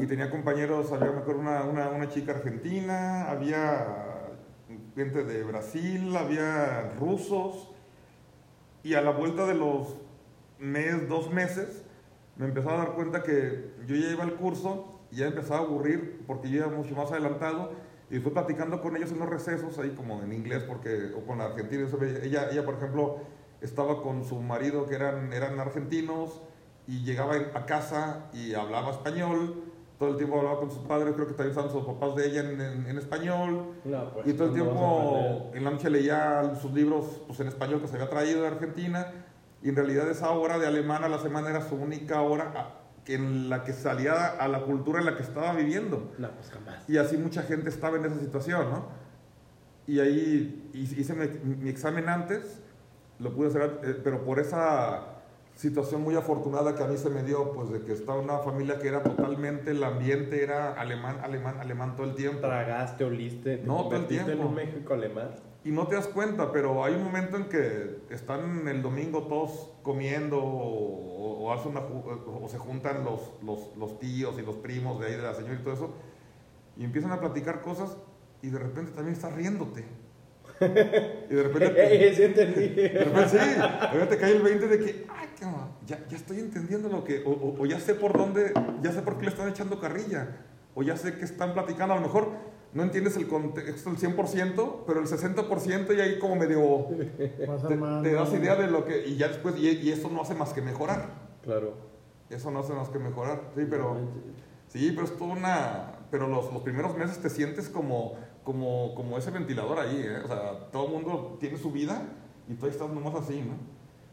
y 0.00 0.06
tenía 0.06 0.28
compañeros, 0.30 0.90
había, 0.90 1.12
me 1.12 1.18
acuerdo, 1.18 1.40
una, 1.40 1.62
una, 1.62 1.88
una 1.90 2.08
chica 2.08 2.32
argentina, 2.32 3.30
había 3.30 3.86
gente 4.96 5.22
de 5.22 5.44
Brasil, 5.44 6.16
había 6.16 6.90
rusos. 6.98 7.68
Y 8.82 8.94
a 8.94 9.00
la 9.02 9.10
vuelta 9.12 9.46
de 9.46 9.54
los 9.54 9.94
mes, 10.62 11.08
dos 11.08 11.30
meses, 11.32 11.82
me 12.36 12.46
empezaba 12.46 12.74
a 12.74 12.78
dar 12.86 12.92
cuenta 12.94 13.22
que 13.22 13.72
yo 13.86 13.94
ya 13.96 14.10
iba 14.10 14.22
al 14.24 14.34
curso 14.36 15.00
y 15.10 15.16
ya 15.16 15.26
empezaba 15.26 15.60
a 15.60 15.64
aburrir 15.64 16.22
porque 16.26 16.48
yo 16.48 16.58
iba 16.58 16.68
mucho 16.68 16.94
más 16.94 17.10
adelantado 17.10 17.72
y 18.10 18.18
fui 18.20 18.32
platicando 18.32 18.80
con 18.80 18.96
ellos 18.96 19.10
en 19.12 19.18
los 19.18 19.28
recesos, 19.28 19.78
ahí 19.78 19.90
como 19.90 20.22
en 20.22 20.32
inglés, 20.32 20.62
porque, 20.62 21.12
o 21.16 21.26
con 21.26 21.38
la 21.38 21.46
argentina. 21.46 21.86
Ella, 22.22 22.48
ella, 22.50 22.64
por 22.64 22.74
ejemplo, 22.74 23.18
estaba 23.60 24.02
con 24.02 24.24
su 24.24 24.36
marido 24.40 24.86
que 24.86 24.94
eran, 24.94 25.32
eran 25.32 25.58
argentinos 25.60 26.42
y 26.86 27.04
llegaba 27.04 27.34
a 27.54 27.66
casa 27.66 28.26
y 28.32 28.54
hablaba 28.54 28.90
español. 28.90 29.64
Todo 29.98 30.10
el 30.10 30.16
tiempo 30.16 30.38
hablaba 30.38 30.58
con 30.58 30.70
sus 30.70 30.80
padres, 30.80 31.14
creo 31.14 31.26
que 31.26 31.34
también 31.34 31.50
estaban 31.50 31.70
sus 31.70 31.84
papás 31.84 32.16
de 32.16 32.26
ella 32.26 32.40
en, 32.40 32.60
en- 32.60 32.86
en 32.86 32.98
español. 32.98 33.68
No, 33.84 34.12
pues, 34.12 34.26
Y 34.26 34.32
todo 34.34 34.48
el 34.48 34.54
tiempo 34.54 35.50
en 35.54 35.64
la 35.64 35.70
noche 35.70 35.88
leía 35.90 36.54
sus 36.60 36.72
libros 36.72 37.22
pues, 37.26 37.38
en 37.40 37.48
español 37.48 37.80
que 37.80 37.88
se 37.88 37.94
había 37.94 38.10
traído 38.10 38.42
de 38.42 38.48
Argentina. 38.48 39.12
Y 39.62 39.68
en 39.68 39.76
realidad 39.76 40.08
esa 40.10 40.30
hora 40.30 40.58
de 40.58 40.66
alemán 40.66 41.04
a 41.04 41.08
la 41.08 41.18
semana 41.18 41.50
era 41.50 41.60
su 41.62 41.76
única 41.76 42.20
hora 42.22 42.52
a- 42.56 42.78
que 43.04 43.14
en 43.14 43.48
la 43.50 43.64
que 43.64 43.72
salía 43.72 44.26
a 44.28 44.46
la 44.48 44.62
cultura 44.62 45.00
en 45.00 45.06
la 45.06 45.16
que 45.16 45.22
estaba 45.22 45.52
viviendo. 45.54 46.12
No, 46.18 46.30
pues 46.32 46.50
jamás. 46.50 46.88
Y 46.88 46.98
así 46.98 47.16
mucha 47.16 47.42
gente 47.42 47.68
estaba 47.68 47.96
en 47.96 48.04
esa 48.04 48.18
situación, 48.20 48.70
¿no? 48.70 48.86
Y 49.86 49.98
ahí 49.98 50.70
hice 50.74 51.14
mi, 51.14 51.26
mi 51.56 51.68
examen 51.68 52.08
antes, 52.08 52.60
lo 53.18 53.34
pude 53.34 53.48
hacer, 53.48 53.80
eh, 53.84 54.00
pero 54.04 54.24
por 54.24 54.38
esa 54.38 55.06
situación 55.56 56.00
muy 56.02 56.14
afortunada 56.14 56.74
que 56.76 56.82
a 56.82 56.86
mí 56.86 56.96
se 56.96 57.10
me 57.10 57.22
dio, 57.24 57.52
pues 57.52 57.70
de 57.70 57.80
que 57.82 57.92
estaba 57.92 58.20
una 58.20 58.38
familia 58.38 58.78
que 58.78 58.88
era 58.88 59.02
totalmente, 59.02 59.72
el 59.72 59.82
ambiente 59.84 60.42
era 60.42 60.72
alemán, 60.74 61.18
alemán, 61.22 61.56
alemán 61.60 61.96
todo 61.96 62.06
el 62.06 62.14
tiempo. 62.14 62.40
Tragaste, 62.40 63.04
oliste, 63.04 63.58
te 63.58 63.66
No, 63.66 63.74
todo 63.74 63.76
el 63.78 63.90
convertiste 64.02 64.20
en 64.22 64.26
tiempo. 64.38 64.46
un 64.48 64.54
México 64.54 64.94
alemán. 64.94 65.30
Y 65.64 65.70
no 65.70 65.86
te 65.86 65.94
das 65.94 66.08
cuenta, 66.08 66.50
pero 66.50 66.84
hay 66.84 66.94
un 66.94 67.04
momento 67.04 67.36
en 67.36 67.44
que 67.44 67.98
están 68.10 68.66
el 68.66 68.82
domingo 68.82 69.22
todos 69.28 69.70
comiendo 69.82 70.38
o, 70.42 71.48
o 71.52 71.68
una 71.68 71.80
o 71.80 72.48
se 72.48 72.58
juntan 72.58 73.04
los, 73.04 73.20
los, 73.44 73.76
los 73.76 73.98
tíos 74.00 74.36
y 74.38 74.42
los 74.42 74.56
primos 74.56 74.98
de 75.00 75.06
ahí 75.06 75.12
de 75.14 75.22
la 75.22 75.34
señora 75.34 75.54
y 75.54 75.62
todo 75.62 75.74
eso 75.74 75.94
y 76.76 76.84
empiezan 76.84 77.12
a 77.12 77.20
platicar 77.20 77.60
cosas 77.60 77.96
y 78.42 78.48
de 78.48 78.58
repente 78.58 78.90
también 78.92 79.14
estás 79.14 79.32
riéndote. 79.34 79.84
Y 80.60 81.34
de 81.34 81.42
repente, 81.44 81.68
te- 81.74 82.14
sí 82.14 82.22
entendí. 82.22 82.68
de 82.68 82.88
repente 83.04 83.28
sí, 83.28 83.36
de 83.36 83.86
repente 83.92 84.06
te 84.06 84.18
cae 84.18 84.32
el 84.32 84.42
20 84.42 84.66
de 84.68 84.78
que, 84.78 85.06
ay, 85.08 85.28
ya, 85.86 86.04
ya 86.08 86.16
estoy 86.16 86.38
entendiendo 86.40 86.88
lo 86.88 87.04
que, 87.04 87.22
o, 87.24 87.30
o- 87.30 87.62
o 87.62 87.66
ya 87.66 87.78
sé 87.78 87.94
por 87.94 88.16
dónde, 88.16 88.52
ya 88.82 88.90
sé 88.92 89.02
por 89.02 89.16
qué 89.18 89.24
le 89.24 89.30
están 89.30 89.48
echando 89.48 89.78
carrilla, 89.80 90.28
o 90.74 90.82
ya 90.82 90.96
sé 90.96 91.16
que 91.18 91.24
están 91.24 91.52
platicando, 91.54 91.94
a 91.94 91.96
lo 91.98 92.02
mejor 92.02 92.30
no 92.74 92.82
entiendes 92.82 93.16
el 93.16 93.28
contexto 93.28 93.90
al 93.90 93.96
100%, 93.98 94.78
pero 94.86 95.00
el 95.00 95.06
60% 95.06 95.96
y 95.96 96.00
ahí 96.00 96.18
como 96.18 96.36
medio 96.36 96.86
te, 97.18 97.28
te 97.28 98.12
das 98.14 98.32
idea 98.32 98.56
de 98.56 98.66
lo 98.68 98.84
que, 98.84 99.06
y 99.06 99.16
ya 99.16 99.28
después, 99.28 99.56
y, 99.58 99.68
y 99.68 99.90
eso 99.90 100.08
no 100.10 100.22
hace 100.22 100.34
más 100.34 100.52
que 100.52 100.62
mejorar, 100.62 101.10
Claro. 101.42 101.74
eso 102.30 102.50
no 102.50 102.60
hace 102.60 102.72
más 102.72 102.88
que 102.88 102.98
mejorar, 102.98 103.42
sí, 103.54 103.66
pero... 103.68 103.96
Sí, 104.68 104.90
pero 104.94 105.04
es 105.06 105.14
toda 105.18 105.32
una... 105.34 105.92
Pero 106.10 106.28
los, 106.28 106.50
los 106.50 106.62
primeros 106.62 106.96
meses 106.96 107.18
te 107.20 107.28
sientes 107.28 107.68
como, 107.68 108.14
como, 108.42 108.94
como 108.94 109.18
ese 109.18 109.30
ventilador 109.30 109.78
ahí, 109.78 110.02
¿eh? 110.02 110.16
O 110.24 110.26
sea, 110.28 110.70
todo 110.70 110.86
el 110.86 110.92
mundo 110.92 111.36
tiene 111.38 111.58
su 111.58 111.70
vida 111.72 112.02
y 112.48 112.54
tú 112.54 112.64
ahí 112.64 112.72
estás 112.72 112.88
nomás 112.88 113.14
así, 113.16 113.42
¿no? 113.42 113.54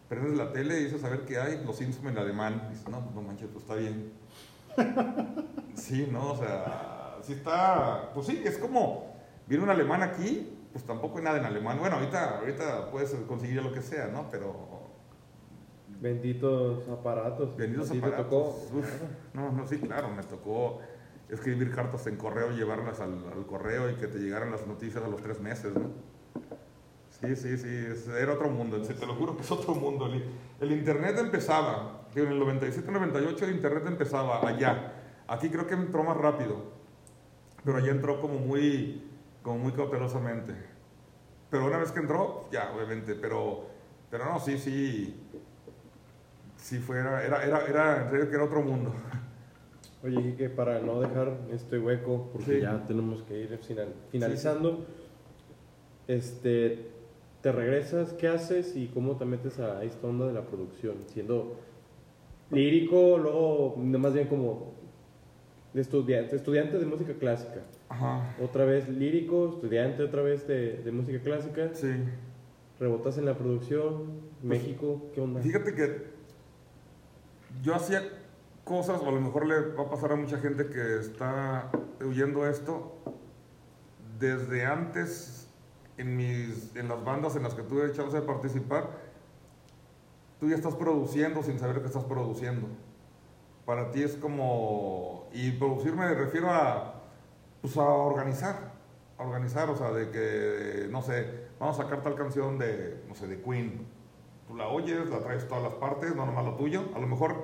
Prendes 0.09 0.37
la 0.37 0.51
tele 0.51 0.81
y 0.81 0.83
dices 0.85 1.01
a 1.05 1.09
ver 1.09 1.21
qué 1.21 1.37
hay, 1.39 1.63
los 1.65 1.77
Simpsons 1.77 2.07
en 2.07 2.17
alemán. 2.17 2.63
Y 2.67 2.71
dices, 2.71 2.89
no, 2.89 2.99
no 3.15 3.21
manches, 3.21 3.47
pues 3.53 3.63
está 3.63 3.75
bien. 3.75 4.11
Sí, 5.75 6.09
¿no? 6.11 6.31
O 6.33 6.37
sea, 6.37 6.98
sí 7.23 7.33
está... 7.33 8.11
Pues 8.13 8.27
sí, 8.27 8.41
es 8.45 8.57
como... 8.57 9.15
Viene 9.47 9.63
un 9.63 9.69
alemán 9.69 10.03
aquí, 10.03 10.57
pues 10.71 10.83
tampoco 10.85 11.17
hay 11.17 11.23
nada 11.23 11.39
en 11.39 11.45
alemán. 11.45 11.79
Bueno, 11.79 11.95
ahorita, 11.95 12.39
ahorita 12.39 12.91
puedes 12.91 13.13
conseguir 13.27 13.63
lo 13.63 13.71
que 13.71 13.81
sea, 13.81 14.07
¿no? 14.07 14.27
Pero... 14.29 14.79
Benditos 15.99 16.87
aparatos. 16.87 17.55
Benditos 17.57 17.89
¿A 17.89 17.93
ti 17.93 17.99
te 17.99 18.05
aparatos. 18.05 18.29
tocó? 18.29 18.77
Uf, 18.77 19.01
no, 19.33 19.51
no, 19.51 19.67
sí, 19.67 19.79
claro, 19.79 20.09
me 20.09 20.23
tocó 20.23 20.79
escribir 21.29 21.73
cartas 21.73 22.07
en 22.07 22.15
correo, 22.15 22.51
llevarlas 22.51 22.99
al, 23.01 23.23
al 23.35 23.45
correo 23.45 23.89
y 23.89 23.95
que 23.95 24.07
te 24.07 24.19
llegaran 24.19 24.51
las 24.51 24.65
noticias 24.65 25.03
a 25.03 25.07
los 25.07 25.21
tres 25.21 25.39
meses, 25.39 25.73
¿no? 25.73 25.91
Sí, 27.09 27.35
sí, 27.35 27.57
sí, 27.57 28.11
era 28.17 28.33
otro 28.33 28.49
mundo, 28.49 28.81
te 28.81 29.05
lo 29.05 29.13
juro 29.15 29.35
que 29.35 29.41
es 29.41 29.51
otro 29.51 29.75
mundo. 29.75 30.05
El, 30.05 30.23
el 30.61 30.71
internet 30.71 31.17
empezaba, 31.19 32.07
en 32.15 32.27
el 32.27 32.41
97-98 32.41 33.41
el 33.43 33.51
internet 33.55 33.83
empezaba 33.87 34.47
allá. 34.47 34.93
Aquí 35.27 35.49
creo 35.49 35.67
que 35.67 35.73
entró 35.73 36.03
más 36.03 36.15
rápido, 36.15 36.78
pero 37.63 37.77
allá 37.77 37.91
entró 37.91 38.19
como 38.21 38.35
muy, 38.39 39.01
como 39.41 39.59
muy 39.59 39.71
cautelosamente. 39.73 40.53
Pero 41.49 41.65
una 41.67 41.77
vez 41.79 41.91
que 41.91 41.99
entró, 41.99 42.47
ya, 42.51 42.71
obviamente, 42.75 43.15
pero, 43.15 43.65
pero 44.11 44.25
no, 44.25 44.39
sí, 44.39 44.57
sí, 44.57 45.15
sí 46.57 46.77
fuera, 46.79 47.23
era, 47.25 47.43
era, 47.45 47.65
era, 47.65 48.03
en 48.05 48.11
serio 48.11 48.29
que 48.29 48.35
era 48.35 48.45
otro 48.45 48.61
mundo. 48.61 48.93
Oye, 50.03 50.35
que 50.35 50.49
para 50.49 50.79
no 50.79 51.01
dejar 51.01 51.37
este 51.51 51.77
hueco, 51.77 52.29
porque 52.31 52.55
Sí. 52.55 52.61
ya 52.61 52.85
tenemos 52.85 53.21
que 53.23 53.37
ir 53.41 53.57
final- 53.57 53.93
finalizando, 54.11 54.85
este, 56.07 56.87
te 57.41 57.51
regresas, 57.51 58.13
¿qué 58.13 58.27
haces 58.27 58.75
y 58.75 58.87
cómo 58.87 59.17
te 59.17 59.25
metes 59.25 59.59
a 59.59 59.83
esta 59.83 60.07
onda 60.07 60.27
de 60.27 60.33
la 60.33 60.41
producción? 60.45 60.95
Siendo 61.07 61.57
lírico, 62.51 63.17
luego 63.17 63.75
más 63.77 64.13
bien 64.13 64.27
como 64.27 64.73
de 65.73 65.81
estudiante, 65.81 66.35
estudiante 66.35 66.77
de 66.77 66.85
música 66.85 67.13
clásica. 67.13 67.61
Ajá, 67.89 68.35
Otra 68.41 68.65
vez 68.65 68.87
lírico, 68.89 69.49
estudiante 69.55 70.03
otra 70.03 70.21
vez 70.21 70.47
de, 70.47 70.77
de 70.83 70.91
música 70.91 71.19
clásica. 71.21 71.69
sí. 71.73 71.93
Rebotas 72.79 73.17
en 73.17 73.25
la 73.25 73.37
producción, 73.37 74.21
México, 74.41 75.09
¿qué 75.13 75.19
onda? 75.19 75.41
Fíjate 75.41 75.75
que 75.75 76.05
yo 77.61 77.75
hacía 77.75 78.01
cosas, 78.63 79.01
o 79.01 79.09
a 79.09 79.11
lo 79.11 79.19
mejor 79.19 79.45
le 79.47 79.59
va 79.73 79.83
a 79.83 79.89
pasar 79.89 80.13
a 80.13 80.15
mucha 80.15 80.37
gente 80.37 80.67
que 80.67 80.95
está 80.99 81.69
oyendo 82.01 82.47
esto, 82.47 82.95
desde 84.17 84.65
antes 84.65 85.49
en, 85.97 86.15
mis, 86.15 86.73
en 86.77 86.87
las 86.87 87.03
bandas 87.03 87.35
en 87.35 87.43
las 87.43 87.53
que 87.53 87.63
tuve 87.63 87.91
chance 87.91 88.15
de 88.17 88.25
participar, 88.25 88.91
tú 90.39 90.47
ya 90.47 90.55
estás 90.55 90.75
produciendo 90.75 91.43
sin 91.43 91.59
saber 91.59 91.81
que 91.81 91.87
estás 91.87 92.05
produciendo. 92.05 92.67
Para 93.69 93.91
ti 93.91 94.01
es 94.01 94.15
como, 94.15 95.29
y 95.31 95.51
producir 95.51 95.93
me 95.93 96.11
refiero 96.15 96.49
a, 96.49 97.03
pues 97.61 97.77
a 97.77 97.83
organizar, 97.83 98.73
a 99.15 99.23
organizar, 99.23 99.69
o 99.69 99.75
sea, 99.75 99.91
de 99.91 100.09
que, 100.09 100.87
no 100.89 101.03
sé, 101.03 101.49
vamos 101.59 101.79
a 101.79 101.83
sacar 101.83 102.01
tal 102.01 102.15
canción 102.15 102.57
de, 102.57 103.03
no 103.07 103.13
sé, 103.13 103.27
de 103.27 103.39
Queen. 103.39 103.85
Tú 104.47 104.55
la 104.55 104.69
oyes, 104.69 105.07
la 105.11 105.19
traes 105.19 105.47
todas 105.47 105.61
las 105.61 105.73
partes, 105.73 106.15
no 106.15 106.25
nomás 106.25 106.45
lo 106.45 106.55
tuyo. 106.55 106.85
A 106.95 106.99
lo 106.99 107.05
mejor 107.05 107.35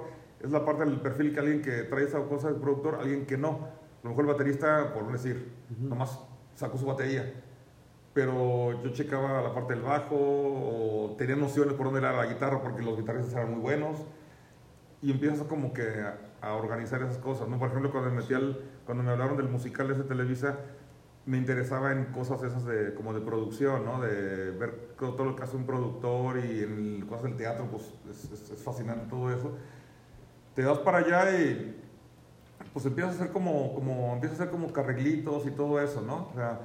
es 0.41 0.49
la 0.49 0.65
parte 0.65 0.83
del 0.85 0.99
perfil 0.99 1.31
que 1.31 1.41
alguien 1.41 1.61
que 1.61 1.83
trae 1.83 2.05
esa 2.05 2.23
cosa 2.23 2.47
del 2.47 2.59
productor, 2.59 2.95
alguien 2.95 3.27
que 3.27 3.37
no. 3.37 3.49
A 3.49 3.99
lo 4.01 4.09
mejor 4.09 4.25
el 4.25 4.31
baterista, 4.31 4.95
por 4.95 5.03
no 5.03 5.11
decir, 5.11 5.53
nomás 5.79 6.19
sacó 6.55 6.75
su 6.79 6.87
batería. 6.87 7.35
pero 8.15 8.81
yo 8.81 8.93
checaba 8.93 9.43
la 9.43 9.53
parte 9.53 9.73
del 9.75 9.83
bajo, 9.83 10.15
o 10.15 11.15
tenía 11.19 11.35
nociones 11.35 11.75
por 11.75 11.85
dónde 11.85 11.99
era 11.99 12.13
la 12.13 12.25
guitarra, 12.25 12.63
porque 12.63 12.81
los 12.81 12.97
guitarristas 12.97 13.33
eran 13.33 13.51
muy 13.51 13.59
buenos, 13.59 13.97
y 15.01 15.11
empiezas 15.11 15.47
como 15.47 15.73
que 15.73 15.83
a, 16.01 16.17
a 16.41 16.53
organizar 16.55 17.01
esas 17.01 17.17
cosas, 17.17 17.47
¿no? 17.47 17.59
Por 17.59 17.69
ejemplo, 17.69 17.91
cuando 17.91 18.09
me, 18.11 18.17
metí 18.21 18.33
al, 18.33 18.59
cuando 18.85 19.03
me 19.03 19.11
hablaron 19.11 19.37
del 19.37 19.49
musical 19.49 19.87
de 19.87 20.03
Televisa, 20.03 20.57
me 21.25 21.37
interesaba 21.37 21.91
en 21.91 22.05
cosas 22.05 22.43
esas 22.43 22.65
de, 22.65 22.93
como 22.93 23.13
de 23.13 23.21
producción, 23.21 23.85
¿no? 23.85 24.01
De 24.01 24.51
ver 24.51 24.95
todo 24.99 25.25
lo 25.25 25.35
que 25.35 25.43
hace 25.43 25.57
un 25.57 25.65
productor 25.65 26.37
y 26.39 26.61
en 26.63 27.05
cosas 27.07 27.23
del 27.23 27.35
teatro, 27.35 27.67
pues 27.71 27.93
es, 28.11 28.31
es- 28.31 28.51
es 28.51 28.63
fascinante 28.63 29.07
todo 29.09 29.31
eso. 29.31 29.53
Te 30.55 30.61
das 30.63 30.79
para 30.79 30.99
allá 30.99 31.37
y 31.39 31.81
pues 32.73 32.85
empiezas 32.85 33.13
a 33.13 33.15
hacer 33.23 33.31
como, 33.33 33.73
como, 33.75 34.13
empiezas 34.13 34.39
a 34.39 34.43
hacer 34.43 34.51
como 34.51 34.71
carreglitos 34.73 35.45
y 35.47 35.51
todo 35.51 35.79
eso, 35.81 36.01
¿no? 36.01 36.29
O 36.31 36.33
sea, 36.35 36.61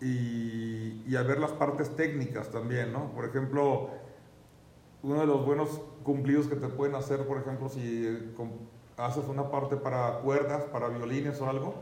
y, 0.00 1.02
y 1.06 1.16
a 1.16 1.22
ver 1.22 1.38
las 1.40 1.52
partes 1.52 1.96
técnicas 1.96 2.50
también, 2.50 2.92
¿no? 2.92 3.12
Por 3.12 3.24
ejemplo, 3.26 3.90
uno 5.02 5.20
de 5.20 5.26
los 5.26 5.44
buenos 5.44 5.80
cumplidos 6.02 6.46
que 6.46 6.56
te 6.56 6.68
pueden 6.68 6.94
hacer, 6.94 7.26
por 7.26 7.38
ejemplo, 7.38 7.68
si 7.68 8.06
eh, 8.06 8.32
haces 8.96 9.24
una 9.28 9.50
parte 9.50 9.76
para 9.76 10.18
cuerdas, 10.18 10.64
para 10.64 10.88
violines 10.88 11.40
o 11.40 11.48
algo, 11.48 11.74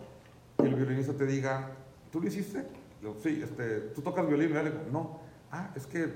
que 0.58 0.64
el 0.66 0.74
violinista 0.74 1.12
te 1.14 1.26
diga, 1.26 1.70
¿tú 2.12 2.20
lo 2.20 2.28
hiciste? 2.28 2.64
Digo, 3.00 3.16
sí, 3.22 3.40
este, 3.42 3.80
¿tú 3.94 4.02
tocas 4.02 4.26
violín? 4.26 4.52
Le 4.52 4.62
digo, 4.64 4.76
no. 4.92 5.18
Ah, 5.50 5.70
es 5.74 5.86
que 5.86 6.12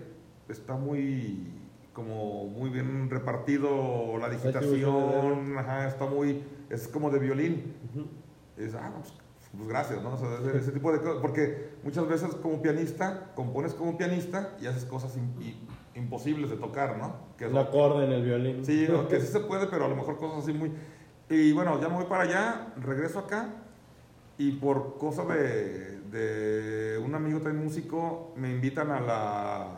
está 0.49 0.75
muy, 0.77 1.49
como 1.93 2.45
muy 2.47 2.71
bien 2.71 3.09
repartido 3.11 4.17
la 4.19 4.29
digitación, 4.29 5.59
ajá, 5.59 5.89
está 5.89 6.07
muy, 6.07 6.43
es 6.71 6.87
como 6.89 7.11
de 7.11 7.19
violín. 7.19 7.75
Y 8.57 8.61
dices, 8.63 8.77
ah, 8.81 8.93
pues, 9.01 9.13
pues 9.57 9.69
gracias, 9.69 10.03
¿no? 10.03 10.15
O 10.15 10.19
sea, 10.19 10.29
ese, 10.41 10.59
ese 10.59 10.73
tipo 10.73 10.93
de 10.93 10.99
cosas, 11.01 11.17
porque 11.23 11.71
muchas 11.83 12.07
veces 12.09 12.35
como 12.37 12.61
pianista, 12.63 13.33
compones 13.35 13.73
como 13.75 13.97
pianista 13.97 14.51
y 14.61 14.67
haces 14.67 14.85
cosas 14.85 15.17
i- 15.41 15.57
imposibles 15.95 16.51
de 16.51 16.57
tocar, 16.57 16.99
¿no? 16.99 17.15
Que 17.37 17.49
lo- 17.49 17.61
acorde 17.61 18.05
en 18.07 18.13
el 18.13 18.23
violín. 18.25 18.65
Sí, 18.65 18.87
no, 18.91 19.07
que 19.09 19.21
sí 19.21 19.27
se 19.29 19.41
puede, 19.41 19.67
pero 19.69 19.85
a 19.85 19.89
lo 19.89 19.97
mejor 19.97 20.17
cosas 20.19 20.43
así 20.45 20.53
muy... 20.53 20.73
Y 21.31 21.53
bueno, 21.53 21.81
ya 21.81 21.89
me 21.89 21.95
voy 21.97 22.05
para 22.07 22.25
allá, 22.25 22.73
regreso 22.77 23.19
acá 23.21 23.49
y 24.37 24.53
por 24.53 24.99
cosa 24.99 25.25
de, 25.25 26.01
de 26.01 26.99
un 26.99 27.15
amigo 27.15 27.41
también 27.41 27.65
músico 27.65 28.33
me 28.37 28.51
invitan 28.51 28.91
a 28.91 29.01
la... 29.01 29.69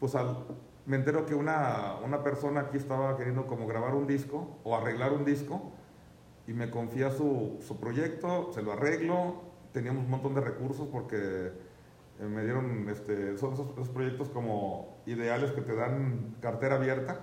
Pues 0.00 0.14
al... 0.14 0.44
Me 0.86 0.96
entero 0.96 1.26
que 1.26 1.34
una, 1.34 1.96
una 2.02 2.22
persona 2.22 2.60
aquí 2.62 2.78
estaba 2.78 3.14
queriendo 3.16 3.46
como 3.46 3.66
grabar 3.66 3.94
un 3.94 4.06
disco 4.06 4.58
o 4.64 4.74
arreglar 4.74 5.12
un 5.12 5.24
disco 5.24 5.72
y 6.46 6.54
me 6.54 6.70
confía 6.70 7.10
su, 7.10 7.58
su 7.60 7.78
proyecto, 7.78 8.50
se 8.54 8.62
lo 8.62 8.72
arreglo, 8.72 9.42
teníamos 9.72 10.04
un 10.04 10.10
montón 10.10 10.34
de 10.34 10.40
recursos 10.40 10.88
porque 10.90 11.52
me 12.26 12.42
dieron, 12.42 12.88
este, 12.88 13.38
son 13.38 13.52
esos, 13.52 13.70
esos 13.72 13.88
proyectos 13.90 14.28
como 14.30 14.98
ideales 15.06 15.52
que 15.52 15.60
te 15.60 15.74
dan 15.74 16.34
cartera 16.40 16.74
abierta 16.74 17.20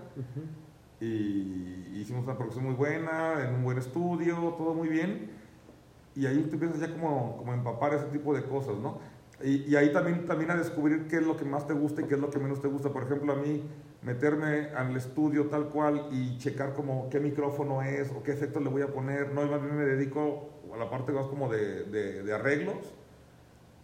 y 1.02 1.92
hicimos 1.94 2.24
una 2.24 2.38
producción 2.38 2.66
muy 2.66 2.76
buena, 2.76 3.44
en 3.44 3.56
un 3.56 3.64
buen 3.64 3.78
estudio, 3.78 4.56
todo 4.58 4.74
muy 4.74 4.88
bien. 4.88 5.32
Y 6.16 6.26
ahí 6.28 6.42
te 6.44 6.54
empiezas 6.54 6.80
ya 6.80 6.94
como, 6.94 7.36
como 7.36 7.52
a 7.52 7.56
empapar 7.56 7.94
ese 7.94 8.06
tipo 8.06 8.34
de 8.34 8.44
cosas, 8.46 8.78
¿no? 8.78 9.00
Y, 9.44 9.70
y 9.70 9.76
ahí 9.76 9.92
también, 9.92 10.26
también 10.26 10.52
a 10.52 10.56
descubrir 10.56 11.08
qué 11.10 11.18
es 11.18 11.24
lo 11.24 11.36
que 11.36 11.44
más 11.44 11.68
te 11.68 11.74
gusta 11.74 12.02
y 12.02 12.06
qué 12.06 12.16
es 12.16 12.22
lo 12.22 12.30
que 12.30 12.40
menos 12.40 12.62
te 12.62 12.70
gusta. 12.70 12.94
Por 12.94 13.04
ejemplo, 13.04 13.34
a 13.34 13.36
mí 13.36 13.64
meterme 14.02 14.70
al 14.70 14.96
estudio 14.96 15.48
tal 15.48 15.68
cual 15.68 16.08
y 16.12 16.38
checar 16.38 16.74
como 16.74 17.10
qué 17.10 17.20
micrófono 17.20 17.82
es 17.82 18.10
o 18.12 18.24
qué 18.24 18.32
efectos 18.32 18.64
le 18.64 18.70
voy 18.70 18.84
a 18.84 18.88
poner. 18.88 19.34
No, 19.34 19.46
más 19.46 19.62
bien 19.62 19.76
me 19.76 19.84
dedico 19.84 20.52
a 20.74 20.78
la 20.78 20.90
parte 20.90 21.12
más 21.12 21.26
como 21.26 21.52
de, 21.52 21.84
de, 21.84 22.24
de 22.24 22.34
arreglos 22.34 22.96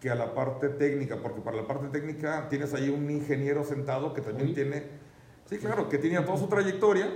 que 0.01 0.09
a 0.09 0.15
la 0.15 0.33
parte 0.33 0.67
técnica, 0.69 1.17
porque 1.21 1.41
para 1.41 1.57
la 1.57 1.67
parte 1.67 1.87
técnica 1.89 2.47
tienes 2.49 2.73
ahí 2.73 2.89
un 2.89 3.09
ingeniero 3.11 3.63
sentado 3.63 4.13
que 4.13 4.21
también 4.21 4.53
tiene, 4.55 4.83
sí, 5.45 5.59
claro, 5.59 5.87
que 5.89 5.99
tiene 5.99 6.19
toda 6.21 6.37
su 6.37 6.47
trayectoria 6.47 7.07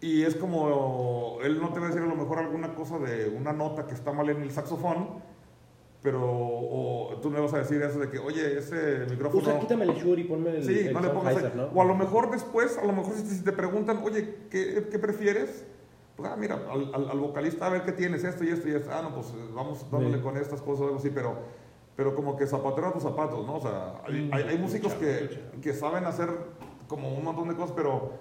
y 0.00 0.22
es 0.22 0.34
como, 0.36 1.38
él 1.42 1.58
no 1.60 1.72
te 1.72 1.80
va 1.80 1.86
a 1.86 1.88
decir 1.88 2.02
a 2.02 2.06
lo 2.06 2.14
mejor 2.14 2.40
alguna 2.40 2.74
cosa 2.74 2.98
de 2.98 3.28
una 3.30 3.54
nota 3.54 3.86
que 3.86 3.94
está 3.94 4.12
mal 4.12 4.28
en 4.28 4.42
el 4.42 4.50
saxofón, 4.50 5.22
pero 6.02 6.20
o 6.22 7.18
tú 7.22 7.30
me 7.30 7.40
vas 7.40 7.54
a 7.54 7.58
decir 7.58 7.80
eso 7.80 8.00
de 8.00 8.10
que, 8.10 8.18
oye, 8.18 8.58
ese 8.58 9.06
micrófono... 9.08 9.42
Usa, 9.42 9.58
quítame 9.60 9.84
el 9.84 9.94
Shure 9.94 10.20
y 10.20 10.24
ponme 10.24 10.50
el, 10.56 10.64
Sí, 10.64 10.78
el 10.88 10.92
no 10.92 11.00
le 11.00 11.08
pongas 11.08 11.36
ahí. 11.36 11.52
¿no? 11.54 11.66
O 11.72 11.80
a 11.80 11.84
lo 11.86 11.94
mejor 11.94 12.30
después, 12.30 12.76
a 12.76 12.84
lo 12.84 12.92
mejor 12.92 13.14
si 13.14 13.22
te, 13.22 13.28
si 13.30 13.42
te 13.44 13.52
preguntan, 13.52 14.02
oye, 14.04 14.34
¿qué, 14.50 14.88
qué 14.90 14.98
prefieres? 14.98 15.64
Pues, 16.16 16.28
ah, 16.30 16.36
mira, 16.36 16.56
al, 16.70 16.92
al- 16.92 17.08
al 17.10 17.18
vocalista, 17.20 17.66
a 17.66 17.70
ver 17.70 17.84
qué 17.84 17.92
tienes, 17.92 18.24
esto 18.24 18.42
y 18.44 18.48
esto 18.48 18.68
y 18.68 18.72
esto. 18.72 18.90
Ah, 18.92 19.00
no, 19.02 19.14
pues 19.14 19.32
vamos 19.54 19.88
dándole 19.90 20.16
Sí. 20.18 20.22
con 20.22 20.36
estas 20.36 20.60
cosas, 20.60 20.86
algo 20.86 20.96
así, 20.96 21.10
pero, 21.10 21.36
pero 21.96 22.14
como 22.14 22.36
que 22.36 22.46
zapatero 22.46 22.88
a 22.88 22.92
tus 22.92 23.02
zapatos, 23.02 23.46
¿no? 23.46 23.56
O 23.56 23.60
sea, 23.60 24.00
hay, 24.06 24.30
hay- 24.32 24.42
hay 24.44 24.58
músicos 24.58 24.94
que, 24.94 25.28
que 25.60 25.72
saben 25.74 26.04
hacer 26.06 26.28
como 26.88 27.08
un 27.14 27.24
montón 27.24 27.48
de 27.48 27.54
cosas, 27.54 27.72
pero 27.76 28.12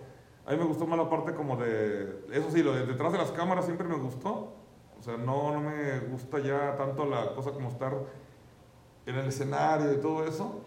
a 0.45 0.51
mí 0.51 0.57
me 0.57 0.65
gustó 0.65 0.85
más 0.87 0.97
la 0.97 1.09
parte 1.09 1.33
como 1.33 1.55
de, 1.57 2.25
eso 2.31 2.49
sí, 2.51 2.63
lo 2.63 2.73
de 2.73 2.85
detrás 2.85 3.11
de 3.11 3.17
las 3.17 3.31
cámaras 3.31 3.65
siempre 3.65 3.87
me 3.87 3.95
gustó. 3.95 4.53
O 4.99 5.03
sea, 5.03 5.17
no, 5.17 5.51
no 5.51 5.61
me 5.61 5.99
gusta 6.11 6.39
ya 6.39 6.75
tanto 6.75 7.05
la 7.05 7.33
cosa 7.33 7.51
como 7.51 7.69
estar 7.69 7.93
en 9.05 9.15
el 9.15 9.27
escenario 9.27 9.93
y 9.93 9.97
todo 9.97 10.25
eso, 10.25 10.61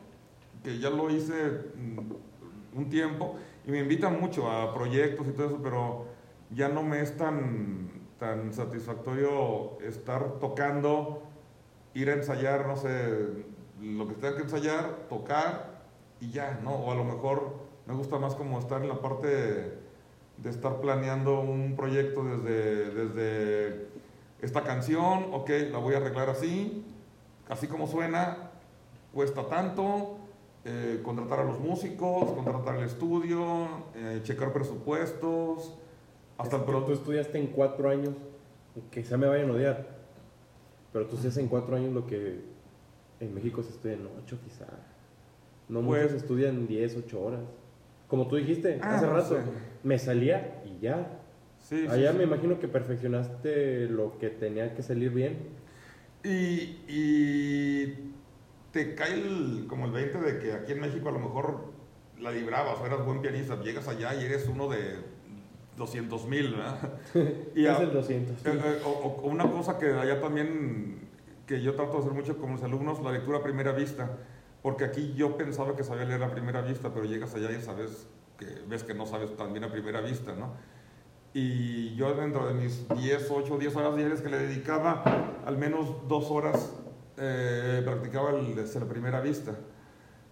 que 0.63 0.79
ya 0.81 0.91
lo 0.91 1.09
hice 1.11 1.35
mm, 1.77 2.79
un 2.79 2.89
tiempo 2.91 3.37
y 3.67 3.71
me 3.71 3.79
invitan 3.79 4.21
mucho 4.21 4.51
a 4.51 4.75
proyectos 4.75 5.27
y 5.29 5.31
todo 5.33 5.47
eso, 5.47 5.61
pero 5.63 6.07
ya 6.51 6.69
no 6.69 6.83
me 6.83 7.01
es 7.01 7.17
tan, 7.17 7.89
tan 8.19 8.53
satisfactorio 8.53 9.79
estar 9.81 10.41
tocando, 10.41 11.23
ir 11.95 12.11
a 12.11 12.15
ensayar, 12.15 12.67
no 12.67 12.77
sé, 12.77 12.89
lo 13.81 14.09
que 14.09 14.15
tenga 14.15 14.37
que 14.37 14.43
ensayar, 14.43 15.07
tocar 15.09 15.83
y 16.21 16.31
ya, 16.31 16.61
¿no? 16.63 16.75
O 16.75 16.93
a 16.93 16.95
lo 16.95 17.05
mejor 17.05 17.55
me 17.87 17.95
gusta 17.95 18.19
más 18.19 18.35
como 18.35 18.59
estar 18.59 18.83
en 18.83 18.89
la 18.89 19.01
parte 19.01 19.27
de, 19.27 19.79
de 20.39 20.51
estar 20.51 20.81
planeando 20.81 21.41
un 21.41 21.77
proyecto 21.77 22.25
desde, 22.25 22.91
desde 22.91 23.89
esta 24.43 24.63
canción, 24.63 25.29
ok, 25.33 25.51
la 25.71 25.79
voy 25.79 25.95
a 25.95 25.99
arreglar 25.99 26.31
así, 26.31 26.85
así 27.49 27.67
como 27.67 27.87
suena, 27.87 28.51
cuesta 29.13 29.47
tanto, 29.49 30.19
eh, 30.65 31.01
contratar 31.05 31.41
a 31.41 31.45
los 31.45 31.61
músicos, 31.61 32.33
contratar 32.33 32.77
el 32.77 32.85
estudio, 32.85 33.67
eh, 33.95 34.21
checar 34.23 34.53
presupuestos, 34.53 35.75
hasta 36.39 36.57
el 36.57 36.63
Es 36.63 36.67
que 36.67 36.71
producto. 36.71 36.87
Tú 36.87 36.99
estudiaste 36.99 37.39
en 37.39 37.49
cuatro 37.49 37.89
años, 37.89 38.15
que 38.91 39.03
quizá 39.03 39.17
me 39.17 39.27
vayan 39.27 39.51
a 39.51 39.53
odiar, 39.53 39.94
pero 40.95 41.07
tú 41.07 41.17
estudias 41.17 41.37
en 41.39 41.49
cuatro 41.49 41.75
años 41.75 41.93
lo 41.93 42.07
que 42.07 42.39
en 43.19 43.35
México 43.35 43.65
se 43.65 43.71
estudia 43.71 43.95
en 43.97 44.07
ocho 44.23 44.39
quizá. 44.45 44.65
No 45.69 45.83
Pues- 45.83 46.03
muchos 46.05 46.17
estudian 46.23 46.69
10, 46.69 46.97
8 46.97 47.21
horas. 47.21 47.41
Como 48.07 48.29
tú 48.29 48.37
dijiste 48.37 48.79
Ah, 48.81 48.95
hace 48.95 49.07
rato, 49.09 49.39
me 49.83 49.99
salía 49.99 50.63
y 50.65 50.79
ya. 50.81 51.19
Sí, 51.59 51.87
Allá 51.91 52.13
sí. 52.13 52.19
me 52.19 52.25
imagino 52.25 52.61
que 52.61 52.69
perfeccionaste 52.69 53.89
lo 53.89 54.19
que 54.19 54.31
tenía 54.31 54.73
que 54.77 54.83
salir 54.85 55.11
bien. 55.11 55.37
Y, 56.23 56.79
y 56.87 58.13
te 58.71 58.95
cae 58.95 59.15
el- 59.15 59.67
como 59.69 59.87
el 59.87 59.91
20 59.93 60.19
de 60.21 60.39
que 60.39 60.53
aquí 60.53 60.73
en 60.73 60.81
México 60.81 61.09
a 61.09 61.13
lo 61.13 61.19
mejor 61.19 61.73
la 62.21 62.31
librabas 62.31 62.79
o 62.81 62.87
eras 62.87 63.05
buen 63.05 63.21
pianista, 63.21 63.61
llegas 63.61 63.89
allá 63.89 64.15
y 64.15 64.25
eres 64.27 64.47
uno 64.47 64.69
de 64.69 64.95
200 65.77 66.27
mil, 66.27 66.55
¿verdad? 66.55 66.79
Y 67.55 67.65
es 67.67 67.71
a- 67.79 67.83
el 67.83 67.93
200. 67.93 68.37
sí. 68.41 68.49
Eh, 68.49 68.61
eh, 68.65 68.81
o, 68.85 69.21
una 69.25 69.51
cosa 69.51 69.79
que 69.79 69.93
allá 69.93 70.21
también, 70.21 71.09
que 71.47 71.61
yo 71.63 71.75
trato 71.75 71.93
de 71.95 71.99
hacer 72.01 72.13
mucho 72.13 72.39
con 72.39 72.53
los 72.53 72.63
alumnos, 72.63 73.03
la 73.03 73.13
lectura 73.13 73.39
a 73.39 73.43
primera 73.43 73.73
vista. 73.73 74.11
Porque 74.63 74.85
aquí 74.85 75.13
yo 75.15 75.37
pensaba 75.37 75.77
que 75.77 75.85
sabía 75.85 76.05
leer 76.07 76.23
a 76.23 76.31
primera 76.31 76.63
vista, 76.63 76.91
pero 76.95 77.05
llegas 77.05 77.35
allá 77.35 77.51
y 77.53 77.61
sabes 77.61 78.07
que 78.39 78.47
ves 78.67 78.83
que 78.83 78.95
no 78.95 79.05
sabes 79.05 79.37
tan 79.37 79.53
bien 79.53 79.65
a 79.65 79.71
primera 79.71 80.01
vista, 80.01 80.35
¿no? 80.35 80.55
Y 81.35 81.95
yo 81.97 82.15
dentro 82.15 82.47
de 82.47 82.55
mis 82.55 82.89
10, 82.89 83.31
8, 83.31 83.59
10 83.59 83.77
horas 83.77 83.97
diarias 83.97 84.21
que 84.23 84.29
le 84.31 84.39
dedicaba, 84.39 85.03
al 85.45 85.59
menos 85.59 86.09
dos 86.09 86.31
horas 86.31 86.73
eh, 87.19 87.83
practicaba 87.85 88.31
el, 88.31 88.55
desde 88.55 88.81
la 88.81 88.87
primera 88.87 89.21
vista. 89.21 89.53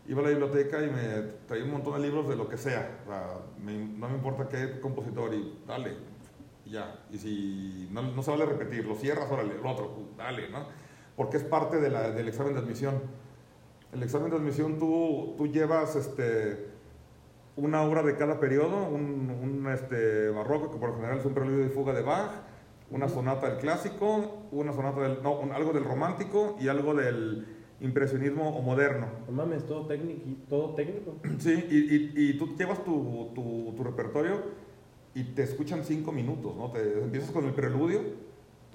Iba 0.08 0.20
a 0.20 0.24
la 0.24 0.30
biblioteca 0.30 0.82
y 0.82 0.90
me 0.90 1.22
traía 1.46 1.64
un 1.64 1.70
montón 1.72 1.94
de 1.94 2.00
libros 2.00 2.28
de 2.28 2.34
lo 2.36 2.48
que 2.48 2.56
sea. 2.56 3.00
O 3.04 3.08
sea, 3.08 3.34
me- 3.62 3.78
no 3.86 4.08
me 4.08 4.14
importa 4.16 4.48
qué 4.48 4.80
compositor 4.80 5.32
y 5.34 5.58
dale, 5.66 5.92
y 6.64 6.72
ya. 6.72 7.04
Y 7.10 7.18
si 7.18 7.88
no, 7.92 8.02
no 8.02 8.22
se 8.22 8.30
vale 8.32 8.44
repetir, 8.46 8.84
lo 8.84 8.96
cierras, 8.96 9.30
órale, 9.30 9.54
el 9.54 9.64
otro, 9.66 9.94
pues, 9.94 10.16
dale, 10.16 10.48
¿no? 10.50 10.66
Porque 11.16 11.36
es 11.36 11.44
parte 11.44 11.80
de 11.80 11.88
la- 11.90 12.10
del 12.10 12.28
examen 12.28 12.54
de 12.54 12.60
admisión. 12.60 13.00
El 13.92 14.02
examen 14.02 14.30
de 14.30 14.36
admisión 14.38 14.78
tú, 14.78 15.34
tú 15.38 15.46
llevas 15.46 15.94
este, 15.94 16.66
una 17.56 17.82
obra 17.82 18.02
de 18.02 18.16
cada 18.16 18.40
periodo, 18.40 18.84
un, 18.88 19.30
un, 19.30 19.68
este, 19.72 20.30
barroco, 20.30 20.70
que 20.72 20.78
por 20.78 20.88
lo 20.90 20.96
general 20.96 21.18
es 21.18 21.24
un 21.26 21.34
preludio 21.34 21.64
y 21.66 21.68
fuga 21.68 21.92
de 21.92 22.02
Bach, 22.02 22.30
una 22.90 23.08
sonata 23.08 23.48
del 23.50 23.58
clásico, 23.58 24.46
una 24.50 24.72
sonata 24.72 25.00
del, 25.02 25.22
no, 25.22 25.38
un- 25.38 25.52
algo 25.52 25.72
del 25.72 25.84
romántico 25.84 26.56
y 26.58 26.68
algo 26.68 26.94
del 26.94 27.51
impresionismo 27.82 28.56
o 28.56 28.62
moderno. 28.62 29.08
No 29.26 29.32
mames, 29.32 29.66
todo 29.66 29.86
técnico. 29.86 30.22
Todo 30.48 30.74
técnico. 30.74 31.16
Sí, 31.38 31.52
y, 31.70 31.76
y, 31.76 32.30
y 32.30 32.38
tú 32.38 32.56
llevas 32.56 32.82
tu, 32.84 33.30
tu, 33.34 33.74
tu 33.76 33.84
repertorio 33.84 34.42
y 35.14 35.24
te 35.24 35.42
escuchan 35.42 35.84
cinco 35.84 36.12
minutos, 36.12 36.56
¿no? 36.56 36.70
Te 36.70 37.02
empiezas 37.02 37.30
con 37.30 37.44
el 37.44 37.52
preludio, 37.52 38.00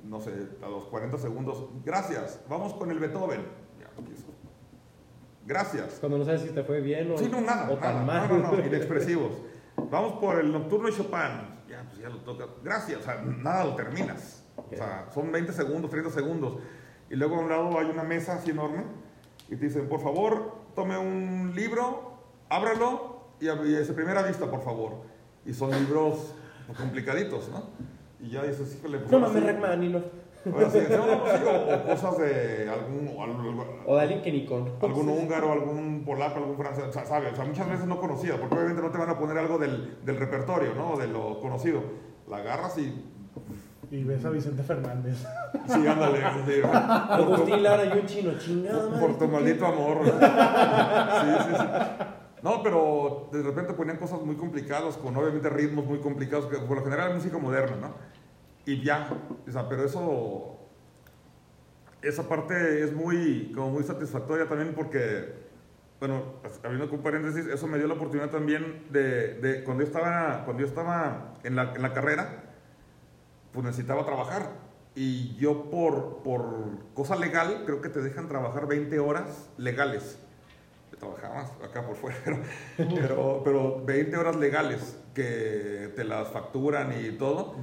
no 0.03 0.19
sé, 0.21 0.31
a 0.63 0.69
los 0.69 0.85
40 0.85 1.17
segundos, 1.17 1.65
gracias, 1.83 2.39
vamos 2.49 2.73
con 2.73 2.91
el 2.91 2.99
Beethoven. 2.99 3.41
Ya, 3.79 3.89
empiezas, 3.97 4.25
gracias. 5.45 5.97
Cuando 5.99 6.19
no 6.19 6.25
sabes 6.25 6.41
si 6.41 6.49
te 6.49 6.63
fue 6.63 6.81
bien 6.81 7.11
o, 7.11 7.17
Sí, 7.17 7.27
no, 7.31 7.41
nada, 7.41 7.69
o 7.71 7.75
nada, 7.75 7.79
tan 7.79 8.05
mal. 8.05 8.29
no, 8.29 8.37
no, 8.37 8.51
no, 8.51 8.65
inexpresivos. 8.65 9.31
Vamos 9.89 10.13
por 10.19 10.39
el 10.39 10.51
nocturno 10.51 10.87
de 10.87 10.93
Chopin. 10.93 11.57
Ya, 11.69 11.83
pues 11.89 12.01
ya 12.01 12.09
lo 12.09 12.17
toca. 12.17 12.45
Gracias, 12.63 12.99
o 12.99 13.03
sea, 13.03 13.21
nada 13.21 13.63
lo 13.65 13.75
terminas. 13.75 14.43
O 14.55 14.75
sea, 14.75 15.07
son 15.13 15.31
20 15.31 15.53
segundos, 15.53 15.89
30 15.91 16.09
segundos. 16.11 16.57
Y 17.09 17.15
luego 17.15 17.35
a 17.35 17.39
un 17.39 17.49
lado 17.49 17.79
hay 17.79 17.85
una 17.87 18.03
mesa 18.03 18.35
así 18.35 18.51
enorme 18.51 18.83
y 19.49 19.55
te 19.55 19.65
dicen, 19.65 19.87
por 19.87 20.01
favor, 20.01 20.51
tome 20.75 20.97
un 20.97 21.53
libro, 21.55 22.13
ábralo 22.49 23.17
y, 23.39 23.47
ese 23.75 23.93
primera 23.93 24.21
vista, 24.23 24.49
por 24.49 24.61
favor. 24.63 24.93
Y 25.45 25.53
son 25.53 25.71
libros 25.71 26.33
complicaditos, 26.77 27.49
¿no? 27.49 27.63
Y 28.19 28.31
ya 28.31 28.43
dices, 28.43 28.75
híjole, 28.77 28.99
pues 28.99 29.11
No 29.11 29.17
ahora 29.19 29.29
mames, 29.29 29.43
sí". 29.43 29.49
Rachmaninoff. 29.51 30.03
Ahora 30.53 30.69
sí, 30.69 30.79
no, 30.89 30.97
no, 30.97 31.25
sí, 31.25 31.43
o, 31.45 31.75
o 31.75 31.83
cosas 31.87 32.17
de 32.19 32.69
algún, 32.69 33.11
o 33.17 33.23
algo- 33.23 33.65
O 33.85 33.95
de 33.95 34.01
alguien 34.01 34.21
que 34.21 34.31
ni 34.31 34.45
con. 34.45 34.71
algún 34.81 35.09
húngaro, 35.09 35.51
algún 35.51 36.03
polaco, 36.05 36.37
algún 36.39 36.55
francés, 36.57 36.85
o 36.89 36.91
sea, 36.93 37.05
¿sabes? 37.05 37.33
O 37.33 37.35
sea, 37.35 37.43
muchas 37.45 37.69
veces 37.69 37.85
no 37.85 37.99
porque 38.39 38.55
obviamente 38.55 38.81
no 38.81 38.89
te 38.91 38.97
van 38.97 39.09
a 39.09 39.17
poner 39.19 39.37
algo 39.37 39.57
del, 39.57 39.97
del 40.05 40.17
repertorio, 40.17 40.73
¿no? 40.73 40.95
De 40.97 41.07
lo 41.07 41.39
conocido. 41.41 41.81
La 42.29 42.37
agarras 42.37 42.77
y. 42.77 43.03
Y 43.89 44.03
ves 44.03 44.23
a 44.25 44.29
Vicente 44.29 44.63
Fernández. 44.63 45.25
Sí, 45.67 45.85
ándale. 45.85 46.19
sí. 46.45 46.61
Agustín 46.63 47.61
Lara 47.61 47.83
y 47.85 47.99
un 47.99 48.05
chino 48.05 48.37
chingado. 48.37 48.99
Por, 48.99 49.17
tu 49.17 49.27
maldito 49.27 49.65
amor. 49.65 49.97
¿no? 49.97 50.11
Sí, 50.11 51.49
sí, 51.49 51.55
sí. 51.57 51.65
No, 52.41 52.63
pero 52.63 53.29
de 53.33 53.43
repente 53.43 53.73
ponían 53.73 53.97
cosas 53.97 54.21
muy 54.21 54.35
complicadas, 54.35 54.95
con 54.95 55.15
obviamente 55.17 55.49
ritmos 55.49 55.85
muy 55.85 55.99
complicados, 55.99 56.45
que 56.45 56.57
por 56.57 56.77
lo 56.77 56.83
general 56.83 57.09
es 57.09 57.15
música 57.15 57.37
moderna, 57.37 57.75
¿no? 57.81 57.95
Y 58.65 58.81
ya, 58.83 59.09
o 59.45 59.51
sea, 59.51 59.67
pero 59.67 59.83
eso, 59.83 60.57
esa 62.01 62.29
parte 62.29 62.83
es 62.83 62.93
muy, 62.93 63.51
como 63.53 63.71
muy 63.71 63.83
satisfactoria 63.83 64.47
también 64.47 64.73
porque, 64.73 65.33
bueno, 65.99 66.35
habiendo 66.63 66.89
un 66.89 67.01
paréntesis, 67.01 67.45
eso 67.47 67.67
me 67.67 67.77
dio 67.77 67.87
la 67.87 67.95
oportunidad 67.95 68.29
también 68.29 68.85
de, 68.89 69.35
de 69.35 69.63
cuando 69.63 69.83
yo 69.83 69.87
estaba, 69.87 70.45
cuando 70.45 70.61
yo 70.61 70.67
estaba 70.67 71.33
en 71.43 71.55
la, 71.55 71.73
en 71.73 71.81
la 71.81 71.93
carrera, 71.93 72.46
pues 73.57 73.65
necesitaba 73.65 74.05
trabajar. 74.05 74.51
Y 74.93 75.35
yo 75.37 75.71
por, 75.71 76.21
por 76.21 76.43
cosa 76.93 77.15
legal, 77.15 77.63
creo 77.65 77.81
que 77.81 77.89
te 77.89 78.03
dejan 78.03 78.27
trabajar 78.27 78.67
20 78.67 78.99
horas 78.99 79.49
legales. 79.57 80.19
Yo 80.91 80.97
trabajaba 80.99 81.33
más 81.33 81.51
acá 81.67 81.83
por 81.83 81.95
fuera, 81.95 82.19
pero, 82.77 82.87
pero, 82.87 83.41
pero 83.43 83.83
20 83.83 84.15
horas 84.15 84.35
legales 84.35 84.99
que 85.15 85.91
te 85.95 86.03
las 86.03 86.27
facturan 86.27 86.93
y 87.03 87.13
todo. 87.13 87.55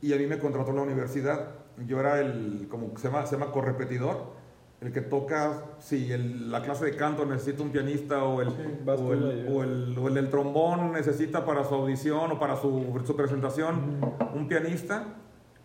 Y 0.00 0.12
a 0.12 0.16
mí 0.18 0.26
me 0.28 0.38
contrató 0.38 0.70
la 0.70 0.82
universidad. 0.82 1.50
Yo 1.84 1.98
era 1.98 2.20
el, 2.20 2.68
como 2.70 2.96
se 2.96 3.08
llama, 3.08 3.26
se 3.26 3.36
llama 3.36 3.50
correpetidor, 3.50 4.34
el 4.80 4.92
que 4.92 5.00
toca, 5.00 5.54
si 5.80 6.12
el- 6.12 6.50
la 6.52 6.62
clase 6.62 6.84
de 6.84 6.94
canto 6.96 7.24
necesita 7.26 7.62
un 7.62 7.70
pianista 7.70 8.22
o 8.24 8.40
el, 8.42 8.50
Sí, 8.50 8.56
o, 8.86 9.12
el, 9.12 9.48
o, 9.50 9.62
el, 9.64 9.98
o 9.98 10.08
el 10.08 10.14
del 10.14 10.30
trombón 10.30 10.92
necesita 10.92 11.44
para 11.44 11.64
su 11.64 11.74
audición 11.74 12.30
o 12.32 12.38
para 12.38 12.56
su, 12.56 13.02
su 13.04 13.16
presentación 13.16 14.00
un 14.34 14.46
pianista. 14.48 15.04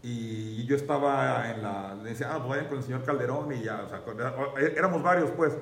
Y 0.01 0.65
yo 0.65 0.75
estaba 0.75 1.49
en 1.51 1.61
la. 1.63 1.95
Le 2.03 2.09
decía, 2.09 2.29
ah, 2.31 2.37
pues 2.39 2.49
vayan 2.49 2.65
con 2.67 2.77
el 2.79 2.83
señor 2.83 3.03
Calderón 3.03 3.53
y 3.53 3.61
ya. 3.63 3.83
O 3.85 3.89
sea, 3.89 4.03
con- 4.03 4.19
é- 4.19 4.73
éramos 4.77 5.01
varios, 5.01 5.31
pues. 5.31 5.57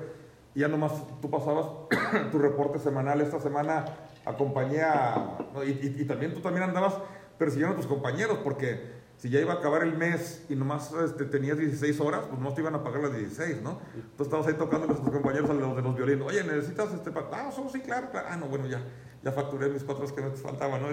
Y 0.54 0.60
ya 0.60 0.68
nomás 0.68 0.92
tú 1.20 1.30
pasabas 1.30 1.66
tu 2.32 2.38
reporte 2.38 2.78
semanal. 2.80 3.20
Esta 3.20 3.38
semana 3.38 3.84
acompañé 4.24 4.82
a. 4.82 5.38
Y, 5.64 5.70
y- 5.70 5.96
y 6.00 6.04
también 6.06 6.34
tú 6.34 6.40
también 6.40 6.64
andabas 6.64 6.94
persiguiendo 7.38 7.74
a 7.74 7.78
tus 7.78 7.86
compañeros, 7.86 8.38
porque 8.42 9.01
si 9.22 9.30
ya 9.30 9.38
iba 9.38 9.52
a 9.52 9.56
acabar 9.58 9.84
el 9.84 9.96
mes 9.96 10.44
y 10.48 10.56
nomás 10.56 10.92
este, 10.94 11.24
tenías 11.26 11.56
16 11.56 12.00
horas, 12.00 12.22
pues 12.28 12.40
no 12.40 12.52
te 12.54 12.60
iban 12.60 12.74
a 12.74 12.82
pagar 12.82 13.02
las 13.02 13.16
16, 13.16 13.62
¿no? 13.62 13.78
Tú 14.16 14.24
estabas 14.24 14.48
ahí 14.48 14.54
tocando 14.54 14.86
a 14.92 14.96
tus 14.96 14.98
compañeros 14.98 15.48
a 15.48 15.54
los 15.54 15.76
de 15.76 15.82
los 15.82 15.94
violines. 15.94 16.26
Oye, 16.26 16.42
¿necesitas 16.42 16.92
este? 16.92 17.12
pa-?" 17.12 17.28
Ah, 17.30 17.48
sí, 17.70 17.78
claro, 17.82 18.10
claro. 18.10 18.26
Ah, 18.28 18.36
no, 18.36 18.46
bueno, 18.46 18.66
ya, 18.66 18.82
ya 19.22 19.30
facturé 19.30 19.68
mis 19.68 19.84
cuatro 19.84 20.12
que 20.12 20.22
me 20.22 20.30
faltaban, 20.32 20.82
¿no? 20.82 20.88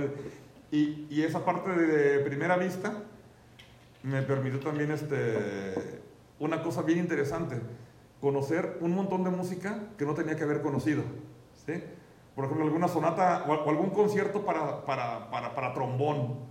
Y, 0.70 1.08
y 1.10 1.24
esa 1.24 1.44
parte 1.44 1.72
de, 1.72 1.88
de 1.88 2.20
primera 2.20 2.56
vista 2.56 3.02
me 4.04 4.22
permitió 4.22 4.60
también 4.60 4.92
este, 4.92 6.04
una 6.38 6.62
cosa 6.62 6.84
bien 6.84 7.00
interesante, 7.00 7.60
conocer 8.22 8.78
un 8.82 8.94
montón 8.94 9.24
de 9.24 9.32
música 9.32 9.86
que 9.98 10.06
no 10.06 10.14
tenía 10.14 10.36
que 10.36 10.44
haber 10.44 10.62
conocido. 10.62 11.02
¿sí? 11.66 11.84
Por 12.36 12.46
ejemplo, 12.46 12.64
alguna 12.64 12.88
sonata 12.88 13.46
o, 13.48 13.54
o 13.54 13.70
algún 13.72 13.90
concierto 13.90 14.46
para, 14.46 14.86
para, 14.86 15.32
para, 15.32 15.56
para 15.56 15.74
trombón 15.74 16.48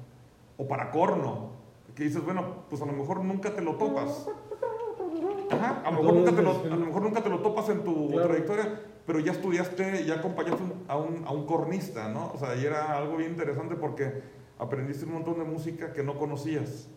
o 0.56 0.66
para 0.66 0.90
corno, 0.90 1.57
que 1.98 2.04
dices, 2.04 2.24
bueno, 2.24 2.62
pues 2.70 2.80
a 2.80 2.86
lo 2.86 2.92
mejor 2.92 3.24
nunca 3.24 3.52
te 3.52 3.60
lo 3.60 3.74
topas. 3.74 4.28
Ajá, 5.50 5.82
a, 5.84 5.90
lo 5.90 5.98
mejor 5.98 6.14
nunca 6.14 6.32
te 6.32 6.42
lo, 6.42 6.50
a 6.50 6.76
lo 6.76 6.86
mejor 6.86 7.02
nunca 7.02 7.22
te 7.22 7.28
lo 7.28 7.40
topas 7.40 7.68
en 7.70 7.82
tu 7.82 8.08
Claro. 8.10 8.28
trayectoria, 8.28 8.80
pero 9.04 9.18
ya 9.18 9.32
estudiaste, 9.32 10.04
ya 10.06 10.14
acompañaste 10.16 10.62
a, 10.86 10.96
un, 10.96 11.24
a 11.26 11.32
un 11.32 11.44
cornista, 11.46 12.08
¿no? 12.08 12.30
O 12.32 12.38
sea, 12.38 12.54
y 12.54 12.64
era 12.64 12.96
algo 12.96 13.16
bien 13.16 13.32
interesante 13.32 13.74
porque 13.74 14.22
aprendiste 14.60 15.06
un 15.06 15.14
montón 15.14 15.38
de 15.38 15.44
música 15.44 15.92
que 15.92 16.04
no 16.04 16.16
conocías. 16.16 16.88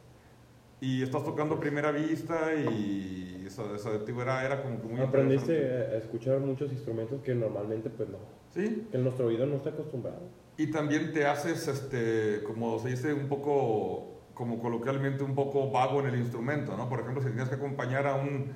Y 0.82 1.02
estás 1.02 1.24
tocando 1.24 1.56
a 1.56 1.60
primera 1.60 1.92
vista 1.92 2.54
y 2.54 3.44
esa, 3.48 3.64
esa 3.76 3.90
era, 3.96 4.46
era 4.46 4.62
como 4.62 4.76
muy 4.78 5.00
Aprendiste 5.02 5.54
interesante. 5.54 5.96
a 5.96 5.98
escuchar 5.98 6.40
muchos 6.42 6.72
instrumentos 6.72 7.22
que 7.24 7.34
normalmente 7.34 7.90
pues 7.90 8.08
no. 8.10 8.18
Sí, 8.54 8.88
Que 8.92 8.98
nuestro 9.00 9.28
oído 9.28 9.48
no 9.48 9.56
está 9.56 9.70
acostumbrado. 9.70 10.20
y 10.58 10.68
también 10.70 11.12
te 11.14 11.26
haces, 11.26 11.68
este, 11.68 12.44
como 12.44 12.78
se 12.80 12.90
dice, 12.90 13.14
un 13.14 13.28
poco, 13.30 14.21
como 14.42 14.58
coloquialmente, 14.58 15.24
un 15.24 15.36
poco 15.36 15.70
vago 15.70 16.00
en 16.00 16.08
el 16.08 16.16
instrumento, 16.16 16.76
¿no? 16.76 16.90
Por 16.90 17.02
ejemplo, 17.02 17.22
si 17.22 17.30
tenías 17.30 17.48
que 17.48 17.54
acompañar 17.58 18.08
a 18.08 18.16
un, 18.16 18.52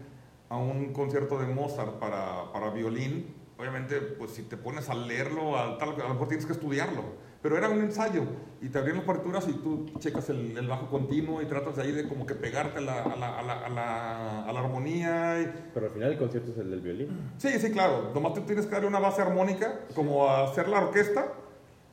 a 0.50 0.58
un 0.58 0.94
concierto 0.94 1.38
de 1.38 1.46
Mozart 1.46 2.00
para, 2.00 2.52
para 2.52 2.72
violín, 2.72 3.36
obviamente, 3.56 4.02
pues 4.02 4.32
si 4.32 4.42
te 4.42 4.58
pones 4.58 4.90
a 4.90 4.96
leerlo, 4.96 5.56
a, 5.56 5.78
tal, 5.78 5.90
a 5.90 6.08
lo 6.08 6.10
mejor 6.16 6.28
tienes 6.28 6.48
que 6.48 6.54
estudiarlo. 6.54 7.04
Pero 7.44 7.56
era 7.56 7.70
un 7.70 7.82
ensayo 7.82 8.24
y 8.64 8.70
te 8.70 8.80
abrían 8.80 8.98
las 8.98 9.06
partituras 9.06 9.48
y 9.48 9.54
tú 9.54 9.86
checas 10.00 10.28
el, 10.32 10.58
el 10.58 10.68
bajo 10.68 10.90
continuo 10.90 11.40
y 11.44 11.46
tratas 11.46 11.76
de 11.76 11.84
ahí 11.84 11.92
de 11.92 12.08
como 12.08 12.26
que 12.26 12.34
pegarte 12.34 12.80
a 12.80 12.82
la, 12.82 13.04
a 13.04 13.16
la, 13.16 13.38
a 13.38 13.44
la, 13.44 13.54
a 13.54 13.70
la, 13.70 14.46
a 14.46 14.54
la 14.54 14.60
armonía. 14.62 15.40
Y, 15.40 15.70
Pero 15.72 15.86
al 15.86 15.92
final 15.92 16.14
el 16.14 16.18
concierto 16.18 16.52
es 16.52 16.58
el 16.58 16.72
del 16.72 16.82
violín. 16.82 17.10
Sí, 17.38 17.60
sí, 17.60 17.72
claro. 17.72 18.10
Nomás 18.16 18.34
tú 18.34 18.42
tienes 18.42 18.66
que 18.66 18.72
darle 18.72 18.88
una 18.88 18.98
base 18.98 19.22
armónica, 19.22 19.82
como 19.94 20.28
hacer 20.28 20.68
la 20.68 20.80
orquesta, 20.80 21.34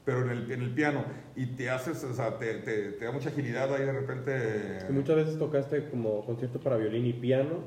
pero 0.05 0.23
en 0.23 0.31
el, 0.31 0.51
en 0.51 0.63
el 0.63 0.75
piano. 0.75 1.05
Y 1.37 1.47
te 1.47 1.71
haces, 1.71 2.03
o 2.05 2.13
sea, 2.15 2.39
te, 2.39 2.55
te, 2.55 2.93
te 2.93 3.05
da 3.05 3.13
mucha 3.13 3.29
agilidad 3.29 3.73
ahí 3.75 3.85
de 3.85 3.93
repente. 3.93 4.79
Y 4.89 4.93
muchas 4.93 5.17
veces 5.17 5.39
tocaste 5.39 5.89
como 5.91 6.25
concierto 6.27 6.59
para 6.61 6.77
violín 6.77 7.07
y 7.07 7.13
piano, 7.13 7.61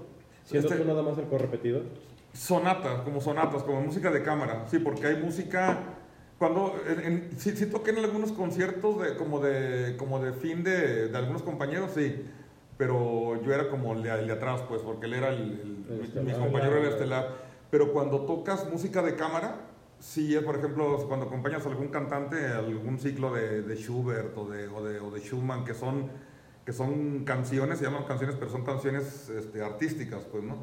siendo 0.43 0.67
Este- 0.67 0.81
tú 0.81 0.87
nada 0.87 1.01
más 1.01 1.17
el 1.17 1.25
correpetidor. 1.25 1.83
Sonatas, 2.33 3.01
como 3.03 3.21
sonatas, 3.21 3.63
como 3.63 3.79
música 3.81 4.11
de 4.11 4.21
cámara. 4.21 4.65
Sí, 4.69 4.79
porque 4.79 5.07
hay 5.07 5.15
música. 5.23 5.77
Cuando. 6.37 6.75
En, 6.87 6.99
en- 6.99 7.29
sí, 7.39 7.51
sí 7.55 7.67
toqué 7.67 7.91
en 7.91 7.99
algunos 7.99 8.33
conciertos 8.33 9.01
de, 9.01 9.15
como, 9.15 9.39
de, 9.39 9.95
como 9.97 10.19
de 10.19 10.33
fin 10.33 10.63
de, 10.63 11.07
de 11.07 11.17
algunos 11.17 11.43
compañeros, 11.43 11.91
sí. 11.95 12.25
Pero 12.77 13.41
yo 13.41 13.53
era 13.53 13.69
como 13.69 13.93
el 13.93 14.03
de, 14.03 14.09
el 14.19 14.27
de 14.27 14.33
atrás, 14.33 14.61
pues, 14.67 14.81
porque 14.81 15.05
él 15.05 15.13
era 15.13 15.29
el. 15.29 15.85
el- 15.89 16.15
El 16.17 16.23
mi- 16.25 16.33
mi 16.33 16.37
compañero 16.37 16.85
estelar. 16.85 17.29
Pero 17.71 17.93
cuando 17.93 18.25
tocas 18.25 18.69
música 18.69 19.01
de 19.01 19.15
cámara, 19.15 19.55
sí, 19.99 20.35
es, 20.35 20.43
por 20.43 20.57
ejemplo, 20.57 21.05
cuando 21.07 21.25
acompañas 21.25 21.65
a 21.65 21.69
algún 21.69 21.87
cantante, 21.87 22.47
algún 22.47 22.99
ciclo 22.99 23.33
de, 23.33 23.61
de 23.61 23.75
Schubert 23.75 24.37
o 24.37 24.49
de, 24.49 24.67
o, 24.67 24.83
de, 24.83 24.99
o 24.99 25.11
de 25.11 25.19
Schumann, 25.19 25.65
que 25.65 25.73
son, 25.73 26.09
que 26.65 26.73
son 26.73 27.23
canciones, 27.25 27.79
se 27.79 27.85
llaman 27.85 28.03
canciones, 28.03 28.35
pero 28.37 28.51
son 28.51 28.63
canciones 28.63 29.29
este, 29.29 29.61
artísticas, 29.61 30.23
pues, 30.25 30.43
¿no? 30.43 30.57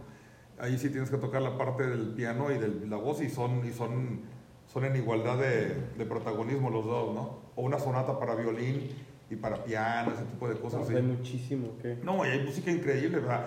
Ahí 0.58 0.78
sí 0.78 0.90
tienes 0.90 1.10
que 1.10 1.16
tocar 1.16 1.42
la 1.42 1.56
parte 1.56 1.86
del 1.86 2.08
piano 2.14 2.50
y 2.52 2.58
de 2.58 2.86
la 2.86 2.96
voz 2.96 3.20
y 3.22 3.28
son, 3.28 3.66
y 3.66 3.72
son, 3.72 4.20
son 4.72 4.84
en 4.84 4.96
igualdad 4.96 5.38
de, 5.38 5.74
de 5.98 6.06
protagonismo 6.06 6.70
los 6.70 6.84
dos, 6.84 7.14
¿no? 7.14 7.40
O 7.56 7.62
una 7.62 7.78
sonata 7.78 8.18
para 8.18 8.34
violín 8.34 8.90
y 9.30 9.36
para 9.36 9.64
piano, 9.64 10.12
ese 10.12 10.24
tipo 10.24 10.48
de 10.48 10.56
cosas. 10.56 10.86
sí. 10.86 10.94
Hay 10.94 11.02
muchísimo 11.02 11.78
que. 11.80 11.98
No, 12.02 12.24
y 12.24 12.28
hay 12.28 12.44
música 12.44 12.70
increíble, 12.70 13.18
¿verdad? 13.18 13.46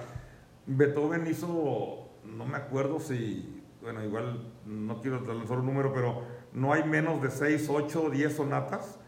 Beethoven 0.65 1.27
hizo, 1.27 2.09
no 2.23 2.45
me 2.45 2.57
acuerdo 2.57 2.99
si, 2.99 3.54
bueno, 3.85 4.03
igual 4.03 4.51
no 4.65 4.99
quiero 4.99 5.21
lanzar 5.21 5.59
un 5.59 5.67
número, 5.67 5.93
pero 5.93 6.23
no 6.53 6.73
hay 6.73 6.83
menos 6.85 7.21
de 7.21 7.29
6, 7.29 7.69
8, 7.69 8.09
10 8.09 8.35
sonatas 8.35 8.99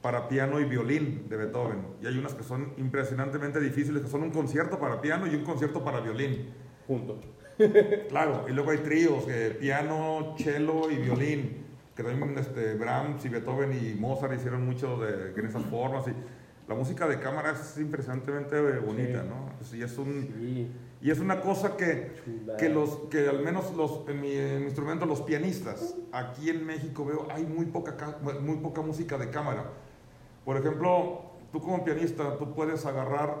para 0.00 0.28
piano 0.28 0.60
y 0.60 0.64
violín 0.64 1.28
de 1.28 1.36
Beethoven. 1.36 1.84
Y 2.00 2.06
hay 2.06 2.16
unas 2.16 2.34
que 2.34 2.44
son 2.44 2.72
impresionantemente 2.76 3.58
difíciles, 3.58 4.02
que 4.02 4.08
son 4.08 4.22
un 4.22 4.30
concierto 4.30 4.78
para 4.78 5.00
piano 5.00 5.26
y 5.26 5.34
un 5.34 5.42
concierto 5.44 5.82
para 5.82 6.00
violín. 6.00 6.48
Junto. 6.86 7.20
Claro, 8.08 8.46
y 8.48 8.52
luego 8.52 8.70
hay 8.70 8.78
tríos, 8.78 9.24
eh, 9.28 9.54
piano, 9.60 10.34
cello 10.38 10.90
y 10.90 10.96
violín, 10.96 11.66
que 11.94 12.02
también 12.02 12.38
este, 12.38 12.74
Brahms 12.74 13.22
y 13.26 13.28
Beethoven 13.28 13.72
y 13.72 14.00
Mozart 14.00 14.32
hicieron 14.32 14.64
mucho 14.64 14.96
de, 14.96 15.38
en 15.38 15.46
esas 15.46 15.64
formas. 15.64 16.06
Y 16.08 16.12
la 16.68 16.74
música 16.74 17.06
de 17.06 17.18
cámara 17.18 17.50
es 17.50 17.76
impresionantemente 17.78 18.56
eh, 18.56 18.78
bonita, 18.78 19.22
Sí. 19.22 19.28
¿no? 19.28 19.76
Y 19.76 19.82
es, 19.82 19.98
un, 19.98 20.32
Sí, 20.38 20.70
y 21.02 21.10
es 21.10 21.18
una 21.18 21.40
cosa 21.40 21.76
que, 21.76 22.12
que, 22.58 22.68
los, 22.68 22.96
que 23.10 23.28
al 23.28 23.40
menos 23.42 23.72
los, 23.74 24.02
en, 24.08 24.20
mi, 24.20 24.32
en 24.32 24.58
mi 24.60 24.64
instrumento, 24.66 25.06
los 25.06 25.22
pianistas, 25.22 25.94
aquí 26.12 26.50
en 26.50 26.66
México 26.66 27.04
veo, 27.04 27.26
hay 27.30 27.44
muy 27.44 27.66
poca, 27.66 27.96
ca- 27.96 28.18
muy 28.40 28.56
poca 28.58 28.82
música 28.82 29.16
de 29.16 29.30
cámara. 29.30 29.64
Por 30.44 30.56
ejemplo, 30.56 31.22
tú 31.52 31.60
como 31.60 31.82
pianista, 31.84 32.36
tú 32.36 32.54
puedes 32.54 32.84
agarrar... 32.84 33.36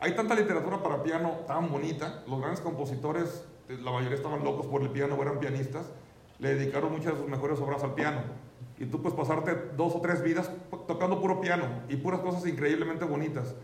Hay 0.00 0.14
tanta 0.14 0.34
literatura 0.34 0.82
para 0.82 1.02
piano 1.02 1.40
tan 1.46 1.70
bonita, 1.70 2.22
los 2.28 2.38
grandes 2.40 2.60
compositores 2.60 3.44
la 3.68 3.90
mayoría 3.92 4.16
estaban 4.16 4.42
locos 4.44 4.66
por 4.66 4.82
el 4.82 4.90
piano, 4.90 5.20
eran 5.20 5.40
pianistas, 5.40 5.92
le 6.38 6.54
dedicaron 6.54 6.90
muchas 6.90 7.12
de 7.14 7.18
sus 7.20 7.28
mejores 7.28 7.58
obras 7.60 7.82
al 7.84 7.94
piano. 7.94 8.22
Y 8.78 8.86
tú 8.86 9.02
puedes 9.02 9.18
pasarte 9.18 9.54
dos 9.76 9.94
o 9.94 10.00
tres 10.00 10.22
vidas 10.22 10.50
tocando 10.86 11.20
puro 11.20 11.40
piano 11.40 11.64
y 11.88 11.96
puras 11.96 12.20
cosas 12.20 12.46
increíblemente 12.46 13.04
bonitas. 13.04 13.54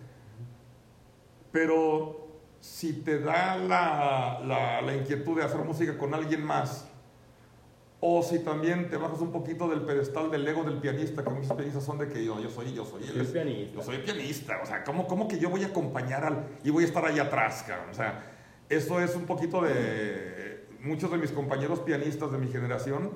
Pero 1.52 2.23
si 2.64 2.94
te 2.94 3.18
da 3.18 3.56
la, 3.56 4.40
la, 4.42 4.80
la 4.80 4.96
inquietud 4.96 5.36
de 5.36 5.44
hacer 5.44 5.60
música 5.60 5.98
con 5.98 6.14
alguien 6.14 6.42
más, 6.42 6.88
o 8.00 8.22
si 8.22 8.38
también 8.38 8.88
te 8.88 8.96
bajas 8.96 9.20
un 9.20 9.32
poquito 9.32 9.68
del 9.68 9.82
pedestal 9.82 10.30
del 10.30 10.48
ego 10.48 10.64
del 10.64 10.78
pianista, 10.78 11.22
que 11.22 11.28
muchos 11.28 11.52
pianistas 11.52 11.84
son 11.84 11.98
de 11.98 12.08
que 12.08 12.24
yo, 12.24 12.40
yo 12.40 12.48
soy, 12.48 12.72
yo 12.72 12.86
soy, 12.86 13.02
el, 13.04 13.26
pianista. 13.26 13.74
Yo 13.74 13.82
soy 13.82 13.96
el 13.96 14.02
pianista. 14.02 14.60
O 14.62 14.66
sea, 14.66 14.82
¿cómo, 14.82 15.06
¿cómo, 15.06 15.28
que 15.28 15.38
yo 15.38 15.50
voy 15.50 15.62
a 15.62 15.66
acompañar 15.66 16.24
al. 16.24 16.46
y 16.64 16.70
voy 16.70 16.84
a 16.84 16.86
estar 16.86 17.04
ahí 17.04 17.18
atrás, 17.18 17.64
cabrón? 17.68 17.90
O 17.90 17.94
sea, 17.94 18.32
eso 18.70 18.98
es 18.98 19.14
un 19.14 19.26
poquito 19.26 19.60
de. 19.60 20.66
Muchos 20.80 21.10
de 21.10 21.18
mis 21.18 21.32
compañeros 21.32 21.80
pianistas 21.80 22.32
de 22.32 22.38
mi 22.38 22.48
generación 22.48 23.10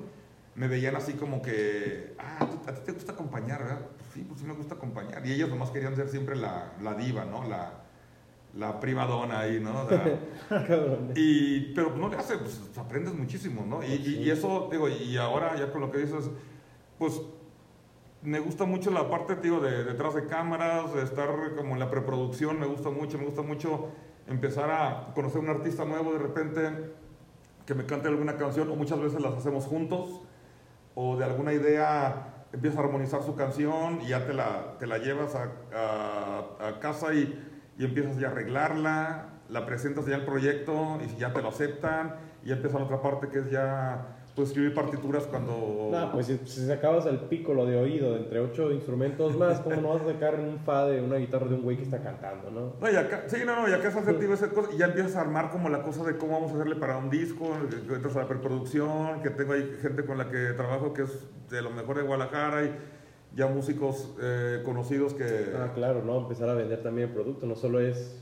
me 0.53 0.67
veían 0.67 0.95
así 0.95 1.13
como 1.13 1.41
que. 1.41 2.13
Ah, 2.19 2.47
a 2.67 2.73
ti 2.73 2.81
te 2.85 2.91
gusta 2.91 3.13
acompañar, 3.13 3.63
¿verdad? 3.63 3.81
Pues 3.97 4.09
sí, 4.13 4.25
pues 4.27 4.41
sí 4.41 4.45
me 4.45 4.53
gusta 4.53 4.75
acompañar. 4.75 5.25
Y 5.25 5.33
ellos 5.33 5.49
nomás 5.49 5.71
querían 5.71 5.95
ser 5.95 6.07
siempre 6.07 6.35
la, 6.35 6.73
la 6.81 6.93
diva, 6.93 7.25
¿no? 7.25 7.47
La, 7.47 7.88
la 8.55 8.79
prima 8.79 9.05
dona 9.05 9.41
ahí, 9.41 9.59
¿no? 9.59 9.87
y, 11.15 11.73
pero 11.73 11.95
no 11.95 12.09
le 12.09 12.17
hace, 12.17 12.37
pues 12.37 12.59
aprendes 12.77 13.13
muchísimo, 13.13 13.65
¿no? 13.65 13.83
Y, 13.83 13.93
y, 13.93 14.29
eso, 14.29 14.69
digo, 14.71 14.89
y 14.89 15.17
ahora 15.17 15.55
ya 15.55 15.71
con 15.71 15.81
lo 15.81 15.91
que 15.91 15.99
dices, 15.99 16.29
pues 16.97 17.21
me 18.21 18.39
gusta 18.39 18.65
mucho 18.65 18.91
la 18.91 19.09
parte, 19.09 19.35
digo, 19.35 19.59
de 19.59 19.83
detrás 19.83 20.15
de 20.15 20.25
cámaras, 20.25 20.93
de 20.93 21.03
estar 21.03 21.29
como 21.55 21.73
en 21.73 21.79
la 21.79 21.89
preproducción, 21.89 22.59
me 22.59 22.65
gusta 22.65 22.89
mucho, 22.89 23.17
me 23.17 23.25
gusta 23.25 23.41
mucho 23.41 23.89
empezar 24.27 24.69
a 24.71 25.13
conocer 25.13 25.39
un 25.39 25.49
artista 25.49 25.85
nuevo 25.85 26.13
de 26.13 26.19
repente 26.19 26.93
que 27.65 27.75
me 27.75 27.85
cante 27.85 28.07
alguna 28.07 28.35
canción, 28.35 28.69
o 28.71 28.75
muchas 28.75 28.99
veces 28.99 29.21
las 29.21 29.33
hacemos 29.35 29.65
juntos, 29.65 30.21
o 30.95 31.15
de 31.17 31.25
alguna 31.25 31.53
idea 31.53 32.45
empieza 32.51 32.79
a 32.79 32.83
armonizar 32.83 33.21
su 33.21 33.35
canción 33.35 34.01
y 34.01 34.07
ya 34.07 34.25
te 34.25 34.33
la, 34.33 34.75
te 34.79 34.87
la 34.87 34.97
llevas 34.97 35.35
a, 35.35 35.51
a, 35.71 36.67
a 36.67 36.79
casa 36.79 37.13
y 37.13 37.58
y 37.79 37.85
empiezas 37.85 38.19
ya 38.19 38.27
a 38.27 38.31
arreglarla, 38.31 39.29
la 39.49 39.65
presentas 39.65 40.05
ya 40.05 40.15
al 40.15 40.25
proyecto 40.25 40.99
y 41.03 41.09
si 41.09 41.17
ya 41.17 41.33
te 41.33 41.41
lo 41.41 41.47
aceptan, 41.47 42.17
y 42.43 42.51
empieza 42.51 42.77
la 42.77 42.85
otra 42.85 43.01
parte 43.01 43.29
que 43.29 43.39
es 43.39 43.49
ya 43.49 44.17
pues 44.35 44.49
escribir 44.49 44.73
partituras 44.73 45.25
cuando... 45.25 45.89
No, 45.91 46.11
pues 46.11 46.27
si, 46.27 46.37
si 46.45 46.65
sacabas 46.67 47.05
el 47.07 47.19
pícolo 47.21 47.65
de 47.65 47.77
oído 47.77 48.13
de 48.13 48.19
entre 48.19 48.39
ocho 48.39 48.71
instrumentos 48.71 49.35
más, 49.37 49.59
¿cómo 49.61 49.81
no 49.81 49.89
vas 49.89 50.01
a 50.01 50.13
sacar 50.13 50.35
un 50.35 50.59
fa 50.59 50.85
de 50.85 51.01
una 51.01 51.15
guitarra 51.15 51.47
de 51.47 51.55
un 51.55 51.61
güey 51.61 51.77
que 51.77 51.83
está 51.83 52.01
cantando, 52.01 52.51
no? 52.51 52.73
No, 52.79 52.91
y 52.91 52.95
acá, 52.95 53.23
sí, 53.27 53.37
no, 53.45 53.55
no, 53.55 53.67
y 53.67 53.73
acá 53.73 53.87
es 53.87 53.95
asertivo 53.95 54.33
esa 54.33 54.49
cosa, 54.49 54.69
y 54.73 54.77
ya 54.77 54.85
empiezas 54.85 55.15
a 55.15 55.21
armar 55.21 55.49
como 55.49 55.69
la 55.69 55.81
cosa 55.81 56.03
de 56.03 56.17
cómo 56.17 56.33
vamos 56.33 56.51
a 56.51 56.55
hacerle 56.55 56.75
para 56.75 56.97
un 56.97 57.09
disco, 57.09 57.49
entras 57.93 58.15
a 58.15 58.19
la 58.19 58.27
preproducción, 58.27 59.21
que 59.21 59.29
tengo 59.29 59.53
ahí 59.53 59.77
gente 59.81 60.05
con 60.05 60.17
la 60.17 60.29
que 60.29 60.53
trabajo 60.53 60.93
que 60.93 61.03
es 61.03 61.27
de 61.49 61.61
lo 61.61 61.71
mejor 61.71 61.97
de 61.97 62.03
Guadalajara, 62.03 62.63
y 62.63 62.75
ya 63.35 63.47
músicos 63.47 64.09
eh, 64.21 64.61
conocidos 64.65 65.13
que... 65.13 65.53
Ah, 65.55 65.71
claro, 65.73 66.03
¿no? 66.03 66.17
Empezar 66.19 66.49
a 66.49 66.53
vender 66.53 66.81
también 66.81 67.09
el 67.09 67.13
producto, 67.13 67.45
no 67.45 67.55
solo 67.55 67.79
es 67.79 68.19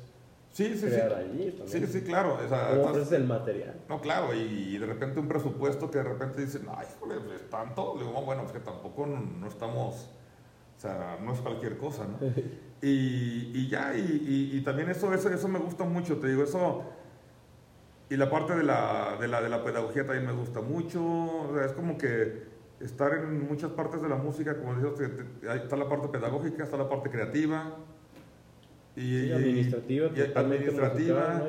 sí, 0.52 0.76
sí, 0.76 0.88
crear 0.88 1.10
sí. 1.10 1.16
allí, 1.16 1.52
también. 1.52 1.88
Sí, 1.88 1.94
sí, 1.94 2.02
claro. 2.02 2.38
O 2.44 2.50
sea, 2.50 2.70
¿Cómo 2.70 2.98
el 2.98 3.24
material? 3.24 3.82
No, 3.88 4.02
claro, 4.02 4.34
y, 4.34 4.78
de 4.78 4.86
repente 4.86 5.20
un 5.20 5.28
presupuesto 5.28 5.90
que 5.90 6.00
de 6.00 6.04
repente 6.04 6.42
dicen, 6.42 6.68
ay, 6.76 6.88
híjole, 6.96 7.16
es 7.36 7.50
tanto. 7.50 7.96
Le 7.98 8.06
digo, 8.06 8.22
bueno, 8.22 8.44
es 8.44 8.52
que 8.52 8.60
tampoco 8.60 9.06
no, 9.06 9.48
estamos... 9.48 10.10
O 10.76 10.80
sea, 10.80 11.18
no 11.24 11.34
es 11.34 11.40
cualquier 11.40 11.78
cosa, 11.78 12.06
¿no? 12.06 12.20
y, 12.82 13.52
y, 13.54 13.68
ya, 13.70 13.96
y, 13.98 14.52
y, 14.54 14.62
también 14.62 14.90
eso, 14.90 15.12
eso, 15.14 15.30
eso 15.30 15.48
me 15.48 15.60
gusta 15.60 15.86
mucho, 15.86 16.18
te 16.18 16.28
digo, 16.28 16.44
eso... 16.44 16.84
Y 18.10 18.16
la 18.16 18.30
parte 18.30 18.56
de 18.56 18.64
la, 18.64 19.18
de 19.20 19.28
la, 19.28 19.42
de 19.42 19.50
la 19.50 19.64
pedagogía 19.64 20.06
también 20.06 20.26
me 20.26 20.32
gusta 20.32 20.62
mucho. 20.62 21.04
O 21.04 21.52
sea, 21.54 21.66
es 21.66 21.74
como 21.74 21.98
que 21.98 22.57
estar 22.80 23.14
en 23.14 23.48
muchas 23.48 23.72
partes 23.72 24.02
de 24.02 24.10
la 24.10 24.16
música, 24.16 24.58
como 24.58 24.76
decías, 24.76 25.12
está 25.64 25.76
la 25.76 25.90
parte 25.90 26.08
pedagógica, 26.10 26.64
está 26.64 26.78
la 26.78 26.90
parte 26.90 27.10
creativa. 27.10 27.76
Y, 28.96 29.32
administrativa, 29.32 30.10
y, 30.16 30.22
administrativa. 30.22 31.44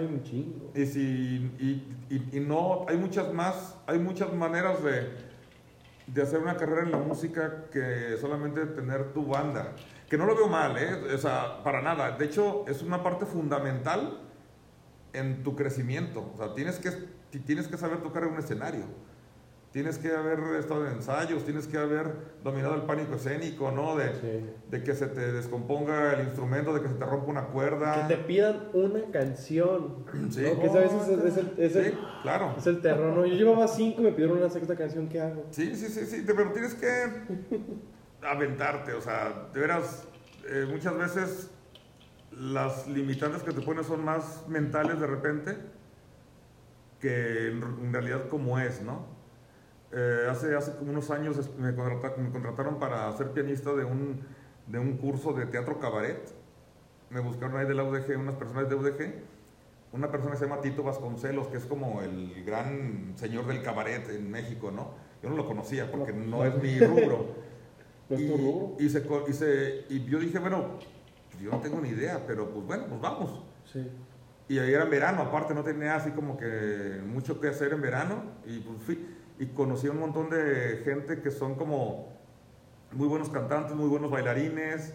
y, 0.74 0.86
si, 0.86 1.50
y, 1.58 2.36
y, 2.36 2.40
no, 2.40 2.84
hay 2.86 2.98
muchas 2.98 3.32
más, 3.32 3.74
hay 3.86 3.98
muchas 3.98 4.34
maneras 4.34 4.82
de, 4.82 5.08
de 6.06 6.22
hacer 6.22 6.40
una 6.40 6.58
carrera 6.58 6.82
en 6.82 6.90
la 6.90 6.98
música 6.98 7.64
que 7.72 8.18
solamente 8.20 8.66
tener 8.66 9.14
tu 9.14 9.26
banda. 9.26 9.72
Que 10.10 10.18
no 10.18 10.26
lo 10.26 10.34
veo 10.34 10.48
mal, 10.48 10.76
¿eh? 10.76 11.14
O 11.14 11.18
sea, 11.18 11.62
para 11.62 11.80
nada. 11.80 12.18
De 12.18 12.26
hecho, 12.26 12.66
es 12.68 12.82
una 12.82 13.02
parte 13.02 13.24
fundamental 13.24 14.20
en 15.14 15.42
tu 15.42 15.56
crecimiento. 15.56 16.30
O 16.34 16.36
sea, 16.36 16.54
tienes 16.54 16.78
que, 16.78 16.90
tienes 17.40 17.66
que 17.66 17.78
saber 17.78 18.02
tocar 18.02 18.24
en 18.24 18.32
un 18.32 18.38
escenario 18.38 18.84
tienes 19.72 19.98
que 19.98 20.10
haber 20.14 20.38
estado 20.58 20.86
en 20.86 20.94
ensayos, 20.94 21.44
tienes 21.44 21.66
que 21.66 21.76
haber 21.76 22.12
dominado 22.42 22.74
el 22.74 22.82
pánico 22.82 23.14
escénico, 23.14 23.70
¿no? 23.70 23.96
De, 23.96 24.54
de, 24.70 24.82
que 24.82 24.94
se 24.94 25.06
te 25.08 25.32
descomponga 25.32 26.14
el 26.14 26.24
instrumento, 26.26 26.72
de 26.72 26.80
que 26.80 26.88
se 26.88 26.94
te 26.94 27.04
rompa 27.04 27.30
una 27.30 27.46
cuerda. 27.46 28.06
Que 28.06 28.16
te 28.16 28.22
pidan 28.22 28.68
una 28.72 29.02
canción. 29.10 30.04
Sí. 30.30 30.42
Que 30.42 30.68
a 30.68 30.72
veces 30.72 31.08
es, 31.08 31.36
el, 31.36 31.54
es, 31.58 31.76
el, 31.76 31.92
sí, 31.92 31.98
claro. 32.22 32.54
es 32.56 32.66
el 32.66 32.80
terror, 32.80 33.16
¿no? 33.16 33.24
Yo 33.26 33.34
llevaba 33.34 33.66
cinco 33.66 34.00
y 34.00 34.04
me 34.04 34.12
pidieron 34.12 34.38
una 34.38 34.50
sexta 34.50 34.76
canción, 34.76 35.08
¿qué 35.08 35.20
hago? 35.20 35.46
Sí, 35.50 35.74
sí, 35.74 35.88
sí, 35.88 36.04
sí, 36.06 36.22
pero 36.26 36.52
tienes 36.52 36.74
que 36.74 37.04
aventarte, 38.22 38.92
o 38.92 39.00
sea, 39.00 39.48
de 39.52 39.60
veras, 39.60 40.04
eh, 40.48 40.66
muchas 40.68 40.96
veces 40.96 41.50
las 42.32 42.86
limitantes 42.88 43.42
que 43.42 43.52
te 43.52 43.60
pones 43.62 43.86
son 43.86 44.04
más 44.04 44.46
mentales 44.48 45.00
de 45.00 45.06
repente 45.06 45.56
que 47.00 47.48
en 47.48 47.92
realidad 47.92 48.28
como 48.28 48.58
es, 48.58 48.82
¿no? 48.82 49.17
Eh, 49.90 50.26
hace, 50.30 50.54
hace 50.54 50.76
como 50.76 50.90
unos 50.90 51.10
años 51.10 51.50
me 51.58 51.74
contrataron, 51.74 52.24
me 52.24 52.30
contrataron 52.30 52.78
para 52.78 53.10
ser 53.16 53.30
pianista 53.30 53.72
de 53.72 53.84
un, 53.84 54.20
de 54.66 54.78
un 54.78 54.98
curso 54.98 55.32
de 55.32 55.46
teatro 55.46 55.78
cabaret. 55.78 56.30
Me 57.10 57.20
buscaron 57.20 57.56
ahí 57.56 57.66
de 57.66 57.74
la 57.74 57.84
UDG, 57.84 58.18
unas 58.18 58.34
personas 58.34 58.68
de 58.68 58.74
UDG. 58.74 59.14
Una 59.90 60.10
persona 60.10 60.32
que 60.32 60.38
se 60.38 60.46
llama 60.46 60.60
Tito 60.60 60.82
Vasconcelos, 60.82 61.48
que 61.48 61.56
es 61.56 61.64
como 61.64 62.02
el 62.02 62.44
gran 62.44 63.14
señor 63.16 63.46
del 63.46 63.62
cabaret 63.62 64.06
en 64.10 64.30
México, 64.30 64.70
¿no? 64.70 64.90
Yo 65.22 65.30
no 65.30 65.36
lo 65.36 65.46
conocía 65.46 65.90
porque 65.90 66.12
no 66.12 66.44
es 66.44 66.62
mi 66.62 66.78
rubro. 66.78 67.48
¿No 68.10 68.16
es 68.16 68.26
tu 68.26 68.36
rubro? 68.36 68.76
Y, 68.78 68.90
se, 68.90 69.06
y, 69.28 69.32
se, 69.32 69.84
y 69.88 70.04
yo 70.04 70.18
dije, 70.18 70.38
bueno, 70.38 70.78
pues 71.30 71.42
yo 71.42 71.50
no 71.50 71.60
tengo 71.60 71.80
ni 71.80 71.88
idea, 71.88 72.22
pero 72.26 72.50
pues 72.50 72.66
bueno, 72.66 72.84
pues 72.86 73.00
vamos. 73.00 73.42
Sí. 73.64 73.86
Y 74.48 74.58
ahí 74.58 74.72
era 74.72 74.84
en 74.84 74.90
verano, 74.90 75.22
aparte 75.22 75.54
no 75.54 75.62
tenía 75.62 75.94
así 75.94 76.10
como 76.10 76.36
que 76.36 77.00
mucho 77.06 77.40
que 77.40 77.48
hacer 77.48 77.72
en 77.72 77.80
verano. 77.80 78.22
Y 78.46 78.58
pues 78.60 78.82
fui 78.82 79.17
y 79.38 79.46
conocí 79.46 79.88
un 79.88 80.00
montón 80.00 80.30
de 80.30 80.82
gente 80.84 81.20
que 81.20 81.30
son 81.30 81.54
como 81.54 82.08
muy 82.92 83.06
buenos 83.06 83.28
cantantes, 83.28 83.76
muy 83.76 83.88
buenos 83.88 84.10
bailarines, 84.10 84.94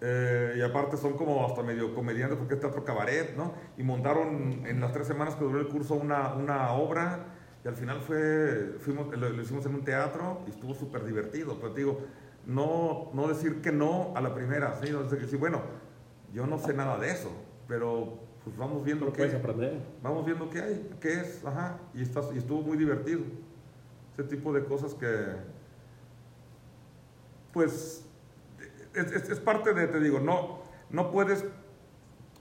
eh, 0.00 0.56
y 0.58 0.60
aparte 0.60 0.96
son 0.96 1.14
como 1.14 1.46
hasta 1.46 1.62
medio 1.62 1.94
comediantes 1.94 2.36
porque 2.36 2.54
es 2.54 2.60
teatro 2.60 2.84
cabaret, 2.84 3.36
¿no? 3.36 3.54
Y 3.78 3.82
montaron 3.84 4.66
en 4.66 4.80
las 4.80 4.92
tres 4.92 5.06
semanas 5.06 5.34
que 5.36 5.44
duró 5.44 5.60
el 5.60 5.68
curso 5.68 5.94
una, 5.94 6.34
una 6.34 6.72
obra 6.72 7.24
y 7.64 7.68
al 7.68 7.74
final 7.74 8.00
fue, 8.00 8.74
fuimos, 8.80 9.06
lo, 9.16 9.40
hicimos 9.40 9.64
en 9.64 9.76
un 9.76 9.84
teatro 9.84 10.42
y 10.46 10.50
estuvo 10.50 10.74
súper 10.74 11.04
divertido, 11.04 11.56
pero 11.58 11.72
digo, 11.72 12.00
no, 12.44 13.10
no 13.14 13.28
decir 13.28 13.62
que 13.62 13.72
no 13.72 14.12
a 14.14 14.20
la 14.20 14.34
primera, 14.34 14.78
¿sí? 14.82 14.90
No 14.90 15.04
decir 15.04 15.38
bueno, 15.38 15.62
yo 16.34 16.46
no 16.46 16.58
sé 16.58 16.74
nada 16.74 16.98
de 16.98 17.10
eso, 17.10 17.30
pero 17.66 18.18
pues 18.44 18.58
vamos 18.58 18.84
viendo 18.84 19.10
qué 19.10 19.24
aprender. 19.24 19.80
Vamos 20.02 20.26
viendo 20.26 20.50
qué 20.50 20.60
hay, 20.60 20.90
qué 21.00 21.20
es, 21.20 21.42
ajá, 21.46 21.78
y, 21.94 22.02
está, 22.02 22.20
y 22.34 22.38
estuvo 22.38 22.60
muy 22.60 22.76
divertido 22.76 23.22
ese 24.16 24.24
tipo 24.24 24.52
de 24.52 24.64
cosas 24.64 24.94
que, 24.94 25.36
pues, 27.52 28.04
es, 28.94 29.40
parte 29.40 29.74
de, 29.74 29.88
te 29.88 30.00
digo, 30.00 30.20
no, 30.20 30.60
no 30.90 31.10
puedes, 31.10 31.44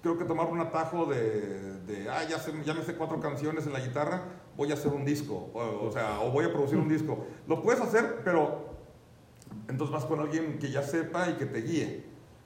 creo 0.01 0.17
que 0.17 0.25
tomar 0.25 0.47
un 0.47 0.59
atajo 0.59 1.05
de, 1.05 1.81
de 1.81 2.09
ah, 2.09 2.23
ya, 2.23 2.37
ya 2.63 2.73
me 2.73 2.83
sé 2.83 2.95
cuatro 2.95 3.19
canciones 3.19 3.65
en 3.65 3.73
la 3.73 3.79
guitarra, 3.79 4.23
voy 4.55 4.71
a 4.71 4.75
hacer 4.75 4.91
un 4.91 5.03
disco, 5.03 5.49
o, 5.53 5.91
sea, 5.91 6.19
o 6.21 6.31
voy 6.31 6.45
a 6.45 6.53
producir 6.53 6.77
un 6.77 6.89
disco. 6.89 7.25
Lo 7.47 7.61
puedes 7.61 7.81
hacer, 7.81 8.21
pero 8.23 8.73
entonces 9.67 9.93
vas 9.93 10.05
con 10.05 10.19
alguien 10.19 10.59
que 10.59 10.69
ya 10.69 10.83
sepa 10.83 11.29
y 11.29 11.33
que 11.33 11.45
te 11.45 11.61
guíe. 11.61 12.03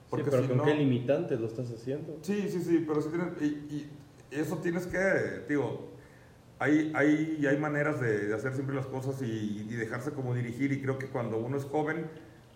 Porque 0.09 0.31
sí, 0.31 0.37
pero 0.39 0.47
¿con 0.47 0.65
qué 0.65 0.73
limitantes 0.73 1.37
lo 1.37 1.47
estás 1.47 1.69
haciendo? 1.69 2.17
Sí, 2.21 2.47
sí, 2.49 2.61
sí, 2.61 2.85
pero 2.87 3.01
si 3.01 3.09
tienes, 3.09 3.41
y, 3.41 3.45
y, 3.45 3.91
eso 4.31 4.57
tienes 4.57 4.87
que, 4.87 5.43
digo, 5.49 5.89
hay, 6.59 6.91
hay, 6.95 7.45
hay 7.45 7.57
maneras 7.57 7.99
de, 8.01 8.33
hacer 8.33 8.53
siempre 8.53 8.75
las 8.75 8.87
cosas 8.87 9.21
y, 9.21 9.63
dejarse 9.75 10.11
como 10.11 10.33
dirigir 10.33 10.71
y 10.71 10.81
creo 10.81 10.97
que 10.97 11.07
cuando 11.07 11.37
uno 11.37 11.57
es 11.57 11.65
joven 11.65 12.09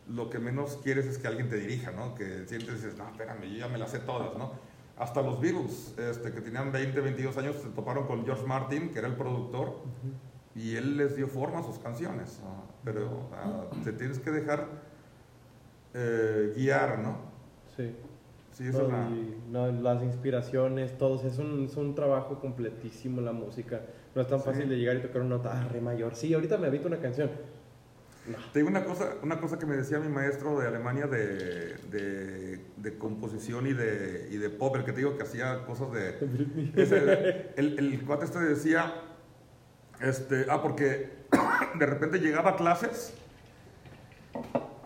lo 0.07 0.30
que 0.30 0.40
menos 0.40 0.80
quieres 0.84 1.06
es 1.06 1.18
que 1.18 1.28
alguien 1.28 1.49
te 1.49 1.57
dirija, 1.57 1.91
¿no? 1.91 2.15
Que 2.15 2.26
y 2.26 2.57
dices, 2.57 2.98
no, 2.98 3.07
espérame, 3.10 3.44
yo 3.44 3.57
ya 3.60 3.68
me 3.68 3.78
las 3.78 3.91
sé 3.91 3.99
todas, 3.99 4.36
¿no? 4.38 4.52
Hasta 4.98 5.22
los 5.22 5.40
Beatles, 5.40 5.95
este, 5.98 6.32
que 6.32 6.41
tenían 6.41 6.72
20, 6.72 6.99
22 6.99 7.38
años, 7.38 7.56
se 7.56 7.69
toparon 7.69 8.07
con 8.07 8.26
George 8.26 8.45
Martin, 8.45 8.90
que 8.90 8.99
era 8.99 9.07
el 9.07 9.15
productor, 9.15 9.78
y 10.53 10.76
él 10.76 10.98
les 10.98 11.15
dio 11.15 11.28
forma 11.28 11.60
a 11.60 11.64
sus 11.64 11.80
canciones, 11.80 12.40
Pero 12.84 13.30
te 13.84 13.94
tienes 13.94 14.19
que 14.19 14.32
dejar 14.32 14.68
eh, 15.94 16.53
guiar, 16.56 16.99
¿no? 16.99 17.18
Sí. 17.78 17.95
Sí, 18.62 18.78
Y, 18.78 19.52
no, 19.52 19.72
las 19.72 20.04
inspiraciones, 20.04 20.98
todos, 20.98 21.24
es 21.24 21.38
un, 21.40 21.66
es 21.66 21.76
un 21.78 21.96
trabajo 21.96 22.40
completísimo 22.40 23.20
la 23.22 23.32
música. 23.32 23.82
No 24.14 24.22
es 24.22 24.28
tan 24.28 24.40
Sí. 24.40 24.46
fácil 24.46 24.70
de 24.70 24.78
llegar 24.78 24.98
y 24.98 25.02
tocar 25.02 25.22
una 25.22 25.38
nota, 25.38 25.52
ah, 25.54 25.68
re 25.68 25.82
mayor. 25.82 26.16
Sí, 26.16 26.34
ahorita 26.34 26.58
me 26.58 26.68
habito 26.68 26.88
una 26.88 27.00
canción. 27.00 27.30
Te 28.54 28.60
digo 28.60 28.70
una 28.70 28.84
cosa, 28.84 29.16
una 29.24 29.40
cosa 29.40 29.58
que 29.58 29.66
me 29.66 29.76
decía 29.76 29.98
mi 30.00 30.08
maestro 30.08 30.60
de 30.60 30.68
Alemania 30.68 31.08
de, 31.08 31.74
de, 31.90 32.60
de 32.78 32.98
composición 33.00 33.66
y 33.66 33.74
de, 33.74 34.28
y 34.30 34.38
de 34.38 34.50
pop, 34.52 34.76
el 34.76 34.84
que 34.84 34.92
te 34.92 35.00
digo 35.00 35.18
que 35.18 35.24
hacía 35.24 35.66
cosas 35.66 35.92
de... 35.92 36.72
ese- 36.76 37.54
el, 37.58 37.80
el 37.80 38.06
cuate 38.06 38.26
este 38.26 38.38
decía, 38.40 38.94
este, 40.02 40.46
ah, 40.50 40.62
porque 40.62 41.10
de 41.80 41.86
repente 41.88 42.20
llegaba 42.20 42.52
a 42.52 42.56
clases 42.58 43.16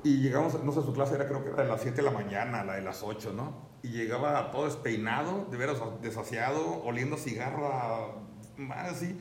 y 0.06 0.19
llegamos, 0.19 0.64
no 0.64 0.72
sé, 0.72 0.84
su 0.84 0.94
clase 0.94 1.15
era 1.15 1.27
creo 1.27 1.44
que 1.44 1.49
era 1.49 1.64
de 1.64 1.68
las 1.68 1.82
7 1.82 1.98
de 1.98 2.03
la 2.03 2.11
mañana, 2.11 2.64
la 2.64 2.76
de 2.76 2.84
las 2.84 3.02
8, 3.02 3.34
¿no? 3.36 3.56
Y 3.82 3.88
llegaba 3.88 4.52
todo 4.52 4.65
despeinado, 4.65 5.48
de 5.49 5.57
veras 5.57 5.80
desasiado, 5.99 6.84
oliendo 6.84 7.18
cigarro, 7.18 8.22
más 8.56 8.91
así, 8.91 9.19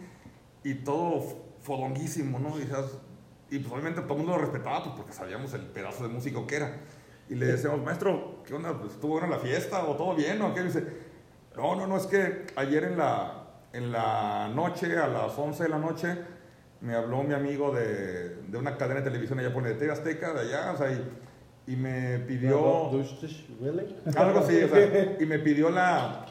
y 0.62 0.74
todo 0.74 1.22
fodonguísimo, 1.62 2.38
¿no? 2.38 2.58
Y, 2.58 2.64
y 3.56 3.60
pues 3.60 3.72
obviamente 3.72 4.02
todo 4.02 4.12
el 4.12 4.18
mundo 4.18 4.36
lo 4.36 4.42
respetaba 4.42 4.84
pues, 4.84 4.94
porque 4.94 5.12
sabíamos 5.14 5.54
el 5.54 5.62
pedazo 5.62 6.06
de 6.06 6.10
músico 6.10 6.46
que 6.46 6.56
era. 6.56 6.76
Y 7.30 7.34
le 7.36 7.46
decíamos, 7.46 7.82
maestro, 7.82 8.42
¿qué 8.44 8.52
onda? 8.52 8.78
Pues, 8.78 8.92
¿Estuvo 8.92 9.12
buena 9.12 9.28
la 9.28 9.38
fiesta 9.38 9.82
o 9.86 9.96
todo 9.96 10.14
bien? 10.14 10.42
¿O 10.42 10.52
qué? 10.52 10.60
Y 10.60 10.64
dice, 10.64 10.86
no, 11.56 11.76
no, 11.76 11.86
no, 11.86 11.96
es 11.96 12.06
que 12.06 12.46
ayer 12.56 12.84
en 12.84 12.98
la, 12.98 13.62
en 13.72 13.90
la 13.90 14.50
noche, 14.54 14.98
a 14.98 15.08
las 15.08 15.38
11 15.38 15.62
de 15.62 15.68
la 15.70 15.78
noche, 15.78 16.18
me 16.84 16.94
habló 16.94 17.22
mi 17.22 17.32
amigo 17.32 17.72
de, 17.72 18.36
de 18.46 18.58
una 18.58 18.76
cadena 18.76 19.00
de 19.00 19.10
televisión 19.10 19.38
allá 19.38 19.52
por 19.52 19.62
de 19.62 19.74
TV 19.74 19.90
Azteca, 19.90 20.34
de 20.34 20.40
allá, 20.40 20.72
o 20.72 20.76
sea, 20.76 20.92
y, 20.92 21.72
y 21.72 21.76
me 21.76 22.18
pidió... 22.20 22.90
Algo 24.14 24.40
así, 24.40 24.62
o 24.62 24.68
sea, 24.68 25.16
y 25.20 25.24
me 25.24 25.38
pidió 25.38 25.70
la. 25.70 26.26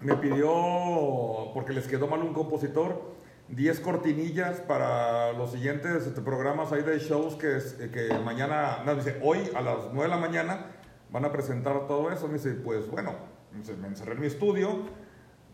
Me 0.00 0.14
pidió, 0.16 1.50
porque 1.54 1.72
les 1.72 1.88
quedó 1.88 2.06
mal 2.06 2.20
un 2.20 2.34
compositor, 2.34 3.14
10 3.48 3.80
cortinillas 3.80 4.60
para 4.60 5.32
los 5.32 5.52
siguientes 5.52 6.06
este, 6.06 6.20
programas 6.20 6.70
ahí 6.72 6.82
de 6.82 6.98
shows 6.98 7.36
que, 7.36 7.58
que 7.90 8.18
mañana, 8.18 8.82
no, 8.84 8.94
dice, 8.94 9.18
hoy 9.22 9.38
a 9.54 9.62
las 9.62 9.76
9 9.94 10.02
de 10.02 10.08
la 10.08 10.18
mañana 10.18 10.66
van 11.10 11.24
a 11.24 11.32
presentar 11.32 11.86
todo 11.86 12.10
eso. 12.12 12.28
Me 12.28 12.34
dice, 12.34 12.50
pues 12.52 12.86
bueno, 12.90 13.14
me 13.80 13.88
encerré 13.88 14.12
en 14.12 14.20
mi 14.20 14.26
estudio, 14.26 14.82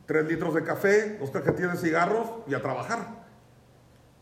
3 0.06 0.26
litros 0.26 0.54
de 0.54 0.64
café, 0.64 1.18
dos 1.18 1.30
cajetillas 1.30 1.80
de 1.80 1.88
cigarros 1.88 2.28
y 2.48 2.54
a 2.54 2.60
trabajar. 2.60 3.21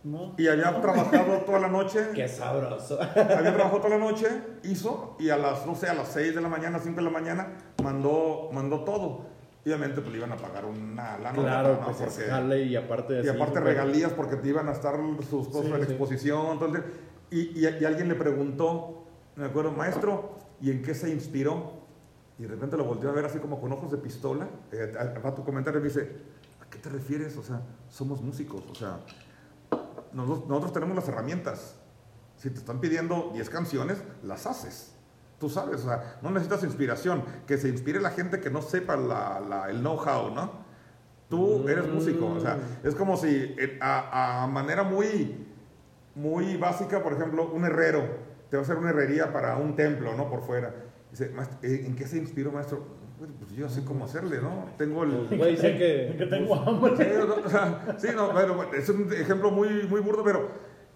¿No? 0.05 0.35
Y 0.39 0.49
había 0.49 0.81
trabajado 0.81 1.39
toda 1.47 1.59
la 1.61 1.69
noche. 1.69 2.09
Qué 2.15 2.27
sabroso. 2.29 2.99
Había 3.01 3.55
trabajado 3.55 3.79
toda 3.83 3.99
la 3.99 4.05
noche, 4.05 4.27
hizo, 4.63 5.17
y 5.19 5.29
a 5.31 5.37
las, 5.37 5.67
no 5.67 5.75
sé, 5.75 5.89
a 5.89 5.95
las 5.95 6.09
6 6.09 6.35
de 6.35 6.41
la 6.41 6.49
mañana, 6.49 6.79
5 6.79 6.97
de 6.97 7.03
la 7.03 7.11
mañana, 7.11 7.49
mandó, 7.83 8.51
mandó 8.53 8.85
todo. 8.85 9.27
Y 9.65 9.69
obviamente, 9.69 10.01
pues 10.01 10.13
le 10.13 10.19
iban 10.19 10.33
a 10.33 10.37
pagar 10.37 10.65
una 10.65 11.19
lana. 11.19 11.33
Claro, 11.39 11.81
pues 11.85 12.01
es 12.01 12.15
Porque- 12.15 12.31
jale 12.31 12.63
y 12.65 12.77
aparte 12.77 13.13
de 13.13 13.25
y 13.25 13.29
así, 13.29 13.37
aparte 13.37 13.61
regalías 13.61 14.13
porque 14.13 14.37
te 14.37 14.49
iban 14.49 14.69
a 14.69 14.73
estar 14.73 14.95
sus 15.29 15.49
cosas 15.49 15.67
Sí, 15.67 15.73
en 15.73 15.81
la 15.81 15.87
sí. 15.87 15.93
exposición. 15.93 16.59
Y, 17.31 17.41
y, 17.61 17.69
y 17.81 17.85
alguien 17.85 18.09
le 18.09 18.15
preguntó, 18.15 19.05
me 19.37 19.45
acuerdo, 19.45 19.71
maestro, 19.73 20.39
¿y 20.63 20.71
en 20.71 20.83
qué 20.83 20.95
se 20.95 21.11
inspiró? 21.11 21.73
Y 22.39 22.45
de 22.45 22.49
repente 22.49 22.79
lo 22.79 22.85
volteó 22.85 23.11
a 23.11 23.13
ver 23.13 23.27
así 23.27 23.39
como 23.39 23.61
con 23.61 23.71
ojos 23.71 23.91
de 23.91 23.99
pistola. 23.99 24.49
Eh, 24.73 24.95
a, 24.99 25.29
a 25.29 25.35
tu 25.35 25.45
comentario 25.45 25.79
me 25.79 25.89
dice, 25.89 26.11
¿a 26.61 26.71
qué 26.71 26.79
te 26.79 26.89
refieres? 26.89 27.37
O 27.37 27.43
sea, 27.43 27.61
somos 27.91 28.23
músicos. 28.23 28.63
O 28.71 28.75
sea, 28.75 29.01
nosotros, 30.13 30.49
nosotros 30.49 30.73
tenemos 30.73 30.97
las 30.97 31.09
herramientas. 31.09 31.77
Si 32.37 32.51
te 32.51 32.59
están 32.59 32.81
pidiendo 32.81 33.31
10 33.35 33.51
canciones, 33.51 34.03
las 34.23 34.47
haces. 34.47 34.95
Tú 35.39 35.49
sabes, 35.49 35.83
o 35.85 35.89
sea, 35.89 36.19
no 36.23 36.31
necesitas 36.31 36.63
inspiración. 36.65 37.23
Que 37.47 37.57
se 37.59 37.69
inspire 37.69 38.01
la 38.01 38.11
gente 38.11 38.41
que 38.41 38.51
no 38.51 38.63
sepa 38.63 38.97
la- 38.97 39.41
la- 39.41 39.71
el 39.71 39.81
know-how, 39.81 40.31
¿no? 40.35 40.51
Tú 41.29 41.69
eres 41.69 41.87
músico, 41.89 42.27
o 42.27 42.41
sea, 42.41 42.59
es 42.83 42.95
como 42.95 43.17
si 43.17 43.29
eh, 43.59 43.79
a, 43.81 44.43
a 44.43 44.47
manera 44.49 44.83
muy, 44.83 45.47
muy 46.15 46.57
básica, 46.57 47.03
por 47.03 47.13
ejemplo, 47.13 47.51
un 47.53 47.65
herrero 47.65 48.03
te 48.51 48.57
va 48.57 48.63
a 48.63 48.65
hacer 48.65 48.77
una 48.77 48.91
herrería 48.91 49.33
para 49.33 49.57
un 49.57 49.77
templo, 49.77 50.15
¿no? 50.17 50.29
Por 50.29 50.43
fuera. 50.43 50.75
Dice, 51.11 51.29
"Maestro, 51.31 51.59
¿eh, 51.63 51.85
¿en 51.87 51.95
qué 51.95 52.07
se 52.07 52.17
inspiró, 52.19 52.51
maestro? 52.51 52.85
"Bueno, 53.21 53.35
Pues 53.39 53.53
yo 53.53 53.69
sé 53.69 53.85
cómo 53.85 54.07
hacerle, 54.07 54.41
¿no? 54.41 54.71
Tengo 54.79 55.05
el... 55.05 55.29
Güey, 55.37 55.57
sé 55.57 55.77
que... 55.77 56.15
Que 56.19 56.27
tengo 56.27 56.57
Sí, 56.57 56.63
hambre. 56.67 57.19
no, 57.27 57.35
o 57.47 57.49
sea, 57.49 57.97
sí, 57.99 58.09
no, 58.17 58.33
bueno, 58.33 58.55
bueno, 58.55 58.73
es 58.75 58.89
un 58.89 59.13
ejemplo 59.13 59.51
muy, 59.51 59.69
muy 59.89 60.01
burdo, 60.01 60.25
pero 60.25 60.49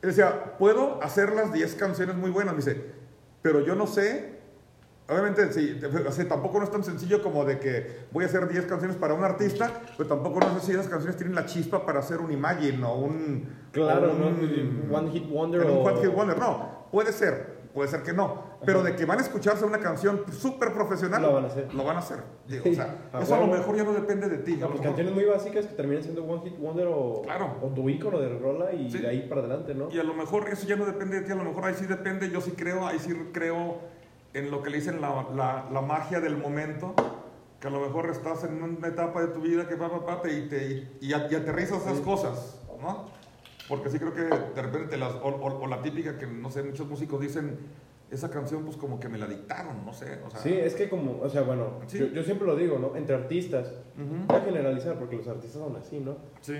él 0.03 0.09
decía, 0.09 0.57
puedo 0.59 1.03
hacer 1.03 1.33
las 1.33 1.53
10 1.53 1.75
canciones 1.77 2.17
muy 2.17 2.31
buenas, 2.31 2.57
dice, 2.57 2.81
pero 3.43 3.61
yo 3.61 3.75
no 3.75 3.87
sé, 3.87 4.39
obviamente, 5.09 5.53
sí, 5.53 5.79
o 6.07 6.11
sea, 6.13 6.27
tampoco 6.29 6.59
no 6.59 6.65
es 6.65 6.71
tan 6.71 6.83
sencillo 6.83 7.23
como 7.23 7.45
de 7.45 7.59
que 7.59 8.07
voy 8.11 8.25
a 8.25 8.27
hacer 8.27 8.49
10 8.49 8.65
canciones 8.67 8.97
para 8.97 9.13
un 9.15 9.23
artista, 9.25 9.83
pero 9.99 10.09
tampoco 10.09 10.41
no 10.41 10.59
sé 10.59 10.67
si 10.67 10.73
esas 10.73 10.89
canciones 10.89 11.17
tienen 11.17 11.35
la 11.35 11.45
chispa 11.47 11.85
para 11.87 12.01
hacer 12.01 12.21
un 12.21 12.33
Imagine 12.33 12.83
o 12.85 12.95
un... 12.97 13.49
Claro, 13.71 14.13
o 14.13 14.15
¿no? 14.15 14.97
One 14.99 15.11
Hit 15.11 15.29
Wonder 15.31 15.61
un 15.63 15.71
o- 15.71 15.81
One 15.83 16.01
Hit 16.01 16.15
Wonder, 16.15 16.39
no, 16.39 16.87
puede 16.91 17.13
ser, 17.13 17.53
puede 17.75 17.89
ser 17.91 18.03
que 18.05 18.13
no, 18.13 18.41
pero 18.65 18.83
de 18.85 18.95
que 18.95 19.05
van 19.05 19.19
a 19.19 19.23
escucharse 19.23 19.65
una 19.65 19.81
canción 19.81 20.23
súper 20.33 20.73
profesional, 20.73 21.21
Lo 21.21 21.33
van 21.35 21.45
a 21.45 21.49
hacer. 21.49 21.75
Lo 21.75 21.85
van 21.85 21.97
a 21.97 21.99
hacer, 21.99 22.19
digo, 22.47 22.65
o 22.71 22.73
sea, 22.73 23.09
A 23.13 23.21
eso 23.21 23.35
a 23.35 23.41
lo 23.41 23.49
mejor 23.49 23.77
ya 23.77 23.83
no 23.83 23.93
depende 23.93 24.29
de 24.29 24.39
ti. 24.39 24.57
No, 24.57 24.69
pues 24.69 24.81
canciones 24.81 25.13
muy 25.13 25.25
básicas 25.25 25.67
que 25.67 25.75
terminan 25.75 26.03
siendo 26.05 26.23
One 26.25 26.43
Hit 26.49 26.59
Wonder 26.59 26.87
o, 26.89 27.23
Claro. 27.23 27.57
o 27.61 27.67
tu 27.69 27.89
ícono 27.89 28.21
de 28.21 28.39
rola 28.39 28.73
y 28.73 28.89
Sí. 28.91 28.99
de 28.99 29.09
ahí 29.09 29.27
para 29.29 29.41
adelante, 29.41 29.75
¿no? 29.75 29.91
Y 29.91 29.99
a 29.99 30.05
lo 30.05 30.15
mejor 30.15 30.49
eso 30.49 30.67
ya 30.69 30.77
no 30.77 30.87
depende 30.87 31.21
de 31.21 31.27
ti, 31.27 31.33
a 31.33 31.35
lo 31.35 31.45
mejor 31.45 31.65
ahí 31.65 31.75
sí 31.75 31.87
depende, 31.87 32.31
yo 32.31 32.41
sí 32.41 32.53
creo, 32.53 32.87
ahí 32.87 32.99
sí 33.01 33.13
creo 33.33 33.79
en 34.33 34.51
lo 34.53 34.63
que 34.63 34.71
le 34.71 34.77
dicen 34.77 35.01
la, 35.01 35.27
la, 35.35 35.69
la 35.73 35.81
magia 35.81 36.21
del 36.21 36.37
momento, 36.37 36.95
que 37.59 37.67
a 37.67 37.71
lo 37.71 37.81
mejor 37.81 38.09
estás 38.11 38.45
en 38.45 38.63
una 38.63 38.87
etapa 38.87 39.21
de 39.21 39.29
tu 39.29 39.41
vida 39.41 39.67
que 39.67 39.75
va, 39.75 39.89
va, 39.89 39.99
va, 39.99 40.23
te- 40.23 40.33
y, 40.39 40.49
te, 40.49 40.69
y, 41.01 41.09
y 41.09 41.13
aterrizas 41.13 41.85
esas 41.87 41.99
cosas, 42.01 42.61
¿no? 42.81 43.07
Porque 43.69 43.89
sí 43.91 43.99
creo 43.99 44.12
que 44.12 44.23
de 44.23 44.62
repente 44.62 44.89
te 44.89 44.97
las, 44.99 45.15
o, 45.15 45.28
o- 45.28 45.62
o 45.62 45.66
la 45.66 45.81
típica 45.82 46.19
que, 46.19 46.27
no 46.27 46.51
sé, 46.51 46.62
muchos 46.62 46.86
músicos 46.89 47.20
dicen, 47.20 47.57
esa 48.11 48.31
canción 48.31 48.65
pues 48.65 48.77
como 48.77 49.01
que 49.01 49.09
me 49.09 49.16
la 49.19 49.27
dictaron, 49.27 49.85
no 49.86 49.93
sé, 49.93 50.19
o 50.27 50.31
sea... 50.31 50.39
Sí, 50.41 50.53
es 50.53 50.74
que 50.74 50.89
como, 50.89 51.20
o 51.23 51.28
sea, 51.31 51.43
bueno, 51.43 51.81
Sí. 51.86 51.99
yo, 51.99 52.07
yo 52.09 52.23
siempre 52.23 52.47
lo 52.47 52.55
digo, 52.57 52.78
¿no? 52.78 52.95
Entre 52.97 53.15
artistas, 53.15 53.73
Ujú. 53.97 54.27
voy 54.28 54.36
a 54.36 54.41
generalizar 54.43 54.99
porque 54.99 55.16
los 55.16 55.27
artistas 55.27 55.62
son 55.62 55.74
así, 55.77 55.99
¿no? 55.99 56.16
Sí. 56.41 56.55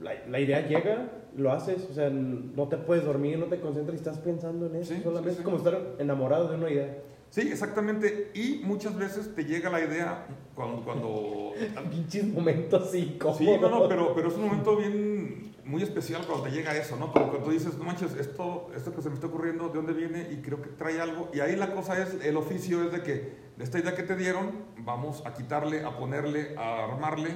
La, 0.00 0.12
la 0.28 0.40
idea 0.40 0.66
llega, 0.66 1.08
lo 1.36 1.52
haces, 1.52 1.86
o 1.90 1.94
sea, 1.94 2.10
no 2.10 2.66
te 2.68 2.76
puedes 2.78 3.04
dormir, 3.04 3.38
no 3.38 3.46
te 3.46 3.60
concentras 3.60 3.94
y 3.94 3.98
estás 3.98 4.18
pensando 4.18 4.66
en 4.66 4.76
eso, 4.76 4.94
Sí, 4.94 5.00
solamente 5.02 5.32
sí. 5.32 5.38
es 5.38 5.44
como 5.44 5.58
estar 5.58 5.78
enamorado 5.98 6.48
de 6.48 6.56
una 6.56 6.70
idea. 6.70 6.96
Sí, 7.32 7.40
exactamente, 7.50 8.30
y 8.34 8.60
muchas 8.62 8.94
veces 8.94 9.34
te 9.34 9.46
llega 9.46 9.70
la 9.70 9.80
idea 9.80 10.26
cuando... 10.54 10.84
cuando 10.84 11.52
Pinches 11.90 12.26
momentos 12.26 12.94
incómodos. 12.94 13.38
Sí, 13.38 13.46
no, 13.58 13.70
no, 13.70 13.88
pero, 13.88 14.14
pero 14.14 14.28
es 14.28 14.34
un 14.34 14.44
momento 14.44 14.76
bien, 14.76 15.50
muy 15.64 15.82
especial 15.82 16.26
cuando 16.26 16.44
te 16.44 16.50
llega 16.50 16.76
eso, 16.76 16.94
¿no? 16.96 17.10
Como 17.10 17.30
cuando 17.30 17.46
tú 17.46 17.52
dices, 17.52 17.78
no 17.78 17.84
manches, 17.84 18.12
esto, 18.16 18.70
esto 18.76 18.94
que 18.94 19.00
se 19.00 19.08
me 19.08 19.14
está 19.14 19.28
ocurriendo, 19.28 19.68
¿de 19.68 19.74
dónde 19.76 19.94
viene? 19.94 20.28
Y 20.30 20.42
creo 20.42 20.60
que 20.60 20.68
trae 20.68 21.00
algo. 21.00 21.30
Y 21.32 21.40
ahí 21.40 21.56
la 21.56 21.72
cosa 21.72 22.02
es, 22.02 22.22
el 22.22 22.36
oficio 22.36 22.84
es 22.84 22.92
de 22.92 23.02
que, 23.02 23.12
de 23.56 23.64
esta 23.64 23.78
idea 23.78 23.94
que 23.94 24.02
te 24.02 24.14
dieron, 24.14 24.66
vamos 24.80 25.22
a 25.24 25.32
quitarle, 25.32 25.86
a 25.86 25.96
ponerle, 25.96 26.54
a 26.58 26.84
armarle. 26.84 27.30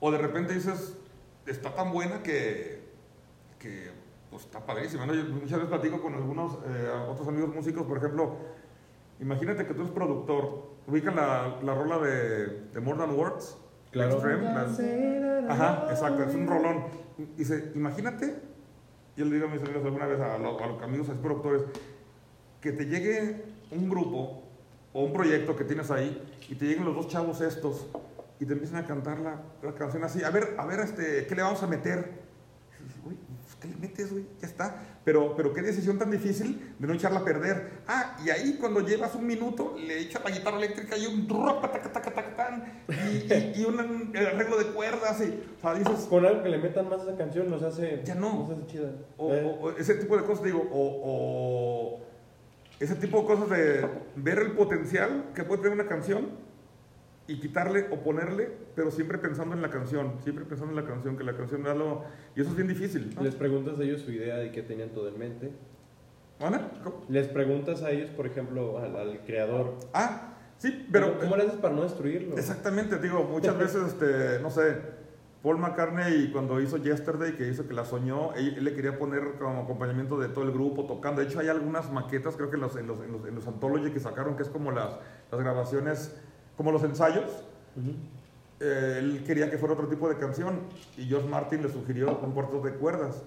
O 0.00 0.10
de 0.10 0.18
repente 0.18 0.52
dices, 0.52 0.96
está 1.46 1.72
tan 1.76 1.92
buena 1.92 2.24
que, 2.24 2.82
que 3.60 3.92
pues 4.32 4.46
está 4.46 4.66
padrísima, 4.66 5.06
¿no? 5.06 5.14
Yo 5.14 5.22
muchas 5.26 5.60
veces 5.60 5.68
platico 5.68 6.02
con 6.02 6.14
algunos 6.14 6.54
eh, 6.66 6.90
otros 7.08 7.28
amigos 7.28 7.54
músicos, 7.54 7.86
por 7.86 7.98
ejemplo, 7.98 8.34
imagínate 9.20 9.66
que 9.66 9.74
tú 9.74 9.82
eres 9.82 9.92
productor, 9.92 10.70
ubican 10.86 11.16
la, 11.16 11.58
la 11.62 11.74
rola 11.74 11.98
de, 11.98 12.46
de 12.72 12.80
More 12.80 12.98
Than 12.98 13.10
Words. 13.18 13.56
Claro. 13.90 14.12
Extreme, 14.14 14.42
la- 14.44 14.68
Ajá, 15.52 15.86
exacto, 15.90 16.22
es 16.24 16.34
un 16.34 16.46
rolón. 16.46 16.84
Dice, 17.36 17.72
imagínate, 17.74 18.36
yo 19.16 19.24
le 19.26 19.34
digo 19.34 19.46
a 19.46 19.50
mis 19.50 19.60
amigos 19.62 19.84
alguna 19.84 20.06
vez, 20.06 20.20
a, 20.20 20.38
lo- 20.38 20.58
a 20.62 20.66
los 20.66 20.82
amigos 20.82 21.08
a 21.08 21.12
los 21.12 21.20
productores, 21.20 21.62
que 22.60 22.72
te 22.72 22.86
llegue 22.86 23.44
un 23.70 23.88
grupo 23.90 24.42
o 24.92 25.04
un 25.04 25.12
proyecto 25.12 25.56
que 25.56 25.64
tienes 25.64 25.90
ahí 25.90 26.22
y 26.48 26.54
te 26.54 26.64
lleguen 26.66 26.84
los 26.84 26.94
dos 26.94 27.08
chavos 27.08 27.40
estos 27.40 27.86
y 28.40 28.46
te 28.46 28.52
empiezan 28.54 28.82
a 28.82 28.86
cantar 28.86 29.18
la, 29.20 29.40
la 29.62 29.72
canción 29.74 30.02
así, 30.04 30.22
a 30.24 30.30
ver, 30.30 30.54
a 30.58 30.64
ver, 30.66 30.80
este, 30.80 31.26
¿qué 31.26 31.34
le 31.34 31.42
vamos 31.42 31.62
a 31.62 31.66
meter? 31.66 32.21
Y 33.64 33.68
dices, 33.68 33.78
"Uy, 33.78 33.80
pues, 33.80 33.80
¿qué 33.80 33.80
le 33.80 33.88
metes, 33.88 34.12
güey? 34.12 34.24
Ya 34.40 34.46
está. 34.48 34.82
Pero, 35.04 35.34
pero 35.36 35.52
qué 35.52 35.62
decisión 35.62 35.98
tan 35.98 36.10
difícil 36.10 36.74
de 36.78 36.86
no 36.86 36.94
echarla 36.94 37.20
a 37.20 37.24
perder. 37.24 37.80
Ah, 37.88 38.16
y 38.24 38.30
ahí 38.30 38.56
cuando 38.60 38.80
llevas 38.80 39.14
un 39.16 39.26
minuto, 39.26 39.74
le 39.78 39.98
echas 40.00 40.22
la 40.22 40.30
guitarra 40.30 40.58
eléctrica 40.58 40.96
y 40.96 41.06
un 41.06 41.28
ropa, 41.28 41.72
taca, 41.72 41.90
taca, 41.92 42.12
taca, 42.14 42.36
tan, 42.36 42.64
y, 42.88 43.32
y, 43.32 43.62
y 43.62 43.64
un 43.64 44.12
arreglo 44.16 44.58
de 44.58 44.66
cuerdas 44.66 45.20
y, 45.20 45.42
o 45.58 45.60
sea, 45.60 45.74
dices, 45.74 46.06
Con 46.08 46.24
algo 46.24 46.42
que 46.44 46.48
le 46.50 46.58
metan 46.58 46.88
más 46.88 47.00
a 47.00 47.04
esa 47.04 47.16
canción 47.16 47.50
nos 47.50 47.62
hace... 47.62 48.00
Ya 48.04 48.14
no. 48.14 48.46
Nos 48.48 48.50
hace 48.58 48.66
chida. 48.66 48.90
O, 49.16 49.32
Eh, 49.34 49.44
o- 49.44 49.64
o 49.66 49.70
ese 49.72 49.94
tipo 49.96 50.16
de 50.16 50.24
cosas, 50.24 50.44
digo, 50.44 50.60
o, 50.70 51.00
o 51.04 52.00
ese 52.78 52.94
tipo 52.96 53.20
de 53.20 53.26
cosas 53.26 53.48
de 53.50 53.86
ver 54.16 54.38
el 54.38 54.52
potencial 54.52 55.26
que 55.34 55.42
puede 55.44 55.62
tener 55.62 55.78
una 55.78 55.88
canción 55.88 56.28
y 57.26 57.38
quitarle 57.40 57.86
o 57.90 58.02
ponerle, 58.02 58.50
pero 58.74 58.90
siempre 58.90 59.18
pensando 59.18 59.54
en 59.54 59.62
la 59.62 59.70
canción, 59.70 60.14
siempre 60.22 60.44
pensando 60.44 60.72
en 60.76 60.84
la 60.84 60.90
canción, 60.90 61.16
que 61.16 61.24
la 61.24 61.36
canción 61.36 61.62
da 61.62 61.74
lo... 61.74 62.04
Y 62.34 62.40
eso 62.40 62.50
es 62.50 62.56
bien 62.56 62.68
difícil, 62.68 63.14
¿no? 63.14 63.22
Les 63.22 63.34
preguntas 63.34 63.78
a 63.78 63.82
ellos 63.82 64.02
su 64.02 64.10
idea 64.10 64.36
de 64.36 64.50
qué 64.50 64.62
tenían 64.62 64.90
todo 64.90 65.08
en 65.08 65.18
mente. 65.18 65.52
¿Ana? 66.40 66.70
¿Cómo? 66.82 67.04
Les 67.08 67.28
preguntas 67.28 67.82
a 67.82 67.90
ellos, 67.90 68.10
por 68.10 68.26
ejemplo, 68.26 68.78
al, 68.78 68.96
al 68.96 69.20
creador, 69.24 69.76
Ah, 69.92 70.28
Sí, 70.58 70.86
pero... 70.92 71.18
¿Cómo 71.18 71.36
le 71.36 71.42
haces 71.42 71.56
para 71.56 71.74
no 71.74 71.82
destruirlo? 71.82 72.36
Exactamente, 72.36 72.96
digo, 72.98 73.24
muchas 73.24 73.58
veces, 73.58 73.82
este, 73.84 74.38
no 74.40 74.48
sé, 74.48 74.76
Paul 75.42 75.58
McCartney 75.58 76.30
cuando 76.30 76.60
hizo 76.60 76.76
Yesterday, 76.76 77.32
que 77.32 77.48
hizo 77.48 77.66
que 77.66 77.74
la 77.74 77.84
soñó, 77.84 78.32
él, 78.34 78.54
él 78.56 78.62
le 78.64 78.72
quería 78.72 78.96
poner 78.96 79.32
como 79.40 79.62
acompañamiento 79.62 80.20
de 80.20 80.28
todo 80.28 80.44
el 80.44 80.52
grupo 80.52 80.86
tocando. 80.86 81.20
De 81.20 81.26
hecho, 81.26 81.40
hay 81.40 81.48
algunas 81.48 81.90
maquetas, 81.90 82.36
creo 82.36 82.48
que 82.48 82.54
en 82.54 82.62
los, 82.62 82.76
en 82.76 82.86
los, 82.86 83.00
en 83.00 83.10
los, 83.10 83.26
en 83.26 83.34
los 83.34 83.46
Anthology 83.48 83.90
que 83.90 83.98
sacaron, 83.98 84.36
que 84.36 84.44
es 84.44 84.48
como 84.50 84.70
las, 84.70 84.92
las 85.32 85.40
grabaciones, 85.40 86.14
como 86.62 86.70
los 86.70 86.84
ensayos. 86.84 87.24
Eh, 88.60 88.96
él 89.00 89.24
quería 89.26 89.50
que 89.50 89.58
fuera 89.58 89.74
otro 89.74 89.88
tipo 89.88 90.08
de 90.08 90.16
canción 90.16 90.60
y 90.96 91.06
George 91.06 91.28
Martin 91.28 91.60
le 91.60 91.68
sugirió 91.68 92.20
un 92.20 92.30
cuarto 92.30 92.60
de 92.60 92.74
cuerdas. 92.74 93.20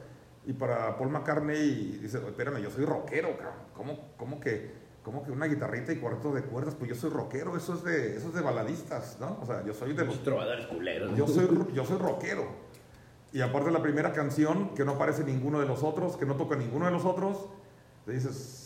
Y 0.46 0.54
para 0.54 0.98
Paul 0.98 1.10
McCartney 1.10 2.00
dice, 2.02 2.20
espérame, 2.20 2.62
yo 2.62 2.72
soy 2.72 2.86
rockero, 2.86 3.36
cabrón. 3.36 3.56
¿Cómo, 3.74 4.00
cómo, 4.16 4.40
que, 4.40 4.72
¿Cómo 5.04 5.26
que 5.26 5.32
una 5.32 5.48
guitarrita 5.48 5.92
y 5.92 5.98
cuarto 5.98 6.32
de 6.32 6.44
cuerdas? 6.44 6.76
Pues 6.76 6.88
yo 6.90 6.96
soy 6.96 7.10
rockero, 7.10 7.58
eso 7.58 7.74
es 7.74 7.84
de, 7.84 8.16
eso 8.16 8.30
es 8.30 8.36
de 8.36 8.42
baladistas, 8.42 9.18
¿no? 9.20 9.38
O 9.42 9.46
sea, 9.46 9.66
yo 9.66 9.74
soy 9.74 9.92
de. 9.92 10.06
Los 10.06 10.24
trovadores 10.24 10.68
culeros. 10.68 11.18
Yo 11.18 11.28
soy, 11.28 11.50
yo 11.74 11.84
soy 11.84 11.98
rockero. 11.98 12.46
Y 13.34 13.42
aparte 13.42 13.70
la 13.70 13.82
primera 13.82 14.14
canción, 14.14 14.74
que 14.76 14.86
no 14.86 14.94
aparece 14.94 15.26
ninguno 15.26 15.60
de 15.60 15.66
los 15.66 15.84
otros, 15.84 16.16
que 16.16 16.26
no 16.26 16.36
toca 16.36 16.56
ninguno 16.56 16.86
de 16.86 16.92
los 16.92 17.04
otros, 17.04 17.48
te 18.06 18.14
dices, 18.14 18.65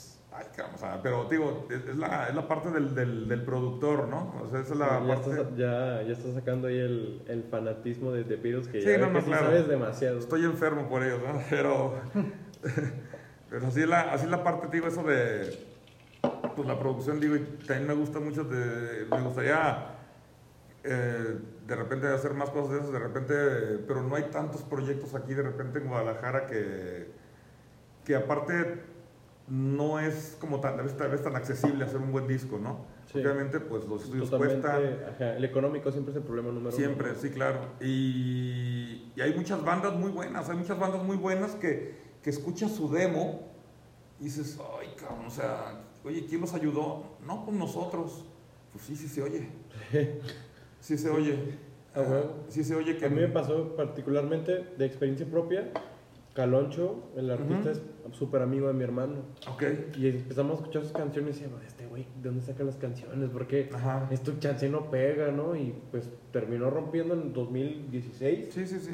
ay, 0.84 1.00
pero 1.04 1.26
digo, 1.30 1.68
es, 1.70 1.86
es 1.86 1.98
la, 1.98 2.28
es 2.30 2.36
la 2.36 2.48
parte 2.48 2.72
del, 2.72 2.96
del, 2.96 3.28
del 3.28 3.44
productor, 3.44 4.08
¿no? 4.08 4.34
O 4.42 4.50
sea, 4.50 4.62
esa 4.62 4.74
es 4.74 4.80
la 4.80 5.00
ya, 5.02 5.08
parte... 5.08 5.30
estás, 5.32 5.56
ya, 5.58 6.02
ya 6.04 6.14
estás 6.14 6.34
sacando 6.34 6.68
ahí 6.68 6.78
el, 6.80 7.22
el 7.28 7.44
fanatismo 7.44 8.12
de 8.12 8.24
The 8.24 8.36
Beatles 8.38 8.68
que 8.68 8.82
Sí, 8.82 8.88
ya 8.88 8.98
no, 8.98 9.10
no, 9.12 9.20
que 9.20 9.26
claro. 9.26 9.46
sabes 9.48 9.68
demasiado. 9.68 10.20
Estoy 10.20 10.46
enfermo 10.46 10.88
por 10.90 11.04
ellos, 11.04 11.20
¿no? 11.22 11.40
Pero, 11.50 11.96
pero 13.50 13.68
así, 13.68 13.82
es 13.82 13.88
la, 13.88 14.12
así 14.14 14.26
es 14.26 14.32
la 14.32 14.44
parte, 14.44 14.68
digo, 14.72 14.88
eso 14.88 15.04
de 15.04 15.68
pues, 16.56 16.68
la 16.68 16.78
producción, 16.80 17.20
digo, 17.20 17.36
y 17.36 17.40
también 17.66 17.88
me 17.88 17.94
gusta 17.94 18.20
mucho, 18.20 18.44
de, 18.44 19.06
me 19.10 19.22
gustaría 19.22 19.96
eh, 20.84 21.38
de 21.68 21.76
repente 21.76 22.08
hacer 22.08 22.34
más 22.34 22.50
cosas 22.50 22.72
de 22.72 22.78
esas, 22.80 22.92
de 22.92 23.00
repente, 23.00 23.34
pero 23.88 24.04
no 24.04 24.16
hay 24.16 24.24
tantos 24.24 24.62
proyectos 24.64 25.16
aquí 25.16 25.34
de 25.34 25.44
repente 25.44 25.80
en 25.80 25.88
Guadalajara 25.88 26.48
que, 26.48 27.12
que 28.06 28.16
aparte 28.16 28.82
no 29.50 30.00
es 30.00 30.38
como 30.40 30.60
tan, 30.60 30.78
tal 30.98 31.10
vez, 31.12 31.24
tan 31.24 31.36
accesible 31.36 31.84
hacer 31.84 31.98
un 31.98 32.12
buen 32.12 32.28
disco, 32.28 32.60
¿no? 32.60 32.86
Sí. 33.12 33.20
Obviamente, 33.20 33.60
pues 33.60 33.86
los 33.86 34.04
estudios 34.04 34.30
Totalmente, 34.30 34.68
cuestan. 34.68 35.14
ajá, 35.16 35.38
el 35.38 35.44
económico 35.46 35.92
siempre 35.92 36.12
es 36.12 36.18
el 36.18 36.24
problema 36.24 36.52
número 36.52 36.72
Siempre, 36.76 37.10
uno. 37.12 37.20
sí, 37.20 37.30
claro. 37.32 37.60
Y, 37.82 39.12
y 39.16 39.22
hay 39.22 39.34
muchas 39.34 39.64
bandas 39.64 39.94
muy 39.96 40.12
buenas, 40.12 40.50
hay 40.50 40.58
muchas 40.58 40.78
bandas 40.80 41.04
muy 41.04 41.18
buenas 41.18 41.56
que, 41.56 41.96
que 42.22 42.30
escuchas 42.30 42.72
su 42.72 42.92
demo 42.92 43.48
y 44.20 44.26
dices, 44.26 44.60
ay, 44.80 44.90
cabrón, 45.00 45.26
o 45.26 45.32
sea, 45.32 45.82
oye, 46.04 46.26
¿quién 46.28 46.42
nos 46.42 46.54
ayudó? 46.54 47.18
No, 47.26 47.46
pues 47.46 47.58
nosotros. 47.58 48.26
Pues 48.72 48.86
sí, 48.86 48.96
sí 48.96 49.08
se 49.08 49.24
oye. 49.24 49.48
Sí 50.82 50.98
se 50.98 51.10
oye. 51.10 51.58
Ah, 51.94 52.02
huevo. 52.08 52.46
Sí 52.48 52.64
se 52.64 52.74
oye 52.74 52.96
que... 52.98 53.06
A 53.06 53.10
mí 53.10 53.20
me 53.20 53.28
pasó 53.28 53.76
particularmente 53.76 54.64
de 54.78 54.86
experiencia 54.86 55.26
propia. 55.26 55.72
Caloncho, 56.44 57.04
el 57.18 57.30
artista, 57.32 57.72
es 57.72 57.82
súper 58.14 58.42
amigo 58.42 58.68
de 58.70 58.74
mi 58.74 58.86
hermano. 58.86 59.16
Ok. 59.52 59.64
Y 59.98 60.08
empezamos 60.08 60.54
a 60.54 60.62
escuchar 60.62 60.84
sus 60.84 60.94
canciones 60.94 61.36
y 61.36 61.42
decíamos, 61.42 61.66
este 61.68 61.86
güey, 61.86 62.04
¿de 62.22 62.30
dónde 62.30 62.42
saca 62.42 62.64
las 62.64 62.78
canciones? 62.78 63.30
Porque 63.30 63.70
Ajá. 63.74 64.08
esto 64.10 64.32
chance 64.40 64.70
no 64.70 64.90
pega, 64.90 65.34
¿no? 65.34 65.54
Y 65.58 65.76
pues 65.92 66.10
terminó 66.32 66.70
rompiendo 66.70 67.14
en 67.14 67.34
2016. 67.34 68.54
Sí, 68.54 68.66
sí, 68.68 68.80
sí. 68.80 68.92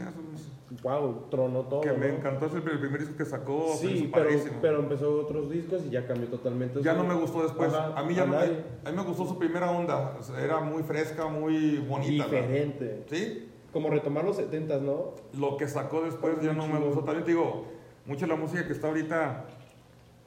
Wow, 0.82 1.28
tronó 1.30 1.62
todo. 1.68 1.82
que 1.82 1.92
me 1.94 2.08
¿no? 2.10 2.16
encantó, 2.16 2.48
es 2.48 2.56
el 2.56 2.64
primer 2.64 3.00
disco 3.00 3.16
que 3.16 3.26
sacó. 3.26 3.76
Sí, 3.80 4.10
pero, 4.12 4.26
padrísimo. 4.26 4.58
pero 4.60 4.80
empezó 4.80 5.16
otros 5.22 5.52
discos 5.52 5.84
y 5.86 5.92
ya 5.92 6.08
cambió 6.08 6.28
totalmente. 6.28 6.82
Ya 6.82 6.94
su- 6.94 6.98
no 6.98 7.04
me 7.08 7.14
gustó 7.14 7.44
después. 7.44 7.72
Ajá, 7.72 7.94
a 8.00 8.04
mí 8.04 8.16
ya 8.16 8.26
no 8.26 8.32
me, 8.32 8.38
a 8.40 8.92
mí 8.92 8.98
me 8.98 9.04
gustó 9.04 9.28
su 9.28 9.38
primera 9.38 9.70
onda. 9.70 10.18
Era 10.44 10.62
muy 10.62 10.82
fresca, 10.82 11.28
muy 11.28 11.78
bonita. 11.78 12.24
Diferente. 12.24 13.04
¿Sí? 13.08 13.50
Como 13.76 13.90
retomar 13.90 14.24
los 14.24 14.38
70s, 14.40 14.80
¿no? 14.80 15.16
Lo 15.38 15.58
que 15.58 15.68
sacó 15.68 16.00
después 16.00 16.40
ya 16.42 16.54
no 16.54 16.66
me 16.66 16.80
gustó. 16.80 17.02
También 17.04 17.26
te 17.26 17.32
digo, 17.32 17.66
mucha 18.06 18.26
la 18.26 18.38
música 18.38 18.66
que 18.66 18.72
está 18.72 18.88
ahorita 18.88 19.48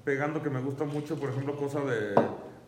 pegando, 0.04 0.42
que 0.42 0.50
me 0.50 0.60
gusta 0.60 0.84
mucho, 0.84 1.18
por 1.18 1.30
ejemplo, 1.30 1.56
cosa 1.56 1.80
de 1.80 2.12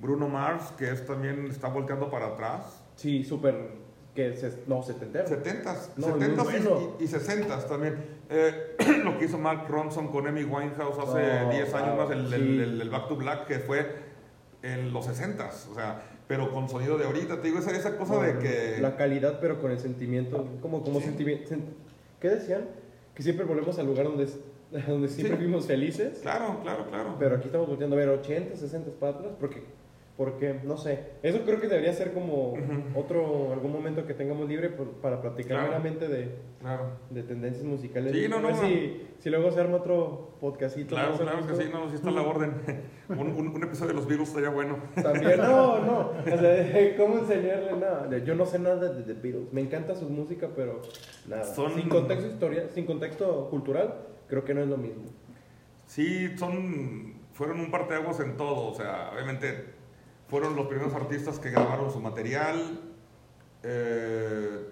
Bruno 0.00 0.26
Mars, 0.30 0.72
que 0.78 0.90
es 0.90 1.04
también 1.04 1.48
está 1.50 1.68
volteando 1.68 2.10
para 2.10 2.28
atrás. 2.28 2.82
Sí, 2.96 3.22
súper. 3.24 3.72
Que 4.14 4.34
se, 4.34 4.62
no, 4.68 4.82
setentero. 4.82 5.28
70s, 5.28 5.90
No, 5.98 6.08
muy 6.08 6.20
70s 6.20 6.44
bueno. 6.44 6.96
y, 6.98 7.04
y 7.04 7.06
60s 7.08 7.68
también. 7.68 8.02
Eh, 8.30 8.76
lo 9.04 9.18
que 9.18 9.26
hizo 9.26 9.36
Mark 9.36 9.66
Ronson 9.68 10.08
con 10.08 10.26
Amy 10.26 10.44
Winehouse 10.44 10.98
hace 10.98 11.42
Oh, 11.46 11.50
10 11.50 11.74
años 11.74 11.96
wow, 11.98 12.06
más, 12.06 12.10
el, 12.16 12.26
sí. 12.28 12.34
el- 12.36 12.60
el- 12.62 12.80
el 12.80 12.88
Back 12.88 13.06
to 13.08 13.16
Black, 13.16 13.46
que 13.46 13.58
fue 13.58 13.86
en 14.62 14.94
los 14.94 15.06
60s, 15.06 15.70
o 15.70 15.74
sea, 15.74 16.00
pero 16.30 16.52
con 16.52 16.68
sonido 16.68 16.96
de 16.96 17.06
ahorita. 17.06 17.40
Te 17.40 17.48
digo, 17.48 17.58
esa, 17.58 17.72
esa 17.76 17.96
cosa 17.96 18.22
de 18.22 18.38
que... 18.38 18.80
La 18.80 18.94
calidad, 18.96 19.40
pero 19.40 19.60
con 19.60 19.72
el 19.72 19.80
sentimiento. 19.80 20.46
Como, 20.62 20.84
como 20.84 21.00
Sí. 21.00 21.06
sentimiento. 21.06 21.56
¿Qué 22.20 22.28
decían? 22.28 22.68
Que 23.16 23.24
siempre 23.24 23.44
volvemos 23.44 23.76
al 23.80 23.86
lugar 23.86 24.04
donde, 24.04 24.28
donde 24.86 25.08
siempre 25.08 25.36
Sí. 25.36 25.42
fuimos 25.42 25.66
felices. 25.66 26.20
Claro, 26.22 26.60
claro, 26.62 26.86
claro. 26.88 27.16
Pero 27.18 27.34
aquí 27.34 27.46
estamos 27.46 27.66
volteando 27.66 27.96
a 27.96 27.98
ver 27.98 28.10
80, 28.10 28.54
60 28.54 28.92
para 29.00 29.16
atrás. 29.18 29.32
Porque, 29.40 29.64
porque, 30.20 30.60
no 30.64 30.76
sé. 30.76 31.00
Eso 31.22 31.40
creo 31.46 31.62
que 31.62 31.66
debería 31.66 31.94
ser 31.94 32.12
como 32.12 32.52
otro, 32.94 33.54
algún 33.54 33.72
momento 33.72 34.04
que 34.06 34.12
tengamos 34.12 34.46
libre 34.46 34.68
por- 34.68 34.90
para 35.00 35.22
platicar 35.22 35.52
Claro. 35.52 35.68
meramente 35.68 36.08
de, 36.08 36.34
Claro. 36.60 36.90
de 37.08 37.22
tendencias 37.22 37.64
musicales. 37.64 38.12
Sí, 38.12 38.28
no, 38.28 38.36
A 38.36 38.40
ver 38.42 38.52
no, 38.52 38.60
Si, 38.60 39.06
si 39.18 39.30
luego 39.30 39.50
se 39.50 39.60
arma 39.60 39.78
otro 39.78 40.34
podcastito. 40.38 40.94
Claro, 40.94 41.16
claro 41.16 41.46
que 41.46 41.54
sí, 41.54 41.70
no, 41.72 41.88
sí 41.88 41.94
está 41.94 42.10
a 42.10 42.12
la 42.12 42.20
orden. 42.20 42.52
Un, 43.08 43.28
un- 43.28 43.48
un 43.48 43.62
episodio 43.64 43.88
de 43.88 43.94
los 43.94 44.06
Beatles 44.06 44.28
estaría 44.28 44.50
bueno. 44.50 44.76
También, 45.02 45.38
no, 45.38 45.78
no. 45.86 45.98
O 46.10 46.38
sea, 46.38 46.96
¿cómo 46.98 47.18
enseñarle 47.20 47.72
nada? 47.78 48.18
Yo 48.18 48.34
no 48.34 48.44
sé 48.44 48.58
nada 48.58 48.76
de 48.92 49.02
The 49.02 49.14
Beatles. 49.14 49.50
Me 49.54 49.62
encanta 49.62 49.94
su 49.94 50.10
música, 50.10 50.50
pero 50.54 50.82
nada. 51.26 51.44
Son- 51.44 51.72
Sin 51.76 51.88
contexto 51.88 52.26
historia, 52.28 52.68
sin 52.74 52.84
contexto 52.84 53.48
cultural, 53.48 53.94
creo 54.28 54.44
que 54.44 54.52
no 54.52 54.60
es 54.60 54.68
lo 54.68 54.76
mismo. 54.76 55.04
Sí, 55.86 56.36
son, 56.36 57.14
fueron 57.32 57.58
un 57.58 57.70
parteaguas 57.70 58.20
en 58.20 58.36
todo, 58.36 58.66
o 58.70 58.74
sea, 58.74 59.10
obviamente 59.14 59.79
fueron 60.30 60.56
los 60.56 60.66
primeros 60.68 60.94
artistas 60.94 61.38
que 61.38 61.50
grabaron 61.50 61.90
su 61.92 62.00
material, 62.00 62.80
eh, 63.62 64.68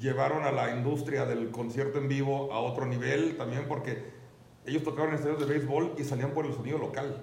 llevaron 0.00 0.44
a 0.44 0.52
la 0.52 0.74
industria 0.74 1.24
del 1.26 1.50
concierto 1.50 1.98
en 1.98 2.08
vivo 2.08 2.52
a 2.52 2.60
otro 2.60 2.86
nivel 2.86 3.36
también 3.36 3.66
porque 3.68 4.12
ellos 4.66 4.82
tocaban 4.82 5.10
en 5.10 5.16
estadios 5.16 5.40
de 5.40 5.46
béisbol 5.46 5.94
y 5.98 6.04
salían 6.04 6.32
por 6.32 6.46
el 6.46 6.54
sonido 6.54 6.78
local. 6.78 7.22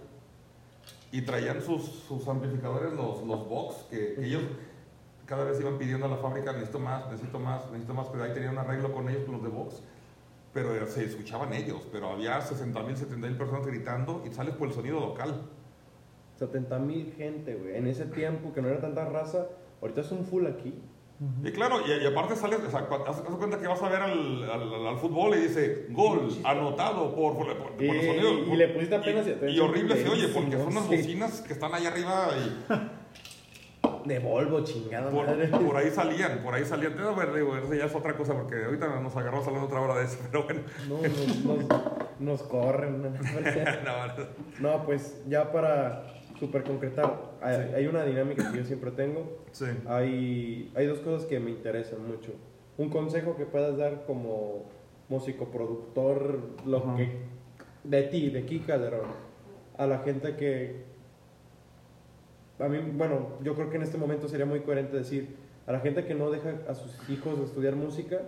Y 1.11 1.21
traían 1.21 1.61
sus, 1.61 2.27
amplificadores, 2.27 2.93
los, 2.93 3.23
los 3.23 3.47
Vox, 3.47 3.75
que, 3.89 4.15
ellos 4.25 4.43
cada 5.25 5.43
vez 5.43 5.59
iban 5.59 5.77
pidiendo 5.77 6.05
a 6.05 6.09
la 6.09 6.17
fábrica, 6.17 6.51
necesito 6.51 6.79
más, 6.79 7.09
necesito 7.09 7.39
más, 7.39 7.65
necesito 7.71 7.93
más, 7.93 8.07
pero 8.09 8.23
ahí 8.23 8.33
tenían 8.33 8.53
un 8.53 8.59
arreglo 8.59 8.93
con 8.93 9.09
ellos, 9.09 9.23
con 9.23 9.35
los 9.35 9.43
de 9.43 9.49
Vox 9.49 9.81
pero 10.55 10.87
se 10.87 11.03
escuchaban 11.03 11.51
ellos, 11.51 11.81
pero 11.91 12.11
había 12.11 12.39
60 12.39 12.81
mil, 12.83 12.95
70 12.95 13.27
mil 13.27 13.37
personas 13.37 13.65
gritando 13.67 14.23
y 14.25 14.33
sales 14.33 14.55
por 14.55 14.69
el 14.69 14.73
sonido 14.73 15.01
local. 15.01 15.41
70 16.37 16.79
mil 16.79 17.13
gente, 17.17 17.55
güey. 17.55 17.75
En 17.75 17.87
ese 17.87 18.05
tiempo 18.05 18.53
que 18.53 18.61
no 18.61 18.67
era 18.69 18.79
tanta 18.81 19.05
raza, 19.05 19.47
ahorita 19.81 20.01
es 20.01 20.11
un 20.11 20.25
full 20.25 20.45
aquí. 20.47 20.73
Y 21.45 21.51
claro, 21.53 21.77
y, 21.87 22.03
y 22.03 22.05
aparte 22.05 22.35
sales, 22.35 22.59
o 22.67 22.69
sea, 22.69 22.81
haz, 23.07 23.19
haz 23.19 23.35
cuenta 23.37 23.57
que 23.57 23.67
vas 23.67 23.81
a 23.81 23.87
ver 23.87 24.01
al, 24.01 24.43
al- 24.43 24.73
al- 24.73 24.87
al 24.87 24.97
fútbol 24.97 25.33
y 25.37 25.43
dice 25.43 25.87
gol, 25.91 26.27
anotado 26.43 27.15
por, 27.15 27.37
por, 27.37 27.47
por- 27.57 27.71
por 27.71 27.81
el 27.81 27.95
Y- 27.95 28.05
sonido. 28.05 28.53
y 28.53 28.57
le 28.57 28.67
pusiste 28.67 28.95
apenas 28.95 29.25
Y, 29.25 29.31
atención, 29.31 29.51
y 29.55 29.59
horrible 29.59 29.95
se 29.95 30.09
oye, 30.09 30.27
porque 30.27 30.57
son 30.57 30.75
las 30.75 30.85
sí. 30.87 30.97
bocinas 30.97 31.41
que 31.41 31.53
están 31.53 31.73
ahí 31.73 31.85
arriba 31.85 32.27
y 32.37 32.65
De 34.05 34.19
Volvo, 34.19 34.61
chingada 34.63 35.09
por, 35.09 35.25
madre. 35.25 35.47
por 35.47 35.77
ahí 35.77 35.89
salían, 35.89 36.43
por 36.43 36.53
ahí 36.53 36.63
salían. 36.65 36.93
Pero 36.95 37.15
bueno, 37.15 37.33
digo, 37.33 37.55
eso 37.57 37.73
ya 37.73 37.85
es 37.85 37.95
otra 37.95 38.15
cosa, 38.15 38.33
porque 38.35 38.63
ahorita 38.65 38.99
nos 38.99 39.15
agarramos 39.15 39.47
hablando 39.47 39.67
otra 39.67 39.81
hora 39.81 39.95
de 39.95 40.05
eso, 40.05 40.19
pero 40.29 40.43
bueno. 40.43 40.61
No, 40.87 40.97
nos, 41.01 41.45
nos, 41.45 42.19
nos 42.19 42.43
corren. 42.43 43.01
¿no? 43.01 43.09
No, 43.09 44.77
No, 44.77 44.85
pues 44.85 45.23
ya 45.27 45.51
para 45.51 46.03
super 46.39 46.63
concretar, 46.63 47.31
hay, 47.41 47.73
hay 47.75 47.87
una 47.87 48.03
dinámica 48.03 48.51
que 48.51 48.57
yo 48.59 48.65
siempre 48.65 48.91
tengo. 48.91 49.39
sí. 49.51 49.65
Hay, 49.87 50.71
hay 50.75 50.85
dos 50.85 50.99
cosas 50.99 51.25
que 51.27 51.39
me 51.39 51.51
interesan 51.51 52.05
mucho. 52.07 52.31
Un 52.77 52.89
consejo 52.89 53.35
que 53.37 53.45
puedas 53.45 53.77
dar 53.77 54.05
como 54.05 54.63
músico, 55.07 55.45
productor, 55.45 56.39
lo 56.65 56.77
Ajá. 56.77 56.95
que 56.97 57.09
de 57.83 58.03
ti, 58.03 58.29
de 58.29 58.45
Kika 58.45 58.73
Calderón, 58.73 59.07
a 59.77 59.87
la 59.87 59.99
gente 59.99 60.35
que 60.35 60.83
a 62.59 62.67
mí, 62.67 62.79
bueno, 62.93 63.27
yo 63.43 63.53
creo 63.53 63.69
que 63.69 63.75
en 63.77 63.83
este 63.83 63.97
momento 63.97 64.27
sería 64.27 64.45
muy 64.45 64.61
coherente 64.61 64.95
decir 64.95 65.35
a 65.67 65.71
la 65.71 65.79
gente 65.79 66.05
que 66.05 66.15
no 66.15 66.31
deja 66.31 66.59
a 66.69 66.75
sus 66.75 67.09
hijos 67.09 67.39
estudiar 67.39 67.75
música, 67.75 68.21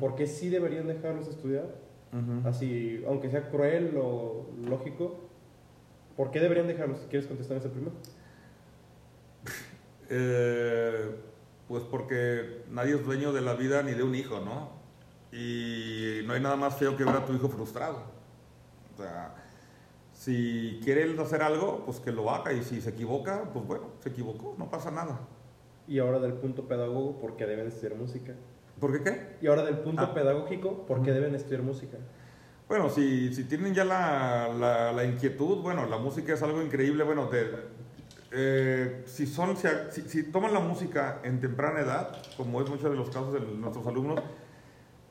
¿por 0.00 0.14
qué 0.14 0.26
sí 0.26 0.48
deberían 0.48 0.86
dejarlos 0.86 1.28
estudiar? 1.28 1.66
Así, 2.44 3.04
aunque 3.06 3.30
sea 3.30 3.50
cruel 3.50 3.96
o 4.00 4.46
lógico, 4.68 5.27
¿por 6.18 6.30
qué 6.30 6.38
deberían 6.40 6.66
dejarlos? 6.66 6.98
¿Quieres 7.08 7.26
contestar 7.26 7.56
ese 7.56 7.70
primero? 7.70 7.92
Eh, 10.10 11.10
pues 11.68 11.82
porque 11.84 12.62
nadie 12.70 12.94
es 12.94 13.04
dueño 13.04 13.30
de 13.34 13.42
la 13.42 13.52
vida 13.54 13.82
ni 13.82 13.92
de 13.92 14.02
un 14.02 14.14
hijo, 14.14 14.40
¿no? 14.40 14.70
Y 15.36 16.22
no 16.26 16.32
hay 16.32 16.40
nada 16.40 16.56
más 16.56 16.76
feo 16.78 16.96
que 16.96 17.04
ver 17.04 17.14
a 17.14 17.26
tu 17.26 17.34
hijo 17.34 17.48
frustrado. 17.50 18.04
O 18.94 18.96
sea, 18.96 19.34
Si 20.14 20.80
quiere 20.82 21.02
él 21.02 21.20
hacer 21.20 21.42
algo, 21.42 21.84
pues 21.84 22.00
que 22.00 22.10
lo 22.10 22.30
haga. 22.30 22.54
Y 22.54 22.64
si 22.64 22.80
se 22.80 22.88
equivoca, 22.90 23.50
pues 23.52 23.66
bueno, 23.66 23.84
se 24.00 24.08
equivocó, 24.08 24.54
no 24.58 24.70
pasa 24.70 24.90
nada. 24.90 25.20
Y 25.86 25.98
ahora 25.98 26.18
del 26.20 26.32
punto 26.32 26.66
pedagogo, 26.66 27.20
¿por 27.20 27.36
qué 27.36 27.46
deben 27.46 27.66
estudiar 27.68 27.94
música? 27.94 28.32
¿Por 28.80 28.92
qué 28.92 29.04
qué? 29.04 29.36
Y 29.42 29.46
ahora 29.46 29.62
del 29.64 29.76
punto 29.80 30.02
Ah. 30.04 30.14
pedagógico, 30.14 30.86
¿por 30.86 31.02
qué 31.02 31.12
deben 31.12 31.34
estudiar 31.34 31.62
música? 31.62 31.98
Bueno, 32.68 32.90
si, 32.90 33.32
si 33.34 33.44
tienen 33.44 33.72
ya 33.74 33.84
la, 33.84 34.48
la- 34.92 35.04
inquietud, 35.04 35.62
bueno, 35.62 35.86
la 35.86 35.96
música 35.96 36.34
es 36.34 36.42
algo 36.42 36.60
increíble. 36.62 37.02
Bueno, 37.02 37.28
te- 37.28 37.50
eh, 38.30 39.02
si, 39.06 39.26
son, 39.26 39.56
si- 39.56 40.02
si 40.02 40.24
toman 40.30 40.52
la 40.52 40.60
música 40.60 41.20
en 41.22 41.40
temprana 41.40 41.80
edad, 41.80 42.16
como 42.36 42.60
es 42.60 42.68
muchos 42.68 42.90
de 42.90 42.96
los 42.96 43.08
casos 43.08 43.32
de 43.32 43.40
nuestros 43.40 43.86
alumnos, 43.86 44.20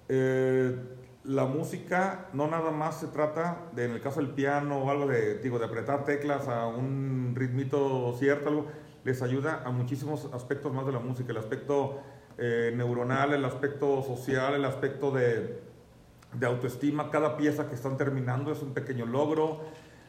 eh, 0.08 0.76
la 1.24 1.46
música 1.46 2.28
no 2.34 2.48
nada 2.48 2.70
más 2.72 3.00
se 3.00 3.08
trata, 3.08 3.64
de, 3.74 3.86
en 3.86 3.92
el 3.92 4.02
caso 4.02 4.20
del 4.22 4.30
piano 4.30 4.78
o 4.84 4.92
algo 4.92 5.08
de, 5.08 5.40
digo, 5.40 5.58
de 5.58 5.66
apretar 5.66 6.06
teclas 6.06 6.48
a 6.48 6.68
un 6.68 7.34
ritmito 7.36 8.16
cierto, 8.20 8.50
algo, 8.50 8.68
les 9.04 9.22
ayuda 9.24 9.64
a 9.66 9.72
muchísimos 9.72 10.30
aspectos 10.34 10.72
más 10.74 10.86
de 10.86 10.92
la 10.92 11.00
música, 11.00 11.32
el 11.32 11.38
aspecto 11.38 12.00
eh, 12.38 12.72
neuronal, 12.76 13.34
el 13.34 13.44
aspecto 13.44 14.04
social, 14.04 14.54
el 14.54 14.64
aspecto 14.64 15.12
de, 15.12 15.60
de 16.40 16.46
autoestima, 16.46 17.10
cada 17.10 17.38
pieza 17.38 17.68
que 17.68 17.76
están 17.76 17.98
terminando 17.98 18.52
es 18.52 18.62
un 18.62 18.74
pequeño 18.74 19.06
logro, 19.06 19.62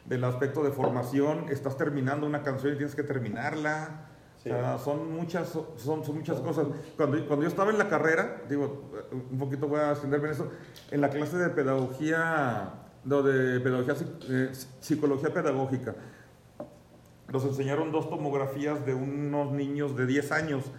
del 0.05 0.23
aspecto 0.23 0.63
de 0.63 0.71
formación, 0.71 1.45
estás 1.49 1.77
terminando 1.77 2.25
una 2.25 2.41
canción 2.41 2.73
y 2.73 2.77
tienes 2.77 2.95
que 2.95 3.03
terminarla. 3.03 4.07
Sí. 4.41 4.49
O 4.49 4.53
sea, 4.53 4.77
son 4.79 5.11
muchas, 5.13 5.49
son, 5.49 6.03
son 6.03 6.15
muchas 6.15 6.39
cosas. 6.39 6.67
Cuando, 6.97 7.25
cuando 7.27 7.43
yo 7.43 7.49
estaba 7.49 7.69
en 7.71 7.77
la 7.77 7.89
carrera, 7.89 8.41
digo, 8.49 8.89
un 9.31 9.37
poquito 9.37 9.67
voy 9.67 9.79
a 9.79 9.91
extenderme 9.91 10.27
en 10.27 10.33
eso, 10.33 10.49
en 10.89 11.01
la 11.01 11.09
clase 11.09 11.37
de 11.37 11.49
pedagogía, 11.49 12.73
no, 13.03 13.21
de 13.21 13.59
pedagogía, 13.59 13.95
eh, 14.29 14.51
psicología 14.79 15.33
pedagógica, 15.33 15.95
nos 17.31 17.45
enseñaron 17.45 17.91
dos 17.91 18.09
tomografías 18.09 18.85
de 18.85 18.95
unos 18.95 19.51
niños 19.51 19.95
de 19.95 20.07
10 20.07 20.31
años. 20.31 20.71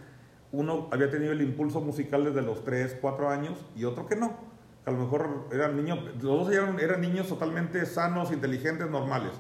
Uno 0.50 0.88
había 0.90 1.08
tenido 1.08 1.30
el 1.32 1.42
impulso 1.42 1.80
musical 1.80 2.24
desde 2.24 2.42
los 2.42 2.64
3, 2.64 2.98
4 3.00 3.28
años 3.28 3.64
y 3.76 3.84
otro 3.84 4.06
que 4.06 4.16
no. 4.16 4.49
A 4.86 4.90
lo 4.90 4.98
mejor 4.98 5.48
eran 5.52 5.76
niños, 5.76 5.98
los 6.22 6.22
dos 6.46 6.52
eran, 6.52 6.78
eran 6.80 7.00
niños 7.00 7.28
totalmente 7.28 7.84
sanos, 7.86 8.32
inteligentes, 8.32 8.88
normales. 8.90 9.32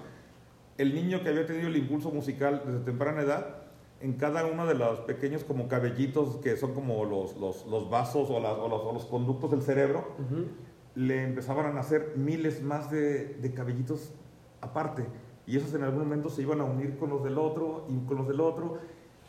El 0.78 0.94
niño 0.94 1.22
que 1.22 1.30
había 1.30 1.46
tenido 1.46 1.68
el 1.68 1.76
impulso 1.76 2.10
musical 2.10 2.62
desde 2.66 2.80
temprana 2.80 3.22
edad, 3.22 3.56
en 4.00 4.14
cada 4.14 4.46
uno 4.46 4.66
de 4.66 4.74
los 4.74 5.00
pequeños 5.00 5.44
como 5.44 5.68
cabellitos 5.68 6.36
que 6.36 6.56
son 6.56 6.74
como 6.74 7.04
los, 7.04 7.36
los, 7.36 7.66
los 7.66 7.90
vasos 7.90 8.30
o, 8.30 8.40
las- 8.40 8.56
o 8.58 8.68
los, 8.68 8.80
o 8.82 8.92
los 8.92 9.04
conductos 9.06 9.50
del 9.50 9.62
cerebro, 9.62 10.14
Ujú. 10.18 10.46
le 10.94 11.24
empezaban 11.24 11.66
a 11.66 11.72
nacer 11.72 12.14
miles 12.16 12.62
más 12.62 12.90
de, 12.90 13.34
de 13.34 13.52
cabellitos 13.52 14.12
aparte. 14.62 15.04
Y 15.46 15.56
esos 15.56 15.74
en 15.74 15.82
algún 15.82 16.00
momento 16.00 16.30
se 16.30 16.42
iban 16.42 16.60
a 16.60 16.64
unir 16.64 16.96
con 16.98 17.10
los 17.10 17.22
del 17.24 17.36
otro 17.38 17.86
y 17.88 17.98
con 18.06 18.16
los 18.18 18.28
del 18.28 18.40
otro. 18.40 18.78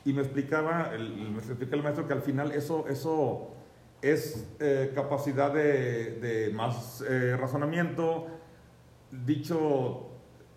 Y 0.06 0.14
me 0.14 0.22
explicaba, 0.22 0.92
el, 0.94 1.32
me 1.32 1.38
explicaba 1.40 1.76
el 1.78 1.84
maestro 1.84 2.08
que 2.08 2.14
al 2.14 2.22
final 2.22 2.52
eso, 2.54 2.86
eso 2.88 3.50
es 4.02 4.48
eh, 4.60 4.92
capacidad 4.96 5.54
de, 5.54 6.20
de 6.20 6.52
más 6.54 7.04
eh, 7.08 7.36
razonamiento. 7.38 8.28
Dicho 9.12 10.10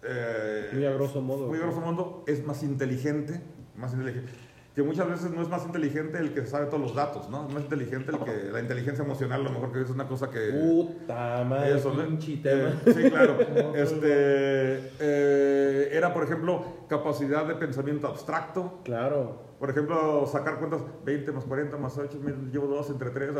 eh, 0.03 0.71
Muy 0.73 0.87
a 0.87 0.93
grosso 0.93 1.21
modo. 1.21 1.49
muy 1.49 1.59
grosso 1.59 1.81
modo, 1.81 2.25
es 2.27 2.45
más 2.47 2.63
inteligente, 2.63 3.41
más 3.77 3.93
inteligente. 3.93 4.33
Que 4.75 4.83
muchas 4.83 5.09
veces 5.09 5.31
no 5.31 5.41
es 5.41 5.49
más 5.49 5.65
inteligente 5.65 6.19
el 6.19 6.35
que 6.35 6.47
sabe 6.47 6.67
todos 6.67 6.81
los 6.81 6.95
datos, 6.97 7.31
¿no? 7.31 7.47
Es 7.47 7.55
más 7.55 7.63
inteligente 7.63 8.11
el 8.11 8.19
que 8.19 8.51
la 8.53 8.61
inteligencia 8.61 9.05
emocional, 9.05 9.41
a 9.41 9.45
lo 9.45 9.51
mejor 9.51 9.73
que 9.73 9.83
es 9.83 9.91
una 9.91 10.09
cosa 10.09 10.31
que 10.31 10.51
Puta 10.51 11.45
madre, 11.45 11.77
eso, 11.77 11.95
¿no? 11.95 12.05
pinche 12.05 12.39
tema. 12.39 12.71
Eh, 12.85 12.93
sí, 12.93 13.09
claro. 13.09 13.39
este, 13.77 14.91
eh, 14.99 15.91
era, 15.93 16.13
por 16.13 16.25
ejemplo, 16.25 16.65
capacidad 16.89 17.47
de 17.47 17.55
pensamiento 17.55 18.09
abstracto. 18.09 18.81
Claro. 18.83 19.55
Por 19.61 19.71
ejemplo, 19.71 20.27
sacar 20.27 20.59
cuentas 20.59 20.83
20 21.05 21.33
más 21.33 21.45
40 21.45 21.77
más 21.77 21.97
8, 21.97 22.19
llevo 22.53 22.67
2 22.67 22.91
entre 22.91 23.11
3, 23.11 23.31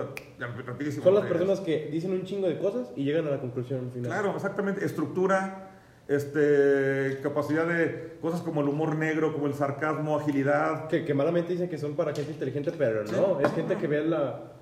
rapidísimo. 0.65 1.03
Son 1.03 1.15
las 1.15 1.27
personas 1.27 1.61
que 1.61 1.89
dicen 1.91 2.13
un 2.13 2.23
chingo 2.25 2.47
de 2.47 2.59
cosas 2.59 2.93
y 2.95 3.05
llegan 3.05 3.27
a 3.27 3.33
la 3.33 3.41
conclusión 3.41 3.87
al 3.87 3.91
final. 3.91 4.11
Claro, 4.11 4.35
exactamente. 4.37 4.85
Estructura, 4.85 5.64
este, 6.09 7.19
capacidad 7.23 7.67
de 7.67 8.19
cosas 8.21 8.43
como 8.43 8.61
el 8.61 8.69
humor 8.69 8.97
negro, 8.97 9.33
como 9.33 9.47
el 9.47 9.55
sarcasmo, 9.55 10.19
agilidad. 10.19 10.89
Que, 10.89 11.05
que 11.05 11.15
malamente 11.15 11.53
dicen 11.53 11.69
que 11.69 11.79
son 11.79 11.95
para 11.95 12.13
gente 12.15 12.33
inteligente, 12.33 12.73
pero 12.77 13.07
Sí. 13.07 13.15
no, 13.17 13.41
es 13.41 13.53
gente 13.53 13.77
que 13.77 13.87
ve 13.87 14.05
la, 14.05 14.53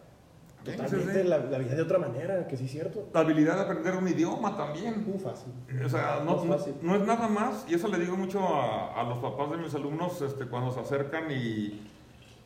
totalmente 0.64 1.22
sí. 1.22 1.28
La, 1.28 1.38
la 1.38 1.58
vida 1.58 1.74
de 1.74 1.82
otra 1.82 1.98
manera, 1.98 2.46
que 2.46 2.56
sí 2.56 2.66
es 2.66 2.70
cierto. 2.70 3.08
La 3.12 3.20
habilidad 3.20 3.56
de 3.56 3.62
aprender 3.62 3.96
un 3.96 4.06
idioma 4.08 4.56
también. 4.56 5.04
Muy 5.04 5.18
fácil. 5.18 5.52
O 5.84 5.88
sea, 5.88 6.22
no, 6.24 6.44
no, 6.44 6.52
fácil. 6.56 6.74
no 6.80 6.94
es 6.94 7.02
nada 7.06 7.26
más, 7.28 7.64
y 7.68 7.74
eso 7.74 7.88
le 7.88 7.98
digo 7.98 8.16
mucho 8.16 8.40
a, 8.40 9.00
a 9.00 9.02
los 9.04 9.18
papás 9.18 9.50
de 9.50 9.56
mis 9.56 9.74
alumnos 9.74 10.22
este, 10.22 10.46
cuando 10.46 10.70
se 10.70 10.80
acercan 10.80 11.30
y, 11.30 11.88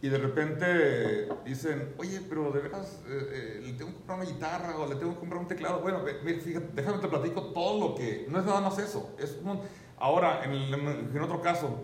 y 0.07 0.09
de 0.09 0.19
repente 0.19 1.28
dicen, 1.45 1.95
oye, 1.99 2.20
pero 2.28 2.53
de 2.53 2.61
veras, 2.61 3.03
eh, 3.09 3.59
eh, 3.59 3.61
le 3.66 3.73
tengo 3.73 3.91
que 3.91 3.97
comprar 3.97 4.19
una 4.20 4.28
guitarra 4.28 4.77
o 4.78 4.87
le 4.87 4.95
tengo 4.97 5.15
que 5.15 5.19
comprar 5.19 5.41
un 5.41 5.49
teclado. 5.49 5.81
Bueno, 5.81 6.03
ve, 6.05 6.35
fíjate, 6.41 6.69
déjame 6.74 6.99
te 6.99 7.09
platico 7.09 7.43
todo 7.53 7.89
lo 7.89 7.95
que, 7.97 8.27
no 8.28 8.39
es 8.39 8.45
nada 8.45 8.61
más 8.61 8.78
eso. 8.78 9.15
Es 9.19 9.39
un- 9.43 9.61
ahora, 9.99 10.45
en, 10.45 10.53
el- 10.53 10.74
en 11.15 11.20
otro 11.23 11.41
caso, 11.43 11.81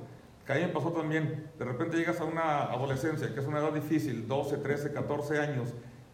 que 0.46 0.52
a 0.52 0.56
mí 0.56 0.62
me 0.62 0.68
pasó 0.68 0.92
también, 0.92 1.50
de 1.58 1.64
repente 1.64 1.96
llegas 1.96 2.20
a 2.20 2.24
una 2.24 2.64
adolescencia, 2.64 3.34
que 3.34 3.40
es 3.40 3.46
una 3.46 3.58
edad 3.58 3.72
difícil, 3.72 4.28
12, 4.28 4.58
13, 4.58 4.92
14 4.92 5.38
años, 5.40 5.70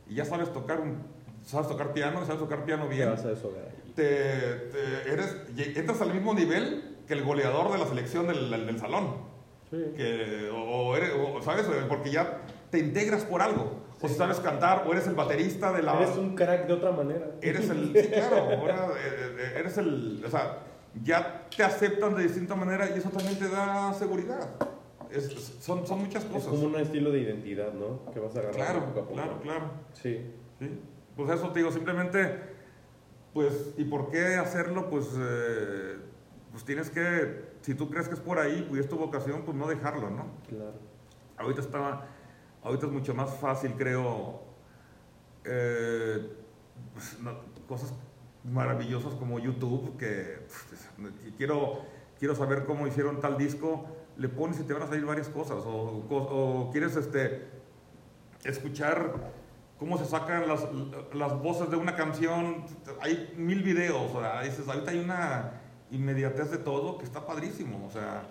y 0.08 0.14
ya 0.14 0.24
sabes 0.24 0.50
tocar 0.52 0.80
un, 0.80 1.02
sabes 1.44 1.68
tocar 1.68 1.92
piano, 1.92 2.24
sabes 2.24 2.40
tocar 2.40 2.64
piano 2.64 2.88
bien 2.88 3.10
vas 3.10 3.24
a 3.24 3.28
deshogar. 3.28 3.68
te, 3.94 4.04
te- 4.72 5.12
eres, 5.12 5.36
entras 5.76 6.00
al 6.00 6.14
mismo 6.14 6.32
nivel 6.32 6.96
que 7.06 7.14
el 7.14 7.22
goleador 7.24 7.72
de 7.72 7.78
la 7.78 7.86
selección 7.86 8.26
del, 8.28 8.50
del- 8.50 8.66
del 8.66 8.78
salón. 8.78 9.36
Sí. 9.70 9.84
Que, 9.96 10.50
o, 10.54 10.96
eres, 10.96 11.10
o, 11.14 11.42
¿sabes? 11.42 11.66
Porque 11.88 12.10
ya 12.10 12.40
te 12.70 12.78
integras 12.78 13.24
por 13.24 13.42
algo. 13.42 13.86
O 14.00 14.06
si 14.08 14.14
sabes 14.14 14.38
cantar, 14.38 14.84
o 14.86 14.92
eres 14.92 15.06
el 15.08 15.14
baterista 15.14 15.72
de 15.72 15.82
la... 15.82 15.96
Eres 16.00 16.16
un 16.16 16.36
crack 16.36 16.66
de 16.68 16.72
otra 16.72 16.92
manera. 16.92 17.26
Eres 17.42 17.68
el... 17.68 17.92
Sí, 17.96 18.08
claro. 18.08 18.36
Ahora 18.60 18.86
eh, 18.96 19.36
eh, 19.38 19.52
eres 19.58 19.76
el... 19.78 20.22
O 20.24 20.30
sea, 20.30 20.58
ya 21.02 21.46
te 21.54 21.64
aceptan 21.64 22.14
de 22.14 22.22
distinta 22.22 22.54
manera 22.54 22.88
y 22.94 22.98
eso 22.98 23.10
también 23.10 23.38
te 23.38 23.48
da 23.48 23.92
seguridad. 23.94 24.48
Es- 25.10 25.56
son, 25.60 25.84
son 25.86 25.98
muchas 26.00 26.24
Es 26.24 26.30
cosas. 26.30 26.48
como 26.48 26.66
un 26.66 26.76
estilo 26.76 27.10
de 27.10 27.20
identidad, 27.20 27.72
¿no? 27.72 28.10
Que 28.12 28.20
vas 28.20 28.36
a 28.36 28.38
agarrar 28.38 28.54
Claro, 28.56 28.84
poco 28.86 29.00
a 29.00 29.02
poco. 29.02 29.14
claro, 29.14 29.40
claro. 29.42 29.70
Sí. 29.94 30.30
¿sí? 30.60 30.80
Pues 31.16 31.30
eso 31.30 31.48
te 31.50 31.58
digo, 31.58 31.72
simplemente, 31.72 32.38
pues, 33.34 33.74
¿y 33.76 33.84
por 33.84 34.10
qué 34.10 34.36
hacerlo? 34.36 34.88
Pues, 34.90 35.08
eh, 35.18 35.96
pues 36.52 36.64
tienes 36.64 36.88
que, 36.90 37.47
si 37.62 37.74
tú 37.74 37.88
crees 37.90 38.08
que 38.08 38.14
es 38.14 38.20
por 38.20 38.38
ahí, 38.38 38.64
pues 38.68 38.82
es 38.82 38.88
tu 38.88 38.96
vocación, 38.96 39.42
pues 39.42 39.56
no 39.56 39.66
dejarlo, 39.68 40.10
¿no? 40.10 40.26
Claro. 40.48 40.74
Ahorita 41.36 41.60
está, 41.60 42.06
ahorita 42.62 42.86
es 42.86 42.92
mucho 42.92 43.14
más 43.14 43.30
fácil, 43.36 43.72
creo, 43.76 44.42
eh, 45.44 46.32
pues, 46.94 47.16
cosas 47.68 47.92
maravillosas 48.44 49.14
como 49.14 49.38
YouTube, 49.38 49.96
que 49.98 50.40
pues, 50.46 50.88
y 51.26 51.32
quiero, 51.32 51.80
quiero 52.18 52.34
saber 52.34 52.64
cómo 52.64 52.86
hicieron 52.86 53.20
tal 53.20 53.36
disco, 53.36 53.86
le 54.16 54.28
pones 54.28 54.58
y 54.60 54.64
te 54.64 54.72
van 54.72 54.82
a 54.82 54.86
salir 54.86 55.04
varias 55.04 55.28
cosas, 55.28 55.64
o, 55.64 56.04
o- 56.08 56.16
o 56.66 56.70
quieres 56.70 56.96
este, 56.96 57.46
escuchar 58.44 59.32
cómo 59.78 59.96
se 59.98 60.06
sacan 60.06 60.48
las, 60.48 60.66
las 61.14 61.40
voces 61.40 61.70
de 61.70 61.76
una 61.76 61.94
canción, 61.94 62.64
hay 63.00 63.32
mil 63.36 63.62
videos, 63.62 64.12
o 64.14 64.20
sea, 64.20 64.42
dices, 64.42 64.66
ahorita 64.68 64.90
hay 64.90 64.98
una 65.00 65.57
inmediatez 65.90 66.50
de 66.50 66.58
todo 66.58 66.98
que 66.98 67.04
está 67.04 67.26
padrísimo, 67.26 67.86
o 67.86 67.90
sea, 67.90 68.22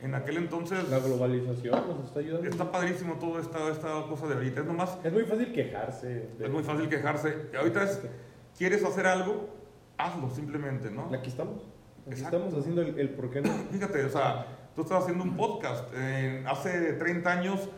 en 0.00 0.14
aquel 0.14 0.36
entonces 0.38 0.88
La 0.90 0.98
globalización 0.98 1.88
nos 1.88 2.06
está 2.06 2.20
ayudando. 2.20 2.48
está 2.48 2.70
padrísimo 2.72 3.14
toda 3.14 3.40
esta, 3.40 3.68
esta 3.70 4.02
cosa 4.08 4.26
de 4.26 4.34
ahorita, 4.34 4.60
es 4.60 4.66
nomás, 4.66 4.98
Es 5.04 5.12
muy 5.12 5.24
fácil 5.24 5.52
quejarse. 5.52 6.06
de- 6.38 6.44
es 6.44 6.50
muy 6.50 6.62
fácil 6.62 6.88
quejarse, 6.88 7.50
ahorita 7.56 7.82
es, 7.84 8.00
quieres 8.56 8.84
hacer 8.84 9.06
algo, 9.06 9.48
hazlo 9.98 10.30
simplemente, 10.30 10.90
¿no? 10.90 11.10
Aquí 11.14 11.28
estamos. 11.30 11.62
Aquí 12.06 12.14
Exacto. 12.16 12.36
estamos 12.36 12.58
haciendo 12.60 12.82
el, 12.82 12.98
el 12.98 13.10
por 13.10 13.30
qué 13.30 13.40
no. 13.40 13.50
Fíjate, 13.72 14.04
o 14.04 14.10
sea, 14.10 14.46
tú 14.74 14.82
estás 14.82 15.02
haciendo 15.04 15.24
un 15.24 15.36
podcast. 15.36 15.88
eh, 15.94 16.44
hace 16.46 16.92
30 16.94 17.30
años, 17.30 17.68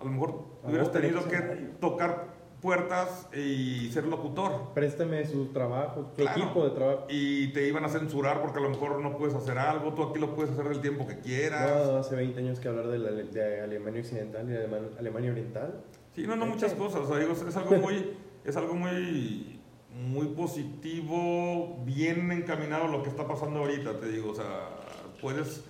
a 0.00 0.04
lo 0.04 0.10
mejor 0.10 0.44
hubieras 0.64 0.90
tenido 0.90 1.28
que 1.28 1.38
tocar 1.80 2.37
puertas 2.60 3.28
y 3.34 3.90
ser 3.92 4.04
locutor. 4.06 4.72
Préstame 4.74 5.24
su 5.26 5.46
trabajo, 5.46 6.10
su 6.10 6.22
Claro. 6.22 6.40
equipo 6.42 6.64
de 6.64 6.70
trabajo. 6.70 7.06
Y 7.08 7.48
te 7.52 7.66
iban 7.68 7.84
a 7.84 7.88
censurar 7.88 8.40
porque 8.40 8.58
a 8.58 8.62
lo 8.62 8.70
mejor 8.70 9.00
no 9.00 9.16
puedes 9.16 9.34
hacer 9.34 9.58
algo. 9.58 9.94
Tú 9.94 10.02
aquí 10.02 10.18
lo 10.18 10.34
puedes 10.34 10.52
hacer 10.52 10.68
del 10.68 10.80
tiempo 10.80 11.06
que 11.06 11.18
quieras. 11.20 11.86
No, 11.86 11.96
hace 11.98 12.16
20 12.16 12.40
años 12.40 12.58
que 12.60 12.68
hablar 12.68 12.88
de, 12.88 12.98
la- 12.98 13.10
de 13.12 13.60
Alemania 13.62 14.00
Occidental 14.00 14.48
y 14.48 14.52
de 14.52 14.64
Alema- 14.66 14.98
Alemania 14.98 15.30
Oriental. 15.30 15.80
Sí, 16.14 16.26
no, 16.26 16.34
no, 16.36 16.46
muchas 16.46 16.74
cosas. 16.74 17.02
O 17.02 17.06
sea, 17.08 17.18
digo, 17.18 17.32
es 17.32 17.56
algo 17.56 17.76
muy, 17.76 18.12
es 18.44 18.56
algo 18.56 18.74
muy, 18.74 19.60
muy 19.94 20.26
positivo, 20.28 21.78
bien 21.84 22.30
encaminado 22.32 22.88
lo 22.88 23.02
que 23.02 23.08
está 23.10 23.26
pasando 23.26 23.60
ahorita, 23.60 23.98
te 24.00 24.08
digo. 24.08 24.30
O 24.30 24.34
sea, 24.34 24.70
puedes, 25.20 25.64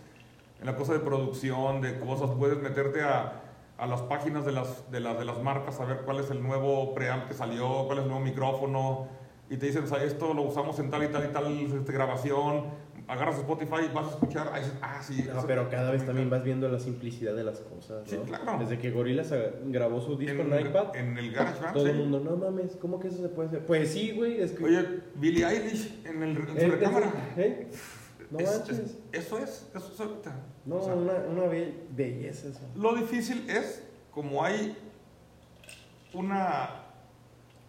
en 0.61 0.67
la 0.67 0.75
cosa 0.77 0.95
de 0.95 1.01
producción, 1.01 1.81
de 1.83 1.99
cosas, 1.99 2.31
puedes 2.39 2.59
meterte 2.63 3.03
a, 3.03 3.43
a 3.79 3.87
las 3.87 4.03
páginas 4.03 4.45
de 4.45 4.53
las, 4.53 4.91
de, 4.91 5.01
las, 5.01 5.19
de 5.19 5.25
las 5.25 5.41
marcas 5.43 5.81
a 5.81 5.85
ver 5.85 5.99
cuál 6.05 6.19
es 6.19 6.31
el 6.31 6.43
nuevo 6.43 6.95
preamp 6.95 7.29
que 7.29 7.35
salió, 7.35 7.85
cuál 7.87 7.99
es 7.99 8.05
el 8.05 8.11
nuevo 8.11 8.25
micrófono, 8.25 9.07
y 9.49 9.57
te 9.57 9.67
dicen, 9.67 9.85
o 9.85 9.87
sea, 9.87 10.03
esto 10.03 10.35
lo 10.35 10.43
usamos 10.43 10.79
en 10.79 10.91
tal 10.91 11.05
y 11.05 11.09
tal 11.09 11.25
y 11.25 11.33
tal 11.33 11.47
este, 11.49 11.93
grabación, 11.93 12.65
agarras 13.07 13.39
Spotify, 13.39 13.89
vas 13.95 14.09
a 14.09 14.11
escuchar, 14.11 14.51
ahí 14.53 14.63
dices, 14.63 14.77
ah, 14.83 15.01
sí. 15.03 15.27
No, 15.33 15.47
pero 15.47 15.71
cada 15.71 15.91
vez 15.91 16.05
también 16.05 16.29
vas 16.29 16.45
viendo 16.45 16.69
la 16.69 16.79
simplicidad 16.79 17.35
de 17.35 17.45
las 17.45 17.61
cosas, 17.61 18.03
Sí, 18.07 18.17
¿no? 18.17 18.25
claro. 18.25 18.59
Desde 18.59 18.79
que 18.79 18.91
Gorillaz 18.91 19.33
grabó 19.67 20.01
su 20.03 20.19
disco 20.19 20.43
en, 20.43 20.53
en, 20.53 20.67
iPad, 20.67 20.95
en 20.97 21.17
el 21.17 21.33
GarageBand, 21.33 21.73
todo 21.73 21.85
sí. 21.85 21.91
el 21.91 21.97
mundo, 21.97 22.21
no 22.21 22.37
mames, 22.37 22.77
¿cómo 22.77 22.99
que 22.99 23.09
eso 23.09 23.23
se 23.23 23.29
puede 23.29 23.49
hacer? 23.49 23.65
Pues 23.65 23.91
sí, 23.91 24.13
güey, 24.15 24.41
es 24.43 24.53
que... 24.53 24.65
Oye, 24.65 24.85
Billie 25.15 25.47
Eilish 25.47 26.03
en, 26.05 26.23
el, 26.23 26.37
en 26.37 26.47
su 26.47 26.59
eh, 26.59 26.69
recámara. 26.69 27.13
¿eh? 27.39 27.69
No 28.31 28.39
Es- 28.41 28.59
manches. 28.59 28.79
es- 28.79 28.97
eso 29.13 29.39
es, 29.39 29.67
eso 29.75 29.91
es 29.95 30.01
ahorita. 30.01 30.35
No, 30.67 30.77
O 30.77 30.85
sea, 30.85 30.95
una, 30.95 31.13
una 31.15 31.45
be- 31.47 31.75
belleza 31.91 32.49
eso. 32.49 32.61
Lo 32.77 32.95
difícil 32.95 33.49
es, 33.49 33.83
como 34.11 34.45
hay 34.45 34.77
una, 36.13 36.71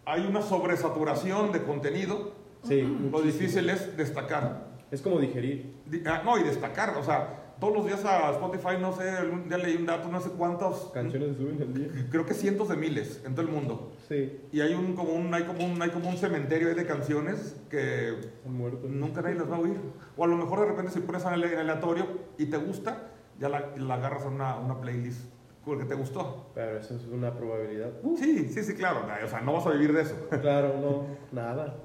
hay 0.04 0.26
una 0.26 0.42
sobresaturación 0.42 1.52
de 1.52 1.62
contenido, 1.62 2.32
Sí, 2.64 2.82
lo 2.82 2.88
muchísimo. 2.88 3.20
difícil 3.22 3.70
es 3.70 3.96
destacar. 3.96 4.66
Es 4.90 5.00
como 5.02 5.18
digerir. 5.18 5.74
Di- 5.86 6.02
ah, 6.06 6.22
no, 6.24 6.36
y 6.38 6.42
destacar, 6.42 6.96
o 6.96 7.04
sea, 7.04 7.39
todos 7.60 7.74
los 7.74 7.86
días 7.86 8.04
a 8.04 8.30
Spotify, 8.32 8.76
no 8.80 8.92
sé, 8.92 9.04
un 9.30 9.48
día 9.48 9.58
leí 9.58 9.76
un 9.76 9.86
dato, 9.86 10.08
no 10.08 10.20
sé 10.20 10.30
cuántos, 10.30 10.90
Canciones 10.92 11.36
suben 11.36 11.60
al 11.60 11.74
día. 11.74 12.06
creo 12.10 12.26
que 12.26 12.34
cientos 12.34 12.68
de 12.68 12.76
miles 12.76 13.22
en 13.24 13.34
todo 13.34 13.46
el 13.46 13.52
mundo. 13.52 13.92
Sí, 14.08 14.40
Y 14.50 14.60
hay 14.60 14.74
un, 14.74 14.94
como 14.94 15.12
un, 15.12 15.32
hay 15.32 15.44
como 15.44 15.64
un, 15.64 15.80
hay 15.80 15.90
como 15.90 16.08
un 16.08 16.16
cementerio 16.16 16.68
ahí 16.68 16.74
de 16.74 16.86
canciones 16.86 17.56
que 17.68 18.14
nunca 18.44 19.22
nadie 19.22 19.36
las 19.36 19.50
va 19.50 19.56
a 19.56 19.60
oír. 19.60 19.78
O 20.16 20.24
a 20.24 20.26
lo 20.26 20.36
mejor 20.36 20.60
de 20.60 20.66
repente 20.66 20.90
si 20.92 21.00
pones 21.00 21.22
en 21.24 21.32
aleatorio 21.34 22.06
y 22.38 22.46
te 22.46 22.56
gusta, 22.56 23.10
ya 23.38 23.48
la, 23.48 23.76
la 23.76 23.94
agarras 23.94 24.24
a 24.24 24.28
una, 24.28 24.56
una 24.56 24.80
playlist 24.80 25.20
porque 25.64 25.84
te 25.84 25.94
gustó. 25.94 26.50
Pero 26.54 26.78
eso 26.78 26.96
es 26.96 27.04
una 27.06 27.34
probabilidad. 27.34 27.90
Sí, 28.18 28.48
sí, 28.48 28.62
sí, 28.62 28.74
claro. 28.74 29.06
O 29.24 29.28
sea, 29.28 29.40
no 29.40 29.52
vas 29.52 29.66
a 29.66 29.70
vivir 29.70 29.92
de 29.92 30.02
eso. 30.02 30.14
Claro, 30.40 30.74
no, 30.80 31.06
nada. 31.32 31.76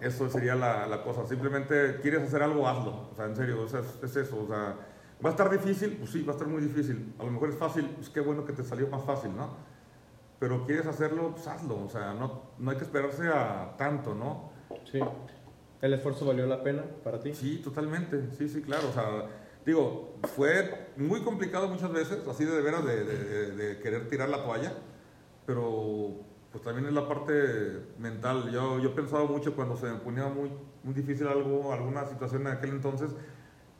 Eso 0.00 0.28
sería 0.28 0.54
la, 0.54 0.86
la 0.86 1.02
cosa. 1.02 1.24
Simplemente 1.26 2.00
quieres 2.02 2.22
hacer 2.22 2.42
algo, 2.42 2.66
hazlo. 2.66 3.10
O 3.12 3.14
sea, 3.14 3.26
en 3.26 3.36
serio, 3.36 3.62
o 3.62 3.68
sea, 3.68 3.80
es, 3.80 3.98
es 4.02 4.16
eso. 4.16 4.42
O 4.42 4.46
sea, 4.46 4.76
va 5.24 5.30
a 5.30 5.32
estar 5.32 5.50
difícil, 5.50 5.96
pues 5.98 6.10
sí, 6.10 6.22
va 6.22 6.32
a 6.32 6.36
estar 6.36 6.48
muy 6.48 6.60
difícil. 6.62 7.14
A 7.18 7.24
lo 7.24 7.30
mejor 7.30 7.48
es 7.50 7.56
fácil, 7.56 7.86
pues 7.96 8.08
qué 8.10 8.20
bueno 8.20 8.44
que 8.44 8.52
te 8.52 8.62
salió 8.64 8.88
más 8.88 9.04
fácil, 9.04 9.34
¿no? 9.36 9.54
Pero 10.38 10.66
quieres 10.66 10.86
hacerlo, 10.86 11.30
pues 11.32 11.46
hazlo. 11.46 11.82
O 11.84 11.88
sea, 11.88 12.12
no, 12.14 12.42
no 12.58 12.70
hay 12.70 12.76
que 12.76 12.84
esperarse 12.84 13.28
a 13.28 13.74
tanto, 13.78 14.14
¿no? 14.14 14.50
Sí. 14.90 15.00
¿El 15.80 15.94
esfuerzo 15.94 16.26
valió 16.26 16.46
la 16.46 16.62
pena 16.62 16.82
para 17.02 17.20
ti? 17.20 17.34
Sí, 17.34 17.58
totalmente. 17.62 18.30
Sí, 18.36 18.48
sí, 18.48 18.60
claro. 18.62 18.88
O 18.88 18.92
sea, 18.92 19.26
digo, 19.64 20.16
fue 20.34 20.88
muy 20.96 21.20
complicado 21.22 21.68
muchas 21.68 21.92
veces, 21.92 22.26
así 22.28 22.44
de, 22.44 22.60
veras 22.60 22.84
de, 22.84 23.04
de- 23.04 23.24
de- 23.24 23.50
de 23.56 23.78
querer 23.80 24.08
tirar 24.08 24.28
la 24.28 24.42
toalla, 24.42 24.72
pero 25.46 26.20
pues 26.52 26.62
también 26.62 26.86
es 26.86 26.92
la 26.92 27.08
parte 27.08 27.32
mental. 27.98 28.50
Yo, 28.50 28.78
yo 28.78 28.94
pensaba 28.94 29.24
mucho 29.24 29.54
cuando 29.56 29.76
se 29.76 29.86
me 29.86 29.96
ponía 29.98 30.26
muy, 30.28 30.50
muy 30.82 30.94
difícil 30.94 31.26
algo, 31.26 31.72
alguna 31.72 32.06
situación 32.06 32.42
en 32.42 32.48
aquel 32.48 32.70
entonces, 32.70 33.10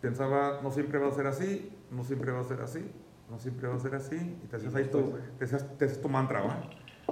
pensaba, 0.05 0.61
no 0.63 0.71
siempre 0.71 0.99
va 0.99 1.09
a 1.09 1.13
ser 1.13 1.27
así, 1.27 1.73
no 1.91 2.05
siempre 2.05 2.31
va 2.31 2.41
a 2.41 2.45
ser 2.45 2.61
así, 2.61 2.85
no 3.31 3.39
siempre 3.39 3.69
va 3.69 3.77
a 3.77 3.79
ser 3.79 3.95
así, 3.95 4.17
y 4.45 4.47
te 4.49 4.57
hacías 4.57 4.75
ahí 4.75 4.85
tu, 4.85 5.15
te 5.39 5.45
hacías, 5.47 5.79
te 5.79 5.87
hacías 5.87 6.01
tu 6.03 6.09
mantra, 6.11 6.43
¿va? 6.43 6.57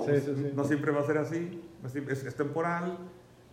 Sí, 0.04 0.12
sí, 0.20 0.32
sí. 0.36 0.52
No 0.54 0.64
siempre 0.64 0.92
va 0.92 1.00
a 1.00 1.04
ser 1.06 1.16
así, 1.16 1.62
no 1.80 1.88
es, 1.88 1.96
es 1.96 2.34
temporal, 2.36 2.98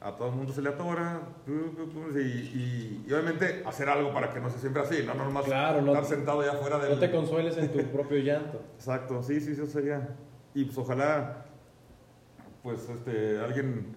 a 0.02 0.16
todo 0.18 0.30
el 0.30 0.36
mundo 0.36 0.52
se 0.52 0.62
le 0.62 0.70
atora, 0.70 1.22
y, 1.48 2.20
y- 2.20 3.06
y 3.08 3.14
obviamente 3.14 3.64
hacer 3.66 3.88
algo 3.88 4.14
para 4.14 4.30
que 4.34 4.42
no 4.42 4.50
sea 4.50 4.60
siempre 4.60 4.82
así, 4.82 5.04
no 5.06 5.14
nomás 5.14 5.46
Claro, 5.46 5.82
no- 5.82 5.94
estar 5.94 6.06
sentado 6.06 6.42
allá 6.42 6.52
afuera 6.54 6.80
del... 6.80 6.92
No 6.96 7.00
te 7.00 7.10
consueles 7.12 7.58
en 7.58 7.72
tu 7.72 7.82
propio 7.92 8.18
llanto. 8.20 8.62
Exacto, 8.76 9.24
sí, 9.24 9.40
sí, 9.40 9.54
eso 9.54 9.66
sería. 9.68 10.16
Y 10.54 10.66
pues 10.66 10.78
ojalá, 10.78 11.46
pues, 12.62 12.90
este, 12.90 13.40
alguien... 13.40 13.96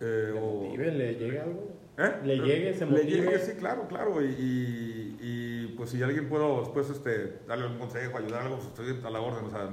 eh, 0.00 0.30
¿Le 0.32 0.40
o- 0.40 0.62
motive? 0.64 0.92
¿Le 0.92 1.14
llega 1.14 1.42
algo? 1.44 1.68
¿Eh? 1.98 2.12
Le 2.24 2.36
llegue, 2.38 2.74
se 2.74 2.84
Le 2.86 2.90
motive. 2.92 3.10
llegue, 3.10 3.38
sí, 3.38 3.52
claro, 3.58 3.86
claro. 3.88 4.22
Y, 4.22 4.26
y- 4.26 5.16
y, 5.20 5.74
pues 5.76 5.90
si 5.90 6.02
alguien 6.02 6.28
puedo 6.28 6.60
después 6.60 6.90
este, 6.90 7.38
darle 7.48 7.66
un 7.66 7.78
consejo, 7.78 8.18
ayudar 8.18 8.42
algo, 8.42 8.56
pues 8.56 8.68
estoy 8.68 8.98
a 9.04 9.10
la 9.10 9.20
orden. 9.20 9.44
O 9.46 9.50
sea, 9.50 9.70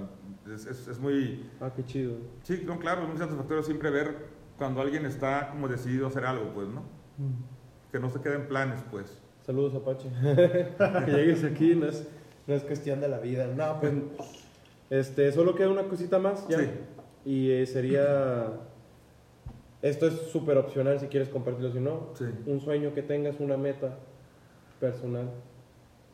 es, 0.54 0.66
es, 0.66 0.88
es 0.88 1.00
muy... 1.00 1.50
Ah, 1.60 1.72
qué 1.76 1.84
chido. 1.86 2.14
Sí, 2.44 2.64
no, 2.66 2.80
claro, 2.80 3.04
es 3.04 3.10
muy 3.10 3.18
satisfactorio 3.18 3.62
siempre 3.64 3.90
ver 3.90 4.16
cuando 4.58 4.82
alguien 4.82 5.06
está 5.06 5.50
como 5.50 5.68
decidido 5.68 6.06
a 6.06 6.10
hacer 6.10 6.26
algo, 6.26 6.52
pues, 6.54 6.68
¿no? 6.70 6.82
Mm. 7.18 7.92
Que 7.92 8.00
no 8.00 8.10
se 8.10 8.22
quede 8.22 8.36
en 8.36 8.48
planes, 8.48 8.82
pues. 8.90 9.22
Saludos, 9.46 9.76
Apache. 9.76 10.10
que 11.06 11.12
llegues 11.12 11.44
aquí 11.44 11.76
no 11.76 11.88
es, 11.88 12.08
no 12.48 12.54
es 12.56 12.64
cuestión 12.64 13.02
de 13.02 13.10
la 13.10 13.20
vida. 13.20 13.48
No, 13.48 13.80
pues. 13.82 13.94
Este, 14.90 15.32
solo 15.32 15.56
queda 15.56 15.70
una 15.70 15.84
cosita 15.84 16.20
más 16.20 16.48
ya. 16.48 16.60
Sí. 16.60 16.70
Y 17.26 17.52
eh, 17.52 17.66
sería. 17.66 18.60
Esto 19.84 20.08
es 20.08 20.14
súper 20.32 20.58
opcional 20.58 21.00
si 21.00 21.08
quieres 21.08 21.28
compartirlo, 21.30 21.72
si 21.72 21.80
no. 21.82 22.12
Sí. 22.18 22.26
Un 22.46 22.62
sueño 22.62 22.94
que 22.94 23.04
tengas, 23.04 23.40
una 23.40 23.58
meta 23.58 24.00
personal. 24.80 25.30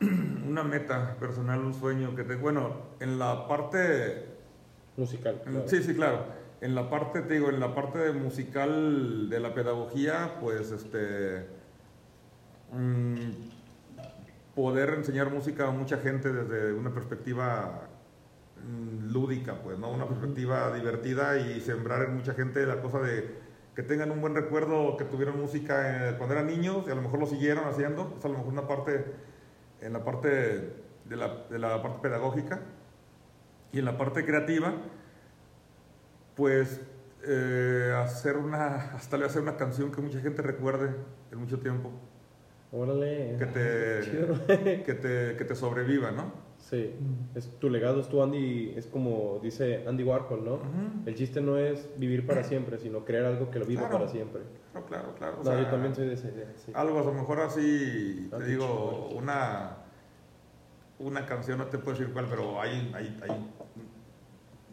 Una 0.00 0.64
meta 0.64 1.16
personal, 1.20 1.60
un 1.60 1.72
sueño 1.74 2.16
que 2.16 2.24
te... 2.24 2.34
Bueno, 2.34 2.74
en 2.98 3.20
la 3.20 3.46
parte 3.46 4.24
Musical. 4.96 5.40
En- 5.46 5.52
claro. 5.52 5.68
Sí, 5.68 5.82
sí, 5.82 5.94
claro. 5.94 6.24
En 6.60 6.74
la 6.74 6.90
parte, 6.90 7.22
te 7.22 7.34
digo, 7.34 7.48
en 7.48 7.60
la 7.60 7.74
parte 7.74 8.12
musical 8.12 9.30
de 9.30 9.40
la 9.40 9.54
pedagogía, 9.54 10.36
pues 10.40 10.72
este. 10.72 11.46
mm, 12.72 13.30
poder 14.54 14.90
enseñar 14.90 15.30
música 15.30 15.68
a 15.68 15.70
mucha 15.70 15.98
gente 15.98 16.32
desde 16.32 16.72
una 16.74 16.92
perspectiva 16.92 17.88
mm, 18.62 19.12
lúdica, 19.12 19.54
pues, 19.62 19.78
¿no? 19.78 19.90
Una 19.90 20.06
perspectiva 20.06 20.74
divertida 20.74 21.38
y 21.38 21.60
sembrar 21.60 22.02
en 22.02 22.16
mucha 22.16 22.34
gente 22.34 22.66
la 22.66 22.82
cosa 22.82 22.98
de 23.00 23.49
que 23.74 23.82
tengan 23.82 24.10
un 24.10 24.20
buen 24.20 24.34
recuerdo, 24.34 24.96
que 24.96 25.04
tuvieron 25.04 25.40
música 25.40 26.10
eh, 26.10 26.14
cuando 26.16 26.34
eran 26.34 26.46
niños 26.46 26.84
y 26.86 26.90
a 26.90 26.94
lo 26.94 27.02
mejor 27.02 27.20
lo 27.20 27.26
siguieron 27.26 27.64
haciendo. 27.66 28.14
Es 28.18 28.24
a 28.24 28.28
lo 28.28 28.38
mejor 28.38 28.52
una 28.52 28.66
parte, 28.66 29.04
en 29.80 29.92
la 29.92 30.04
parte 30.04 30.28
de 31.04 31.16
la, 31.16 31.44
de 31.48 31.58
la 31.58 31.82
parte 31.82 32.00
pedagógica. 32.00 32.60
Y 33.72 33.78
en 33.78 33.84
la 33.84 33.96
parte 33.96 34.24
creativa, 34.24 34.74
pues 36.34 36.80
eh, 37.22 37.94
hacer 37.96 38.36
una, 38.36 38.92
hasta 38.94 39.16
le 39.16 39.26
hacer 39.26 39.42
una 39.42 39.56
canción 39.56 39.92
que 39.92 40.00
mucha 40.00 40.20
gente 40.20 40.42
recuerde 40.42 40.90
en 41.30 41.38
mucho 41.38 41.60
tiempo, 41.60 41.92
Órale. 42.72 43.36
que 43.38 43.46
te, 43.46 44.82
que 44.84 44.94
te, 44.94 45.36
que 45.36 45.44
te 45.44 45.54
sobreviva, 45.54 46.10
¿no? 46.10 46.49
Sí. 46.70 46.94
Mm. 46.98 47.36
Es 47.36 47.48
tu 47.58 47.68
legado, 47.68 48.00
es 48.00 48.08
tu 48.08 48.22
Andy. 48.22 48.72
Es 48.76 48.86
como 48.86 49.40
dice 49.42 49.84
Andy 49.88 50.04
Warhol, 50.04 50.44
¿no? 50.44 50.60
El 51.04 51.14
chiste 51.16 51.40
no 51.40 51.56
es 51.58 51.88
vivir 51.98 52.24
para 52.26 52.44
siempre, 52.44 52.78
sino 52.78 53.04
crear 53.04 53.24
algo 53.24 53.50
que 53.50 53.58
lo 53.58 53.66
viva 53.66 53.82
Claro. 53.82 53.98
para 53.98 54.08
siempre. 54.08 54.42
Claro, 54.72 54.86
claro, 54.86 55.14
claro. 55.16 55.36
o 55.40 55.44
yo 55.44 55.50
sea, 55.50 55.70
también 55.70 55.94
soy 55.96 56.06
de 56.06 56.14
esa 56.14 56.28
idea. 56.28 56.52
sí. 56.56 56.70
Algo 56.74 57.00
a 57.00 57.02
lo 57.04 57.12
mejor 57.12 57.40
así, 57.40 58.28
Ah, 58.32 58.36
te 58.38 58.44
digo, 58.44 59.08
una, 59.16 59.78
una 61.00 61.26
canción, 61.26 61.58
no 61.58 61.66
te 61.66 61.78
puedo 61.78 61.98
decir 61.98 62.12
cuál, 62.12 62.26
pero 62.30 62.60
hay, 62.60 62.92
hay, 62.94 63.18
hay 63.28 63.50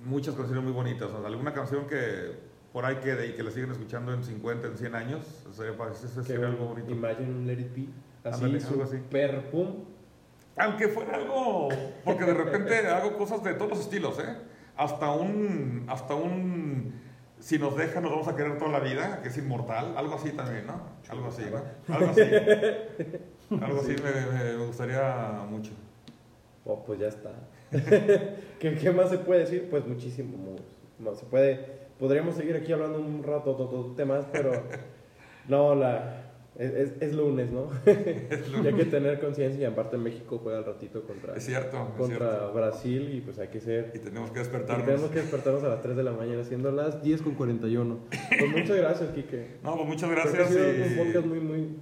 muchas 0.06 0.36
canciones 0.36 0.64
muy 0.64 0.74
bonitas. 0.74 1.10
O 1.12 1.18
sea, 1.20 1.28
alguna 1.28 1.54
canción 1.54 1.88
que 1.88 2.32
por 2.72 2.86
ahí 2.86 2.98
quede 2.98 3.30
y 3.30 3.34
que 3.34 3.42
la 3.42 3.50
siguen 3.50 3.72
escuchando 3.72 4.14
en 4.14 4.24
50, 4.24 4.68
en 4.68 4.78
100 4.78 4.96
años, 4.96 5.26
ese 5.50 6.20
Que 6.22 6.24
sería 6.28 6.48
algo 6.48 6.66
bonito. 6.68 6.92
Imagine 6.92 7.46
Let 7.48 7.60
It 7.62 7.76
Be. 7.76 7.88
Así, 8.30 8.44
algo 8.46 8.84
así. 8.84 8.98
super 8.98 9.50
pum. 9.50 9.68
Aunque 10.58 10.88
fuera 10.88 11.16
algo, 11.16 11.70
porque 12.04 12.26
de 12.26 12.34
repente 12.34 12.88
hago 12.88 13.16
cosas 13.18 13.44
de 13.44 13.54
todos 13.54 13.72
los 13.72 13.80
estilos, 13.82 14.20
¿eh? 14.20 14.36
Hasta 14.76 15.12
un, 15.12 15.86
hasta 15.88 16.16
un, 16.16 16.94
si 17.40 17.58
nos 17.58 17.76
deja 17.76 18.02
nos 18.02 18.12
vamos 18.12 18.28
a 18.28 18.36
querer 18.36 18.58
toda 18.58 18.72
la 18.72 18.80
vida, 18.80 19.22
que 19.22 19.30
es 19.30 19.38
inmortal, 19.38 19.96
algo 19.98 20.16
así 20.16 20.32
también, 20.32 20.68
¿no? 20.68 20.82
Algo 21.10 21.28
así, 21.28 21.44
¿no? 21.52 21.96
Algo 21.96 22.12
así. 22.12 22.22
Algo 23.62 23.80
así 23.80 23.96
me, 24.04 24.66
gustaría 24.66 25.46
mucho. 25.50 25.72
Oh, 26.66 26.84
pues 26.84 27.00
ya 27.00 27.08
está. 27.08 27.32
¿Qué, 28.60 28.76
qué 28.76 28.92
más 28.92 29.10
se 29.10 29.20
puede 29.20 29.42
decir? 29.42 29.70
Pues 29.70 29.88
muchísimo 29.88 30.38
más. 31.00 31.18
Se 31.18 31.26
puede, 31.26 31.66
podríamos 31.98 32.36
seguir 32.36 32.58
aquí 32.58 32.74
hablando 32.74 33.00
un 33.00 33.24
rato 33.24 33.56
de 33.90 33.96
temas, 33.96 34.26
pero 34.34 34.52
no, 35.48 35.76
la, 35.76 36.27
es, 36.58 36.74
es- 36.74 36.94
es 37.02 37.14
lunes, 37.16 37.52
¿no? 37.52 37.70
y 37.86 38.68
hay 38.68 38.74
que 38.74 38.86
tener 38.86 39.20
conciencia 39.20 39.62
y 39.62 39.66
aparte 39.66 39.98
México 39.98 40.40
juega 40.42 40.60
al 40.60 40.66
ratito 40.66 41.04
contra, 41.06 41.36
Es 41.36 41.46
cierto, 41.46 41.78
es 41.78 41.98
contra 41.98 42.30
cierto. 42.30 42.54
Brasil 42.54 43.14
y 43.14 43.22
pues 43.22 43.38
hay 43.40 43.48
que 43.50 43.60
ser... 43.60 43.92
Y 43.94 44.00
tenemos 44.00 44.32
que 44.32 44.40
y 44.40 44.44
despertarnos. 44.44 44.86
tenemos 44.86 45.10
que 45.12 45.20
despertarnos 45.20 45.64
a 45.64 45.70
las 45.70 45.82
3 45.82 45.96
de 45.96 46.04
la 46.04 46.12
mañana, 46.14 46.44
siendo 46.44 46.72
las 46.72 47.02
10 47.04 47.22
con 47.22 47.36
41. 47.36 47.98
Pues 48.10 48.52
muchas 48.52 48.76
gracias, 48.78 49.10
Quique. 49.12 49.58
No, 49.64 49.76
pues 49.76 49.88
muchas 49.88 50.10
gracias. 50.10 50.40
ha 50.40 50.48
sido 50.48 50.74
y- 50.74 50.82
un 50.82 50.96
podcast 50.98 51.26
muy, 51.28 51.40
muy, 51.40 51.76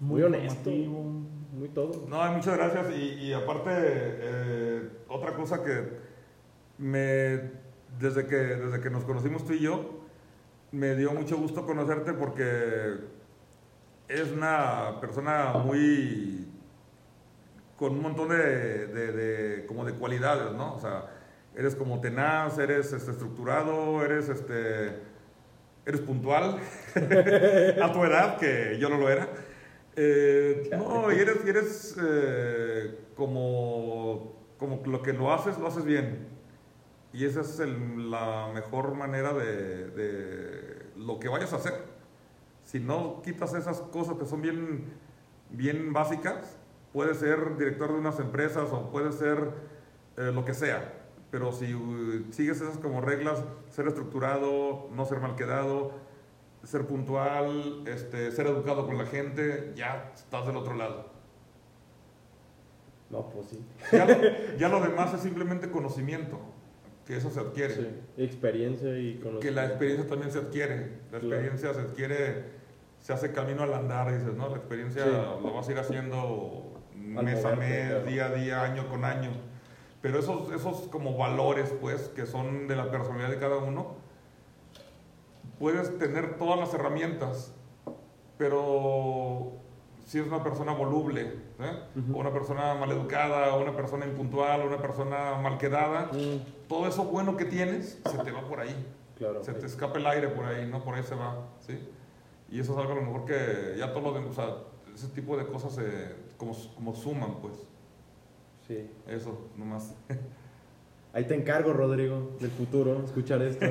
muy 0.00 0.22
honesto. 0.22 0.70
muy 0.70 1.68
todo. 1.68 2.06
No, 2.08 2.32
muchas 2.32 2.56
gracias. 2.56 2.86
Y, 2.96 3.26
y 3.26 3.32
aparte, 3.32 3.70
eh, 3.72 4.88
otra 5.08 5.32
cosa 5.34 5.62
que 5.62 6.02
me, 6.78 7.50
desde 8.00 8.26
que, 8.26 8.36
desde 8.36 8.80
que 8.80 8.90
nos 8.90 9.04
conocimos 9.04 9.44
tú 9.46 9.52
y 9.52 9.60
yo, 9.60 10.00
me 10.72 10.96
dio 10.96 11.12
mucho 11.12 11.36
gusto 11.36 11.64
conocerte 11.66 12.14
porque 12.14 12.94
eres 14.12 14.30
una 14.32 14.98
persona 15.00 15.54
muy 15.54 16.46
con 17.76 17.92
un 17.92 18.02
montón 18.02 18.28
de, 18.28 19.64
como 19.66 19.84
de 19.84 19.94
cualidades, 19.94 20.52
¿no? 20.52 20.74
O 20.74 20.80
sea, 20.80 21.06
eres 21.56 21.74
como 21.74 22.00
tenaz, 22.00 22.58
eres 22.58 22.92
este, 22.92 23.10
estructurado, 23.10 24.04
eres 24.04 24.28
este 24.28 25.10
eres 25.84 26.00
puntual 26.00 26.58
a 26.94 27.92
tu 27.92 28.04
edad, 28.04 28.36
que 28.38 28.78
yo 28.78 28.88
no 28.88 28.98
lo 28.98 29.08
era. 29.10 29.28
Eh, 29.96 30.70
no, 30.76 31.10
y 31.10 31.16
eres, 31.18 31.38
y 31.44 31.48
eres 31.48 31.96
eh, 32.00 32.98
como, 33.16 34.36
como 34.58 34.80
lo 34.86 35.02
que 35.02 35.12
lo 35.12 35.32
haces, 35.32 35.58
lo 35.58 35.66
haces 35.66 35.84
bien. 35.84 36.28
Y 37.12 37.24
esa 37.24 37.40
es 37.40 37.58
el- 37.58 38.10
la 38.10 38.48
mejor 38.54 38.94
manera 38.94 39.32
de 39.34 40.86
lo 40.96 41.18
que 41.18 41.28
vayas 41.28 41.52
a 41.52 41.56
hacer. 41.56 41.91
Si 42.64 42.80
no 42.80 43.20
quitas 43.22 43.54
esas 43.54 43.80
cosas 43.80 44.16
que 44.16 44.26
son 44.26 44.40
bien, 44.42 44.84
bien 45.50 45.92
básicas, 45.92 46.56
puedes 46.92 47.18
ser 47.18 47.56
director 47.56 47.92
de 47.92 47.98
unas 47.98 48.18
empresas 48.20 48.70
o 48.72 48.90
puedes 48.90 49.14
ser 49.16 49.50
eh, 50.16 50.30
lo 50.32 50.44
que 50.44 50.54
sea. 50.54 50.98
Pero 51.30 51.52
si 51.52 51.74
uh, 51.74 52.30
sigues 52.30 52.60
esas 52.60 52.78
como 52.78 53.00
reglas, 53.00 53.42
ser 53.70 53.88
estructurado, 53.88 54.88
no 54.94 55.04
ser 55.06 55.18
mal 55.20 55.34
quedado, 55.34 55.92
ser 56.62 56.86
puntual, 56.86 57.82
este, 57.86 58.30
ser 58.30 58.46
educado 58.46 58.86
con 58.86 58.98
la 58.98 59.06
gente, 59.06 59.72
ya 59.74 60.12
estás 60.14 60.46
del 60.46 60.56
otro 60.56 60.74
lado. 60.74 61.10
No, 63.10 63.28
pues 63.30 63.46
sí. 63.48 63.64
Ya, 63.92 64.06
lo- 64.06 64.56
ya 64.58 64.68
lo 64.68 64.80
demás 64.88 65.12
es 65.14 65.20
simplemente 65.20 65.70
conocimiento, 65.70 66.38
que 67.12 67.18
eso 67.18 67.30
se 67.30 67.40
adquiere. 67.40 67.74
Sí, 67.74 67.86
Experiencia 68.16 68.98
y 68.98 69.16
Que 69.16 69.20
conocimiento. 69.20 69.60
la 69.60 69.66
experiencia 69.66 70.08
también 70.08 70.32
se 70.32 70.38
adquiere. 70.38 70.76
La 71.12 71.18
Claro. 71.20 71.26
experiencia 71.28 71.74
se 71.74 71.80
adquiere, 71.80 72.44
se 73.00 73.12
hace 73.12 73.32
camino 73.32 73.64
al 73.64 73.74
andar, 73.74 74.10
dices, 74.16 74.34
¿no? 74.34 74.48
La 74.48 74.56
experiencia 74.56 75.04
Sí. 75.04 75.10
lo 75.10 75.52
vas 75.52 75.68
a 75.68 75.72
ir 75.72 75.78
haciendo 75.78 76.80
Al 77.16 77.24
mes 77.24 77.44
a 77.44 77.50
moverte, 77.54 77.66
mes, 77.68 77.88
claro. 77.90 78.04
día 78.06 78.26
a 78.26 78.30
día, 78.32 78.62
año 78.62 78.88
con 78.88 79.04
año. 79.04 79.30
Pero 80.00 80.18
esos, 80.20 80.50
esos 80.52 80.88
como 80.88 81.18
valores, 81.18 81.74
pues, 81.82 82.08
que 82.08 82.24
son 82.24 82.66
de 82.66 82.76
la 82.76 82.90
personalidad 82.90 83.28
de 83.28 83.38
cada 83.38 83.58
uno, 83.58 83.96
puedes 85.58 85.98
tener 85.98 86.38
todas 86.38 86.58
las 86.58 86.72
herramientas, 86.72 87.54
pero 88.38 89.52
si 90.06 90.18
es 90.18 90.26
una 90.26 90.42
persona 90.42 90.72
voluble, 90.72 91.20
¿eh? 91.60 91.78
Ujú. 91.96 92.16
o 92.16 92.20
una 92.20 92.32
persona 92.32 92.74
maleducada, 92.74 93.54
o 93.54 93.62
una 93.62 93.76
persona 93.76 94.06
impuntual, 94.06 94.62
o 94.62 94.66
una 94.66 94.78
persona 94.78 95.34
mal 95.42 95.58
quedada, 95.58 96.10
Mm, 96.12 96.61
todo 96.72 96.86
eso 96.86 97.04
bueno 97.04 97.36
que 97.36 97.44
tienes 97.44 98.00
se 98.10 98.18
te 98.18 98.30
va 98.30 98.48
por 98.48 98.60
ahí. 98.60 98.74
claro. 99.18 99.44
Se 99.44 99.52
te 99.52 99.66
escapa 99.66 99.98
el 99.98 100.06
aire 100.06 100.28
por 100.28 100.46
ahí, 100.46 100.66
¿no? 100.66 100.82
Por 100.82 100.94
ahí 100.94 101.02
se 101.02 101.14
va, 101.14 101.48
¿sí? 101.60 101.78
Y 102.50 102.60
eso 102.60 102.72
es 102.72 102.78
algo 102.78 102.92
a 102.92 102.94
lo 102.96 103.02
mejor 103.02 103.26
que 103.26 103.74
ya 103.78 103.92
todo 103.92 104.04
lo 104.04 104.14
demás, 104.14 104.30
o 104.30 104.34
sea, 104.34 104.54
ese 104.94 105.08
tipo 105.08 105.36
de 105.36 105.44
cosas 105.46 105.74
se, 105.74 105.82
como, 106.38 106.56
como 106.74 106.94
suman, 106.94 107.40
pues. 107.42 107.54
Sí. 108.66 108.90
Eso, 109.06 109.48
nomás. 109.56 109.94
Ahí 111.12 111.24
te 111.24 111.34
encargo, 111.34 111.74
Rodrigo, 111.74 112.30
del 112.40 112.50
futuro, 112.50 113.02
escuchar 113.04 113.42
esto. 113.42 113.66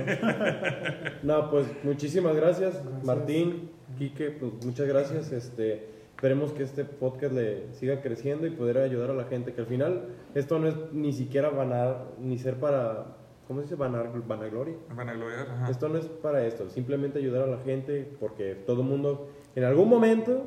no, 1.24 1.50
pues 1.50 1.66
muchísimas 1.84 2.36
gracias, 2.36 2.76
Gracias. 2.84 3.04
Martín, 3.04 3.72
Quique, 3.98 4.30
pues 4.30 4.64
muchas 4.64 4.88
gracias. 4.88 5.32
Este, 5.32 5.90
esperemos 6.22 6.52
que 6.52 6.62
este 6.62 6.86
podcast 6.86 7.34
le 7.34 7.74
siga 7.74 8.00
creciendo 8.00 8.46
y 8.46 8.52
poder 8.52 8.78
ayudar 8.78 9.10
a 9.10 9.16
la 9.16 9.24
gente, 9.24 9.54
que 9.54 9.62
al 9.62 9.66
final 9.66 10.04
esto 10.36 10.60
no 10.60 10.68
es 10.68 10.76
ni 10.94 11.14
siquiera 11.14 11.50
vanar, 11.50 12.10
ni 12.20 12.38
ser 12.38 12.58
para, 12.60 13.16
¿cómo 13.48 13.62
se 13.62 13.64
dice? 13.64 13.76
Vanar, 13.76 14.12
vanagloria. 14.28 14.76
Vanagloriar, 14.96 15.48
ajá. 15.50 15.72
Esto 15.72 15.90
no 15.90 15.98
es 15.98 16.06
para 16.06 16.46
esto, 16.46 16.70
simplemente 16.70 17.18
ayudar 17.18 17.42
a 17.42 17.48
la 17.48 17.58
gente 17.64 18.08
porque 18.20 18.54
todo 18.54 18.84
el 18.84 18.88
mundo 18.88 19.30
en 19.56 19.64
algún 19.64 19.90
momento 19.90 20.44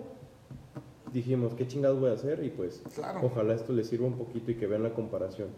dijimos, 1.12 1.54
¿qué 1.56 1.66
chingados 1.66 1.98
voy 1.98 2.10
a 2.10 2.14
hacer? 2.14 2.44
Y 2.44 2.50
pues 2.50 2.80
Claro. 2.94 3.18
ojalá 3.24 3.54
esto 3.54 3.72
les 3.72 3.88
sirva 3.88 4.06
un 4.06 4.16
poquito 4.16 4.52
y 4.52 4.54
que 4.54 4.68
vean 4.68 4.84
la 4.84 4.90
comparación. 4.94 5.48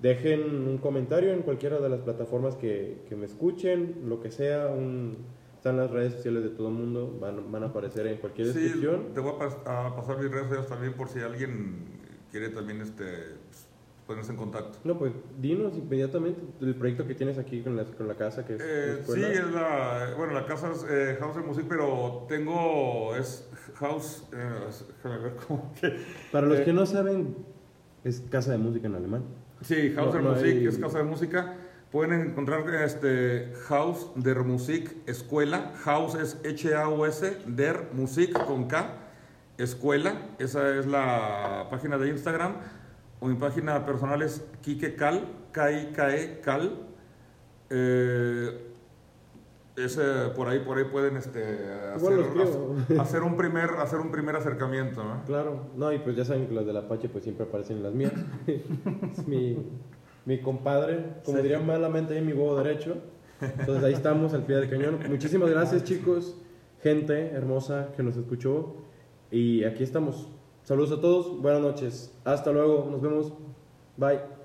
Dejen 0.00 0.66
un 0.66 0.78
comentario 0.78 1.30
en 1.34 1.42
cualquiera 1.42 1.78
de 1.78 1.90
las 1.90 2.00
plataformas 2.00 2.56
que, 2.56 3.02
que 3.06 3.16
me 3.16 3.26
escuchen, 3.26 3.96
lo 4.06 4.18
que 4.22 4.30
sea, 4.30 4.68
un, 4.68 5.18
están 5.58 5.76
las 5.76 5.90
redes 5.90 6.14
sociales 6.14 6.44
de 6.44 6.50
todo 6.50 6.68
el 6.68 6.74
mundo, 6.74 7.18
van, 7.20 7.50
van 7.50 7.64
a 7.64 7.66
aparecer 7.66 8.06
en 8.06 8.18
cualquier 8.18 8.52
Sí, 8.52 8.60
descripción. 8.60 9.12
te 9.12 9.20
voy 9.20 9.32
a, 9.32 9.38
pas- 9.44 9.66
a 9.66 9.96
pasar 9.96 10.18
mis 10.18 10.30
redes 10.30 10.44
sociales 10.44 10.68
también 10.68 10.92
por 10.94 11.08
si 11.08 11.18
alguien 11.18 11.84
quiere 12.30 12.48
también 12.50 12.80
este, 12.80 13.04
pues, 13.48 13.66
ponerse 14.06 14.30
en 14.30 14.36
contacto. 14.38 14.78
No, 14.84 14.96
pues 14.96 15.12
dinos 15.40 15.76
inmediatamente 15.76 16.40
el 16.60 16.76
proyecto 16.76 17.08
que 17.08 17.14
tienes 17.16 17.38
aquí 17.38 17.60
con 17.62 17.76
la, 17.76 17.84
con 17.86 18.06
la 18.06 18.14
casa, 18.14 18.46
que 18.46 18.54
es 18.54 18.60
Eh, 18.64 19.02
sí, 19.04 19.20
es 19.24 19.50
la, 19.52 20.14
bueno, 20.16 20.32
la 20.32 20.46
casa 20.46 20.70
es 20.70 20.86
eh, 20.88 21.16
House 21.18 21.36
of 21.36 21.44
Music, 21.44 21.66
pero 21.68 22.24
tengo, 22.28 23.16
es 23.16 23.50
House, 23.74 24.28
eh, 24.32 24.60
déjame 25.02 25.18
ver 25.24 25.32
cómo 25.46 25.72
que... 25.80 25.92
Para 26.30 26.46
los 26.46 26.60
eh, 26.60 26.64
que 26.66 26.72
no 26.72 26.86
saben, 26.86 27.34
es 28.04 28.20
casa 28.30 28.52
de 28.52 28.58
música 28.58 28.86
en 28.86 28.94
alemán. 28.94 29.24
Sí, 29.62 29.92
House 29.96 30.14
No, 30.14 30.20
no 30.22 30.30
Musik 30.30 30.44
hay- 30.46 30.66
es 30.68 30.78
casa 30.78 30.98
de 30.98 31.04
música. 31.04 31.56
Pueden 31.90 32.20
encontrar 32.20 32.68
este 32.74 33.50
House 33.68 34.10
der 34.14 34.44
Musik 34.44 34.94
Escuela. 35.06 35.72
House 35.84 36.16
es 36.16 36.38
H-A-U-S, 36.44 37.38
der 37.46 37.88
Musik 37.94 38.38
con 38.44 38.68
K, 38.68 38.94
Escuela. 39.56 40.12
Esa 40.38 40.76
es 40.76 40.86
la 40.86 41.66
página 41.70 41.96
de 41.96 42.08
Instagram. 42.08 42.56
O 43.20 43.26
mi 43.26 43.36
página 43.36 43.86
personal 43.86 44.20
es 44.20 44.44
Kike 44.60 44.96
Cal, 44.96 45.28
K-I-K-E 45.52 46.40
Cal. 46.42 46.78
Eh, 47.70 48.68
ese, 49.76 50.02
por 50.36 50.48
ahí, 50.48 50.58
por 50.58 50.76
ahí 50.76 50.84
pueden 50.84 51.16
este, 51.16 51.40
hacer, 51.94 53.22
un 53.22 53.36
primer, 53.36 53.70
hacer 53.78 54.00
un 54.00 54.10
primer 54.10 54.36
acercamiento. 54.36 55.02
¿no? 55.02 55.24
Claro, 55.24 55.68
no, 55.74 55.90
y 55.90 55.98
pues 56.00 56.16
ya 56.16 56.26
saben 56.26 56.48
que 56.48 56.54
las 56.54 56.66
del 56.66 56.76
Apache 56.76 57.08
pues 57.08 57.24
siempre 57.24 57.46
aparecen 57.46 57.78
en 57.78 57.82
las 57.82 57.94
mías. 57.94 58.12
es 58.46 59.26
mi, 59.26 59.56
mi 60.28 60.38
compadre, 60.40 61.14
como 61.24 61.38
Sí. 61.38 61.42
dirían 61.42 61.66
malamente 61.66 62.14
ahí 62.14 62.20
mi 62.20 62.34
huevo 62.34 62.54
derecho. 62.62 62.98
Entonces 63.40 63.82
ahí 63.82 63.94
estamos 63.94 64.34
al 64.34 64.42
pie 64.44 64.56
del 64.56 64.68
cañón. 64.68 64.98
Muchísimas 65.08 65.48
gracias 65.48 65.84
chicos, 65.84 66.36
gente 66.82 67.30
hermosa 67.30 67.88
que 67.96 68.02
nos 68.02 68.14
escuchó. 68.18 68.76
Y 69.30 69.64
aquí 69.64 69.82
estamos. 69.82 70.28
Saludos 70.64 70.92
a 70.92 71.00
todos, 71.00 71.40
buenas 71.40 71.62
noches. 71.62 72.12
Hasta 72.24 72.52
luego, 72.52 72.88
nos 72.90 73.00
vemos. 73.00 73.32
Bye. 73.96 74.37